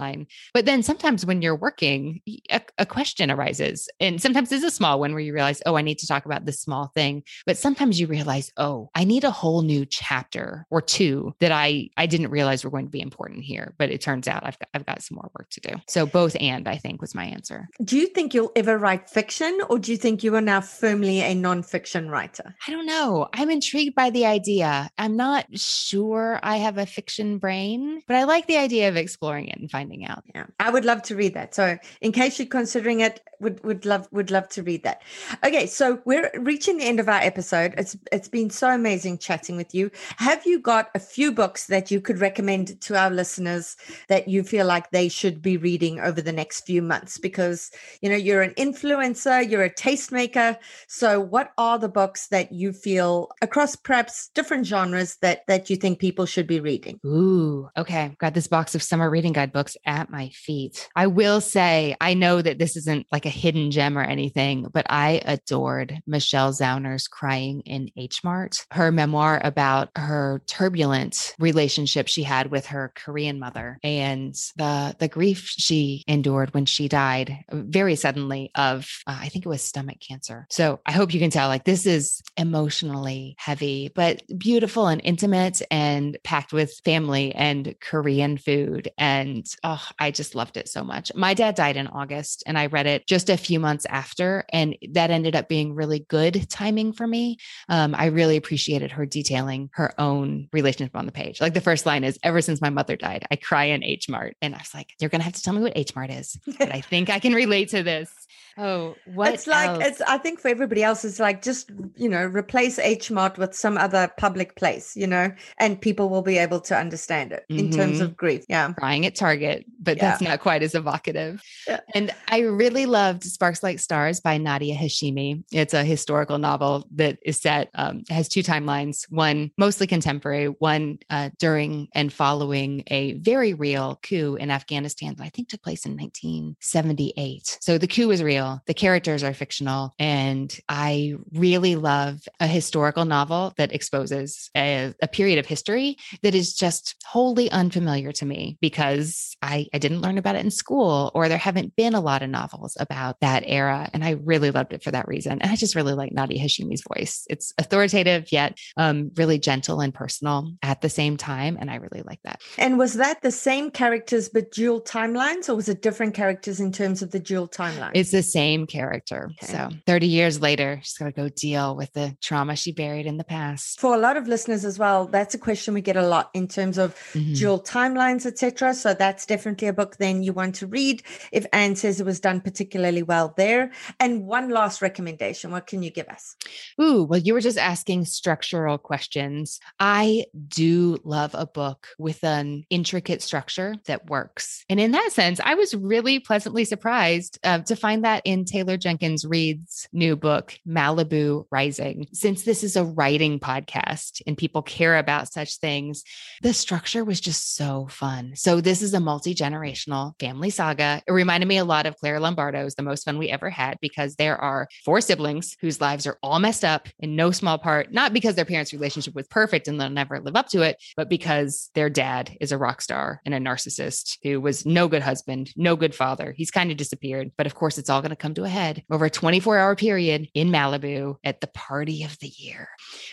But 0.54 0.66
then 0.66 0.84
sometimes 0.84 1.26
when 1.26 1.41
you're 1.41 1.56
working, 1.56 2.22
a, 2.50 2.62
a 2.78 2.86
question 2.86 3.32
arises. 3.32 3.89
And 3.99 4.21
sometimes 4.21 4.51
it's 4.51 4.63
a 4.63 4.71
small 4.71 4.99
one 4.99 5.11
where 5.11 5.21
you 5.21 5.34
realize, 5.34 5.61
oh, 5.65 5.76
I 5.76 5.82
need 5.82 5.99
to 5.99 6.07
talk 6.07 6.26
about 6.26 6.45
this 6.45 6.59
small 6.59 6.88
thing. 6.93 7.23
But 7.45 7.57
sometimes 7.57 7.99
you 7.99 8.07
realize, 8.07 8.51
oh, 8.57 8.89
I 8.95 9.03
need 9.03 9.23
a 9.23 9.32
whole 9.32 9.61
new 9.61 9.86
chapter 9.86 10.65
or 10.69 10.82
two 10.82 11.36
that 11.39 11.51
I 11.51 11.89
I 11.97 12.05
didn't 12.05 12.32
realize 12.32 12.63
were 12.63 12.71
going 12.71 12.86
to 12.86 12.91
be 12.91 13.01
important 13.01 13.43
here. 13.43 13.73
But 13.78 13.91
it 13.91 14.01
turns 14.01 14.28
out 14.28 14.45
I've 14.45 14.59
got, 14.59 14.69
I've 14.73 14.86
got 14.86 15.01
some 15.01 15.15
more 15.15 15.32
work 15.38 15.49
to 15.51 15.61
do. 15.61 15.76
So 15.88 16.05
both 16.05 16.36
and 16.39 16.67
I 16.67 16.78
think 16.78 17.01
was 17.01 17.15
my 17.15 17.26
answer. 17.26 17.67
Do 17.84 17.97
you 17.97 18.07
think 18.07 18.34
you'll 18.34 18.51
ever 18.55 18.78
write 18.78 19.09
fiction, 19.09 19.59
or 19.69 19.80
do 19.80 19.91
you 19.91 19.97
think 19.97 20.23
you 20.23 20.36
are 20.36 20.41
now 20.41 20.61
firmly 20.61 21.21
a 21.21 21.36
nonfiction 21.36 22.09
writer? 22.09 22.55
I 22.67 22.71
don't 22.71 22.86
know. 22.86 23.28
I'm 23.34 23.49
intrigued 23.49 23.95
by 23.95 24.09
the 24.09 24.26
idea. 24.26 24.89
I'm 24.97 25.15
not 25.15 25.45
sure 25.57 26.39
I 26.43 26.57
have 26.57 26.78
a 26.78 26.86
fiction 26.86 27.38
brain, 27.38 28.01
but 28.07 28.15
I 28.15 28.23
like 28.23 28.47
the 28.47 28.57
idea 28.57 28.89
of 28.89 28.97
exploring 28.97 29.47
it 29.47 29.59
and 29.59 29.69
finding 29.69 30.05
out. 30.05 30.23
Yeah, 30.34 30.45
I 30.59 30.69
would 30.69 30.86
love 30.86 31.01
to 31.03 31.15
read 31.15 31.34
that. 31.36 31.55
So, 31.55 31.78
in 32.01 32.11
case 32.11 32.39
you're 32.39 32.47
considering 32.66 33.01
it, 33.01 33.22
would 33.39 33.63
would 33.63 33.86
love 33.86 34.07
would 34.11 34.32
love 34.32 34.47
to 34.49 34.63
read 34.63 34.84
that. 34.84 35.01
Okay, 35.43 35.68
so 35.68 36.01
we're 36.05 36.32
reaching 36.39 36.78
the 36.78 36.86
end 36.86 36.99
of 36.99 37.07
our 37.07 37.20
episode. 37.20 37.74
It's 37.78 37.95
it's 38.11 38.28
been 38.28 38.49
so 38.49 38.70
amazing 38.70 39.18
chatting 39.18 39.55
with 39.55 39.76
you. 39.76 39.91
Have 40.18 40.45
you 40.45 40.59
got 40.59 40.89
a 40.95 40.99
few 40.99 41.32
books 41.32 41.68
that 41.68 41.91
you 41.91 42.01
could 42.01 42.20
recommend 42.20 42.80
to 42.82 42.97
our 42.97 43.09
listeners 43.09 43.76
that 44.07 44.28
you 44.28 44.43
feel 44.43 44.66
like 44.66 44.89
they 44.89 45.09
should 45.09 45.41
be 45.41 45.57
reading 45.57 45.99
over 45.99 46.22
the 46.22 46.32
next 46.32 46.61
few 46.61 46.82
months? 46.82 47.18
Because 47.18 47.72
you 48.01 48.09
know 48.09 48.16
you're 48.16 48.41
an 48.41 48.53
influencer, 48.55 49.47
you're 49.47 49.63
a 49.63 49.70
tastemaker. 49.70 50.57
So, 50.88 51.20
what 51.20 51.51
are 51.57 51.78
the 51.78 51.89
books 51.89 52.28
that 52.28 52.51
you 52.51 52.72
feel 52.72 53.30
across 53.41 53.76
perhaps 53.76 54.30
different 54.34 54.66
genres 54.66 55.18
that 55.18 55.45
that 55.47 55.70
you 55.70 55.76
think 55.76 55.99
people 55.99 56.26
should 56.26 56.47
be 56.47 56.59
reading? 56.59 56.99
Ooh, 57.05 57.70
okay. 57.78 58.16
Got 58.18 58.34
this 58.34 58.47
box 58.47 58.76
of 58.76 58.82
summer 58.82 59.09
reading 59.09 59.34
guide 59.34 59.51
books 59.51 59.78
at 59.86 60.09
my 60.09 60.30
feet. 60.30 60.89
I 60.95 61.07
will 61.07 61.41
say, 61.41 61.95
I 61.99 62.13
know 62.13 62.41
that 62.41 62.55
this 62.58 62.76
isn't 62.78 63.08
like 63.12 63.26
a 63.26 63.30
hidden 63.30 63.72
gem 63.72 63.97
or 63.97 64.03
anything, 64.03 64.68
but 64.72 64.86
I 64.89 65.22
adored 65.26 65.99
Michelle 66.08 66.51
Zauner's 66.51 67.08
Crying 67.08 67.62
in 67.62 67.89
H 67.97 68.24
Mart, 68.24 68.66
her 68.72 68.91
memoir 68.91 69.41
about 69.43 69.89
her 69.95 70.41
turbulent 70.47 71.36
relationship 71.39 72.08
she 72.08 72.24
had 72.24 72.51
with 72.51 72.68
her 72.68 72.91
Korean 72.95 73.39
mother 73.39 73.80
and 73.84 74.36
the 74.56 74.95
the 74.99 75.08
grief 75.08 75.47
she 75.58 76.03
endured 76.08 76.53
when 76.53 76.66
she 76.66 76.88
died 76.88 77.43
very 77.51 77.95
suddenly 77.95 78.51
of 78.56 78.89
uh, 79.08 79.18
I 79.22 79.30
think 79.30 79.45
it 79.45 79.49
was 79.49 79.62
stomach 79.62 79.97
cancer. 79.99 80.47
So 80.49 80.80
I 80.86 80.91
hope 80.91 81.14
you 81.14 81.20
can 81.20 81.30
tell 81.30 81.47
like 81.47 81.64
this 81.64 81.86
is 81.86 82.22
emotionally 82.38 83.36
heavy, 83.38 83.91
but 83.93 84.22
beautiful 84.38 84.88
and 84.88 85.01
intimate 85.03 85.62
and 85.72 86.18
packed 86.24 86.53
with 86.53 86.80
family 86.84 87.34
and 87.34 87.76
Korean 87.82 88.38
food. 88.38 88.89
And 88.97 89.45
oh, 89.64 89.84
I 89.99 90.12
just 90.12 90.36
loved 90.36 90.58
it 90.58 90.70
so 90.70 90.84
much. 90.84 91.12
My 91.16 91.34
dad 91.34 91.56
died 91.56 91.78
in 91.78 91.88
August 91.88 92.43
and 92.46 92.58
I 92.58 92.68
read 92.68 92.88
it 92.88 93.08
just 93.08 93.30
a 93.30 93.38
few 93.38 93.60
months 93.60 93.86
after. 93.89 94.46
And 94.52 94.78
that 94.91 95.12
ended 95.12 95.36
up 95.36 95.48
being 95.48 95.76
really 95.76 96.06
good 96.10 96.50
timing 96.50 96.93
for 96.93 97.08
me. 97.08 97.38
Um, 97.70 97.96
I 97.96 98.06
really 98.08 98.38
appreciated 98.38 98.91
her 98.91 99.06
detailing 99.06 99.70
her 99.74 100.00
own 100.00 100.48
relationship 100.54 100.96
on 100.96 101.06
the 101.06 101.12
page. 101.12 101.41
Like 101.41 101.54
the 101.54 101.62
first 101.62 101.86
line 101.86 102.04
is 102.04 102.20
ever 102.24 102.41
since 102.41 102.62
my 102.62 102.70
mother 102.70 102.96
died, 102.96 103.26
I 103.32 103.36
cry 103.36 103.66
in 103.66 103.84
H 103.84 104.10
Mart. 104.10 104.36
And 104.41 104.56
I 104.56 104.60
was 104.60 104.74
like, 104.74 104.93
you're 105.00 105.10
going 105.10 105.22
to 105.22 105.26
have 105.26 105.34
to 105.34 105.41
tell 105.41 105.54
me 105.54 105.62
what 105.62 105.74
H 105.76 105.96
Mart 105.96 106.10
is. 106.10 106.38
But 106.58 106.72
I 106.72 106.82
think 106.82 107.10
I 107.10 107.20
can 107.20 107.34
relate 107.34 107.70
to 107.70 107.84
this. 107.84 108.12
Oh, 108.57 108.95
what? 109.13 109.34
it's 109.34 109.47
like 109.47 109.69
else? 109.69 109.84
it's 109.86 110.01
i 110.01 110.17
think 110.17 110.39
for 110.39 110.47
everybody 110.47 110.82
else 110.84 111.03
it's 111.03 111.19
like 111.19 111.41
just 111.41 111.71
you 111.95 112.07
know 112.07 112.23
replace 112.26 112.80
H 112.80 113.11
Mart 113.11 113.38
with 113.38 113.53
some 113.53 113.78
other 113.78 114.09
public 114.17 114.55
place 114.55 114.95
you 114.95 115.07
know 115.07 115.32
and 115.59 115.80
people 115.82 116.09
will 116.09 116.21
be 116.21 116.38
able 116.38 116.61
to 116.61 116.76
understand 116.78 117.32
it 117.32 117.43
in 117.49 117.69
terms 117.71 117.99
Mhm. 117.99 118.01
of 118.01 118.17
grief 118.17 118.43
yeah 118.49 118.71
crying 118.73 119.05
at 119.05 119.15
Target, 119.15 119.65
but 119.80 119.99
that's 119.99 120.21
not 120.21 120.39
quite 120.39 120.63
as 120.63 120.76
evocative. 120.76 121.41
Yeah. 121.67 121.80
And 121.93 122.11
I 122.30 122.39
really 122.39 122.86
loved 122.86 123.23
Sparks 123.23 123.61
Like 123.63 123.80
Stars 123.80 124.19
by 124.19 124.38
Nadia 124.38 124.76
Hashimi. 124.76 125.43
It's 125.51 125.73
a 125.73 125.84
historical 125.84 126.38
novel 126.38 126.88
that 126.95 127.17
is 127.23 127.39
set, 127.39 127.69
um, 127.76 128.03
has 128.09 128.28
two 128.28 128.43
timelines 128.43 129.05
one 129.09 129.51
mostly 129.57 129.88
contemporary, 129.88 130.47
one 130.47 130.99
uh, 131.09 131.30
during 131.39 131.88
and 131.93 132.11
following 132.11 132.84
a 132.88 133.13
very 133.13 133.53
real 133.53 133.99
coup 134.01 134.36
in 134.36 134.51
Afghanistan 134.51 135.15
that 135.17 135.23
I 135.23 135.30
think 135.30 135.49
took 135.49 135.61
place 135.61 135.86
in 135.86 135.95
1978. 135.97 137.57
So 137.61 137.78
the 137.78 137.88
coup 137.88 138.11
is 138.16 138.24
real. 138.24 138.61
The 138.66 138.74
characters 138.74 139.24
are 139.24 139.34
fictional. 139.34 139.93
And 139.99 140.57
I 140.70 141.16
really 141.34 141.76
love 141.76 142.22
a 142.39 142.47
historical 142.47 143.05
novel 143.05 143.53
that 143.57 143.74
exposes 143.74 144.49
a, 144.55 144.93
a 145.01 145.07
period 145.07 145.38
of 145.38 145.45
history 145.45 145.97
that 146.24 146.34
is 146.34 146.55
just 146.55 146.95
wholly 147.05 147.51
unfamiliar 147.51 148.11
to 148.13 148.26
me 148.26 148.57
because 148.61 149.36
I, 149.41 149.68
I 149.74 149.78
didn't 149.78 150.01
learn 150.01 150.18
about 150.18 150.36
it 150.36 150.45
in 150.45 150.51
school 150.51 151.11
or 151.13 151.28
there 151.28 151.38
haven't 151.38 151.76
been 151.76 151.93
a 151.93 151.99
lot 151.99 152.24
of 152.24 152.30
novels 152.30 152.78
about 152.80 153.20
that 153.20 153.43
era. 153.45 153.89
And 153.93 154.03
I 154.03 154.11
really 154.11 154.51
loved 154.51 154.74
it 154.74 154.84
for 154.84 154.91
that 154.91 155.07
reason. 155.07 155.34
And 155.41 155.51
I 155.51 155.56
just 155.56 155.76
really 155.76 155.94
like 155.94 156.14
Nadia 156.14 156.41
Hashimi's 156.41 156.84
voice. 156.95 157.26
It's 157.30 157.53
authoritative, 157.57 158.31
yet 158.31 158.57
um, 158.77 159.11
really 159.15 159.40
gentle 159.40 159.81
and 159.81 159.94
personal 159.94 160.53
at 160.64 160.81
the 160.81 160.90
same 160.90 161.18
time. 161.18 161.57
And 161.60 161.69
I 161.69 161.76
really 161.76 162.03
like 162.06 162.19
that. 162.23 162.41
And 162.57 162.80
was 162.80 162.94
that 162.94 163.22
the 163.22 163.31
same 163.31 163.72
characters 163.72 164.30
but 164.30 164.52
dual 164.52 164.81
timelines, 164.81 165.49
or 165.49 165.56
was 165.56 165.68
it 165.68 165.81
different 165.81 166.14
characters 166.14 166.60
in 166.60 166.72
terms 166.72 167.02
of 167.02 167.11
the 167.11 167.19
dual 167.19 167.48
timeline? 167.48 167.91
It's 167.94 168.05
the 168.11 168.23
same 168.23 168.68
character. 168.68 169.32
Okay. 169.44 169.52
So 169.52 169.69
30 169.86 170.07
years 170.07 170.41
later, 170.41 170.80
she's 170.84 170.98
got 170.98 171.06
to 171.06 171.11
go 171.11 171.30
deal 171.30 171.76
with 171.76 171.91
the 171.94 172.15
trauma 172.22 172.56
she 172.56 172.72
buried 172.72 173.06
in 173.06 173.18
the 173.18 173.23
past. 173.23 173.80
For 173.80 173.95
a 173.95 173.98
lot 173.98 174.18
of 174.18 174.27
listeners 174.27 174.65
as 174.65 174.80
well, 174.80 175.07
that's 175.07 175.36
a 175.36 175.38
question 175.38 175.73
we 175.73 175.82
get 175.82 175.98
a 175.98 176.07
lot 176.07 176.30
in 176.34 176.48
terms 176.48 176.77
of 176.77 176.95
mm-hmm. 177.14 177.34
dual 177.34 177.61
timelines, 177.61 178.26
etc. 178.26 178.73
So 178.73 178.94
that's 178.94 179.26
definitely 179.26 179.68
a 179.68 179.73
book 179.73 179.98
then 179.98 180.23
you 180.23 180.34
want 180.34 180.56
to 180.56 180.68
read 180.68 181.03
if 181.32 181.45
Anne 181.53 181.76
says 181.76 181.99
it 181.99 182.06
was 182.06 182.19
done 182.19 182.41
particularly 182.41 183.03
well 183.03 183.34
there. 183.38 183.72
And 183.99 184.26
one 184.26 184.49
last 184.49 184.82
recommendation, 184.82 185.52
what 185.52 185.68
can 185.68 185.84
you 185.84 185.91
give 185.91 186.07
us? 186.07 186.36
Ooh, 186.82 187.03
well, 187.03 187.19
you 187.19 187.34
were 187.34 187.41
just 187.41 187.57
asking 187.57 188.06
structural 188.06 188.77
questions. 188.77 189.60
I 189.80 190.26
do 190.48 190.98
love 191.03 191.32
a 191.34 191.45
book 191.45 191.88
with 191.98 192.23
an 192.23 192.65
intricate 192.69 193.22
structure 193.22 193.76
that 193.86 194.10
works. 194.10 194.64
And 194.69 194.80
in 194.80 194.91
that 194.91 195.11
sense, 195.11 195.40
I 195.44 195.56
was 195.56 195.73
really 195.76 196.19
pleasantly 196.19 196.65
surprised 196.65 197.40
uh, 197.44 197.60
to 197.60 197.76
find 197.76 197.94
that 198.01 198.22
in 198.26 198.45
Taylor 198.45 198.77
Jenkins 198.77 199.26
Reid's 199.26 199.88
new 199.93 200.15
book, 200.15 200.57
Malibu 200.67 201.45
Rising. 201.51 202.07
Since 202.13 202.43
this 202.43 202.63
is 202.63 202.76
a 202.76 202.84
writing 202.84 203.39
podcast 203.39 204.22
and 204.27 204.38
people 204.38 204.61
care 204.61 204.97
about 204.97 205.31
such 205.31 205.57
things, 205.57 206.03
the 206.41 206.53
structure 206.53 207.03
was 207.03 207.19
just 207.19 207.55
so 207.55 207.88
fun. 207.89 208.34
So, 208.35 208.61
this 208.61 208.81
is 208.81 208.93
a 208.93 208.99
multi 208.99 209.35
generational 209.35 210.19
family 210.19 210.49
saga. 210.49 211.01
It 211.07 211.11
reminded 211.11 211.47
me 211.47 211.57
a 211.57 211.65
lot 211.65 211.85
of 211.85 211.95
Claire 211.97 212.19
Lombardo's 212.19 212.76
The 212.76 212.84
Most 212.84 213.05
Fun 213.05 213.17
We 213.17 213.30
Ever 213.30 213.49
Had 213.49 213.77
because 213.81 214.15
there 214.15 214.38
are 214.38 214.67
four 214.84 215.01
siblings 215.01 215.55
whose 215.61 215.81
lives 215.81 216.07
are 216.07 216.17
all 216.22 216.39
messed 216.39 216.65
up 216.65 216.88
in 216.99 217.15
no 217.15 217.31
small 217.31 217.57
part, 217.57 217.91
not 217.91 218.13
because 218.13 218.35
their 218.35 218.45
parents' 218.45 218.73
relationship 218.73 219.15
was 219.15 219.27
perfect 219.27 219.67
and 219.67 219.80
they'll 219.80 219.89
never 219.89 220.19
live 220.19 220.35
up 220.35 220.49
to 220.49 220.61
it, 220.61 220.77
but 220.95 221.09
because 221.09 221.69
their 221.76 221.89
dad 221.89 222.35
is 222.39 222.51
a 222.51 222.57
rock 222.57 222.81
star 222.81 223.22
and 223.26 223.34
a 223.34 223.39
narcissist 223.39 224.17
who 224.23 224.41
was 224.41 224.65
no 224.65 224.88
good 224.88 225.01
husband, 225.01 225.51
no 225.55 225.76
good 225.76 225.95
father. 225.95 226.34
He's 226.35 226.51
kind 226.51 226.72
of 226.72 226.77
disappeared. 226.77 227.31
But 227.38 227.47
of 227.47 227.55
course, 227.55 227.77
it's 227.77 227.85
all 227.90 228.02
going 228.02 228.10
to 228.12 228.16
come 228.16 228.34
to 228.36 228.44
a 228.44 228.49
head 228.49 228.84
over 228.90 229.06
a 229.06 229.10
24 229.10 229.57
hour 229.57 229.76
period 229.76 230.30
in 230.34 230.49
Malibu 230.49 231.18
at 231.24 231.41
the 231.41 231.48
party 231.48 232.03
of 232.03 232.18
the 232.20 232.28
year. 232.28 232.70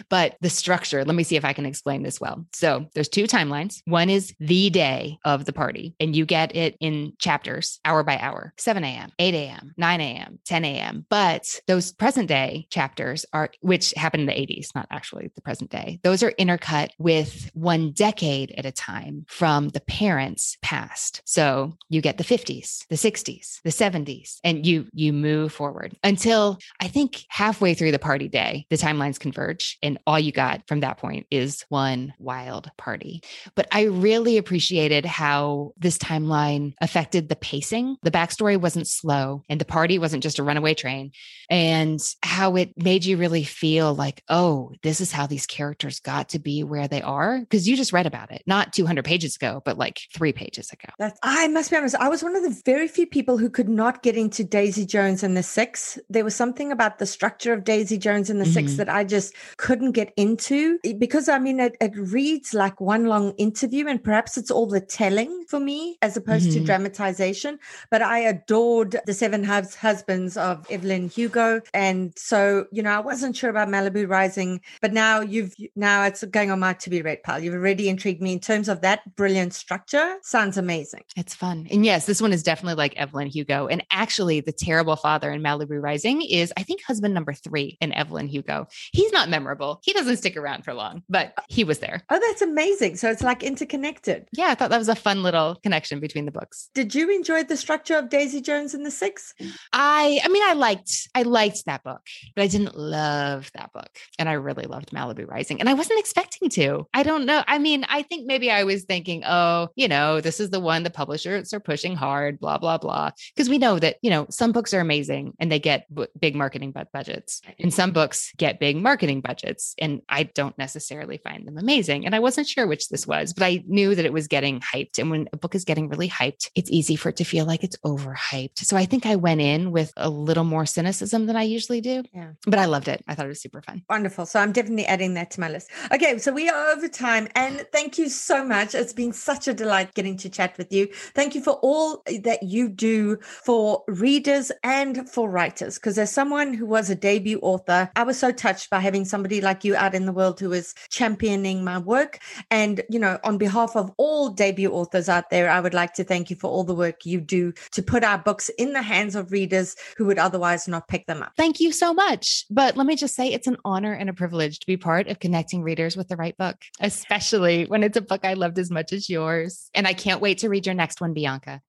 But 0.08 0.36
the 0.40 0.50
structure, 0.50 1.04
let 1.04 1.14
me 1.14 1.24
see 1.24 1.36
if 1.36 1.44
I 1.44 1.52
can 1.52 1.66
explain 1.66 2.02
this 2.02 2.20
well. 2.20 2.46
So 2.52 2.86
there's 2.94 3.08
two 3.08 3.24
timelines. 3.24 3.82
One 3.86 4.10
is 4.10 4.34
the 4.40 4.70
day 4.70 5.18
of 5.24 5.44
the 5.44 5.52
party, 5.52 5.94
and 6.00 6.14
you 6.14 6.26
get 6.26 6.54
it 6.56 6.76
in 6.80 7.12
chapters, 7.18 7.80
hour 7.84 8.02
by 8.02 8.18
hour 8.18 8.52
7 8.56 8.84
a.m., 8.84 9.12
8 9.18 9.34
a.m., 9.34 9.74
9 9.76 10.00
a.m., 10.00 10.38
10 10.44 10.64
a.m. 10.64 11.06
But 11.08 11.60
those 11.66 11.92
present 11.92 12.28
day 12.28 12.66
chapters 12.70 13.24
are, 13.32 13.50
which 13.60 13.92
happened 13.96 14.22
in 14.22 14.26
the 14.26 14.32
80s, 14.32 14.74
not 14.74 14.86
actually 14.90 15.30
the 15.34 15.40
present 15.40 15.70
day, 15.70 16.00
those 16.02 16.22
are 16.22 16.32
intercut 16.32 16.90
with 16.98 17.50
one 17.54 17.92
decade 17.92 18.52
at 18.56 18.66
a 18.66 18.72
time 18.72 19.24
from 19.28 19.68
the 19.70 19.80
parents' 19.80 20.56
past. 20.62 21.22
So 21.24 21.76
you 21.88 22.00
get 22.00 22.18
the 22.18 22.24
50s, 22.24 22.86
the 22.88 22.96
60s, 22.96 23.60
the 23.62 23.70
70s, 23.70 24.38
and 24.44 24.61
you 24.64 24.86
you 24.92 25.12
move 25.12 25.52
forward 25.52 25.96
until 26.02 26.58
I 26.80 26.88
think 26.88 27.24
halfway 27.28 27.74
through 27.74 27.92
the 27.92 27.98
party 27.98 28.28
day, 28.28 28.66
the 28.70 28.76
timelines 28.76 29.18
converge, 29.18 29.78
and 29.82 29.98
all 30.06 30.18
you 30.18 30.32
got 30.32 30.66
from 30.66 30.80
that 30.80 30.98
point 30.98 31.26
is 31.30 31.64
one 31.68 32.14
wild 32.18 32.70
party. 32.76 33.22
But 33.54 33.68
I 33.72 33.82
really 33.84 34.38
appreciated 34.38 35.04
how 35.04 35.72
this 35.78 35.98
timeline 35.98 36.74
affected 36.80 37.28
the 37.28 37.36
pacing. 37.36 37.96
The 38.02 38.10
backstory 38.10 38.60
wasn't 38.60 38.88
slow, 38.88 39.42
and 39.48 39.60
the 39.60 39.64
party 39.64 39.98
wasn't 39.98 40.22
just 40.22 40.38
a 40.38 40.42
runaway 40.42 40.74
train, 40.74 41.12
and 41.50 42.00
how 42.22 42.56
it 42.56 42.72
made 42.76 43.04
you 43.04 43.16
really 43.16 43.44
feel 43.44 43.94
like, 43.94 44.22
oh, 44.28 44.72
this 44.82 45.00
is 45.00 45.12
how 45.12 45.26
these 45.26 45.46
characters 45.46 46.00
got 46.00 46.30
to 46.30 46.38
be 46.38 46.64
where 46.64 46.88
they 46.88 47.02
are. 47.02 47.40
Because 47.40 47.68
you 47.68 47.76
just 47.76 47.92
read 47.92 48.06
about 48.06 48.30
it, 48.32 48.42
not 48.46 48.72
200 48.72 49.04
pages 49.04 49.36
ago, 49.36 49.62
but 49.64 49.78
like 49.78 50.00
three 50.14 50.32
pages 50.32 50.70
ago. 50.70 50.92
That's, 50.98 51.18
I 51.22 51.48
must 51.48 51.70
be 51.70 51.76
honest, 51.76 51.96
I 51.96 52.08
was 52.08 52.22
one 52.22 52.36
of 52.36 52.42
the 52.42 52.60
very 52.64 52.88
few 52.88 53.06
people 53.06 53.38
who 53.38 53.50
could 53.50 53.68
not 53.68 54.02
get 54.02 54.16
into 54.16 54.44
Daisy 54.52 54.84
Jones 54.84 55.22
and 55.22 55.34
the 55.34 55.42
Six. 55.42 55.98
There 56.10 56.24
was 56.24 56.36
something 56.36 56.70
about 56.70 56.98
the 56.98 57.06
structure 57.06 57.54
of 57.54 57.64
Daisy 57.64 57.96
Jones 57.96 58.28
and 58.28 58.38
the 58.38 58.44
mm-hmm. 58.44 58.52
Six 58.52 58.74
that 58.74 58.90
I 58.90 59.02
just 59.02 59.34
couldn't 59.56 59.92
get 59.92 60.12
into 60.18 60.78
because 60.98 61.26
I 61.30 61.38
mean, 61.38 61.58
it, 61.58 61.74
it, 61.80 61.92
reads 61.96 62.52
like 62.52 62.78
one 62.78 63.06
long 63.06 63.32
interview 63.38 63.86
and 63.86 64.02
perhaps 64.04 64.36
it's 64.36 64.50
all 64.50 64.66
the 64.66 64.80
telling 64.80 65.46
for 65.48 65.58
me 65.58 65.96
as 66.02 66.18
opposed 66.18 66.50
mm-hmm. 66.50 66.58
to 66.60 66.66
dramatization. 66.66 67.58
But 67.90 68.02
I 68.02 68.18
adored 68.18 69.00
the 69.06 69.14
Seven 69.14 69.42
Hus- 69.42 69.74
Husbands 69.74 70.36
of 70.36 70.70
Evelyn 70.70 71.08
Hugo. 71.08 71.62
And 71.72 72.12
so, 72.18 72.66
you 72.72 72.82
know, 72.82 72.90
I 72.90 73.00
wasn't 73.00 73.34
sure 73.34 73.48
about 73.48 73.68
Malibu 73.68 74.06
Rising, 74.06 74.60
but 74.82 74.92
now 74.92 75.20
you've, 75.20 75.54
now 75.76 76.04
it's 76.04 76.24
going 76.24 76.50
on 76.50 76.60
my 76.60 76.74
to 76.74 76.90
be 76.90 77.00
read 77.00 77.22
pile. 77.22 77.42
You've 77.42 77.54
already 77.54 77.88
intrigued 77.88 78.20
me 78.20 78.34
in 78.34 78.40
terms 78.40 78.68
of 78.68 78.82
that 78.82 79.16
brilliant 79.16 79.54
structure. 79.54 80.18
Sounds 80.22 80.58
amazing. 80.58 81.04
It's 81.16 81.34
fun. 81.34 81.66
And 81.70 81.86
yes, 81.86 82.04
this 82.04 82.20
one 82.20 82.34
is 82.34 82.42
definitely 82.42 82.74
like 82.74 82.94
Evelyn 82.96 83.28
Hugo. 83.28 83.66
And 83.66 83.82
actually, 83.90 84.41
the 84.44 84.52
terrible 84.52 84.96
father 84.96 85.30
in 85.30 85.42
Malibu 85.42 85.82
Rising 85.82 86.22
is, 86.22 86.52
I 86.56 86.62
think, 86.62 86.82
husband 86.82 87.14
number 87.14 87.32
three 87.32 87.78
in 87.80 87.92
Evelyn 87.92 88.28
Hugo. 88.28 88.66
He's 88.92 89.12
not 89.12 89.28
memorable. 89.28 89.80
He 89.82 89.92
doesn't 89.92 90.18
stick 90.18 90.36
around 90.36 90.64
for 90.64 90.74
long, 90.74 91.02
but 91.08 91.34
he 91.48 91.64
was 91.64 91.78
there. 91.78 92.02
Oh, 92.10 92.20
that's 92.20 92.42
amazing. 92.42 92.96
So 92.96 93.10
it's 93.10 93.22
like 93.22 93.42
interconnected. 93.42 94.28
Yeah, 94.32 94.48
I 94.48 94.54
thought 94.54 94.70
that 94.70 94.78
was 94.78 94.88
a 94.88 94.94
fun 94.94 95.22
little 95.22 95.56
connection 95.62 96.00
between 96.00 96.26
the 96.26 96.32
books. 96.32 96.70
Did 96.74 96.94
you 96.94 97.10
enjoy 97.10 97.44
the 97.44 97.56
structure 97.56 97.96
of 97.96 98.08
Daisy 98.08 98.40
Jones 98.40 98.74
and 98.74 98.84
the 98.84 98.90
Six? 98.90 99.34
I 99.72 100.20
I 100.22 100.28
mean, 100.28 100.42
I 100.44 100.52
liked 100.54 101.08
I 101.14 101.22
liked 101.22 101.64
that 101.66 101.82
book, 101.82 102.02
but 102.34 102.42
I 102.42 102.46
didn't 102.46 102.76
love 102.76 103.50
that 103.54 103.72
book. 103.72 103.90
And 104.18 104.28
I 104.28 104.34
really 104.34 104.64
loved 104.64 104.90
Malibu 104.90 105.26
Rising. 105.28 105.60
And 105.60 105.68
I 105.68 105.74
wasn't 105.74 106.00
expecting 106.00 106.48
to. 106.50 106.86
I 106.94 107.02
don't 107.02 107.26
know. 107.26 107.42
I 107.46 107.58
mean, 107.58 107.84
I 107.88 108.02
think 108.02 108.26
maybe 108.26 108.50
I 108.50 108.64
was 108.64 108.84
thinking, 108.84 109.22
oh, 109.26 109.68
you 109.76 109.88
know, 109.88 110.20
this 110.20 110.40
is 110.40 110.50
the 110.50 110.60
one 110.60 110.82
the 110.82 110.90
publishers 110.90 111.52
are 111.52 111.60
pushing 111.60 111.96
hard, 111.96 112.38
blah, 112.40 112.58
blah, 112.58 112.78
blah. 112.78 113.10
Because 113.34 113.48
we 113.48 113.58
know 113.58 113.78
that, 113.78 113.96
you 114.02 114.10
know, 114.10 114.26
some 114.32 114.52
books 114.52 114.74
are 114.74 114.80
amazing 114.80 115.34
and 115.38 115.50
they 115.50 115.58
get 115.58 115.86
b- 115.94 116.06
big 116.18 116.34
marketing 116.34 116.74
budgets, 116.92 117.40
and 117.58 117.72
some 117.72 117.92
books 117.92 118.32
get 118.36 118.60
big 118.60 118.76
marketing 118.76 119.20
budgets. 119.20 119.74
And 119.78 120.02
I 120.08 120.24
don't 120.24 120.56
necessarily 120.58 121.18
find 121.18 121.46
them 121.46 121.58
amazing. 121.58 122.06
And 122.06 122.14
I 122.14 122.18
wasn't 122.18 122.48
sure 122.48 122.66
which 122.66 122.88
this 122.88 123.06
was, 123.06 123.32
but 123.32 123.44
I 123.44 123.62
knew 123.66 123.94
that 123.94 124.04
it 124.04 124.12
was 124.12 124.28
getting 124.28 124.60
hyped. 124.60 124.98
And 124.98 125.10
when 125.10 125.28
a 125.32 125.36
book 125.36 125.54
is 125.54 125.64
getting 125.64 125.88
really 125.88 126.08
hyped, 126.08 126.50
it's 126.54 126.70
easy 126.70 126.96
for 126.96 127.10
it 127.10 127.16
to 127.16 127.24
feel 127.24 127.46
like 127.46 127.64
it's 127.64 127.76
overhyped. 127.84 128.58
So 128.58 128.76
I 128.76 128.84
think 128.84 129.06
I 129.06 129.16
went 129.16 129.40
in 129.40 129.72
with 129.72 129.92
a 129.96 130.08
little 130.08 130.44
more 130.44 130.66
cynicism 130.66 131.26
than 131.26 131.36
I 131.36 131.42
usually 131.42 131.80
do. 131.80 132.02
Yeah. 132.14 132.32
But 132.46 132.58
I 132.58 132.66
loved 132.66 132.88
it. 132.88 133.04
I 133.06 133.14
thought 133.14 133.26
it 133.26 133.30
was 133.30 133.42
super 133.42 133.62
fun. 133.62 133.82
Wonderful. 133.88 134.26
So 134.26 134.40
I'm 134.40 134.52
definitely 134.52 134.86
adding 134.86 135.14
that 135.14 135.30
to 135.32 135.40
my 135.40 135.48
list. 135.48 135.70
Okay. 135.92 136.18
So 136.18 136.32
we 136.32 136.48
are 136.48 136.70
over 136.70 136.88
time. 136.88 137.28
And 137.34 137.66
thank 137.72 137.98
you 137.98 138.08
so 138.08 138.44
much. 138.44 138.74
It's 138.74 138.92
been 138.92 139.12
such 139.12 139.48
a 139.48 139.54
delight 139.54 139.94
getting 139.94 140.16
to 140.18 140.28
chat 140.28 140.56
with 140.58 140.72
you. 140.72 140.86
Thank 141.14 141.34
you 141.34 141.42
for 141.42 141.54
all 141.62 142.02
that 142.22 142.42
you 142.42 142.68
do 142.68 143.18
for 143.22 143.84
readers 144.12 144.52
and 144.62 145.08
for 145.08 145.30
writers. 145.30 145.76
Because 145.76 145.96
as 145.96 146.12
someone 146.12 146.52
who 146.52 146.66
was 146.66 146.90
a 146.90 146.94
debut 146.94 147.38
author, 147.40 147.90
I 147.96 148.02
was 148.02 148.18
so 148.18 148.30
touched 148.30 148.68
by 148.68 148.78
having 148.78 149.06
somebody 149.06 149.40
like 149.40 149.64
you 149.64 149.74
out 149.74 149.94
in 149.94 150.04
the 150.04 150.12
world 150.12 150.38
who 150.38 150.52
is 150.52 150.74
championing 150.90 151.64
my 151.64 151.78
work. 151.78 152.18
And, 152.50 152.82
you 152.90 152.98
know, 152.98 153.18
on 153.24 153.38
behalf 153.38 153.74
of 153.74 153.90
all 153.96 154.28
debut 154.28 154.70
authors 154.70 155.08
out 155.08 155.30
there, 155.30 155.48
I 155.48 155.60
would 155.60 155.72
like 155.72 155.94
to 155.94 156.04
thank 156.04 156.28
you 156.28 156.36
for 156.36 156.50
all 156.50 156.62
the 156.62 156.74
work 156.74 157.06
you 157.06 157.22
do 157.22 157.54
to 157.70 157.82
put 157.82 158.04
our 158.04 158.18
books 158.18 158.50
in 158.58 158.74
the 158.74 158.82
hands 158.82 159.14
of 159.14 159.32
readers 159.32 159.76
who 159.96 160.04
would 160.04 160.18
otherwise 160.18 160.68
not 160.68 160.88
pick 160.88 161.06
them 161.06 161.22
up. 161.22 161.32
Thank 161.38 161.58
you 161.58 161.72
so 161.72 161.94
much. 161.94 162.44
But 162.50 162.76
let 162.76 162.86
me 162.86 162.96
just 162.96 163.16
say 163.16 163.32
it's 163.32 163.46
an 163.46 163.56
honor 163.64 163.94
and 163.94 164.10
a 164.10 164.12
privilege 164.12 164.58
to 164.58 164.66
be 164.66 164.76
part 164.76 165.08
of 165.08 165.20
connecting 165.20 165.62
readers 165.62 165.96
with 165.96 166.08
the 166.08 166.18
right 166.18 166.36
book, 166.36 166.56
especially 166.80 167.64
when 167.64 167.82
it's 167.82 167.96
a 167.96 168.02
book 168.02 168.26
I 168.26 168.34
loved 168.34 168.58
as 168.58 168.70
much 168.70 168.92
as 168.92 169.08
yours. 169.08 169.70
And 169.72 169.86
I 169.86 169.94
can't 169.94 170.20
wait 170.20 170.38
to 170.38 170.50
read 170.50 170.66
your 170.66 170.74
next 170.74 171.00
one, 171.00 171.14
Bianca. 171.14 171.62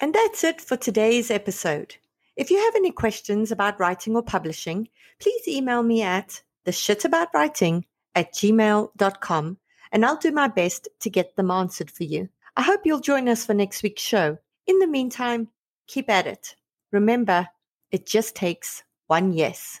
And 0.00 0.14
that's 0.14 0.44
it 0.44 0.60
for 0.60 0.76
today's 0.76 1.30
episode. 1.30 1.96
If 2.36 2.50
you 2.50 2.58
have 2.58 2.76
any 2.76 2.90
questions 2.90 3.50
about 3.50 3.80
writing 3.80 4.14
or 4.14 4.22
publishing, 4.22 4.88
please 5.20 5.48
email 5.48 5.82
me 5.82 6.02
at 6.02 6.42
theshitaboutwriting 6.66 7.84
at 8.14 8.34
gmail.com 8.34 9.56
and 9.92 10.04
I'll 10.04 10.16
do 10.18 10.32
my 10.32 10.48
best 10.48 10.88
to 11.00 11.10
get 11.10 11.36
them 11.36 11.50
answered 11.50 11.90
for 11.90 12.04
you. 12.04 12.28
I 12.56 12.62
hope 12.62 12.80
you'll 12.84 13.00
join 13.00 13.28
us 13.28 13.46
for 13.46 13.54
next 13.54 13.82
week's 13.82 14.02
show. 14.02 14.36
In 14.66 14.78
the 14.80 14.86
meantime, 14.86 15.48
keep 15.86 16.10
at 16.10 16.26
it. 16.26 16.56
Remember, 16.92 17.48
it 17.90 18.06
just 18.06 18.34
takes 18.34 18.82
one 19.06 19.32
yes. 19.32 19.80